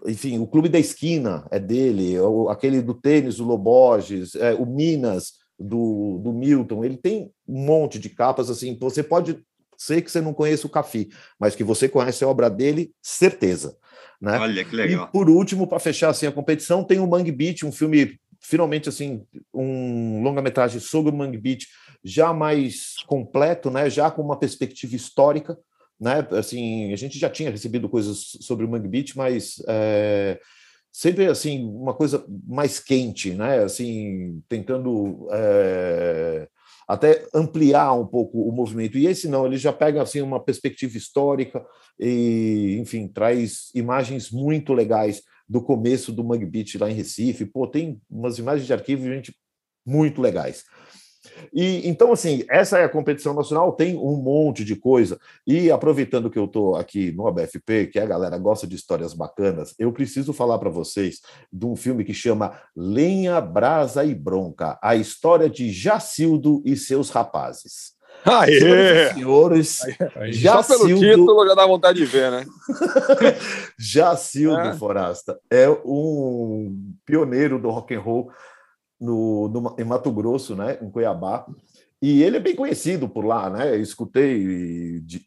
enfim, 0.06 0.38
o 0.38 0.46
Clube 0.46 0.68
da 0.68 0.78
Esquina 0.78 1.46
é 1.50 1.58
dele, 1.58 2.16
aquele 2.50 2.82
do 2.82 2.94
tênis, 2.94 3.36
do 3.36 3.44
Loborges, 3.44 4.34
é, 4.34 4.52
o 4.54 4.66
Minas, 4.66 5.34
do, 5.58 6.18
do 6.18 6.32
Milton. 6.32 6.84
Ele 6.84 6.96
tem 6.96 7.30
um 7.46 7.64
monte 7.64 7.98
de 7.98 8.08
capas, 8.08 8.50
assim, 8.50 8.76
você 8.78 9.02
pode 9.02 9.38
ser 9.78 10.02
que 10.02 10.10
você 10.10 10.20
não 10.20 10.34
conheça 10.34 10.66
o 10.66 10.70
Cafi, 10.70 11.08
mas 11.38 11.54
que 11.54 11.64
você 11.64 11.88
conhece 11.88 12.22
a 12.24 12.28
obra 12.28 12.48
dele, 12.48 12.92
certeza. 13.02 13.76
Né? 14.20 14.38
Olha 14.38 14.64
que 14.64 14.76
legal. 14.76 15.08
E 15.08 15.12
por 15.12 15.28
último, 15.28 15.66
para 15.66 15.78
fechar 15.80 16.10
assim 16.10 16.26
a 16.26 16.32
competição, 16.32 16.84
tem 16.84 17.00
o 17.00 17.06
Mangue 17.06 17.32
Beach, 17.32 17.66
um 17.66 17.72
filme 17.72 18.16
finalmente 18.42 18.88
assim, 18.88 19.24
um 19.54 20.22
longa-metragem 20.22 20.80
sobre 20.80 21.12
o 21.12 21.16
Mangue 21.16 21.38
Beach, 21.38 21.68
já 22.04 22.32
mais 22.32 22.96
completo, 23.06 23.70
né, 23.70 23.88
já 23.88 24.10
com 24.10 24.22
uma 24.22 24.38
perspectiva 24.38 24.96
histórica, 24.96 25.56
né? 26.00 26.26
Assim, 26.32 26.92
a 26.92 26.96
gente 26.96 27.16
já 27.16 27.30
tinha 27.30 27.50
recebido 27.50 27.88
coisas 27.88 28.36
sobre 28.40 28.66
o 28.66 28.68
Mangue 28.68 28.88
Beach, 28.88 29.16
mas 29.16 29.62
é, 29.68 30.40
sempre 30.90 31.26
assim 31.26 31.64
uma 31.64 31.94
coisa 31.94 32.24
mais 32.44 32.80
quente, 32.80 33.30
né? 33.30 33.62
Assim, 33.62 34.42
tentando 34.48 35.28
é, 35.30 36.48
até 36.88 37.24
ampliar 37.32 37.92
um 37.92 38.06
pouco 38.06 38.42
o 38.42 38.50
movimento. 38.50 38.98
E 38.98 39.06
esse 39.06 39.28
não, 39.28 39.46
ele 39.46 39.56
já 39.56 39.72
pega 39.72 40.02
assim 40.02 40.20
uma 40.20 40.42
perspectiva 40.42 40.96
histórica 40.96 41.64
e, 42.00 42.76
enfim, 42.80 43.06
traz 43.06 43.70
imagens 43.72 44.30
muito 44.30 44.72
legais 44.72 45.22
do 45.52 45.60
começo 45.60 46.10
do 46.10 46.24
Mug 46.24 46.46
Beach 46.46 46.78
lá 46.78 46.90
em 46.90 46.94
Recife. 46.94 47.44
Pô, 47.44 47.66
tem 47.66 48.00
umas 48.10 48.38
imagens 48.38 48.66
de 48.66 48.72
arquivo, 48.72 49.04
gente, 49.04 49.36
muito 49.84 50.22
legais. 50.22 50.64
E 51.52 51.86
então, 51.86 52.10
assim, 52.10 52.42
essa 52.48 52.78
é 52.78 52.84
a 52.84 52.88
competição 52.88 53.34
nacional, 53.34 53.72
tem 53.72 53.94
um 53.94 54.16
monte 54.16 54.64
de 54.64 54.74
coisa. 54.74 55.20
E 55.46 55.70
aproveitando 55.70 56.30
que 56.30 56.38
eu 56.38 56.46
estou 56.46 56.74
aqui 56.74 57.12
no 57.12 57.26
ABFP, 57.26 57.88
que 57.88 57.98
a 57.98 58.06
galera 58.06 58.38
gosta 58.38 58.66
de 58.66 58.74
histórias 58.74 59.12
bacanas, 59.12 59.74
eu 59.78 59.92
preciso 59.92 60.32
falar 60.32 60.58
para 60.58 60.70
vocês 60.70 61.20
de 61.52 61.66
um 61.66 61.76
filme 61.76 62.02
que 62.02 62.14
chama 62.14 62.58
Lenha, 62.74 63.38
Brasa 63.38 64.06
e 64.06 64.14
Bronca 64.14 64.78
a 64.82 64.96
história 64.96 65.50
de 65.50 65.70
Jacildo 65.70 66.62
e 66.64 66.76
seus 66.78 67.10
rapazes. 67.10 67.92
Aê! 68.24 69.12
Senhoras 69.14 69.58
e 69.58 69.64
senhores, 69.64 70.40
Só 70.40 70.62
pelo 70.62 70.86
título 71.00 71.46
já 71.46 71.54
dá 71.54 71.66
vontade 71.66 71.98
de 71.98 72.04
ver, 72.06 72.30
né? 72.30 72.44
Jacildo 73.78 74.60
É. 74.60 74.74
Forasta 74.74 75.38
é 75.50 75.68
um 75.84 76.94
pioneiro 77.04 77.58
do 77.58 77.70
rock 77.70 77.94
and 77.94 78.00
roll 78.00 78.30
no, 79.00 79.48
no- 79.48 79.76
em 79.78 79.84
Mato 79.84 80.10
Grosso, 80.12 80.54
né, 80.54 80.78
em 80.80 80.90
Cuiabá. 80.90 81.46
E 82.00 82.22
ele 82.22 82.36
é 82.36 82.40
bem 82.40 82.54
conhecido 82.56 83.08
por 83.08 83.24
lá, 83.24 83.48
né? 83.50 83.74
Eu 83.74 83.80
escutei 83.80 85.00
de- 85.00 85.24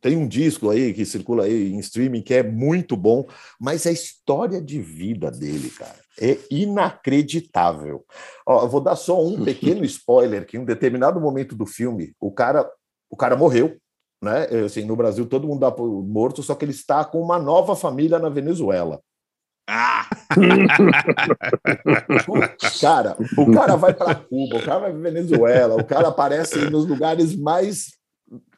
tem 0.00 0.16
um 0.16 0.26
disco 0.26 0.68
aí 0.70 0.92
que 0.92 1.04
circula 1.04 1.44
aí 1.44 1.72
em 1.72 1.78
streaming 1.78 2.22
que 2.22 2.34
é 2.34 2.42
muito 2.42 2.96
bom, 2.96 3.26
mas 3.60 3.86
a 3.86 3.92
história 3.92 4.60
de 4.60 4.80
vida 4.80 5.30
dele, 5.30 5.70
cara, 5.70 5.94
é 6.20 6.38
inacreditável. 6.50 8.04
Ó, 8.46 8.62
eu 8.62 8.68
vou 8.68 8.80
dar 8.80 8.96
só 8.96 9.22
um 9.22 9.42
pequeno 9.44 9.84
spoiler 9.84 10.46
que 10.46 10.56
em 10.56 10.60
um 10.60 10.64
determinado 10.64 11.20
momento 11.20 11.54
do 11.54 11.66
filme, 11.66 12.14
o 12.20 12.32
cara, 12.32 12.68
o 13.10 13.16
cara 13.16 13.36
morreu, 13.36 13.76
né? 14.22 14.46
Assim, 14.64 14.84
no 14.84 14.96
Brasil 14.96 15.26
todo 15.26 15.48
mundo 15.48 15.60
dá 15.60 15.70
por 15.70 15.88
morto, 16.04 16.42
só 16.42 16.54
que 16.54 16.64
ele 16.64 16.72
está 16.72 17.04
com 17.04 17.20
uma 17.20 17.38
nova 17.38 17.74
família 17.74 18.18
na 18.18 18.28
Venezuela. 18.28 19.00
Ah! 19.68 20.08
O 22.28 22.40
cara, 22.80 23.16
o 23.36 23.52
cara 23.52 23.76
vai 23.76 23.94
para 23.94 24.14
Cuba, 24.14 24.56
o 24.56 24.64
cara 24.64 24.80
vai 24.80 24.90
para 24.90 25.00
Venezuela, 25.00 25.76
o 25.76 25.84
cara 25.84 26.08
aparece 26.08 26.70
nos 26.70 26.86
lugares 26.86 27.36
mais 27.36 27.92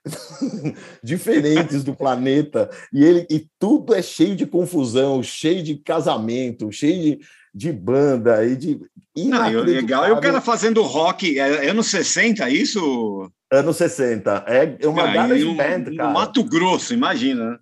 diferentes 1.02 1.82
do 1.82 1.94
planeta 1.94 2.70
e 2.92 3.04
ele 3.04 3.26
e 3.30 3.46
tudo 3.58 3.94
é 3.94 4.02
cheio 4.02 4.36
de 4.36 4.46
confusão, 4.46 5.22
cheio 5.22 5.62
de 5.62 5.76
casamento, 5.76 6.70
cheio 6.70 7.02
de, 7.02 7.26
de 7.54 7.72
banda 7.72 8.44
e 8.44 8.56
de 8.56 8.80
Não, 9.16 9.50
e 9.50 9.56
o 9.56 9.62
legal 9.62 10.02
é 10.04 10.08
o 10.08 10.10
inacreditável. 10.12 10.20
cara 10.20 10.40
fazendo 10.40 10.82
rock. 10.82 11.38
É 11.38 11.68
anos 11.70 11.86
60, 11.86 12.50
isso? 12.50 13.30
anos 13.52 13.76
60. 13.76 14.44
É 14.48 14.88
uma 14.88 15.04
Ah, 15.04 15.12
garage 15.12 15.42
e 15.42 15.44
no, 15.44 15.54
band, 15.56 15.78
no 15.90 15.96
cara. 15.96 16.10
Mato 16.12 16.42
Grosso, 16.42 16.92
imagina. 16.92 17.50
né? 17.52 17.58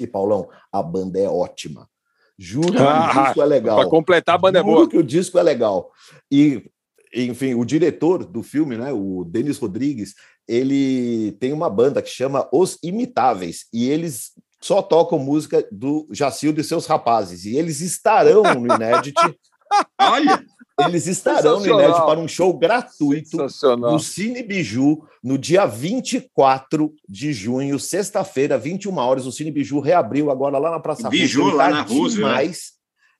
E 0.00 0.06
Paulão, 0.06 0.48
a 0.72 0.82
banda 0.82 1.20
é 1.20 1.28
ótima. 1.28 1.88
Juro 2.36 2.74
Ah, 2.82 3.10
que 3.12 3.18
o 3.18 3.24
disco 3.24 3.42
é 3.42 3.46
legal. 3.46 3.76
Para 3.78 3.88
completar, 3.88 4.34
a 4.34 4.38
banda 4.38 4.58
é 4.58 4.62
Juro 4.62 4.74
boa. 4.74 4.88
que 4.88 4.98
o 4.98 5.02
disco 5.04 5.38
é 5.38 5.42
legal. 5.44 5.92
E, 6.28 6.68
enfim, 7.14 7.54
o 7.54 7.64
diretor 7.64 8.24
do 8.24 8.42
filme, 8.42 8.76
né, 8.76 8.92
o 8.92 9.24
Denis 9.24 9.58
Rodrigues, 9.58 10.14
ele 10.48 11.30
tem 11.38 11.52
uma 11.52 11.70
banda 11.70 12.02
que 12.02 12.10
chama 12.10 12.48
Os 12.52 12.76
Imitáveis, 12.82 13.66
e 13.72 13.88
eles 13.88 14.32
só 14.64 14.80
tocam 14.80 15.18
música 15.18 15.62
do 15.70 16.08
Jacildo 16.10 16.58
e 16.58 16.64
seus 16.64 16.86
rapazes. 16.86 17.44
E 17.44 17.54
eles 17.54 17.82
estarão 17.82 18.42
no 18.42 18.74
Inédit. 18.74 19.14
Olha! 20.00 20.42
Eles 20.80 21.06
estarão 21.06 21.58
no 21.58 21.64
Sensacional. 21.64 21.80
Inédit 21.80 22.06
para 22.06 22.18
um 22.18 22.26
show 22.26 22.58
gratuito 22.58 23.36
no 23.76 23.98
Cine 23.98 24.42
Biju 24.42 25.06
no 25.22 25.36
dia 25.36 25.66
24 25.66 26.94
de 27.06 27.32
junho, 27.34 27.78
sexta-feira, 27.78 28.56
21 28.56 28.96
horas. 28.96 29.26
O 29.26 29.32
Cine 29.32 29.50
Biju 29.50 29.80
reabriu 29.80 30.30
agora 30.30 30.56
lá 30.56 30.70
na 30.70 30.80
Praça 30.80 31.10
Biju, 31.10 31.50
lá 31.50 31.64
tá 31.64 31.70
na 31.70 31.82
Roosevelt, 31.82 32.14
demais. 32.14 32.72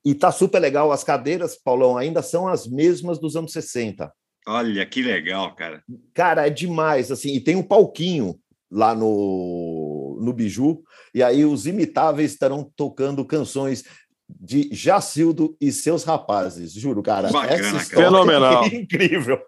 E 0.03 0.15
tá 0.15 0.33
super 0.33 0.59
legal. 0.59 0.91
As 0.93 1.05
cadeiras, 1.05 1.57
Paulão, 1.63 1.99
ainda 1.99 2.23
são 2.23 2.49
as 2.49 2.67
mesmas 2.67 3.19
dos 3.19 3.37
anos 3.37 3.53
60. 3.53 4.11
Olha 4.49 4.87
que 4.87 5.03
legal, 5.03 5.55
cara. 5.55 5.83
Cara, 6.15 6.47
é 6.47 6.51
demais, 6.51 7.13
assim. 7.13 7.35
E 7.35 7.41
tem 7.41 7.55
um 7.55 7.63
palquinho 7.63 8.35
lá 8.71 8.95
no, 8.95 10.19
no 10.21 10.33
Biju. 10.33 10.83
E 11.15 11.23
aí 11.23 11.45
os 11.45 11.67
imitáveis 11.67 12.33
estarão 12.33 12.71
tocando 12.77 13.25
canções 13.25 13.85
de 14.29 14.69
Jacildo 14.73 15.57
e 15.61 15.71
seus 15.71 16.03
rapazes. 16.03 16.73
Juro, 16.73 17.03
cara. 17.03 17.31
Bacana, 17.31 17.55
essa 17.55 17.71
cara. 17.71 17.83
história 17.83 18.07
Fenomenal. 18.11 18.65
é 18.65 18.69
incrível. 18.75 19.41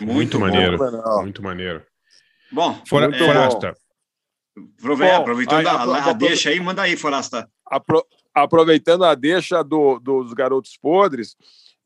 Muito, 0.00 0.38
bom. 0.38 0.46
maneiro. 0.46 0.78
Fenomenal. 0.78 1.22
Muito 1.22 1.42
maneiro. 1.42 1.86
Bom, 2.50 2.80
Fora, 2.86 3.08
Muito 3.08 3.24
Forasta, 3.24 3.74
aprove- 4.78 5.04
Bom, 5.08 5.16
aproveitando 5.16 5.58
aí, 5.60 5.66
a, 5.66 5.72
a 5.72 5.98
apro- 6.10 6.14
deixa 6.14 6.50
aí, 6.50 6.60
manda 6.60 6.82
aí, 6.82 6.96
Forasta. 6.96 7.48
Apro- 7.66 8.04
aproveitando 8.34 9.04
a 9.04 9.14
deixa 9.14 9.62
do- 9.62 9.98
dos 9.98 10.32
garotos 10.34 10.76
podres, 10.76 11.34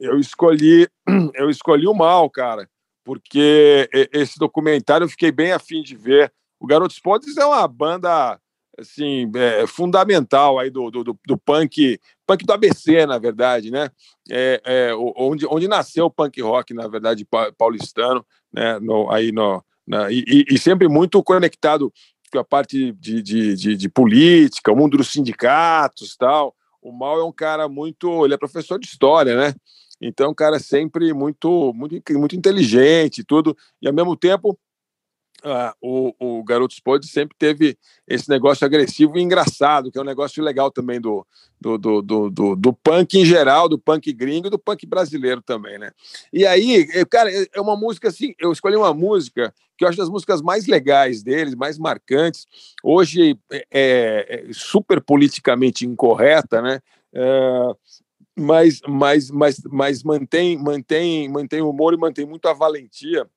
eu 0.01 0.19
escolhi 0.19 0.89
eu 1.35 1.49
escolhi 1.51 1.87
o 1.87 1.95
mal, 1.95 2.29
cara, 2.31 2.69
porque 3.05 3.89
esse 4.13 4.39
documentário 4.39 5.05
eu 5.05 5.09
fiquei 5.09 5.31
bem 5.31 5.53
afim 5.53 5.83
de 5.83 5.95
ver. 5.95 6.33
O 6.59 6.67
Garotos 6.67 6.99
Podres 6.99 7.37
é 7.37 7.45
uma 7.45 7.69
banda 7.69 8.41
assim 8.78 9.31
é, 9.35 9.66
fundamental 9.66 10.59
aí 10.59 10.70
do, 10.70 10.90
do, 10.90 11.05
do- 11.05 11.19
do 11.27 11.39
punk 11.39 11.98
punk 12.27 12.44
do 12.44 12.53
ABC, 12.53 13.07
na 13.07 13.19
verdade, 13.19 13.70
né? 13.70 13.89
É, 14.31 14.61
é, 14.65 14.94
onde, 15.16 15.47
onde 15.47 15.69
nasceu 15.69 16.07
o 16.07 16.11
punk 16.11 16.40
rock, 16.43 16.74
na 16.74 16.89
verdade, 16.89 17.24
pa- 17.24 17.53
paulistano, 17.53 18.24
né? 18.53 18.78
No, 18.81 19.11
aí 19.11 19.31
no, 19.32 19.62
na- 19.86 20.11
e, 20.11 20.44
e- 20.51 20.59
sempre 20.59 20.89
muito 20.89 21.23
conectado 21.23 21.93
com 22.32 22.39
a 22.39 22.44
parte 22.44 22.93
de, 22.93 23.23
de, 23.23 23.55
de, 23.55 23.77
de 23.77 23.89
política, 23.89 24.73
o 24.73 24.77
mundo 24.77 24.97
dos 24.97 25.12
sindicatos 25.12 26.16
tal. 26.16 26.55
O 26.82 26.93
Mal 26.93 27.19
é 27.20 27.24
um 27.24 27.32
cara 27.32 27.69
muito. 27.69 28.24
Ele 28.24 28.35
é 28.35 28.39
professor 28.39 28.78
de 28.78 28.86
história, 28.86 29.36
né? 29.36 29.55
Então, 30.01 30.31
um 30.31 30.35
cara 30.35 30.59
sempre 30.59 31.12
muito, 31.15 31.73
muito, 31.74 32.01
muito 32.19 32.36
inteligente 32.36 33.24
tudo. 33.24 33.57
E, 33.81 33.89
ao 33.89 33.94
mesmo 33.94 34.16
tempo, 34.16 34.59
ah, 35.48 35.74
o, 35.81 36.12
o 36.18 36.43
Garotos 36.43 36.81
Podres 36.81 37.12
sempre 37.12 37.36
teve 37.39 37.78
esse 38.09 38.28
negócio 38.28 38.66
agressivo 38.66 39.16
e 39.16 39.23
engraçado, 39.23 39.93
que 39.93 39.98
é 39.98 40.01
um 40.01 40.05
negócio 40.05 40.43
legal 40.43 40.73
também 40.73 41.01
do, 41.01 41.24
do, 41.60 41.78
do, 41.78 42.02
do, 42.02 42.31
do, 42.31 42.56
do 42.56 42.73
punk 42.73 43.14
em 43.14 43.24
geral, 43.24 43.68
do 43.68 43.78
punk 43.78 44.12
gringo 44.12 44.48
e 44.48 44.51
do 44.51 44.59
punk 44.59 44.85
brasileiro 44.85 45.40
também, 45.40 45.78
né? 45.78 45.93
E 46.32 46.44
aí, 46.44 46.89
eh, 46.93 47.05
cara, 47.05 47.31
é 47.32 47.47
é 47.55 47.60
uma 47.60 47.77
música 47.77 48.09
assim, 48.09 48.35
eu 48.40 48.51
escolhi 48.51 48.74
uma 48.74 48.93
música 48.93 49.55
que 49.78 49.85
eu 49.85 49.89
acho 49.89 49.98
das 49.98 50.09
músicas 50.09 50.43
mais 50.43 50.66
legais 50.66 51.23
deles, 51.23 51.55
mais 51.55 51.78
marcantes. 51.78 52.47
Hoje 52.82 53.39
é, 53.51 53.64
é 53.70 54.52
super 54.52 55.01
politicamente 55.01 55.86
incorreta, 55.86 56.60
né? 56.60 56.81
É, 57.14 57.74
mas, 58.36 58.81
mas, 58.86 59.31
mas, 59.31 59.60
mas 59.70 60.02
mantém, 60.02 60.59
mantém, 60.59 61.28
mantém 61.28 61.62
o 61.62 61.70
humor 61.70 61.94
e 61.94 61.97
mantém 61.97 62.27
muito 62.27 62.48
a 62.48 62.52
valentia 62.52 63.28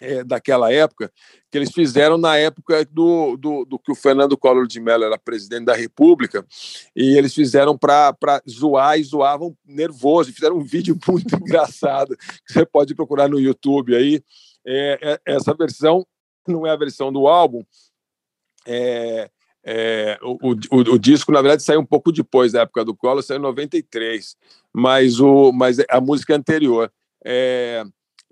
é, 0.00 0.24
daquela 0.24 0.72
época, 0.72 1.12
que 1.50 1.58
eles 1.58 1.72
fizeram 1.72 2.18
na 2.18 2.36
época 2.36 2.84
do, 2.86 3.36
do, 3.36 3.64
do 3.64 3.78
que 3.78 3.92
o 3.92 3.94
Fernando 3.94 4.36
Collor 4.36 4.66
de 4.66 4.80
Mello 4.80 5.04
era 5.04 5.18
presidente 5.18 5.64
da 5.64 5.74
República, 5.74 6.44
e 6.94 7.16
eles 7.16 7.34
fizeram 7.34 7.78
para 7.78 8.14
zoar 8.48 8.98
e 8.98 9.04
zoavam 9.04 9.56
nervoso, 9.64 10.30
e 10.30 10.32
fizeram 10.32 10.56
um 10.56 10.64
vídeo 10.64 10.98
muito 11.06 11.36
engraçado, 11.36 12.16
que 12.16 12.52
você 12.52 12.66
pode 12.66 12.94
procurar 12.94 13.28
no 13.28 13.38
YouTube 13.38 13.94
aí. 13.94 14.22
É, 14.66 14.98
é, 15.02 15.34
essa 15.34 15.54
versão 15.54 16.06
não 16.48 16.66
é 16.66 16.70
a 16.70 16.76
versão 16.76 17.12
do 17.12 17.26
álbum, 17.26 17.62
é, 18.66 19.30
é, 19.66 20.18
o, 20.22 20.52
o, 20.52 20.78
o, 20.94 20.98
disco, 20.98 21.32
na 21.32 21.40
verdade, 21.40 21.62
saiu 21.62 21.80
um 21.80 21.86
pouco 21.86 22.12
depois 22.12 22.52
da 22.52 22.62
época 22.62 22.84
do 22.84 22.94
Collor, 22.94 23.22
saiu 23.22 23.38
em 23.38 23.42
93, 23.42 24.36
mas, 24.72 25.20
o, 25.20 25.52
mas 25.52 25.78
a 25.88 26.00
música 26.00 26.34
é 26.34 26.36
anterior. 26.36 26.92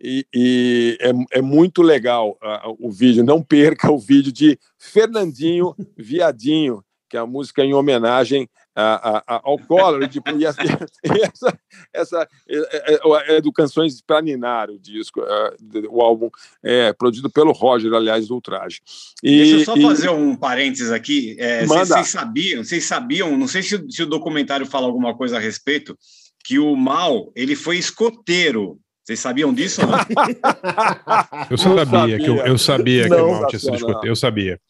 É, 0.02 0.06
e, 0.06 0.26
e 0.34 0.98
é, 1.00 1.38
é, 1.38 1.42
muito 1.42 1.82
legal 1.82 2.38
uh, 2.42 2.76
o 2.78 2.90
vídeo. 2.90 3.24
Não 3.24 3.42
perca 3.42 3.90
o 3.90 3.98
vídeo 3.98 4.32
de 4.32 4.58
Fernandinho 4.76 5.74
Viadinho, 5.96 6.84
que 7.08 7.16
é 7.16 7.20
a 7.20 7.26
música 7.26 7.62
em 7.62 7.74
homenagem 7.74 8.48
a, 8.74 9.18
a, 9.18 9.36
a, 9.36 9.40
ao 9.44 9.58
Collor. 9.58 10.08
Tipo, 10.08 10.30
e, 10.30 10.44
essa, 10.44 10.62
essa, 11.04 11.58
essa 11.92 12.28
é, 12.48 12.94
é, 12.94 13.36
é, 13.36 13.40
do 13.40 13.52
Canções 13.52 14.00
para 14.00 14.22
Ninar, 14.22 14.70
o 14.70 14.78
disco, 14.78 15.20
uh, 15.20 15.88
o 15.90 16.00
álbum 16.00 16.30
é 16.62 16.92
produzido 16.92 17.30
pelo 17.30 17.52
Roger, 17.52 17.92
aliás, 17.92 18.26
do 18.26 18.34
Ultraje. 18.34 18.80
E, 19.22 19.36
Deixa 19.36 19.56
eu 19.56 19.64
só 19.64 19.76
e, 19.76 19.82
fazer 19.82 20.10
um 20.10 20.34
parênteses 20.34 20.90
aqui. 20.90 21.36
É, 21.38 21.66
vocês, 21.66 21.88
vocês, 21.88 22.08
sabiam, 22.08 22.64
vocês 22.64 22.84
sabiam, 22.84 23.36
não 23.36 23.46
sei 23.46 23.62
se, 23.62 23.84
se 23.90 24.02
o 24.02 24.06
documentário 24.06 24.66
fala 24.66 24.86
alguma 24.86 25.14
coisa 25.14 25.36
a 25.36 25.40
respeito, 25.40 25.96
que 26.44 26.58
o 26.58 26.74
Mal 26.74 27.30
ele 27.36 27.54
foi 27.54 27.76
escoteiro 27.76 28.80
vocês 29.04 29.18
sabiam 29.18 29.52
disso 29.52 29.80
ou 29.82 29.88
não? 29.88 29.98
eu 31.50 31.58
sabia, 31.58 31.86
sabia, 31.86 32.18
que 32.18 32.26
eu, 32.26 32.36
eu 32.36 32.58
sabia 32.58 33.08
não, 33.08 33.16
que 33.16 33.22
o 33.22 33.30
mal 33.30 33.46
tinha 33.48 33.60
sido 33.60 33.74
escoteiro. 33.74 34.08
Eu 34.08 34.16
sabia. 34.16 34.60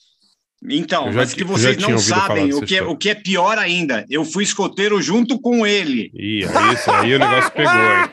Então, 0.70 1.06
Eu 1.06 1.12
já 1.12 1.20
mas 1.20 1.34
que 1.34 1.42
eu 1.42 1.46
vocês 1.48 1.76
não 1.76 1.98
sabem, 1.98 2.54
o 2.54 2.62
que, 2.62 2.76
é, 2.76 2.82
o 2.82 2.96
que 2.96 3.10
é 3.10 3.16
pior 3.16 3.58
ainda, 3.58 4.06
eu 4.08 4.24
fui 4.24 4.44
escoteiro 4.44 5.02
junto 5.02 5.40
com 5.40 5.66
ele. 5.66 6.10
Ih, 6.14 6.44
isso 6.72 6.90
aí 6.90 7.14
o 7.14 7.18
negócio 7.18 7.50
pegou, 7.50 7.72
hein? 7.72 8.10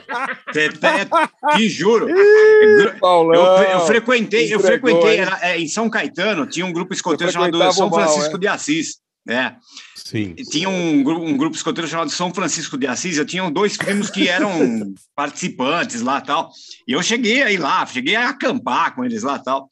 Te, 0.51 0.69
te, 0.69 1.57
te 1.57 1.69
juro. 1.69 2.09
Eu, 2.59 2.93
Paulão, 2.99 3.63
eu 3.63 3.79
frequentei, 3.81 4.53
eu 4.53 4.59
entregou, 4.59 4.89
frequentei, 4.91 5.15
hein? 5.15 5.21
era, 5.21 5.39
é, 5.41 5.59
em 5.59 5.67
São 5.67 5.89
Caetano, 5.89 6.47
tinha 6.47 6.65
um 6.65 6.73
grupo 6.73 6.93
escoteiro 6.93 7.31
chamado 7.31 7.57
São 7.71 7.87
o 7.87 7.89
mal, 7.89 7.99
Francisco 7.99 8.35
é? 8.35 8.39
de 8.39 8.47
Assis. 8.47 8.97
É. 9.27 9.53
Sim. 9.95 10.33
E 10.37 10.43
Tinha 10.43 10.67
um, 10.69 11.03
gru- 11.03 11.21
um 11.23 11.37
grupo 11.37 11.55
escoteiro 11.55 11.87
chamado 11.87 12.09
São 12.09 12.33
Francisco 12.33 12.77
de 12.77 12.87
Assis. 12.87 13.17
Eu 13.17 13.25
tinha 13.25 13.47
dois 13.51 13.77
primos 13.77 14.09
que 14.09 14.27
eram 14.27 14.49
participantes 15.15 16.01
lá 16.01 16.19
tal. 16.19 16.49
E 16.87 16.93
eu 16.93 17.03
cheguei 17.03 17.43
aí 17.43 17.57
lá, 17.57 17.85
cheguei 17.85 18.15
a 18.15 18.29
acampar 18.29 18.95
com 18.95 19.03
eles 19.05 19.21
lá 19.23 19.37
tal. 19.37 19.69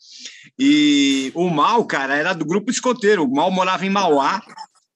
E 0.60 1.32
o 1.34 1.50
Mal, 1.50 1.84
cara, 1.86 2.16
era 2.16 2.34
do 2.34 2.46
grupo 2.46 2.70
escoteiro. 2.70 3.24
O 3.24 3.34
Mal 3.34 3.50
morava 3.50 3.86
em 3.86 3.90
Mauá 3.90 4.42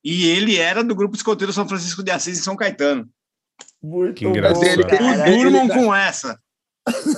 e 0.04 0.28
ele 0.28 0.58
era 0.58 0.84
do 0.84 0.94
grupo 0.96 1.16
escoteiro 1.16 1.54
São 1.54 1.68
Francisco 1.68 2.04
de 2.04 2.12
Assis 2.12 2.38
em 2.38 2.44
São 2.44 2.56
Caetano. 2.56 3.08
Muito 3.82 4.16
Que 4.16 4.26
engraçado. 4.28 4.64
Não 5.00 5.26
durmam 5.38 5.68
com 5.68 5.96
essa. 5.96 6.38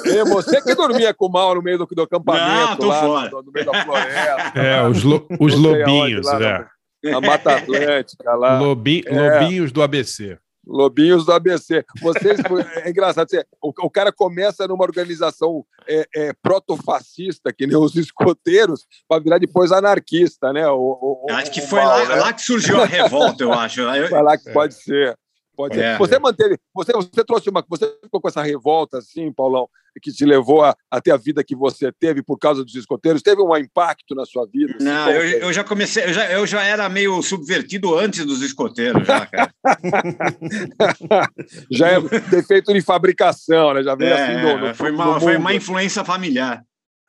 É 0.06 0.24
você 0.26 0.62
que 0.62 0.76
dormia 0.76 1.14
com 1.14 1.26
o 1.28 1.32
mal 1.32 1.56
no 1.56 1.62
meio 1.62 1.78
do, 1.78 1.86
do 1.86 2.02
acampamento, 2.04 2.70
Não, 2.70 2.76
tô 2.78 2.86
lá, 2.88 3.02
fora. 3.02 3.30
no, 3.32 3.44
no 3.44 3.52
meio 3.52 3.66
da 3.66 3.84
floresta. 3.84 4.60
É, 4.60 4.88
os, 4.88 5.04
lo- 5.04 5.26
os 5.40 5.56
lobinhos, 5.56 6.26
lá 6.26 6.40
né? 6.40 6.68
Na 7.04 7.20
Mata 7.22 7.56
Atlântica 7.58 8.34
lá. 8.36 8.60
Lobi- 8.60 9.04
É. 9.06 9.40
Lobinhos 9.42 9.72
do 9.72 9.82
ABC. 9.82 10.38
Lobinhos 10.66 11.26
do 11.26 11.34
ABC. 11.34 11.84
Vocês, 12.02 12.40
é 12.86 12.90
engraçado, 12.90 13.30
você- 13.30 13.46
o, 13.62 13.74
o 13.86 13.90
cara 13.90 14.14
começa 14.14 14.66
numa 14.66 14.84
organização 14.86 15.66
é, 15.86 16.06
é, 16.16 16.34
protofascista, 16.42 17.52
que 17.52 17.68
nem 17.68 17.76
os 17.76 17.96
escoteiros, 17.96 18.86
para 19.08 19.22
virar 19.22 19.38
depois 19.40 19.74
anarquista, 19.74 20.54
né? 20.54 20.66
O, 20.70 21.26
o- 21.30 21.32
acho 21.32 21.52
que 21.52 21.60
foi 21.62 21.80
mal, 21.82 22.00
lá, 22.00 22.08
né? 22.08 22.16
lá 22.16 22.32
que 22.34 22.42
surgiu 22.42 22.82
a 22.82 22.86
revolta, 22.86 23.44
eu 23.44 23.52
acho. 23.52 23.82
Eu- 23.82 24.10
Vai 24.10 24.24
lá 24.24 24.38
que 24.38 24.50
pode 24.52 24.74
ser. 24.76 25.18
Pode 25.56 25.76
ser. 25.76 25.84
É. 25.84 25.98
Você 25.98 26.18
manteve, 26.20 26.58
você, 26.74 26.92
você 26.94 27.24
trouxe 27.24 27.50
uma, 27.50 27.64
você 27.68 27.98
ficou 28.02 28.20
com 28.20 28.28
essa 28.28 28.42
revolta 28.42 28.98
assim, 28.98 29.32
Paulão, 29.32 29.68
que 30.02 30.12
te 30.12 30.26
levou 30.26 30.64
a, 30.64 30.76
a 30.90 31.00
ter 31.00 31.12
a 31.12 31.18
vida 31.18 31.44
que 31.44 31.56
você 31.56 31.92
teve 31.92 32.24
por 32.24 32.38
causa 32.40 32.64
dos 32.64 32.74
escoteiros. 32.76 33.22
Teve 33.22 33.42
um 33.42 33.56
impacto 33.56 34.16
na 34.16 34.26
sua 34.26 34.48
vida? 34.48 34.76
assim, 34.76 34.86
Não, 34.86 35.10
eu, 35.12 35.22
foi? 35.22 35.44
eu 35.50 35.54
já 35.54 35.64
comecei, 35.64 36.06
eu 36.06 36.14
já, 36.14 36.32
eu 36.32 36.48
já 36.48 36.64
era 36.64 36.90
meio 36.90 37.22
subvertido 37.22 37.98
antes 37.98 38.26
dos 38.26 38.42
escoteiros, 38.42 39.06
já, 39.06 39.26
cara. 39.28 39.54
já 41.70 41.88
é 41.90 42.02
defeito 42.30 42.74
de 42.74 42.82
fabricação, 42.82 43.74
né? 43.74 43.84
Já 43.84 43.96
vem 43.96 44.08
É, 44.08 44.14
assim 44.14 44.42
no, 44.42 44.68
no, 44.68 44.76
foi, 44.76 44.92
no 44.92 44.98
uma, 44.98 45.20
foi 45.20 45.38
uma 45.38 45.54
influência 45.54 46.04
familiar. 46.04 46.64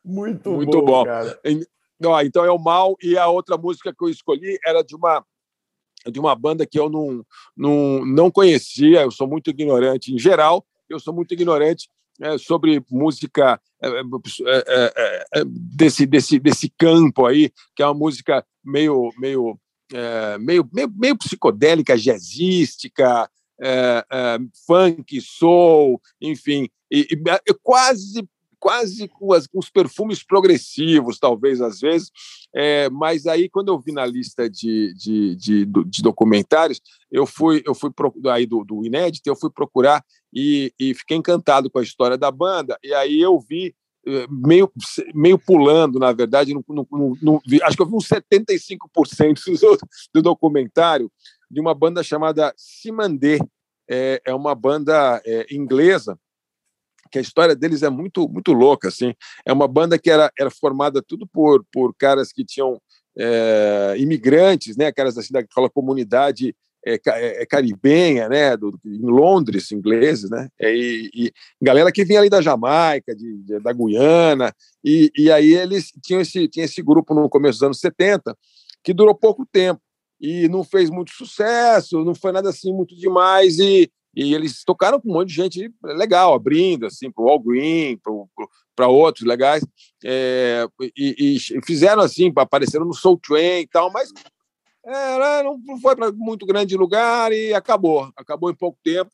Muito, 0.05 0.51
Muito 0.51 0.83
bom, 0.83 0.87
bom. 0.87 1.05
cara. 1.05 1.41
Ó, 2.05 2.21
então 2.21 2.45
é 2.45 2.51
o 2.51 2.59
mal 2.59 2.95
e 3.03 3.17
a 3.17 3.27
outra 3.29 3.57
música 3.57 3.95
que 3.97 4.05
eu 4.05 4.11
escolhi 4.11 4.59
era 4.67 4.83
de 4.83 4.95
uma 4.95 5.25
de 6.11 6.21
uma 6.21 6.35
banda 6.35 6.67
que 6.67 6.79
eu 6.79 6.89
não, 6.89 7.25
não, 7.57 8.05
não 8.05 8.31
conhecia, 8.31 9.03
eu 9.03 9.11
sou 9.11 9.27
muito 9.27 9.51
ignorante 9.51 10.13
em 10.13 10.19
geral, 10.19 10.65
eu 10.89 10.99
sou 11.01 11.15
muito 11.15 11.33
ignorante 11.33 11.89
é, 12.21 12.39
sobre 12.39 12.83
música 12.91 13.61
é, 13.83 13.89
é, 13.89 14.93
é, 14.97 15.25
é, 15.41 15.45
desse, 15.47 16.07
desse, 16.07 16.39
desse 16.39 16.73
campo 16.79 17.27
aí, 17.27 17.51
que 17.75 17.83
é 17.83 17.87
uma 17.87 17.95
música 17.95 18.45
meio, 18.65 19.11
meio, 19.19 19.59
é, 19.93 20.39
meio, 20.39 20.69
meio, 20.73 20.93
meio 20.95 21.19
psicodélica, 21.19 21.99
jazzística, 21.99 23.29
é, 23.61 24.05
é, 24.11 24.39
funk, 24.67 25.21
soul, 25.21 26.01
enfim, 26.21 26.69
e, 26.91 27.09
e 27.11 27.55
quase 27.63 28.27
quase 28.65 29.07
com, 29.09 29.31
as, 29.35 29.47
com, 29.47 29.59
os 29.59 29.69
perfumes 29.69 30.25
progressivos, 30.25 31.19
talvez, 31.19 31.61
às 31.61 31.81
vezes. 31.81 32.11
É, 32.55 32.89
mas 32.89 33.27
aí, 33.27 33.47
quando 33.47 33.69
eu 33.69 33.79
vi 33.79 33.93
na 33.93 34.07
lista 34.07 34.49
de, 34.49 34.95
de, 34.95 35.37
de, 35.37 35.67
de 35.67 36.03
documentários, 36.03 36.81
eu 37.13 37.27
fui, 37.27 37.63
eu 37.67 37.75
fui 37.75 37.91
aí 38.31 38.47
do, 38.47 38.65
do 38.65 38.83
inédito, 38.83 39.29
eu 39.29 39.37
fui 39.37 39.51
procurar 39.51 40.03
e, 40.33 40.73
e, 40.81 40.95
fiquei 40.95 41.19
encantado 41.19 41.69
com 41.69 41.79
a 41.79 41.83
história 41.83 42.17
da 42.17 42.31
banda. 42.31 42.79
E 42.83 42.95
aí 42.95 43.21
eu 43.21 43.39
vi, 43.39 43.75
meio, 44.31 44.73
meio 45.15 45.39
pulando, 45.39 45.99
na 45.99 46.13
verdade, 46.13 46.55
no, 46.55 46.65
no, 46.67 47.19
no, 47.21 47.43
acho 47.65 47.77
que 47.77 47.83
eu 47.83 47.87
vi 47.87 47.95
uns 47.95 48.09
75% 48.09 49.45
do, 49.61 49.79
do 50.15 50.23
documentário 50.23 51.13
de 51.51 51.61
uma 51.61 51.75
banda 51.75 52.03
chamada 52.03 52.55
Simandê. 52.57 53.39
É, 53.87 54.23
é 54.25 54.35
uma 54.35 54.55
banda 54.55 55.21
é, 55.27 55.55
inglesa 55.55 56.19
que 57.15 57.19
a 57.19 57.23
história 57.23 57.55
deles 57.55 57.85
é 57.85 57.89
muito 57.89 58.29
muito 58.29 58.53
louca 58.53 58.89
assim. 58.89 59.15
É 59.47 59.53
uma 59.53 59.69
banda 59.69 59.97
que 59.97 60.11
era, 60.11 60.33
era 60.37 60.51
formada 60.51 61.01
tudo 61.01 61.29
por 61.29 61.65
por 61.73 61.95
caras 61.95 62.33
que 62.33 62.45
tinham 62.45 62.81
é, 63.17 63.95
imigrantes 63.99 64.77
né 64.77 64.91
caras 64.91 65.17
assim 65.17 65.33
daquela 65.33 65.71
comunidade 65.71 66.57
é, 66.85 67.01
é, 67.05 67.47
caribenha 67.47 68.29
né 68.29 68.57
do, 68.57 68.77
em 68.85 69.07
Londres 69.07 69.71
ingleses 69.71 70.29
né 70.29 70.49
e, 70.61 71.09
e, 71.15 71.33
galera 71.63 71.93
que 71.93 72.05
vinha 72.05 72.19
ali 72.19 72.29
da 72.29 72.43
Jamaica 72.43 73.15
de, 73.15 73.45
de, 73.45 73.61
da 73.61 73.73
Guiana 73.73 74.53
e, 74.85 75.13
e 75.17 75.31
aí 75.31 75.55
eles 75.55 75.93
tinham 76.03 76.21
esse 76.21 76.49
tinha 76.49 76.65
esse 76.65 76.83
grupo 76.83 77.15
no 77.15 77.29
começo 77.29 77.61
dos 77.61 77.63
anos 77.63 77.79
70 77.79 78.37
que 78.83 78.93
durou 78.93 79.15
pouco 79.15 79.47
tempo 79.47 79.81
e 80.21 80.49
não 80.49 80.65
fez 80.65 80.91
muito 80.91 81.13
sucesso 81.13 82.05
não 82.05 82.15
foi 82.17 82.33
nada 82.33 82.51
assim 82.51 82.73
muito 82.73 82.97
demais 82.97 83.61
e 83.61 83.89
e 84.17 84.35
eles 84.35 84.65
tocaram 84.65 85.01
com 85.01 85.11
um 85.11 85.15
monte 85.15 85.29
de 85.29 85.35
gente 85.35 85.75
legal, 85.83 86.35
abrindo 86.35 86.87
assim 86.87 87.11
para 87.11 87.25
o 87.25 87.29
All 87.29 87.41
Green, 87.41 87.99
para 88.75 88.89
outros 88.89 89.27
legais, 89.27 89.65
é, 90.05 90.67
e, 90.97 91.37
e, 91.37 91.39
fizeram 91.65 92.03
assim, 92.03 92.33
apareceram 92.37 92.85
no 92.85 92.95
Soul 92.95 93.19
Train 93.19 93.61
e 93.61 93.67
tal, 93.67 93.91
mas 93.93 94.11
é, 94.87 95.43
não 95.43 95.81
foi 95.81 95.97
para 95.97 96.13
muito 96.13 96.45
grande 96.45 96.77
lugar 96.77 97.33
e 97.33 97.55
acabou, 97.55 98.13
acabou 98.17 98.51
em 98.51 98.55
pouco 98.55 98.79
tempo. 98.83 99.11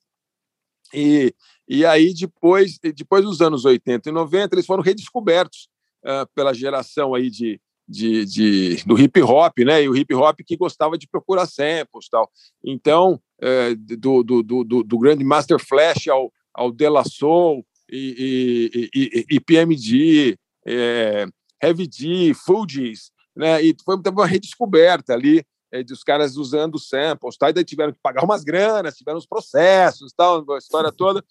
E, 0.93 1.32
e 1.68 1.86
aí, 1.86 2.12
depois, 2.12 2.78
depois 2.78 3.24
dos 3.24 3.40
anos 3.40 3.64
80 3.64 4.09
e 4.09 4.12
90, 4.12 4.55
eles 4.55 4.66
foram 4.66 4.82
redescobertos 4.82 5.68
uh, 6.05 6.28
pela 6.35 6.52
geração 6.52 7.14
aí 7.14 7.31
de, 7.31 7.60
de, 7.90 8.24
de, 8.24 8.84
do 8.84 8.96
hip 8.98 9.20
hop, 9.20 9.58
né? 9.58 9.82
E 9.82 9.88
o 9.88 9.96
hip 9.96 10.14
hop 10.14 10.38
que 10.46 10.56
gostava 10.56 10.96
de 10.96 11.08
procurar 11.08 11.46
samples 11.46 12.08
tal. 12.08 12.30
Então, 12.64 13.20
é, 13.42 13.74
do, 13.74 14.22
do, 14.22 14.42
do, 14.42 14.64
do, 14.84 14.98
grande 14.98 15.24
Master 15.24 15.58
Flash 15.58 16.06
ao, 16.06 16.32
ao 16.54 16.70
De 16.70 16.88
La 16.88 17.04
Soul 17.04 17.66
e, 17.90 18.70
e, 18.72 18.90
e, 18.94 19.26
e 19.36 19.40
PMD, 19.40 20.38
é, 20.64 21.26
Heavy 21.60 21.88
D, 21.88 22.32
Fugees, 22.34 23.10
né? 23.34 23.60
E 23.60 23.74
foi 23.84 23.96
uma 23.96 24.26
redescoberta 24.26 25.12
ali 25.12 25.44
é, 25.72 25.82
dos 25.82 26.04
caras 26.04 26.36
usando 26.36 26.78
samples, 26.78 27.36
tá? 27.36 27.50
E 27.50 27.52
daí 27.52 27.64
tiveram 27.64 27.92
que 27.92 27.98
pagar 28.00 28.24
umas 28.24 28.44
granas, 28.44 28.96
tiveram 28.96 29.18
os 29.18 29.26
processos, 29.26 30.12
tal, 30.16 30.44
a 30.52 30.58
história 30.58 30.92
toda. 30.92 31.24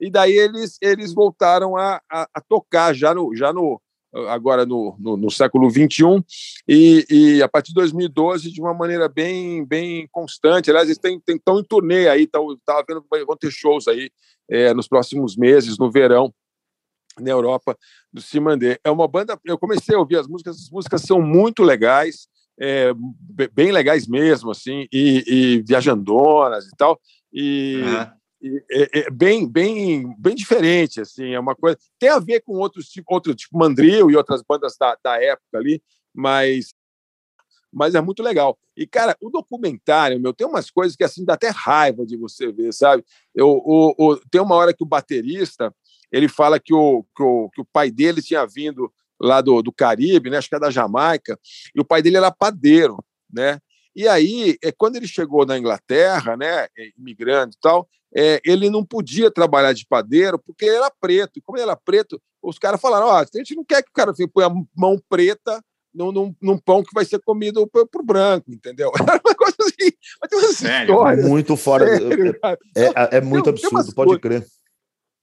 E 0.00 0.10
daí 0.10 0.32
eles 0.32 0.78
eles 0.80 1.12
voltaram 1.12 1.76
a, 1.76 2.00
a, 2.10 2.28
a 2.34 2.40
tocar 2.40 2.94
já 2.94 3.12
no 3.12 3.34
já 3.34 3.52
no 3.52 3.80
agora 4.28 4.64
no, 4.64 4.96
no, 4.98 5.16
no 5.16 5.30
século 5.30 5.68
21 5.68 6.22
e, 6.68 7.06
e, 7.10 7.42
a 7.42 7.48
partir 7.48 7.68
de 7.68 7.74
2012 7.74 8.52
de 8.52 8.60
uma 8.60 8.72
maneira 8.72 9.08
bem 9.08 9.64
bem 9.64 10.08
constante. 10.12 10.70
Aliás 10.70 10.88
eles 10.88 10.98
têm, 10.98 11.20
estão 11.28 11.58
em 11.58 11.64
turnê 11.64 12.08
aí 12.08 12.22
estão 12.22 12.46
tava 12.64 12.84
vendo 12.86 13.02
que 13.02 13.24
vão 13.24 13.36
ter 13.36 13.50
shows 13.50 13.88
aí 13.88 14.10
é, 14.48 14.72
nos 14.72 14.86
próximos 14.86 15.36
meses 15.36 15.78
no 15.78 15.90
verão 15.90 16.32
na 17.18 17.30
Europa 17.30 17.76
do 18.12 18.20
Simandê. 18.20 18.78
É 18.84 18.90
uma 18.90 19.08
banda 19.08 19.38
eu 19.44 19.58
comecei 19.58 19.94
a 19.94 19.98
ouvir 19.98 20.18
as 20.18 20.28
músicas 20.28 20.56
as 20.56 20.70
músicas 20.70 21.02
são 21.02 21.20
muito 21.20 21.62
legais 21.62 22.28
é, 22.60 22.92
bem 23.52 23.72
legais 23.72 24.06
mesmo 24.06 24.50
assim 24.50 24.86
e, 24.92 25.24
e 25.26 25.62
viajandonas 25.62 26.66
e 26.66 26.76
tal 26.76 27.00
e 27.32 27.82
é, 28.70 29.00
é, 29.00 29.10
bem, 29.10 29.48
bem, 29.48 30.14
bem 30.18 30.34
diferente, 30.34 31.00
assim, 31.00 31.32
é 31.32 31.40
uma 31.40 31.54
coisa. 31.54 31.78
Tem 31.98 32.10
a 32.10 32.18
ver 32.18 32.40
com 32.40 32.52
outros 32.54 32.88
tipo, 32.88 33.12
outro 33.12 33.34
tipo 33.34 33.58
Mandril 33.58 34.10
e 34.10 34.16
outras 34.16 34.42
bandas 34.42 34.76
da, 34.78 34.96
da 35.02 35.22
época 35.22 35.58
ali, 35.58 35.82
mas, 36.12 36.74
mas 37.72 37.94
é 37.94 38.00
muito 38.00 38.22
legal. 38.22 38.58
E 38.76 38.86
cara, 38.86 39.16
o 39.20 39.30
documentário, 39.30 40.20
meu, 40.20 40.32
tem 40.32 40.46
umas 40.46 40.70
coisas 40.70 40.96
que 40.96 41.04
assim 41.04 41.24
dá 41.24 41.34
até 41.34 41.48
raiva 41.48 42.04
de 42.04 42.16
você 42.16 42.52
ver, 42.52 42.72
sabe? 42.72 43.04
Eu, 43.34 43.48
o, 43.48 43.94
o, 43.96 44.16
tem 44.30 44.40
uma 44.40 44.54
hora 44.56 44.74
que 44.74 44.82
o 44.82 44.86
baterista 44.86 45.74
ele 46.12 46.28
fala 46.28 46.60
que 46.60 46.72
o, 46.72 47.04
que 47.16 47.22
o, 47.22 47.50
que 47.50 47.60
o 47.60 47.64
pai 47.64 47.90
dele 47.90 48.22
tinha 48.22 48.46
vindo 48.46 48.92
lá 49.20 49.40
do, 49.40 49.62
do 49.62 49.72
Caribe, 49.72 50.30
né? 50.30 50.36
Acho 50.36 50.48
que 50.48 50.54
é 50.54 50.60
da 50.60 50.70
Jamaica, 50.70 51.38
e 51.74 51.80
o 51.80 51.84
pai 51.84 52.02
dele 52.02 52.16
era 52.18 52.30
padeiro, 52.30 53.02
né? 53.32 53.58
E 53.94 54.08
aí, 54.08 54.56
é, 54.62 54.72
quando 54.72 54.96
ele 54.96 55.06
chegou 55.06 55.46
na 55.46 55.58
Inglaterra, 55.58 56.36
né, 56.36 56.66
imigrante 56.98 57.56
e 57.56 57.60
tal, 57.60 57.88
é, 58.16 58.40
ele 58.44 58.70
não 58.70 58.84
podia 58.84 59.30
trabalhar 59.30 59.72
de 59.72 59.86
padeiro 59.86 60.38
porque 60.38 60.64
ele 60.64 60.76
era 60.76 60.90
preto. 61.00 61.32
E 61.36 61.42
como 61.42 61.58
ele 61.58 61.64
era 61.64 61.76
preto, 61.76 62.20
os 62.42 62.58
caras 62.58 62.80
falaram: 62.80 63.08
oh, 63.08 63.10
a 63.10 63.26
gente 63.34 63.56
não 63.56 63.64
quer 63.64 63.82
que 63.82 63.90
o 63.90 63.94
cara 63.94 64.12
ponha 64.32 64.46
a 64.46 64.54
mão 64.76 65.00
preta 65.08 65.60
num, 65.92 66.12
num, 66.12 66.34
num, 66.40 66.58
pão 66.58 66.82
que 66.82 66.92
vai 66.92 67.04
ser 67.04 67.20
comido 67.20 67.66
por, 67.68 67.88
por 67.88 68.04
branco, 68.04 68.52
entendeu? 68.52 68.90
Era 68.98 69.20
uma 69.24 69.34
coisa 69.34 69.56
assim. 69.60 69.92
Mas 70.20 70.30
tem 70.30 70.38
umas 70.38 70.60
histórias. 70.60 71.28
Muito 71.28 71.56
fora. 71.56 71.86
Sério, 71.86 72.36
é, 72.76 72.82
é, 72.82 73.16
é, 73.18 73.20
muito 73.20 73.44
tem, 73.44 73.52
absurdo, 73.52 73.84
tem 73.86 73.94
pode 73.94 74.18
crer. 74.20 74.44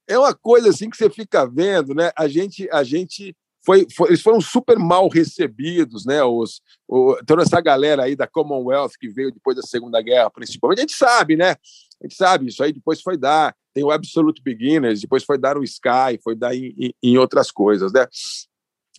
É 0.08 0.18
uma 0.18 0.34
coisa 0.34 0.70
assim 0.70 0.90
que 0.90 0.96
você 0.96 1.08
fica 1.08 1.46
vendo, 1.46 1.94
né? 1.94 2.10
A 2.16 2.26
gente, 2.26 2.68
a 2.70 2.82
gente 2.82 3.36
foi, 3.64 3.86
foi- 3.94 4.08
eles 4.08 4.22
foram 4.22 4.40
super 4.40 4.78
mal 4.78 5.08
recebidos, 5.08 6.04
né? 6.04 6.22
Os, 6.22 6.60
o- 6.88 7.16
toda 7.26 7.42
essa 7.42 7.60
galera 7.60 8.04
aí 8.04 8.16
da 8.16 8.26
Commonwealth 8.26 8.92
que 8.98 9.08
veio 9.08 9.32
depois 9.32 9.56
da 9.56 9.62
Segunda 9.62 10.00
Guerra, 10.02 10.30
principalmente, 10.30 10.78
a 10.78 10.82
gente 10.82 10.94
sabe, 10.96 11.36
né? 11.36 11.52
A 11.52 12.06
gente 12.06 12.16
sabe, 12.16 12.48
isso 12.48 12.62
aí 12.62 12.72
depois 12.72 13.00
foi 13.00 13.16
dar. 13.16 13.54
Tem 13.74 13.84
o 13.84 13.90
Absolute 13.90 14.42
Beginners, 14.42 15.00
depois 15.00 15.24
foi 15.24 15.38
dar 15.38 15.56
o 15.56 15.62
Sky, 15.64 16.18
foi 16.22 16.34
dar 16.34 16.54
em, 16.54 16.74
em- 16.78 16.94
em 17.02 17.18
outras 17.18 17.50
coisas, 17.50 17.92
né? 17.92 18.06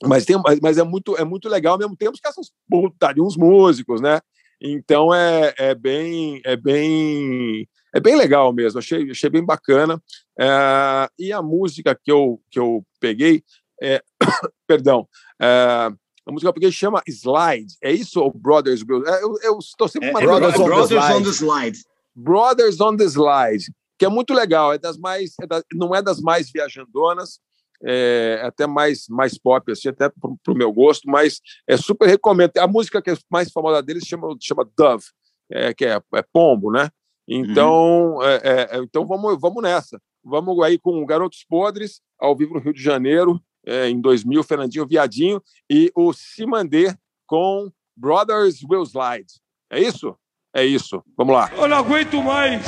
Mas, 0.05 0.25
tem, 0.25 0.35
mas- 0.61 0.77
é 0.77 0.83
muito, 0.83 1.15
é 1.17 1.23
muito 1.23 1.47
legal 1.47 1.73
ao 1.73 1.79
mesmo 1.79 1.95
tempo 1.95 2.17
que 2.21 2.27
essas 2.27 2.51
puta 2.69 3.13
de 3.13 3.21
uns 3.21 3.37
músicos, 3.37 4.01
né? 4.01 4.19
Então 4.59 5.13
é, 5.13 5.53
é 5.57 5.75
bem 5.75 6.41
é 6.45 6.55
bem 6.55 7.67
é 7.93 7.99
bem 7.99 8.15
legal 8.15 8.51
mesmo. 8.53 8.79
Achei, 8.79 9.11
achei 9.11 9.29
bem 9.29 9.43
bacana. 9.45 10.01
É, 10.39 11.07
e 11.19 11.31
a 11.33 11.41
música 11.41 11.93
que 12.01 12.11
eu 12.11 12.41
que 12.49 12.57
eu 12.59 12.83
peguei 12.99 13.43
é, 13.83 14.01
perdão, 14.67 15.07
é, 15.41 15.91
a 16.25 16.31
música 16.31 16.45
que 16.45 16.47
eu 16.47 16.53
peguei 16.53 16.71
chama 16.71 17.03
Slide. 17.07 17.73
É 17.83 17.91
isso 17.91 18.21
ou 18.21 18.31
Brothers? 18.33 18.81
É, 18.81 19.23
eu, 19.23 19.35
eu 19.43 19.59
estou 19.59 19.87
sempre 19.87 20.07
É, 20.07 20.11
é 20.11 20.13
mandando- 20.13 20.39
Brothers 20.39 20.59
on 20.59 20.63
the 20.63 20.69
Brothers 20.69 21.11
on 21.11 21.23
the 21.23 21.29
Slide. 21.29 21.77
Brothers 22.15 22.81
on 22.81 22.95
the 22.97 23.03
Slide, 23.05 23.65
que 23.99 24.05
é 24.05 24.09
muito 24.09 24.33
legal. 24.33 24.73
É 24.73 24.77
das 24.77 24.97
mais, 24.97 25.33
é 25.41 25.47
da- 25.47 25.63
não 25.73 25.93
é 25.93 26.01
das 26.01 26.21
mais 26.21 26.49
viajandonas, 26.51 27.39
é 27.85 28.41
até 28.43 28.65
mais, 28.65 29.05
mais 29.09 29.37
pop, 29.37 29.69
assim, 29.71 29.89
até 29.89 30.07
pro, 30.07 30.37
pro 30.41 30.55
meu 30.55 30.71
gosto, 30.71 31.09
mas 31.09 31.41
é 31.67 31.75
super 31.75 32.07
recomendo. 32.07 32.57
A 32.57 32.67
música 32.67 33.01
que 33.01 33.09
é 33.09 33.17
mais 33.29 33.51
famosa 33.51 33.83
deles 33.83 34.05
chama, 34.07 34.33
chama 34.39 34.69
Dove, 34.77 35.03
é, 35.51 35.73
que 35.73 35.85
é, 35.85 35.99
é 36.15 36.23
pombo, 36.31 36.71
né? 36.71 36.89
Então, 37.27 38.19
é, 38.21 38.35
é, 38.35 38.77
é, 38.77 38.77
então 38.79 39.05
vamos, 39.05 39.39
vamos 39.39 39.61
nessa. 39.61 39.99
Vamos 40.23 40.61
aí 40.63 40.77
com 40.77 41.05
Garotos 41.05 41.45
Podres, 41.49 41.99
ao 42.19 42.35
vivo 42.35 42.53
no 42.53 42.59
Rio 42.61 42.73
de 42.73 42.81
Janeiro, 42.81 43.41
é, 43.65 43.89
em 43.89 43.99
2000, 43.99 44.43
Fernandinho 44.43 44.87
Viadinho, 44.87 45.41
e 45.69 45.91
o 45.95 46.13
Simandê 46.13 46.95
com 47.25 47.71
Brothers 47.95 48.63
Will 48.69 48.83
Slide. 48.83 49.27
É 49.69 49.79
isso? 49.79 50.15
É 50.53 50.63
isso. 50.63 51.03
Vamos 51.17 51.33
lá. 51.33 51.49
Eu 51.55 51.67
não 51.67 51.77
aguento 51.77 52.21
mais 52.21 52.63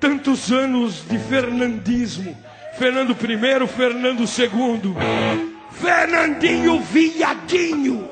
tantos 0.00 0.50
anos 0.50 1.06
de 1.08 1.18
fernandismo. 1.18 2.36
Fernando 2.78 3.12
I, 3.12 3.66
Fernando 3.68 4.20
II. 4.20 4.94
Fernandinho 5.70 6.80
Viadinho. 6.80 8.08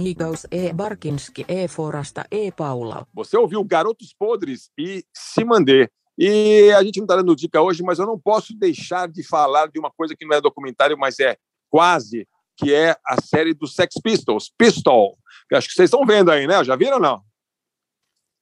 Amigos 0.00 0.46
e 0.50 0.72
Barkinski 0.72 1.44
e 1.46 1.68
Forasta 1.68 2.26
e 2.30 2.50
Paula. 2.50 3.06
Você 3.12 3.36
ouviu 3.36 3.62
Garotos 3.62 4.14
Podres 4.18 4.70
e 4.78 5.04
Simandê. 5.12 5.90
E 6.16 6.72
a 6.72 6.82
gente 6.82 6.96
não 6.96 7.04
está 7.04 7.16
dando 7.16 7.36
dica 7.36 7.60
hoje, 7.60 7.82
mas 7.82 7.98
eu 7.98 8.06
não 8.06 8.18
posso 8.18 8.54
deixar 8.54 9.06
de 9.06 9.22
falar 9.22 9.66
de 9.66 9.78
uma 9.78 9.90
coisa 9.90 10.16
que 10.16 10.24
não 10.24 10.34
é 10.34 10.40
documentário, 10.40 10.96
mas 10.96 11.20
é 11.20 11.36
quase, 11.68 12.26
que 12.56 12.72
é 12.72 12.96
a 13.06 13.20
série 13.20 13.52
dos 13.52 13.74
Sex 13.74 13.96
Pistols, 14.02 14.50
Pistol. 14.56 15.18
Que 15.46 15.54
acho 15.54 15.68
que 15.68 15.74
vocês 15.74 15.88
estão 15.88 16.06
vendo 16.06 16.30
aí, 16.30 16.46
né? 16.46 16.64
Já 16.64 16.76
viram 16.76 16.94
ou 16.94 17.02
não? 17.02 17.20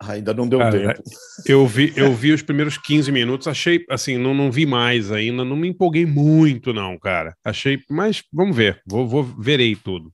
Ainda 0.00 0.32
não 0.32 0.48
deu 0.48 0.60
Cara, 0.60 0.94
tempo. 0.94 1.02
Eu 1.44 1.66
vi, 1.66 1.92
eu 1.96 2.14
vi 2.14 2.32
os 2.32 2.40
primeiros 2.40 2.78
15 2.78 3.10
minutos, 3.10 3.48
achei, 3.48 3.84
assim, 3.90 4.16
não, 4.16 4.32
não 4.32 4.48
vi 4.48 4.64
mais 4.64 5.10
ainda, 5.10 5.44
não 5.44 5.56
me 5.56 5.66
empolguei 5.66 6.06
muito, 6.06 6.72
não, 6.72 6.96
cara. 6.96 7.36
Achei, 7.44 7.82
mas 7.90 8.22
vamos 8.32 8.56
ver, 8.56 8.80
vou, 8.86 9.08
vou 9.08 9.24
verei 9.24 9.74
tudo. 9.74 10.12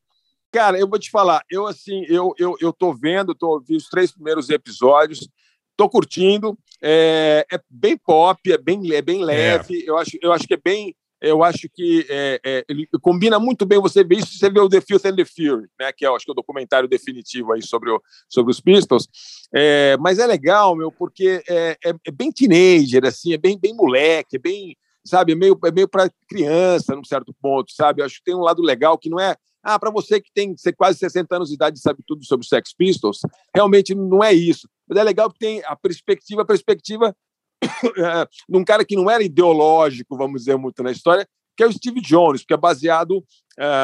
Cara, 0.54 0.78
eu 0.78 0.86
vou 0.86 1.00
te 1.00 1.10
falar, 1.10 1.42
eu 1.50 1.66
assim, 1.66 2.04
eu, 2.08 2.32
eu, 2.38 2.54
eu 2.60 2.72
tô 2.72 2.94
vendo, 2.94 3.34
tô 3.34 3.58
vi 3.58 3.74
os 3.74 3.88
três 3.88 4.12
primeiros 4.12 4.48
episódios, 4.50 5.28
tô 5.76 5.88
curtindo, 5.88 6.56
é, 6.80 7.44
é 7.52 7.58
bem 7.68 7.98
pop, 7.98 8.40
é 8.52 8.56
bem, 8.56 8.94
é 8.94 9.02
bem 9.02 9.24
leve, 9.24 9.84
eu, 9.84 9.98
acho, 9.98 10.16
eu 10.22 10.32
acho 10.32 10.46
que 10.46 10.54
é 10.54 10.60
bem, 10.64 10.94
eu 11.20 11.42
acho 11.42 11.68
que 11.74 12.06
é, 12.08 12.40
é, 12.46 12.64
ele 12.68 12.86
combina 13.02 13.36
muito 13.40 13.66
bem 13.66 13.80
você 13.80 14.04
ver 14.04 14.18
isso, 14.18 14.38
você 14.38 14.48
vê 14.48 14.60
o 14.60 14.68
The 14.68 14.80
Filth 14.80 15.04
and 15.06 15.16
the 15.16 15.24
Fury, 15.24 15.66
né, 15.80 15.90
que 15.92 16.06
é, 16.06 16.08
acho 16.08 16.24
que 16.24 16.30
é 16.30 16.34
o 16.34 16.36
documentário 16.36 16.88
definitivo 16.88 17.52
aí 17.52 17.60
sobre, 17.60 17.90
o, 17.90 18.00
sobre 18.28 18.52
os 18.52 18.60
Pistols, 18.60 19.08
é, 19.52 19.96
mas 19.98 20.20
é 20.20 20.26
legal, 20.28 20.76
meu, 20.76 20.92
porque 20.92 21.42
é, 21.48 21.76
é, 21.84 21.94
é 22.06 22.12
bem 22.12 22.30
teenager, 22.30 23.04
assim, 23.04 23.32
é 23.32 23.38
bem, 23.38 23.58
bem 23.58 23.74
moleque, 23.74 24.36
é 24.36 24.38
bem, 24.38 24.76
sabe, 25.04 25.32
é 25.32 25.34
meio, 25.34 25.58
é 25.64 25.72
meio 25.72 25.88
para 25.88 26.08
criança, 26.28 26.94
num 26.94 27.02
certo 27.02 27.34
ponto, 27.42 27.72
sabe, 27.72 28.02
eu 28.02 28.06
acho 28.06 28.18
que 28.18 28.24
tem 28.24 28.36
um 28.36 28.44
lado 28.44 28.62
legal 28.62 28.96
que 28.96 29.10
não 29.10 29.18
é 29.18 29.34
ah, 29.64 29.78
para 29.78 29.90
você 29.90 30.20
que 30.20 30.30
tem 30.32 30.54
quase 30.76 30.98
60 30.98 31.36
anos 31.36 31.48
de 31.48 31.54
idade 31.54 31.78
e 31.78 31.80
sabe 31.80 32.02
tudo 32.06 32.24
sobre 32.24 32.46
Sex 32.46 32.74
Pistols, 32.76 33.20
realmente 33.54 33.94
não 33.94 34.22
é 34.22 34.32
isso. 34.32 34.68
Mas 34.86 34.98
é 34.98 35.02
legal 35.02 35.30
que 35.30 35.38
tem 35.38 35.62
a 35.64 35.74
perspectiva, 35.74 36.42
a 36.42 36.44
perspectiva 36.44 37.16
eh, 37.64 38.28
de 38.48 38.58
um 38.58 38.64
cara 38.64 38.84
que 38.84 38.94
não 38.94 39.10
era 39.10 39.22
ideológico, 39.22 40.16
vamos 40.16 40.42
dizer, 40.42 40.56
muito 40.56 40.82
na 40.82 40.90
história, 40.90 41.26
que 41.56 41.62
é 41.62 41.66
o 41.66 41.72
Steve 41.72 42.00
Jones, 42.00 42.44
que 42.44 42.52
é 42.52 42.56
baseado 42.56 43.24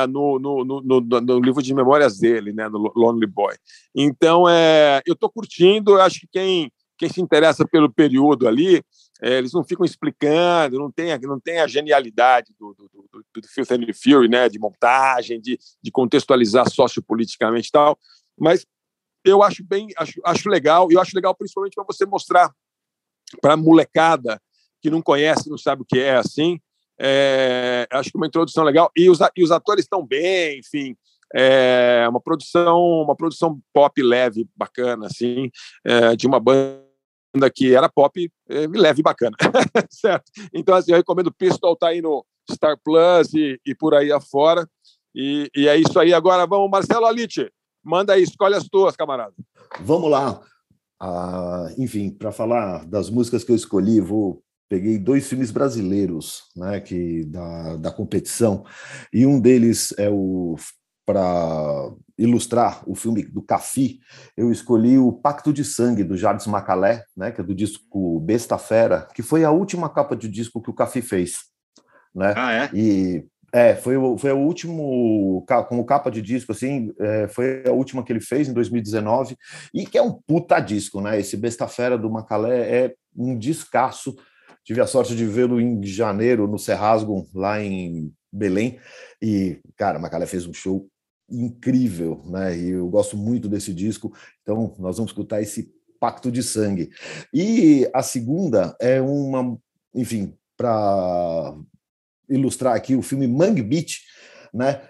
no, 0.09 0.39
no, 0.41 0.65
no, 0.65 0.81
no, 0.83 1.01
no 1.01 1.41
livro 1.41 1.63
de 1.63 1.73
memórias 1.73 2.19
dele, 2.19 2.53
né, 2.53 2.69
no 2.69 2.93
Lonely 2.97 3.27
Boy. 3.27 3.55
Então, 3.95 4.49
é, 4.49 5.01
eu 5.07 5.15
estou 5.15 5.31
curtindo, 5.31 5.93
eu 5.93 6.01
acho 6.01 6.21
que 6.21 6.29
quem, 6.33 6.73
quem 6.99 7.09
se 7.09 7.21
interessa 7.21 7.65
pelo 7.65 7.89
período 7.89 8.49
ali, 8.49 8.83
é, 9.23 9.39
eles 9.39 9.53
não 9.53 9.63
ficam 9.63 9.85
explicando, 9.85 10.79
não 10.79 10.91
tem, 10.91 11.17
não 11.21 11.39
tem 11.39 11.61
a 11.61 11.67
genialidade 11.67 12.55
do, 12.59 12.75
do, 12.75 12.89
do, 12.89 13.25
do, 13.35 13.49
Filth 13.49 13.71
and 13.73 13.93
Fury, 13.93 14.29
né, 14.29 14.49
de 14.49 14.59
montagem, 14.59 15.41
de, 15.41 15.59
de 15.83 15.91
contextualizar 15.91 16.69
sociopoliticamente 16.71 17.69
e 17.69 17.73
tal, 17.73 17.99
mas 18.39 18.67
eu 19.25 19.43
acho 19.43 19.63
bem, 19.65 19.89
acho, 19.97 20.21
acho 20.25 20.49
legal, 20.49 20.89
eu 20.91 21.01
acho 21.01 21.15
legal 21.15 21.35
principalmente 21.35 21.75
para 21.75 21.85
você 21.85 22.07
mostrar 22.07 22.51
para 23.41 23.55
a 23.55 23.57
molecada 23.57 24.41
que 24.81 24.91
não 24.91 25.03
conhece, 25.03 25.51
não 25.51 25.59
sabe 25.59 25.83
o 25.83 25.85
que 25.85 25.99
é 25.99 26.17
assim, 26.17 26.59
é, 26.99 27.87
acho 27.91 28.11
que 28.11 28.17
uma 28.17 28.27
introdução 28.27 28.65
legal, 28.65 28.91
e 28.97 29.11
os, 29.11 29.19
e 29.37 29.45
os 29.45 29.51
atores 29.51 29.85
estão 29.85 30.07
bem, 30.07 30.59
enfim, 30.59 30.97
é 31.35 32.07
uma 32.09 32.21
produção, 32.21 33.03
uma 33.03 33.15
produção 33.15 33.61
pop 33.73 34.03
leve, 34.03 34.49
bacana, 34.57 35.07
assim, 35.07 35.51
é, 35.85 36.17
de 36.17 36.27
uma 36.27 36.41
banda 36.41 36.90
que 37.55 37.75
era 37.75 37.89
pop 37.89 38.31
eh, 38.49 38.67
leve 38.67 39.01
e 39.01 39.03
bacana, 39.03 39.37
certo? 39.91 40.31
Então, 40.53 40.75
assim, 40.75 40.93
eu 40.93 40.97
recomendo 40.97 41.33
Pistol, 41.33 41.77
tá 41.77 41.89
aí 41.89 42.03
no 42.03 42.25
Star 42.51 42.77
Plus 42.83 43.33
e, 43.35 43.61
e 43.65 43.75
por 43.75 43.95
aí 43.95 44.11
afora. 44.11 44.69
E, 45.15 45.51
e 45.55 45.69
é 45.69 45.77
isso 45.77 45.99
aí. 45.99 46.13
Agora 46.13 46.47
vamos, 46.47 46.71
Marcelo 46.71 47.07
Alite, 47.07 47.51
manda 47.85 48.13
aí, 48.13 48.23
escolhe 48.23 48.55
as 48.55 48.69
tuas, 48.69 48.97
camarada. 48.97 49.35
Vamos 49.81 50.11
lá. 50.11 50.41
Ah, 51.01 51.69
enfim, 51.79 52.11
para 52.11 52.31
falar 52.33 52.85
das 52.85 53.09
músicas 53.09 53.43
que 53.45 53.53
eu 53.53 53.57
escolhi, 53.57 54.01
vou 54.01 54.43
peguei 54.69 54.97
dois 54.99 55.29
filmes 55.29 55.51
brasileiros, 55.51 56.45
né, 56.55 56.79
que 56.79 57.25
da, 57.25 57.77
da 57.77 57.91
competição, 57.91 58.65
e 59.13 59.27
um 59.27 59.41
deles 59.41 59.93
é 59.99 60.09
o 60.09 60.55
para 61.11 61.91
ilustrar 62.17 62.83
o 62.87 62.95
filme 62.95 63.25
do 63.25 63.43
Cafi, 63.43 63.99
eu 64.37 64.53
escolhi 64.53 64.97
o 64.97 65.13
Pacto 65.13 65.53
de 65.53 65.65
Sangue 65.65 66.05
do 66.05 66.17
Jardim 66.17 66.49
Macalé, 66.51 67.03
né, 67.17 67.33
que 67.33 67.41
é 67.41 67.45
do 67.45 67.53
disco 67.53 68.21
Besta 68.21 68.57
Fera, 68.59 69.09
que 69.13 69.23
foi 69.23 69.43
a 69.43 69.51
última 69.51 69.89
capa 69.89 70.15
de 70.15 70.29
disco 70.29 70.63
que 70.63 70.71
o 70.71 70.75
Cafi 70.75 71.03
fez, 71.03 71.39
né? 72.15 72.33
Ah, 72.37 72.53
é? 72.53 72.71
E 72.73 73.25
é, 73.53 73.75
foi 73.75 73.97
foi 74.19 74.31
o 74.31 74.39
último, 74.39 75.45
como 75.69 75.85
capa 75.85 76.11
de 76.13 76.23
disco, 76.23 76.53
assim, 76.53 76.93
é, 77.01 77.27
foi 77.27 77.65
a 77.67 77.73
última 77.73 78.05
que 78.05 78.13
ele 78.13 78.21
fez 78.21 78.49
em 78.49 78.53
2019, 78.53 79.37
e 79.75 79.85
que 79.85 79.99
é 79.99 80.03
um 80.03 80.13
puta 80.13 80.61
disco, 80.61 81.01
né? 81.01 81.19
Esse 81.19 81.37
Besta 81.37 81.67
Fera 81.67 81.99
do 81.99 82.09
Macalé 82.09 82.85
é 82.85 82.95
um 83.17 83.37
descasso. 83.37 84.15
Tive 84.63 84.81
a 84.81 84.87
sorte 84.87 85.17
de 85.17 85.27
vê-lo 85.27 85.61
em 85.61 85.83
janeiro 85.83 86.47
no 86.47 86.59
Serrasgo, 86.59 87.27
lá 87.35 87.61
em 87.61 88.13
Belém, 88.33 88.79
e, 89.21 89.59
cara, 89.77 89.99
Macalé 89.99 90.27
fez 90.27 90.47
um 90.47 90.53
show 90.53 90.89
incrível, 91.31 92.23
né? 92.27 92.57
E 92.57 92.71
eu 92.71 92.89
gosto 92.89 93.17
muito 93.17 93.49
desse 93.49 93.73
disco, 93.73 94.13
então 94.43 94.75
nós 94.79 94.97
vamos 94.97 95.11
escutar 95.11 95.41
esse 95.41 95.73
Pacto 95.99 96.31
de 96.31 96.43
Sangue. 96.43 96.91
E 97.33 97.89
a 97.93 98.03
segunda 98.03 98.75
é 98.81 99.01
uma, 99.01 99.59
enfim, 99.95 100.35
para 100.57 101.57
ilustrar 102.29 102.75
aqui 102.75 102.97
o 102.97 103.03
filme 103.03 103.27
Mangue 103.27 103.63
Beach, 103.63 104.01
né? 104.53 104.83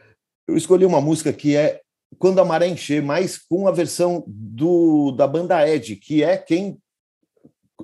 Eu 0.47 0.57
escolhi 0.57 0.85
uma 0.85 1.01
música 1.01 1.33
que 1.33 1.57
é 1.57 1.81
Quando 2.19 2.41
a 2.41 2.45
Maré 2.45 2.69
Encher, 2.69 3.03
mas 3.03 3.39
com 3.39 3.69
a 3.69 3.73
versão 3.73 4.25
do, 4.27 5.13
da 5.13 5.27
banda 5.27 5.69
Ed, 5.69 5.97
que 5.97 6.23
é 6.23 6.37
quem 6.37 6.79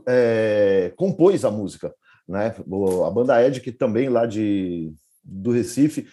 é, 0.07 0.93
compôs 0.97 1.45
a 1.45 1.51
música, 1.51 1.95
né? 2.29 2.55
A 3.07 3.11
banda 3.11 3.45
Ed, 3.45 3.61
que 3.61 3.73
também 3.73 4.09
lá 4.09 4.27
de, 4.27 4.93
do 5.25 5.53
Recife, 5.53 6.07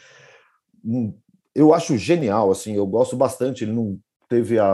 hum, 0.84 1.14
eu 1.56 1.74
acho 1.74 1.98
genial, 1.98 2.52
assim, 2.52 2.76
eu 2.76 2.86
gosto 2.88 3.16
bastante. 3.16 3.64
Ele 3.64 3.74
não 3.74 4.00
teve 4.30 4.58
a, 4.60 4.66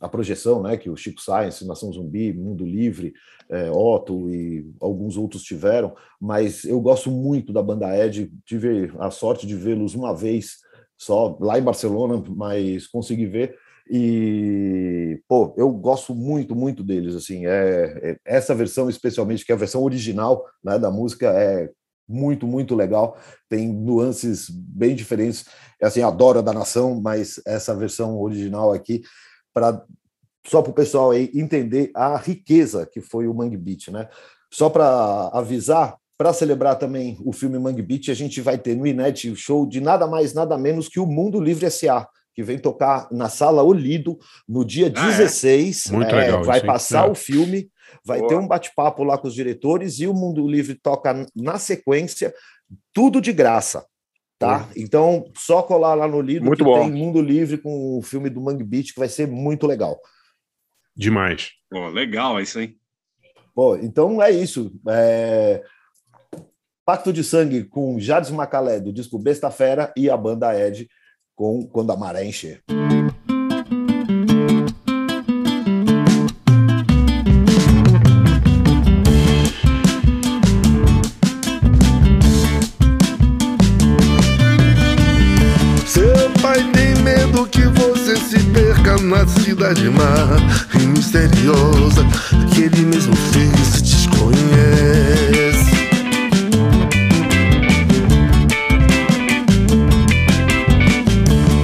a 0.00 0.08
projeção, 0.08 0.62
né? 0.62 0.76
Que 0.76 0.90
o 0.90 0.96
Chico 0.96 1.20
Science, 1.20 1.66
Nação 1.66 1.92
Zumbi, 1.92 2.32
Mundo 2.32 2.64
Livre, 2.64 3.14
é, 3.48 3.70
Otto 3.70 4.28
e 4.30 4.70
alguns 4.80 5.16
outros 5.16 5.42
tiveram, 5.42 5.94
mas 6.20 6.64
eu 6.64 6.78
gosto 6.80 7.10
muito 7.10 7.52
da 7.52 7.62
banda 7.62 7.96
Ed. 7.96 8.30
Tive 8.44 8.92
a 8.98 9.10
sorte 9.10 9.46
de 9.46 9.54
vê-los 9.54 9.94
uma 9.94 10.14
vez 10.14 10.56
só 10.98 11.36
lá 11.40 11.58
em 11.58 11.62
Barcelona, 11.62 12.22
mas 12.28 12.86
consegui 12.86 13.26
ver. 13.26 13.56
E, 13.90 15.18
pô, 15.26 15.54
eu 15.56 15.70
gosto 15.72 16.14
muito, 16.14 16.54
muito 16.54 16.84
deles, 16.84 17.14
assim, 17.14 17.46
é, 17.46 18.10
é- 18.10 18.16
essa 18.24 18.54
versão 18.54 18.90
especialmente, 18.90 19.46
que 19.46 19.52
é 19.52 19.54
a 19.54 19.58
versão 19.58 19.82
original, 19.82 20.44
né, 20.62 20.78
da 20.78 20.90
música, 20.90 21.28
é 21.32 21.70
muito, 22.08 22.46
muito 22.46 22.74
legal, 22.74 23.16
tem 23.48 23.68
nuances 23.72 24.48
bem 24.50 24.94
diferentes, 24.94 25.44
é 25.80 25.86
assim, 25.86 26.02
adoro 26.02 26.38
a 26.38 26.42
da 26.42 26.52
Nação, 26.52 27.00
mas 27.00 27.40
essa 27.46 27.74
versão 27.74 28.18
original 28.18 28.72
aqui, 28.72 29.02
para 29.52 29.84
só 30.46 30.62
para 30.62 30.70
o 30.70 30.74
pessoal 30.74 31.10
aí 31.10 31.30
entender 31.34 31.90
a 31.94 32.16
riqueza 32.16 32.86
que 32.86 33.02
foi 33.02 33.26
o 33.26 33.34
Mangue 33.34 33.56
Beach, 33.58 33.90
né? 33.90 34.08
Só 34.50 34.70
para 34.70 35.28
avisar, 35.34 35.96
para 36.16 36.32
celebrar 36.32 36.76
também 36.78 37.18
o 37.22 37.32
filme 37.32 37.58
Mangue 37.58 37.82
Beach, 37.82 38.10
a 38.10 38.14
gente 38.14 38.40
vai 38.40 38.56
ter 38.56 38.74
no 38.74 38.86
Inet 38.86 39.28
o 39.28 39.36
show 39.36 39.66
de 39.66 39.78
nada 39.80 40.06
mais, 40.06 40.32
nada 40.32 40.56
menos 40.56 40.88
que 40.88 40.98
o 40.98 41.06
Mundo 41.06 41.38
Livre 41.38 41.66
S.A., 41.66 42.08
que 42.34 42.42
vem 42.42 42.58
tocar 42.58 43.08
na 43.10 43.28
Sala 43.28 43.62
Olido 43.62 44.16
no 44.48 44.64
dia 44.64 44.86
Ah, 44.86 44.88
é? 44.88 45.16
16. 45.18 45.88
Muito 45.90 46.14
É, 46.14 46.20
legal 46.20 46.44
Vai 46.44 46.60
passar 46.62 47.08
É. 47.08 47.10
o 47.10 47.14
filme, 47.14 47.68
vai 48.04 48.18
Boa. 48.18 48.28
ter 48.28 48.36
um 48.36 48.46
bate-papo 48.46 49.04
lá 49.04 49.18
com 49.18 49.28
os 49.28 49.34
diretores 49.34 49.98
e 50.00 50.06
o 50.06 50.14
Mundo 50.14 50.46
Livre 50.46 50.74
toca 50.74 51.26
na 51.34 51.58
sequência, 51.58 52.34
tudo 52.92 53.20
de 53.20 53.32
graça. 53.32 53.86
Tá? 54.38 54.68
Então, 54.76 55.24
só 55.36 55.62
colar 55.62 55.94
lá 55.94 56.06
no 56.06 56.20
Lido 56.20 56.46
Muito 56.46 56.58
que 56.58 56.64
bom. 56.64 56.80
tem 56.80 56.92
Mundo 56.92 57.20
Livre 57.20 57.58
com 57.58 57.98
o 57.98 58.02
filme 58.02 58.30
do 58.30 58.40
Mangue 58.40 58.62
Beach, 58.62 58.94
que 58.94 59.00
vai 59.00 59.08
ser 59.08 59.26
muito 59.26 59.66
legal. 59.66 60.00
Demais. 60.94 61.50
Pô, 61.68 61.88
legal 61.88 62.40
isso, 62.40 62.60
hein? 62.60 62.76
Pô, 63.52 63.76
então 63.76 64.22
é 64.22 64.30
isso. 64.30 64.72
É, 64.88 65.64
Pacto 66.88 67.12
de 67.12 67.22
Sangue 67.22 67.64
com 67.64 67.98
Jades 67.98 68.30
Macalé, 68.30 68.80
do 68.80 68.92
disco 68.92 69.18
Besta 69.18 69.50
Fera, 69.50 69.92
e 69.96 70.08
a 70.08 70.16
banda 70.16 70.58
Ed 70.58 70.88
com 71.36 71.66
Quando 71.66 71.92
a 71.92 71.96
Maré 71.96 72.24
Encher. 72.24 72.62
Na 89.00 89.26
cidade 89.26 89.88
má 89.90 90.36
e 90.74 90.86
misteriosa 90.86 92.04
que 92.52 92.62
ele 92.62 92.84
mesmo 92.86 93.14
fez 93.16 93.82
desconhece. 93.82 94.28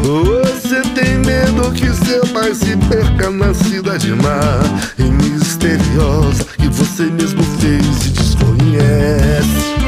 Você 0.02 0.82
tem 0.94 1.18
medo 1.18 1.72
que 1.72 1.92
seu 2.04 2.26
pai 2.28 2.54
se 2.54 2.76
perca 2.88 3.30
na 3.30 3.52
cidade 3.52 4.10
má 4.14 4.60
e 4.98 5.04
misteriosa 5.04 6.44
que 6.56 6.68
você 6.68 7.04
mesmo 7.04 7.42
fez 7.60 8.06
e 8.06 8.10
desconhece. 8.10 9.83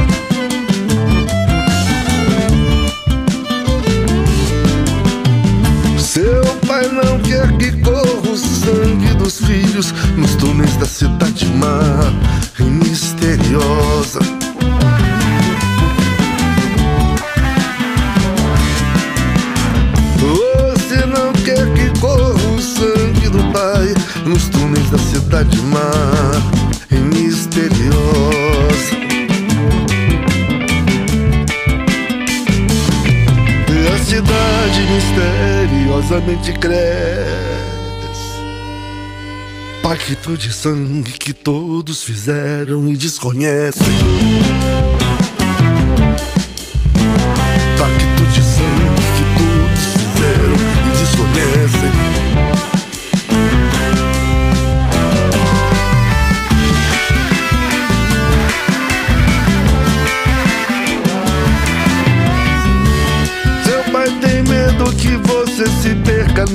Quer 7.36 7.58
que 7.58 7.72
corra 7.82 8.30
o 8.30 8.36
sangue 8.36 9.14
dos 9.18 9.40
filhos 9.40 9.92
nos 10.16 10.34
túneis 10.36 10.74
da 10.76 10.86
cidade 10.86 11.46
má 11.46 11.80
e 12.58 12.62
misteriosa. 12.62 14.20
Você 20.18 21.06
não 21.06 21.32
quer 21.44 21.66
que 21.74 22.00
corra 22.00 22.32
o 22.32 22.60
sangue 22.60 23.28
do 23.28 23.52
pai 23.52 23.94
nos 24.24 24.48
túneis 24.48 24.88
da 24.90 24.98
cidade 24.98 25.60
má 25.62 25.90
e 26.90 26.96
misteriosa. 26.96 28.45
Misteriosamente 35.96 36.52
cresce. 36.52 36.76
Pacto 39.82 40.36
de 40.36 40.52
sangue 40.52 41.12
que 41.12 41.32
todos 41.32 42.02
fizeram 42.02 42.88
e 42.88 42.96
desconhecem. 42.96 43.86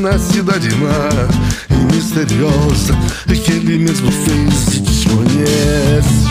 Na 0.01 0.17
cidade 0.17 0.67
má 0.77 1.09
e 1.69 1.95
misteriosa 1.95 2.97
que 3.43 3.51
ele 3.51 3.77
mesmo 3.77 4.11
fez 4.11 4.75
e 4.75 4.79
desconhece. 4.79 6.25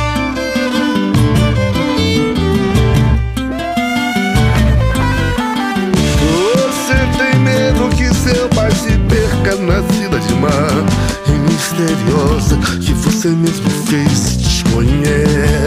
Você 6.57 6.95
tem 7.17 7.41
medo 7.41 7.89
que 7.97 8.13
seu 8.13 8.49
pai 8.49 8.73
se 8.73 8.99
perca 9.09 9.55
na 9.63 9.83
cidade 9.95 10.35
má 10.35 10.51
e 11.29 11.33
misteriosa 11.53 12.57
que 12.81 12.93
você 12.93 13.29
mesmo 13.29 13.71
fez 13.87 14.33
e 14.33 14.37
desconhece. 14.39 15.60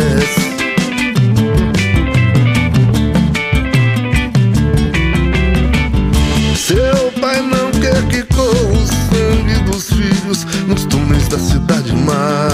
Da 11.34 11.39
cidade 11.39 11.93
má 11.93 12.47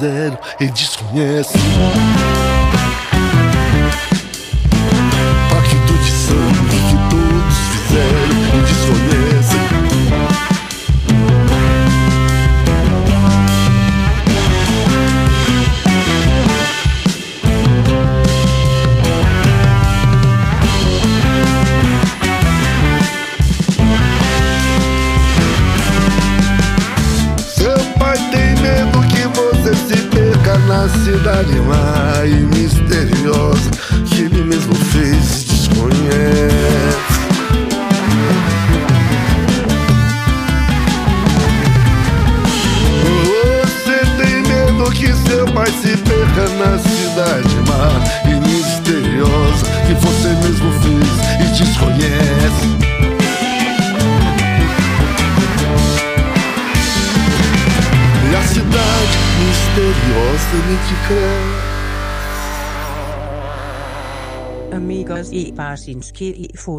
fizeram 0.00 0.38
e 0.58 0.66
desconhecem. 0.66 1.60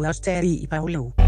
i 0.00 0.04
Forster 0.04 0.44
i 0.44 0.66
Paulo. 0.66 1.21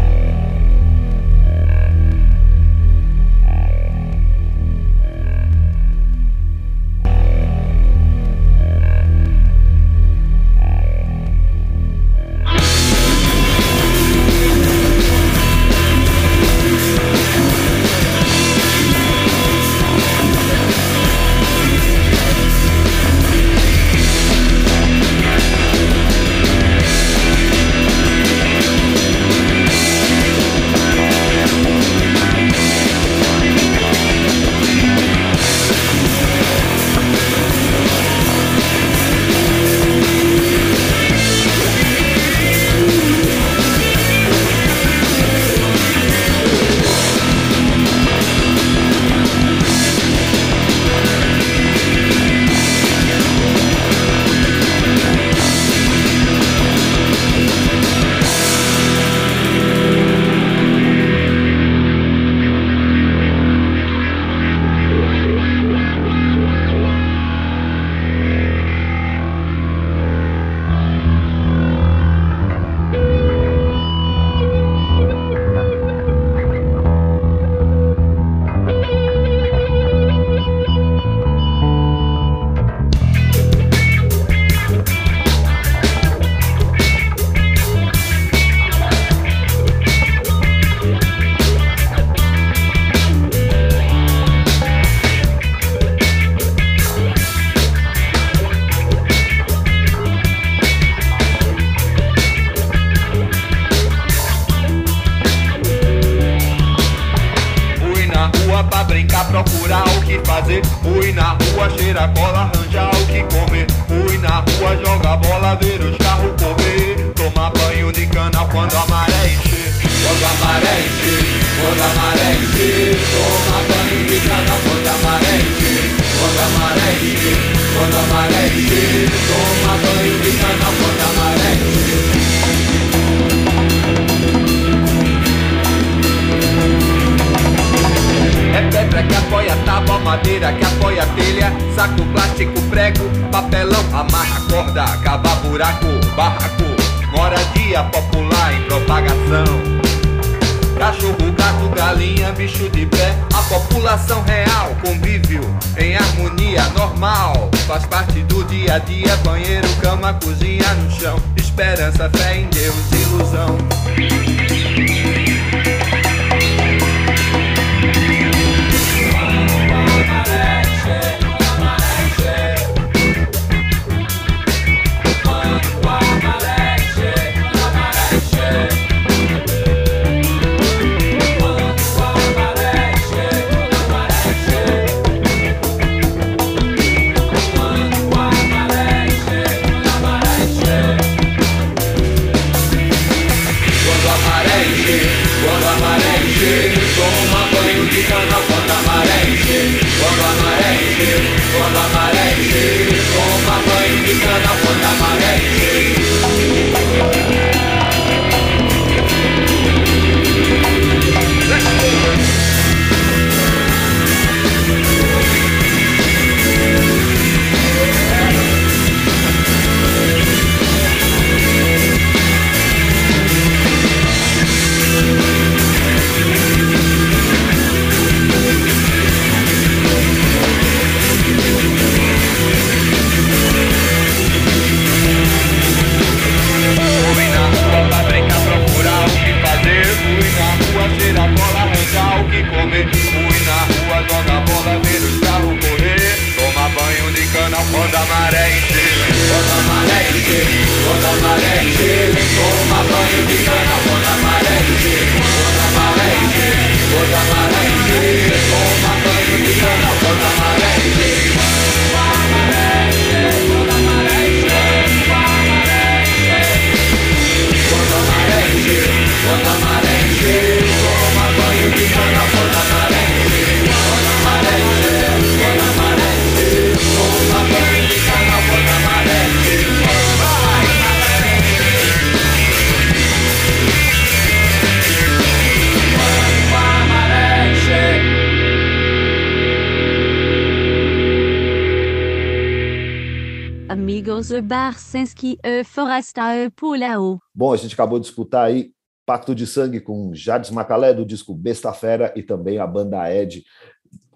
Barcinski 295.25 295.39
e 295.43 295.63
Forasta 295.63 296.35
e 296.35 296.49
Pulao. 296.51 297.19
Bom, 297.33 297.51
a 297.51 297.57
gente 297.57 297.73
acabou 297.73 297.99
de 297.99 298.05
escutar 298.05 298.43
aí 298.43 298.71
Pacto 299.05 299.33
de 299.33 299.47
Sangue 299.47 299.79
com 299.79 300.13
Jades 300.13 300.51
Macalé, 300.51 300.93
do 300.93 301.05
disco 301.05 301.33
Besta 301.33 301.73
Fera, 301.73 302.13
e 302.15 302.21
também 302.21 302.59
a 302.59 302.67
banda 302.67 303.11
Ed 303.11 303.43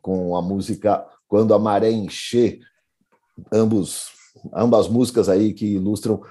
com 0.01 0.35
a 0.35 0.41
música 0.41 1.05
Quando 1.27 1.53
a 1.53 1.59
Maré 1.59 1.91
Encher. 1.91 2.59
Ambos, 3.51 4.07
ambas 4.53 4.87
músicas 4.87 5.29
aí 5.29 5.53
que 5.53 5.75
ilustram 5.75 6.21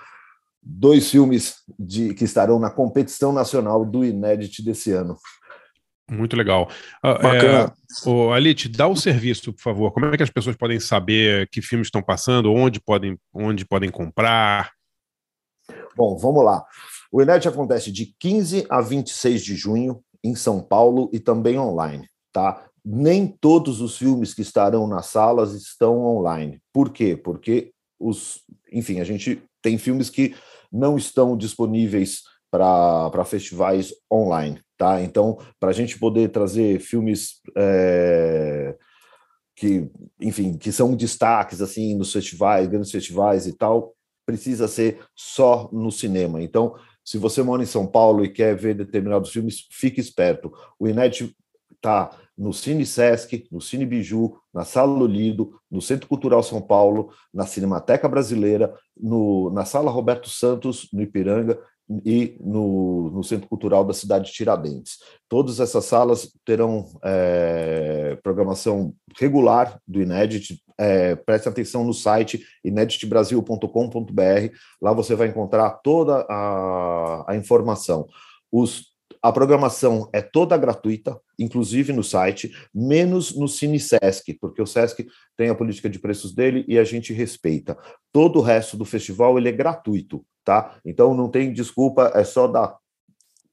dois 0.62 1.10
filmes 1.10 1.62
de, 1.78 2.14
que 2.14 2.24
estarão 2.24 2.58
na 2.58 2.70
competição 2.70 3.32
nacional 3.32 3.84
do 3.84 4.04
Inédit 4.04 4.62
desse 4.62 4.92
ano. 4.92 5.16
Muito 6.10 6.36
legal. 6.36 6.70
Ah, 7.02 7.14
Bacana. 7.14 7.74
É, 8.06 8.08
ô, 8.08 8.32
Alite, 8.32 8.68
dá 8.68 8.86
o 8.86 8.96
serviço, 8.96 9.52
por 9.52 9.60
favor. 9.60 9.92
Como 9.92 10.06
é 10.06 10.16
que 10.16 10.22
as 10.22 10.30
pessoas 10.30 10.56
podem 10.56 10.80
saber 10.80 11.48
que 11.50 11.60
filmes 11.60 11.88
estão 11.88 12.02
passando, 12.02 12.52
onde 12.52 12.80
podem, 12.80 13.18
onde 13.32 13.64
podem 13.66 13.90
comprar? 13.90 14.72
Bom, 15.96 16.16
vamos 16.16 16.44
lá. 16.44 16.64
O 17.12 17.20
Inédit 17.20 17.48
acontece 17.48 17.92
de 17.92 18.14
15 18.18 18.66
a 18.70 18.80
26 18.80 19.44
de 19.44 19.54
junho 19.54 20.00
em 20.22 20.34
São 20.34 20.60
Paulo 20.60 21.10
e 21.12 21.18
também 21.18 21.58
online, 21.58 22.08
tá? 22.32 22.64
Nem 22.84 23.26
todos 23.26 23.80
os 23.80 23.98
filmes 23.98 24.32
que 24.32 24.42
estarão 24.42 24.86
nas 24.86 25.06
salas 25.06 25.52
estão 25.52 26.00
online. 26.06 26.60
Por 26.72 26.90
quê? 26.90 27.16
Porque 27.16 27.72
os, 27.98 28.42
enfim, 28.72 29.00
a 29.00 29.04
gente 29.04 29.42
tem 29.60 29.76
filmes 29.76 30.08
que 30.08 30.34
não 30.72 30.96
estão 30.96 31.36
disponíveis 31.36 32.22
para 32.50 33.24
festivais 33.24 33.92
online, 34.10 34.60
tá? 34.76 35.02
Então, 35.02 35.38
para 35.60 35.70
a 35.70 35.72
gente 35.72 35.98
poder 35.98 36.30
trazer 36.30 36.80
filmes 36.80 37.40
é, 37.56 38.76
que, 39.56 39.90
enfim, 40.20 40.56
que 40.56 40.70
são 40.72 40.94
destaques 40.94 41.60
assim 41.60 41.96
nos 41.96 42.12
festivais, 42.12 42.68
grandes 42.68 42.90
festivais 42.90 43.46
e 43.46 43.52
tal, 43.52 43.94
precisa 44.24 44.68
ser 44.68 45.00
só 45.14 45.68
no 45.72 45.90
cinema. 45.90 46.42
Então, 46.42 46.74
se 47.04 47.16
você 47.16 47.42
mora 47.42 47.62
em 47.62 47.66
São 47.66 47.86
Paulo 47.86 48.24
e 48.24 48.28
quer 48.28 48.54
ver 48.54 48.74
determinados 48.74 49.30
filmes, 49.30 49.66
fique 49.70 50.00
esperto. 50.00 50.52
O 50.78 50.86
Inet 50.86 51.34
está 51.74 52.10
no 52.36 52.52
Cine 52.52 52.84
Sesc, 52.84 53.48
no 53.50 53.60
Cine 53.60 53.86
Biju, 53.86 54.36
na 54.54 54.64
Sala 54.64 54.92
Lolido, 54.92 55.58
no 55.70 55.80
Centro 55.80 56.06
Cultural 56.06 56.42
São 56.42 56.60
Paulo, 56.60 57.10
na 57.32 57.46
Cinemateca 57.46 58.08
Brasileira, 58.08 58.72
no, 58.96 59.50
na 59.50 59.64
Sala 59.64 59.90
Roberto 59.90 60.28
Santos, 60.28 60.88
no 60.92 61.02
Ipiranga, 61.02 61.58
e 62.04 62.36
no, 62.40 63.10
no, 63.10 63.24
Centro 63.24 63.48
Cultural 63.48 63.84
da 63.84 63.94
cidade 63.94 64.26
de 64.26 64.32
Tiradentes. 64.32 64.98
Todas 65.28 65.58
essas 65.58 65.84
salas 65.86 66.30
terão 66.44 66.86
é, 67.02 68.18
programação 68.22 68.94
regular 69.18 69.80
do 69.86 70.02
Inédit. 70.02 70.62
É, 70.76 71.16
preste 71.16 71.48
atenção 71.48 71.84
no 71.84 71.94
site 71.94 72.44
ineditbrasil.com.br. 72.62 74.54
Lá 74.80 74.92
você 74.92 75.14
vai 75.14 75.28
encontrar 75.28 75.70
toda 75.82 76.26
a, 76.28 77.24
a 77.32 77.36
informação. 77.36 78.06
Os, 78.52 78.92
a 79.22 79.32
programação 79.32 80.08
é 80.12 80.20
toda 80.20 80.56
gratuita, 80.56 81.18
inclusive 81.38 81.92
no 81.92 82.04
site, 82.04 82.52
menos 82.72 83.34
no 83.34 83.48
Cine 83.48 83.80
Sesc, 83.80 84.34
porque 84.34 84.62
o 84.62 84.66
Sesc 84.66 85.06
tem 85.36 85.48
a 85.48 85.54
política 85.54 85.88
de 85.88 85.98
preços 85.98 86.34
dele 86.34 86.64
e 86.68 86.78
a 86.78 86.84
gente 86.84 87.12
respeita. 87.12 87.76
Todo 88.12 88.38
o 88.38 88.42
resto 88.42 88.76
do 88.76 88.84
festival 88.84 89.38
ele 89.38 89.48
é 89.48 89.52
gratuito, 89.52 90.24
tá? 90.48 90.80
Então 90.82 91.12
não 91.12 91.28
tem 91.28 91.52
desculpa, 91.52 92.10
é 92.14 92.24
só 92.24 92.48
dar 92.48 92.74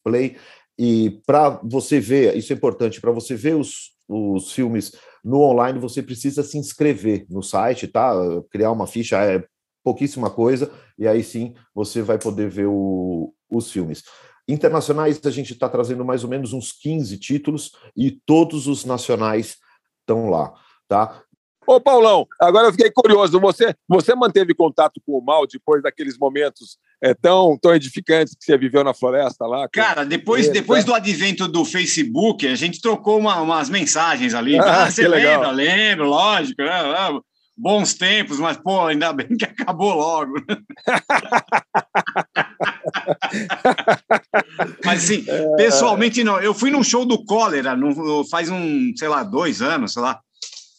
play. 0.01 0.37
E 0.79 1.21
para 1.27 1.49
você 1.61 1.99
ver, 1.99 2.37
isso 2.37 2.53
é 2.53 2.55
importante, 2.55 3.01
para 3.01 3.11
você 3.11 3.35
ver 3.35 3.57
os, 3.57 3.91
os 4.07 4.53
filmes 4.53 4.93
no 5.21 5.41
online, 5.41 5.77
você 5.77 6.01
precisa 6.01 6.41
se 6.41 6.57
inscrever 6.57 7.25
no 7.29 7.43
site, 7.43 7.85
tá? 7.85 8.13
Criar 8.49 8.71
uma 8.71 8.87
ficha 8.87 9.17
é 9.17 9.43
pouquíssima 9.83 10.29
coisa, 10.29 10.71
e 10.97 11.05
aí 11.05 11.21
sim 11.21 11.53
você 11.73 12.01
vai 12.01 12.17
poder 12.17 12.49
ver 12.49 12.67
o, 12.67 13.33
os 13.49 13.69
filmes. 13.69 14.01
Internacionais, 14.47 15.19
a 15.25 15.29
gente 15.29 15.51
está 15.51 15.67
trazendo 15.67 16.05
mais 16.05 16.23
ou 16.23 16.29
menos 16.29 16.53
uns 16.53 16.71
15 16.71 17.17
títulos 17.17 17.71
e 17.93 18.09
todos 18.25 18.67
os 18.67 18.85
nacionais 18.85 19.57
estão 19.99 20.29
lá, 20.29 20.53
tá? 20.87 21.21
Ô, 21.67 21.79
Paulão, 21.79 22.27
agora 22.39 22.67
eu 22.67 22.71
fiquei 22.71 22.91
curioso. 22.91 23.39
Você, 23.39 23.75
você 23.87 24.15
manteve 24.15 24.53
contato 24.53 25.01
com 25.05 25.17
o 25.17 25.23
mal 25.23 25.45
depois 25.47 25.81
daqueles 25.81 26.17
momentos 26.17 26.77
é, 27.01 27.13
tão, 27.13 27.57
tão 27.59 27.73
edificantes 27.73 28.35
que 28.35 28.45
você 28.45 28.57
viveu 28.57 28.83
na 28.83 28.93
floresta 28.93 29.45
lá? 29.45 29.67
Cara, 29.69 30.05
depois, 30.05 30.45
ele, 30.45 30.53
depois 30.53 30.83
tá? 30.83 30.91
do 30.91 30.95
advento 30.95 31.47
do 31.47 31.65
Facebook, 31.65 32.47
a 32.47 32.55
gente 32.55 32.81
trocou 32.81 33.19
uma, 33.19 33.41
umas 33.41 33.69
mensagens 33.69 34.33
ali. 34.33 34.59
Ah, 34.59 34.83
ah 34.83 34.91
você 34.91 35.07
lembra? 35.07 35.51
Lembro, 35.51 36.07
lógico. 36.07 36.61
Né? 36.61 37.21
bons 37.57 37.93
tempos, 37.93 38.37
mas, 38.39 38.57
pô, 38.57 38.85
ainda 38.85 39.13
bem 39.13 39.27
que 39.37 39.45
acabou 39.45 39.93
logo. 39.93 40.33
mas, 44.83 45.05
assim, 45.05 45.23
é... 45.27 45.55
pessoalmente, 45.55 46.23
não. 46.23 46.41
Eu 46.41 46.53
fui 46.53 46.69
num 46.69 46.83
show 46.83 47.05
do 47.05 47.23
Cólera 47.23 47.73
no, 47.75 48.25
faz 48.25 48.49
um, 48.49 48.91
sei 48.95 49.07
lá, 49.07 49.23
dois 49.23 49.61
anos, 49.61 49.93
sei 49.93 50.01
lá. 50.01 50.19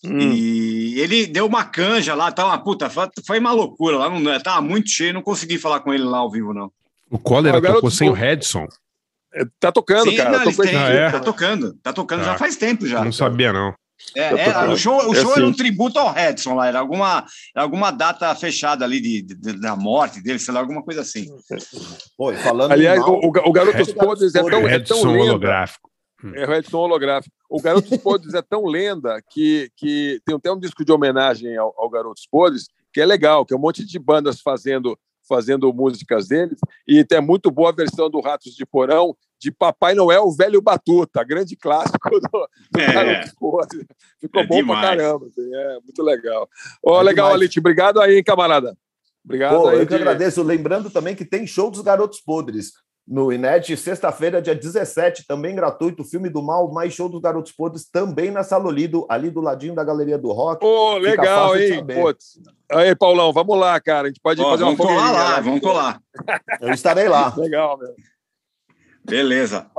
Hum. 0.06 0.18
E 0.20 1.00
ele 1.00 1.26
deu 1.26 1.46
uma 1.46 1.64
canja 1.64 2.14
lá, 2.14 2.30
tá 2.30 2.46
uma 2.46 2.58
puta, 2.58 2.88
foi 3.26 3.38
uma 3.38 3.52
loucura 3.52 3.98
lá, 3.98 4.08
não, 4.08 4.40
tava 4.40 4.60
muito 4.60 4.88
cheio, 4.88 5.14
não 5.14 5.22
consegui 5.22 5.58
falar 5.58 5.80
com 5.80 5.92
ele 5.92 6.04
lá 6.04 6.18
ao 6.18 6.30
vivo, 6.30 6.54
não. 6.54 6.70
O 7.10 7.18
Cólera 7.18 7.60
tocou 7.60 7.90
sem 7.90 8.08
o 8.08 8.12
Redson. 8.12 8.66
É, 9.34 9.44
tá 9.60 9.70
tocando, 9.70 10.10
Sim, 10.10 10.16
cara. 10.16 10.44
Não, 10.44 10.52
tem, 10.52 10.76
ah, 10.76 10.88
é? 10.88 11.10
Tá 11.10 11.20
tocando, 11.20 11.74
tá 11.82 11.92
tocando 11.92 12.24
já 12.24 12.38
faz 12.38 12.56
tempo 12.56 12.86
já. 12.86 13.04
Não 13.04 13.12
sabia, 13.12 13.52
não. 13.52 13.74
É, 14.14 14.48
é, 14.48 14.58
o 14.68 14.76
show, 14.76 14.96
o 14.96 15.14
show 15.14 15.30
assim. 15.30 15.40
era 15.40 15.46
um 15.46 15.52
tributo 15.52 15.98
ao 15.98 16.12
Redson 16.12 16.54
lá, 16.54 16.68
era 16.68 16.78
alguma, 16.78 17.24
alguma 17.54 17.90
data 17.90 18.34
fechada 18.34 18.84
ali 18.84 19.00
de, 19.00 19.22
de, 19.22 19.60
da 19.60 19.74
morte 19.74 20.22
dele, 20.22 20.38
sei 20.38 20.52
lá, 20.52 20.60
alguma 20.60 20.82
coisa 20.82 21.00
assim. 21.00 21.26
Oi, 22.18 22.36
falando 22.36 22.72
Aliás, 22.72 23.00
mal, 23.00 23.14
o, 23.14 23.26
o 23.28 23.52
Garotos 23.52 23.92
Podres 23.92 24.34
é 24.34 24.42
tão, 24.42 24.68
é 24.68 24.78
tão 24.78 25.02
lenda. 25.02 25.22
holográfico. 25.22 25.90
É 26.34 26.44
o 26.44 26.48
Redson 26.48 26.78
holográfico. 26.78 27.34
O 27.48 27.60
Garotos 27.60 27.96
Podres 27.98 28.34
é 28.34 28.42
tão 28.42 28.64
lenda 28.64 29.20
que, 29.30 29.70
que 29.76 30.20
tem 30.24 30.34
até 30.34 30.50
um 30.50 30.58
disco 30.58 30.84
de 30.84 30.92
homenagem 30.92 31.56
ao, 31.56 31.74
ao 31.76 31.90
Garotos 31.90 32.26
Podres, 32.26 32.68
que 32.92 33.00
é 33.00 33.06
legal, 33.06 33.44
que 33.44 33.52
é 33.52 33.56
um 33.56 33.60
monte 33.60 33.84
de 33.84 33.98
bandas 33.98 34.40
fazendo 34.40 34.98
fazendo 35.28 35.72
músicas 35.72 36.28
deles, 36.28 36.58
e 36.86 37.04
tem 37.04 37.20
muito 37.20 37.50
boa 37.50 37.70
a 37.70 37.74
versão 37.74 38.08
do 38.08 38.20
Ratos 38.20 38.54
de 38.54 38.64
Porão, 38.64 39.16
de 39.40 39.50
Papai 39.50 39.92
Noel 39.92 40.30
Velho 40.30 40.62
Batuta, 40.62 41.24
grande 41.24 41.56
clássico 41.56 42.08
do, 42.08 42.48
do 42.70 42.80
é. 42.80 43.26
Ficou 43.26 43.60
é 44.40 44.46
bom 44.46 44.56
demais. 44.56 44.80
pra 44.80 44.96
caramba, 44.96 45.26
assim, 45.26 45.54
é 45.54 45.80
muito 45.80 46.02
legal. 46.02 46.48
Oh, 46.82 47.00
é 47.00 47.02
legal, 47.02 47.32
Alite, 47.32 47.58
obrigado 47.58 48.00
aí, 48.00 48.16
hein, 48.16 48.24
camarada. 48.24 48.76
Obrigado 49.24 49.56
Pô, 49.56 49.68
aí. 49.68 49.80
Eu 49.80 49.86
que 49.86 49.94
agradeço, 49.94 50.42
lembrando 50.42 50.88
também 50.88 51.14
que 51.14 51.24
tem 51.24 51.46
show 51.46 51.70
dos 51.70 51.80
Garotos 51.80 52.20
Podres 52.20 52.72
no 53.06 53.32
Inet, 53.32 53.76
sexta-feira, 53.76 54.42
dia 54.42 54.54
17, 54.54 55.26
também 55.26 55.54
gratuito, 55.54 56.02
filme 56.02 56.28
do 56.28 56.42
mal, 56.42 56.72
mais 56.72 56.92
show 56.92 57.08
dos 57.08 57.20
Garotos 57.20 57.52
Podres, 57.52 57.88
também 57.88 58.32
na 58.32 58.42
Salolido, 58.42 59.06
ali 59.08 59.30
do 59.30 59.40
ladinho 59.40 59.74
da 59.74 59.84
Galeria 59.84 60.18
do 60.18 60.32
Rock. 60.32 60.60
Pô, 60.60 60.96
legal, 60.98 61.56
hein? 61.56 61.84
Putz. 61.86 62.40
Aí, 62.72 62.96
Paulão, 62.96 63.32
vamos 63.32 63.56
lá, 63.56 63.80
cara. 63.80 64.06
A 64.06 64.10
gente 64.10 64.20
pode 64.20 64.42
fazer 64.42 64.64
vamos 64.64 64.80
uma 64.80 64.86
colar 64.86 65.12
lá, 65.12 65.40
vamos 65.40 65.60
colar. 65.60 66.00
Eu 66.60 66.72
estarei 66.72 67.08
lá. 67.08 67.32
legal, 67.38 67.78
meu. 67.78 67.94
Beleza. 69.04 69.70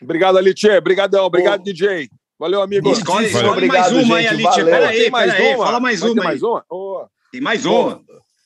Obrigado, 0.00 0.38
Alitia. 0.38 0.78
Obrigadão. 0.78 1.26
Obrigado, 1.26 1.62
DJ. 1.62 2.08
Valeu, 2.38 2.62
amigo. 2.62 2.90
Escolhe, 2.90 3.26
escolhe 3.26 3.48
obrigado, 3.48 3.92
mais 3.92 4.04
uma 4.04 4.16
aí, 4.16 4.26
Alitia. 4.26 4.64
Peraí, 4.64 5.10
mais 5.10 5.38
uma? 5.38 5.64
Fala 5.66 5.78
mais 5.80 6.02
uma. 6.02 6.24
Mais 6.24 6.42
uma? 6.42 6.64
Oh. 6.70 7.04
Tem 7.30 7.40
mais 7.40 7.66
uma. 7.66 8.02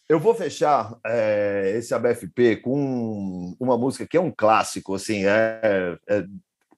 Eu 0.08 0.20
vou 0.20 0.34
fechar 0.34 0.96
é, 1.04 1.74
esse 1.76 1.92
ABFP 1.92 2.56
com 2.56 3.56
uma 3.58 3.76
música 3.76 4.06
que 4.06 4.16
é 4.16 4.20
um 4.20 4.30
clássico, 4.30 4.94
assim, 4.94 5.24
é, 5.26 5.98
é, 6.08 6.24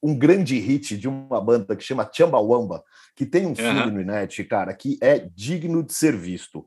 um 0.02 0.16
grande 0.16 0.58
hit 0.58 0.96
de 0.96 1.06
uma 1.06 1.40
banda 1.40 1.76
que 1.76 1.84
chama 1.84 2.08
Chumbawamba, 2.10 2.82
que 3.14 3.26
tem 3.26 3.46
um 3.46 3.54
filme 3.54 3.80
uhum. 3.80 3.90
no 3.90 4.04
net, 4.04 4.42
cara, 4.44 4.72
que 4.72 4.98
é 5.02 5.28
digno 5.34 5.82
de 5.82 5.92
ser 5.92 6.16
visto. 6.16 6.66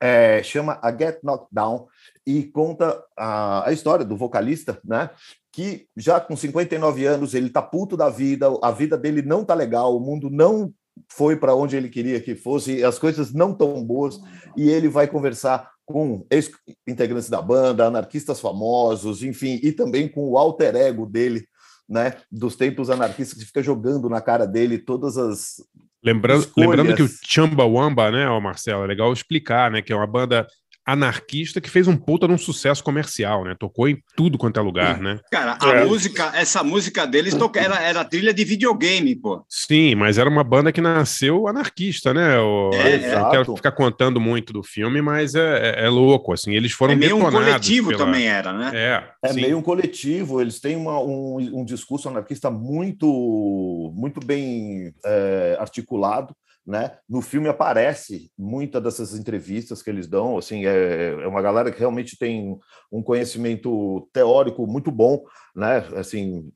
É, 0.00 0.42
chama 0.44 0.78
A 0.80 0.96
Get 0.96 1.18
Knocked 1.24 1.48
Down 1.50 1.88
e 2.24 2.44
conta 2.44 3.02
a, 3.16 3.68
a 3.68 3.72
história 3.72 4.04
do 4.04 4.16
vocalista, 4.16 4.80
né? 4.84 5.10
Que 5.52 5.88
já 5.96 6.20
com 6.20 6.36
59 6.36 7.04
anos 7.04 7.34
ele 7.34 7.50
tá 7.50 7.60
puto 7.60 7.96
da 7.96 8.08
vida, 8.08 8.46
a 8.62 8.70
vida 8.70 8.96
dele 8.96 9.22
não 9.22 9.44
tá 9.44 9.54
legal, 9.54 9.96
o 9.96 10.00
mundo 10.00 10.30
não 10.30 10.72
foi 11.10 11.36
para 11.36 11.54
onde 11.54 11.76
ele 11.76 11.88
queria 11.88 12.20
que 12.20 12.34
fosse, 12.34 12.82
as 12.84 12.98
coisas 12.98 13.32
não 13.32 13.52
tão 13.52 13.84
boas, 13.84 14.20
e 14.56 14.70
ele 14.70 14.88
vai 14.88 15.08
conversar 15.08 15.68
com 15.88 16.26
ex-integrantes 16.30 17.30
da 17.30 17.40
banda, 17.40 17.86
anarquistas 17.86 18.38
famosos, 18.38 19.22
enfim, 19.22 19.58
e 19.62 19.72
também 19.72 20.06
com 20.06 20.28
o 20.28 20.36
alter 20.36 20.76
ego 20.76 21.06
dele, 21.06 21.48
né, 21.88 22.12
dos 22.30 22.54
tempos 22.54 22.90
anarquistas 22.90 23.38
que 23.38 23.46
fica 23.46 23.62
jogando 23.62 24.06
na 24.10 24.20
cara 24.20 24.46
dele 24.46 24.76
todas 24.78 25.16
as 25.16 25.56
lembrando, 26.04 26.46
lembrando 26.54 26.94
que 26.94 27.02
o 27.02 27.08
Chamba 27.24 27.64
Wamba, 27.64 28.10
né, 28.10 28.26
Marcelo, 28.38 28.84
é 28.84 28.86
legal 28.86 29.10
explicar, 29.14 29.70
né, 29.70 29.80
que 29.80 29.90
é 29.90 29.96
uma 29.96 30.06
banda 30.06 30.46
anarquista 30.92 31.60
que 31.60 31.68
fez 31.68 31.86
um 31.86 31.96
puta 31.96 32.26
de 32.26 32.32
um 32.32 32.38
sucesso 32.38 32.82
comercial, 32.82 33.44
né? 33.44 33.54
Tocou 33.58 33.86
em 33.88 34.02
tudo 34.16 34.38
quanto 34.38 34.58
é 34.58 34.62
lugar, 34.62 34.98
né? 34.98 35.20
Cara, 35.30 35.58
a 35.60 35.84
música, 35.84 36.32
essa 36.34 36.64
música 36.64 37.06
deles 37.06 37.34
toca, 37.34 37.60
era, 37.60 37.78
era 37.82 38.04
trilha 38.04 38.32
de 38.32 38.42
videogame, 38.42 39.14
pô. 39.14 39.44
Sim, 39.48 39.94
mas 39.94 40.16
era 40.16 40.30
uma 40.30 40.42
banda 40.42 40.72
que 40.72 40.80
nasceu 40.80 41.46
anarquista, 41.46 42.14
né? 42.14 42.38
O, 42.38 42.70
É, 42.72 43.12
eu 43.14 43.18
não 43.20 43.30
quero 43.30 43.56
ficar 43.56 43.72
contando 43.72 44.18
muito 44.18 44.50
do 44.52 44.62
filme, 44.62 45.02
mas 45.02 45.34
é, 45.34 45.74
é- 45.76 45.84
é 45.84 45.88
louco, 45.90 46.32
assim. 46.32 46.54
Eles 46.54 46.72
foram 46.72 46.94
É 46.94 46.96
meio 46.96 47.16
um 47.16 47.30
coletivo 47.30 47.90
pela- 47.90 48.06
também 48.06 48.26
era, 48.26 48.52
né? 48.54 48.70
É, 48.74 49.28
É 49.28 49.32
sim. 49.32 49.40
meio 49.42 49.58
um 49.58 49.62
coletivo, 49.62 50.40
eles 50.40 50.58
têm 50.58 50.74
uma- 50.74 51.00
um, 51.02 51.36
um 51.60 51.64
discurso 51.64 52.08
anarquista 52.08 52.50
muito, 52.50 53.92
muito 53.94 54.20
bem 54.24 54.92
é, 55.04 55.56
articulado. 55.60 56.34
Né? 56.68 56.98
No 57.08 57.22
filme 57.22 57.48
aparece 57.48 58.30
muitas 58.36 58.82
dessas 58.82 59.14
entrevistas 59.14 59.80
que 59.80 59.88
eles 59.88 60.06
dão, 60.06 60.36
assim, 60.36 60.66
é, 60.66 61.14
é 61.14 61.26
uma 61.26 61.40
galera 61.40 61.72
que 61.72 61.78
realmente 61.78 62.18
tem 62.18 62.58
um 62.92 63.02
conhecimento 63.02 64.06
teórico 64.12 64.66
muito 64.66 64.90
bom, 64.90 65.24
né? 65.56 65.78
Assim, 65.96 66.52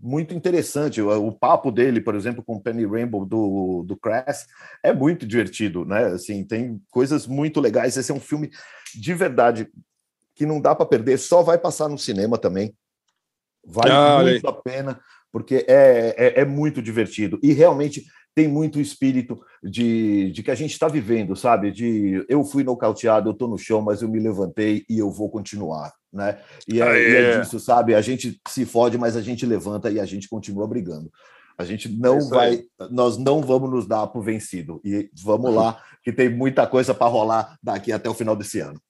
muito 0.00 0.32
interessante. 0.32 1.02
O, 1.02 1.26
o 1.26 1.30
papo 1.30 1.70
dele, 1.70 2.00
por 2.00 2.14
exemplo, 2.14 2.42
com 2.42 2.54
o 2.54 2.62
Penny 2.62 2.86
Rainbow 2.86 3.26
do, 3.26 3.84
do 3.86 3.98
Crash 3.98 4.46
é 4.82 4.94
muito 4.94 5.26
divertido, 5.26 5.84
né? 5.84 6.06
Assim, 6.06 6.42
tem 6.42 6.80
coisas 6.90 7.26
muito 7.26 7.60
legais. 7.60 7.98
Esse 7.98 8.10
é 8.10 8.14
um 8.14 8.20
filme 8.20 8.50
de 8.94 9.12
verdade 9.12 9.68
que 10.34 10.46
não 10.46 10.58
dá 10.58 10.74
para 10.74 10.86
perder, 10.86 11.18
só 11.18 11.42
vai 11.42 11.58
passar 11.58 11.86
no 11.86 11.98
cinema 11.98 12.38
também. 12.38 12.74
Vale 13.62 13.92
Ah, 13.92 14.22
muito 14.22 14.48
a 14.48 14.54
pena, 14.54 14.98
porque 15.30 15.66
é, 15.68 16.14
é, 16.16 16.40
é 16.40 16.44
muito 16.46 16.80
divertido. 16.80 17.38
E 17.42 17.52
realmente 17.52 18.06
tem 18.34 18.48
muito 18.48 18.80
espírito 18.80 19.40
de, 19.62 20.30
de 20.32 20.42
que 20.42 20.50
a 20.50 20.54
gente 20.54 20.72
está 20.72 20.88
vivendo, 20.88 21.34
sabe? 21.34 21.70
De 21.70 22.24
eu 22.28 22.44
fui 22.44 22.62
nocauteado, 22.64 23.28
eu 23.28 23.32
estou 23.32 23.48
no 23.48 23.58
chão, 23.58 23.82
mas 23.82 24.02
eu 24.02 24.08
me 24.08 24.18
levantei 24.18 24.84
e 24.88 24.98
eu 24.98 25.10
vou 25.10 25.30
continuar, 25.30 25.92
né? 26.12 26.38
E 26.68 26.80
é, 26.80 26.84
e 26.84 27.16
é 27.16 27.22
é. 27.22 27.40
disso, 27.40 27.58
sabe? 27.58 27.94
A 27.94 28.00
gente 28.00 28.40
se 28.48 28.64
fode, 28.64 28.96
mas 28.96 29.16
a 29.16 29.22
gente 29.22 29.44
levanta 29.44 29.90
e 29.90 29.98
a 29.98 30.04
gente 30.04 30.28
continua 30.28 30.66
brigando. 30.66 31.10
A 31.58 31.64
gente 31.64 31.88
É 31.88 31.90
não 31.90 32.18
isso 32.18 32.30
vai, 32.30 32.62
nós 32.90 33.18
não 33.18 33.42
vamos 33.42 33.70
nos 33.70 33.86
dar 33.86 34.06
por 34.06 34.22
vencido. 34.22 34.80
E 34.82 35.10
vamos 35.22 35.54
lá, 35.54 35.82
que 36.02 36.10
tem 36.10 36.28
muita 36.28 36.66
coisa 36.66 36.94
para 36.94 37.06
rolar 37.06 37.58
daqui 37.62 37.92
até 37.92 38.08
o 38.08 38.14
final 38.14 38.34
desse 38.34 38.60
ano. 38.60 38.80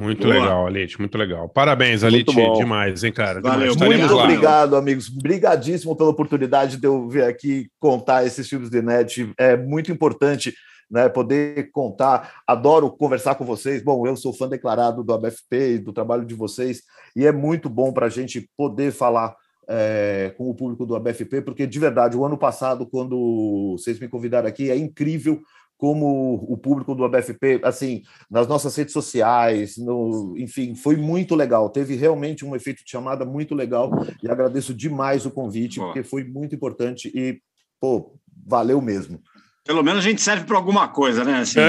Muito 0.00 0.22
Boa. 0.26 0.32
legal, 0.32 0.66
Alite, 0.66 0.98
muito 0.98 1.18
legal. 1.18 1.46
Parabéns, 1.50 2.02
Alite, 2.02 2.34
bom. 2.34 2.54
demais, 2.54 3.04
hein, 3.04 3.12
cara? 3.12 3.42
Demais. 3.42 3.76
Muito 3.76 4.14
lá. 4.14 4.24
obrigado, 4.24 4.74
amigos. 4.74 5.10
Obrigadíssimo 5.10 5.94
pela 5.94 6.08
oportunidade 6.08 6.78
de 6.78 6.86
eu 6.86 7.06
vir 7.06 7.24
aqui 7.24 7.68
contar 7.78 8.24
esses 8.24 8.48
filmes 8.48 8.70
de 8.70 8.80
net. 8.80 9.30
É 9.36 9.58
muito 9.58 9.92
importante 9.92 10.54
né, 10.90 11.06
poder 11.10 11.70
contar. 11.70 12.40
Adoro 12.46 12.90
conversar 12.90 13.34
com 13.34 13.44
vocês. 13.44 13.84
Bom, 13.84 14.06
eu 14.06 14.16
sou 14.16 14.32
fã 14.32 14.48
declarado 14.48 15.04
do 15.04 15.12
ABFP 15.12 15.74
e 15.74 15.78
do 15.78 15.92
trabalho 15.92 16.24
de 16.24 16.34
vocês, 16.34 16.80
e 17.14 17.26
é 17.26 17.32
muito 17.32 17.68
bom 17.68 17.92
para 17.92 18.06
a 18.06 18.10
gente 18.10 18.48
poder 18.56 18.92
falar 18.92 19.36
é, 19.68 20.32
com 20.38 20.48
o 20.48 20.54
público 20.54 20.86
do 20.86 20.96
ABFP, 20.96 21.42
porque 21.42 21.66
de 21.66 21.78
verdade, 21.78 22.16
o 22.16 22.24
ano 22.24 22.38
passado, 22.38 22.86
quando 22.86 23.76
vocês 23.78 24.00
me 24.00 24.08
convidaram 24.08 24.48
aqui, 24.48 24.70
é 24.70 24.76
incrível 24.76 25.42
como 25.80 26.34
o 26.46 26.58
público 26.58 26.94
do 26.94 27.06
ABFP, 27.06 27.62
assim, 27.64 28.02
nas 28.30 28.46
nossas 28.46 28.76
redes 28.76 28.92
sociais, 28.92 29.78
no, 29.78 30.34
enfim, 30.36 30.74
foi 30.74 30.94
muito 30.94 31.34
legal. 31.34 31.70
Teve 31.70 31.96
realmente 31.96 32.44
um 32.44 32.54
efeito 32.54 32.84
de 32.84 32.90
chamada 32.90 33.24
muito 33.24 33.54
legal 33.54 33.90
e 34.22 34.30
agradeço 34.30 34.74
demais 34.74 35.24
o 35.24 35.30
convite, 35.30 35.80
porque 35.80 36.02
foi 36.02 36.22
muito 36.22 36.54
importante 36.54 37.10
e, 37.14 37.40
pô, 37.80 38.14
valeu 38.46 38.82
mesmo. 38.82 39.22
Pelo 39.66 39.82
menos 39.84 40.00
a 40.04 40.08
gente 40.08 40.22
serve 40.22 40.44
para 40.46 40.56
alguma 40.56 40.88
coisa, 40.88 41.22
né? 41.22 41.40
Assim, 41.40 41.60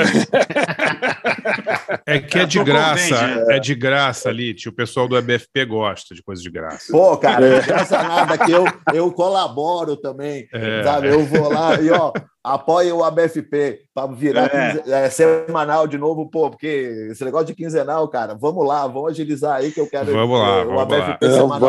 É 2.05 2.19
que 2.19 2.39
é 2.39 2.45
de 2.45 2.57
Tô 2.59 2.63
graça, 2.65 3.09
contente, 3.15 3.51
é 3.51 3.59
de 3.59 3.75
graça, 3.75 4.29
Alite. 4.29 4.69
O 4.69 4.73
pessoal 4.73 5.07
do 5.07 5.17
EBFP 5.17 5.65
gosta 5.65 6.15
de 6.15 6.23
coisa 6.23 6.41
de 6.41 6.49
graça. 6.49 6.91
Pô, 6.91 7.17
cara, 7.17 7.47
não 7.57 7.61
graça 7.65 8.01
nada 8.01 8.37
que 8.37 8.51
eu, 8.51 8.63
eu 8.93 9.11
colaboro 9.11 9.95
também, 9.97 10.47
É. 10.53 10.83
sabe? 10.83 11.09
Eu 11.09 11.25
vou 11.25 11.51
lá 11.51 11.79
e, 11.81 11.91
ó, 11.91 12.11
apoia 12.43 12.95
o 12.95 13.03
ABFP 13.03 13.81
para 13.93 14.07
virar 14.11 14.45
É. 14.45 14.73
quinze- 14.77 14.91
é, 14.91 15.09
semanal 15.09 15.85
de 15.85 15.97
novo, 15.97 16.29
pô, 16.29 16.49
porque 16.49 17.07
esse 17.11 17.23
negócio 17.25 17.47
de 17.47 17.55
quinzenal, 17.55 18.07
cara, 18.07 18.35
vamos 18.39 18.65
lá, 18.65 18.87
vamos 18.87 19.11
agilizar 19.11 19.57
aí 19.57 19.71
que 19.71 19.79
eu 19.81 19.87
quero 19.89 20.11
Vamos 20.13 20.39
lá, 20.39 20.61
o 20.63 20.65
vamos 20.67 20.81
ABFP 20.83 21.25
lá. 21.27 21.33
semanal. 21.33 21.59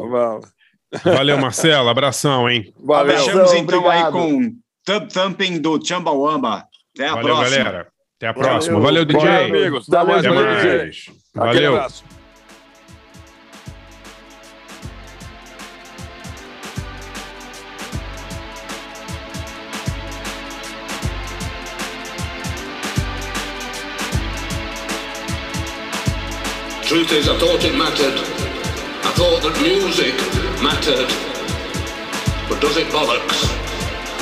de 0.00 0.08
Vamos, 0.08 0.10
vamos. 0.10 0.62
Valeu, 1.04 1.38
Marcelo. 1.38 1.88
Abração, 1.88 2.48
hein? 2.50 2.72
Valeu. 2.78 3.16
Fechamos 3.16 3.52
então 3.54 3.78
obrigado. 3.78 4.06
aí 4.06 4.12
com 4.12 4.54
Thumping 4.84 5.60
do 5.60 5.78
Chumbawamba. 5.84 6.66
Até 6.94 7.08
a 7.08 7.14
Valeu, 7.14 7.34
próxima. 7.36 7.56
galera. 7.64 7.88
Até 8.16 8.26
a 8.28 8.34
próxima. 8.34 8.80
Valeu, 8.80 9.04
DJ. 9.04 9.20
Bora, 9.20 9.44
amigos. 9.44 9.88
Até 9.88 10.04
mais, 10.04 10.18
Até 10.26 10.34
valeu, 10.34 10.54
DJ. 10.56 10.76
mais. 10.78 11.06
Aquele 11.36 11.54
Valeu. 11.66 11.74
abraço. 11.76 12.04
Truth 26.82 27.12
is, 27.12 27.28
I 27.28 27.38
thought 27.38 27.64
it 27.64 27.74
mattered. 27.78 28.18
I 29.08 29.12
thought 29.16 29.40
that 29.44 29.56
music 29.62 30.12
mattered. 30.60 31.08
But 32.48 32.60
does 32.60 32.76
it 32.76 32.88
bollocks? 32.92 33.48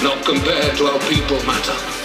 Not 0.02 0.24
compared 0.24 0.78
to 0.78 0.86
how 0.86 0.98
people 1.10 1.36
matter. 1.44 1.99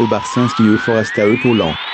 Amigos 0.00 0.06
e 0.06 0.06
Barcinski 0.06 0.62
e 0.66 0.78
Foresta 0.78 1.22
e 1.26 1.36
Poulon. 1.36 1.89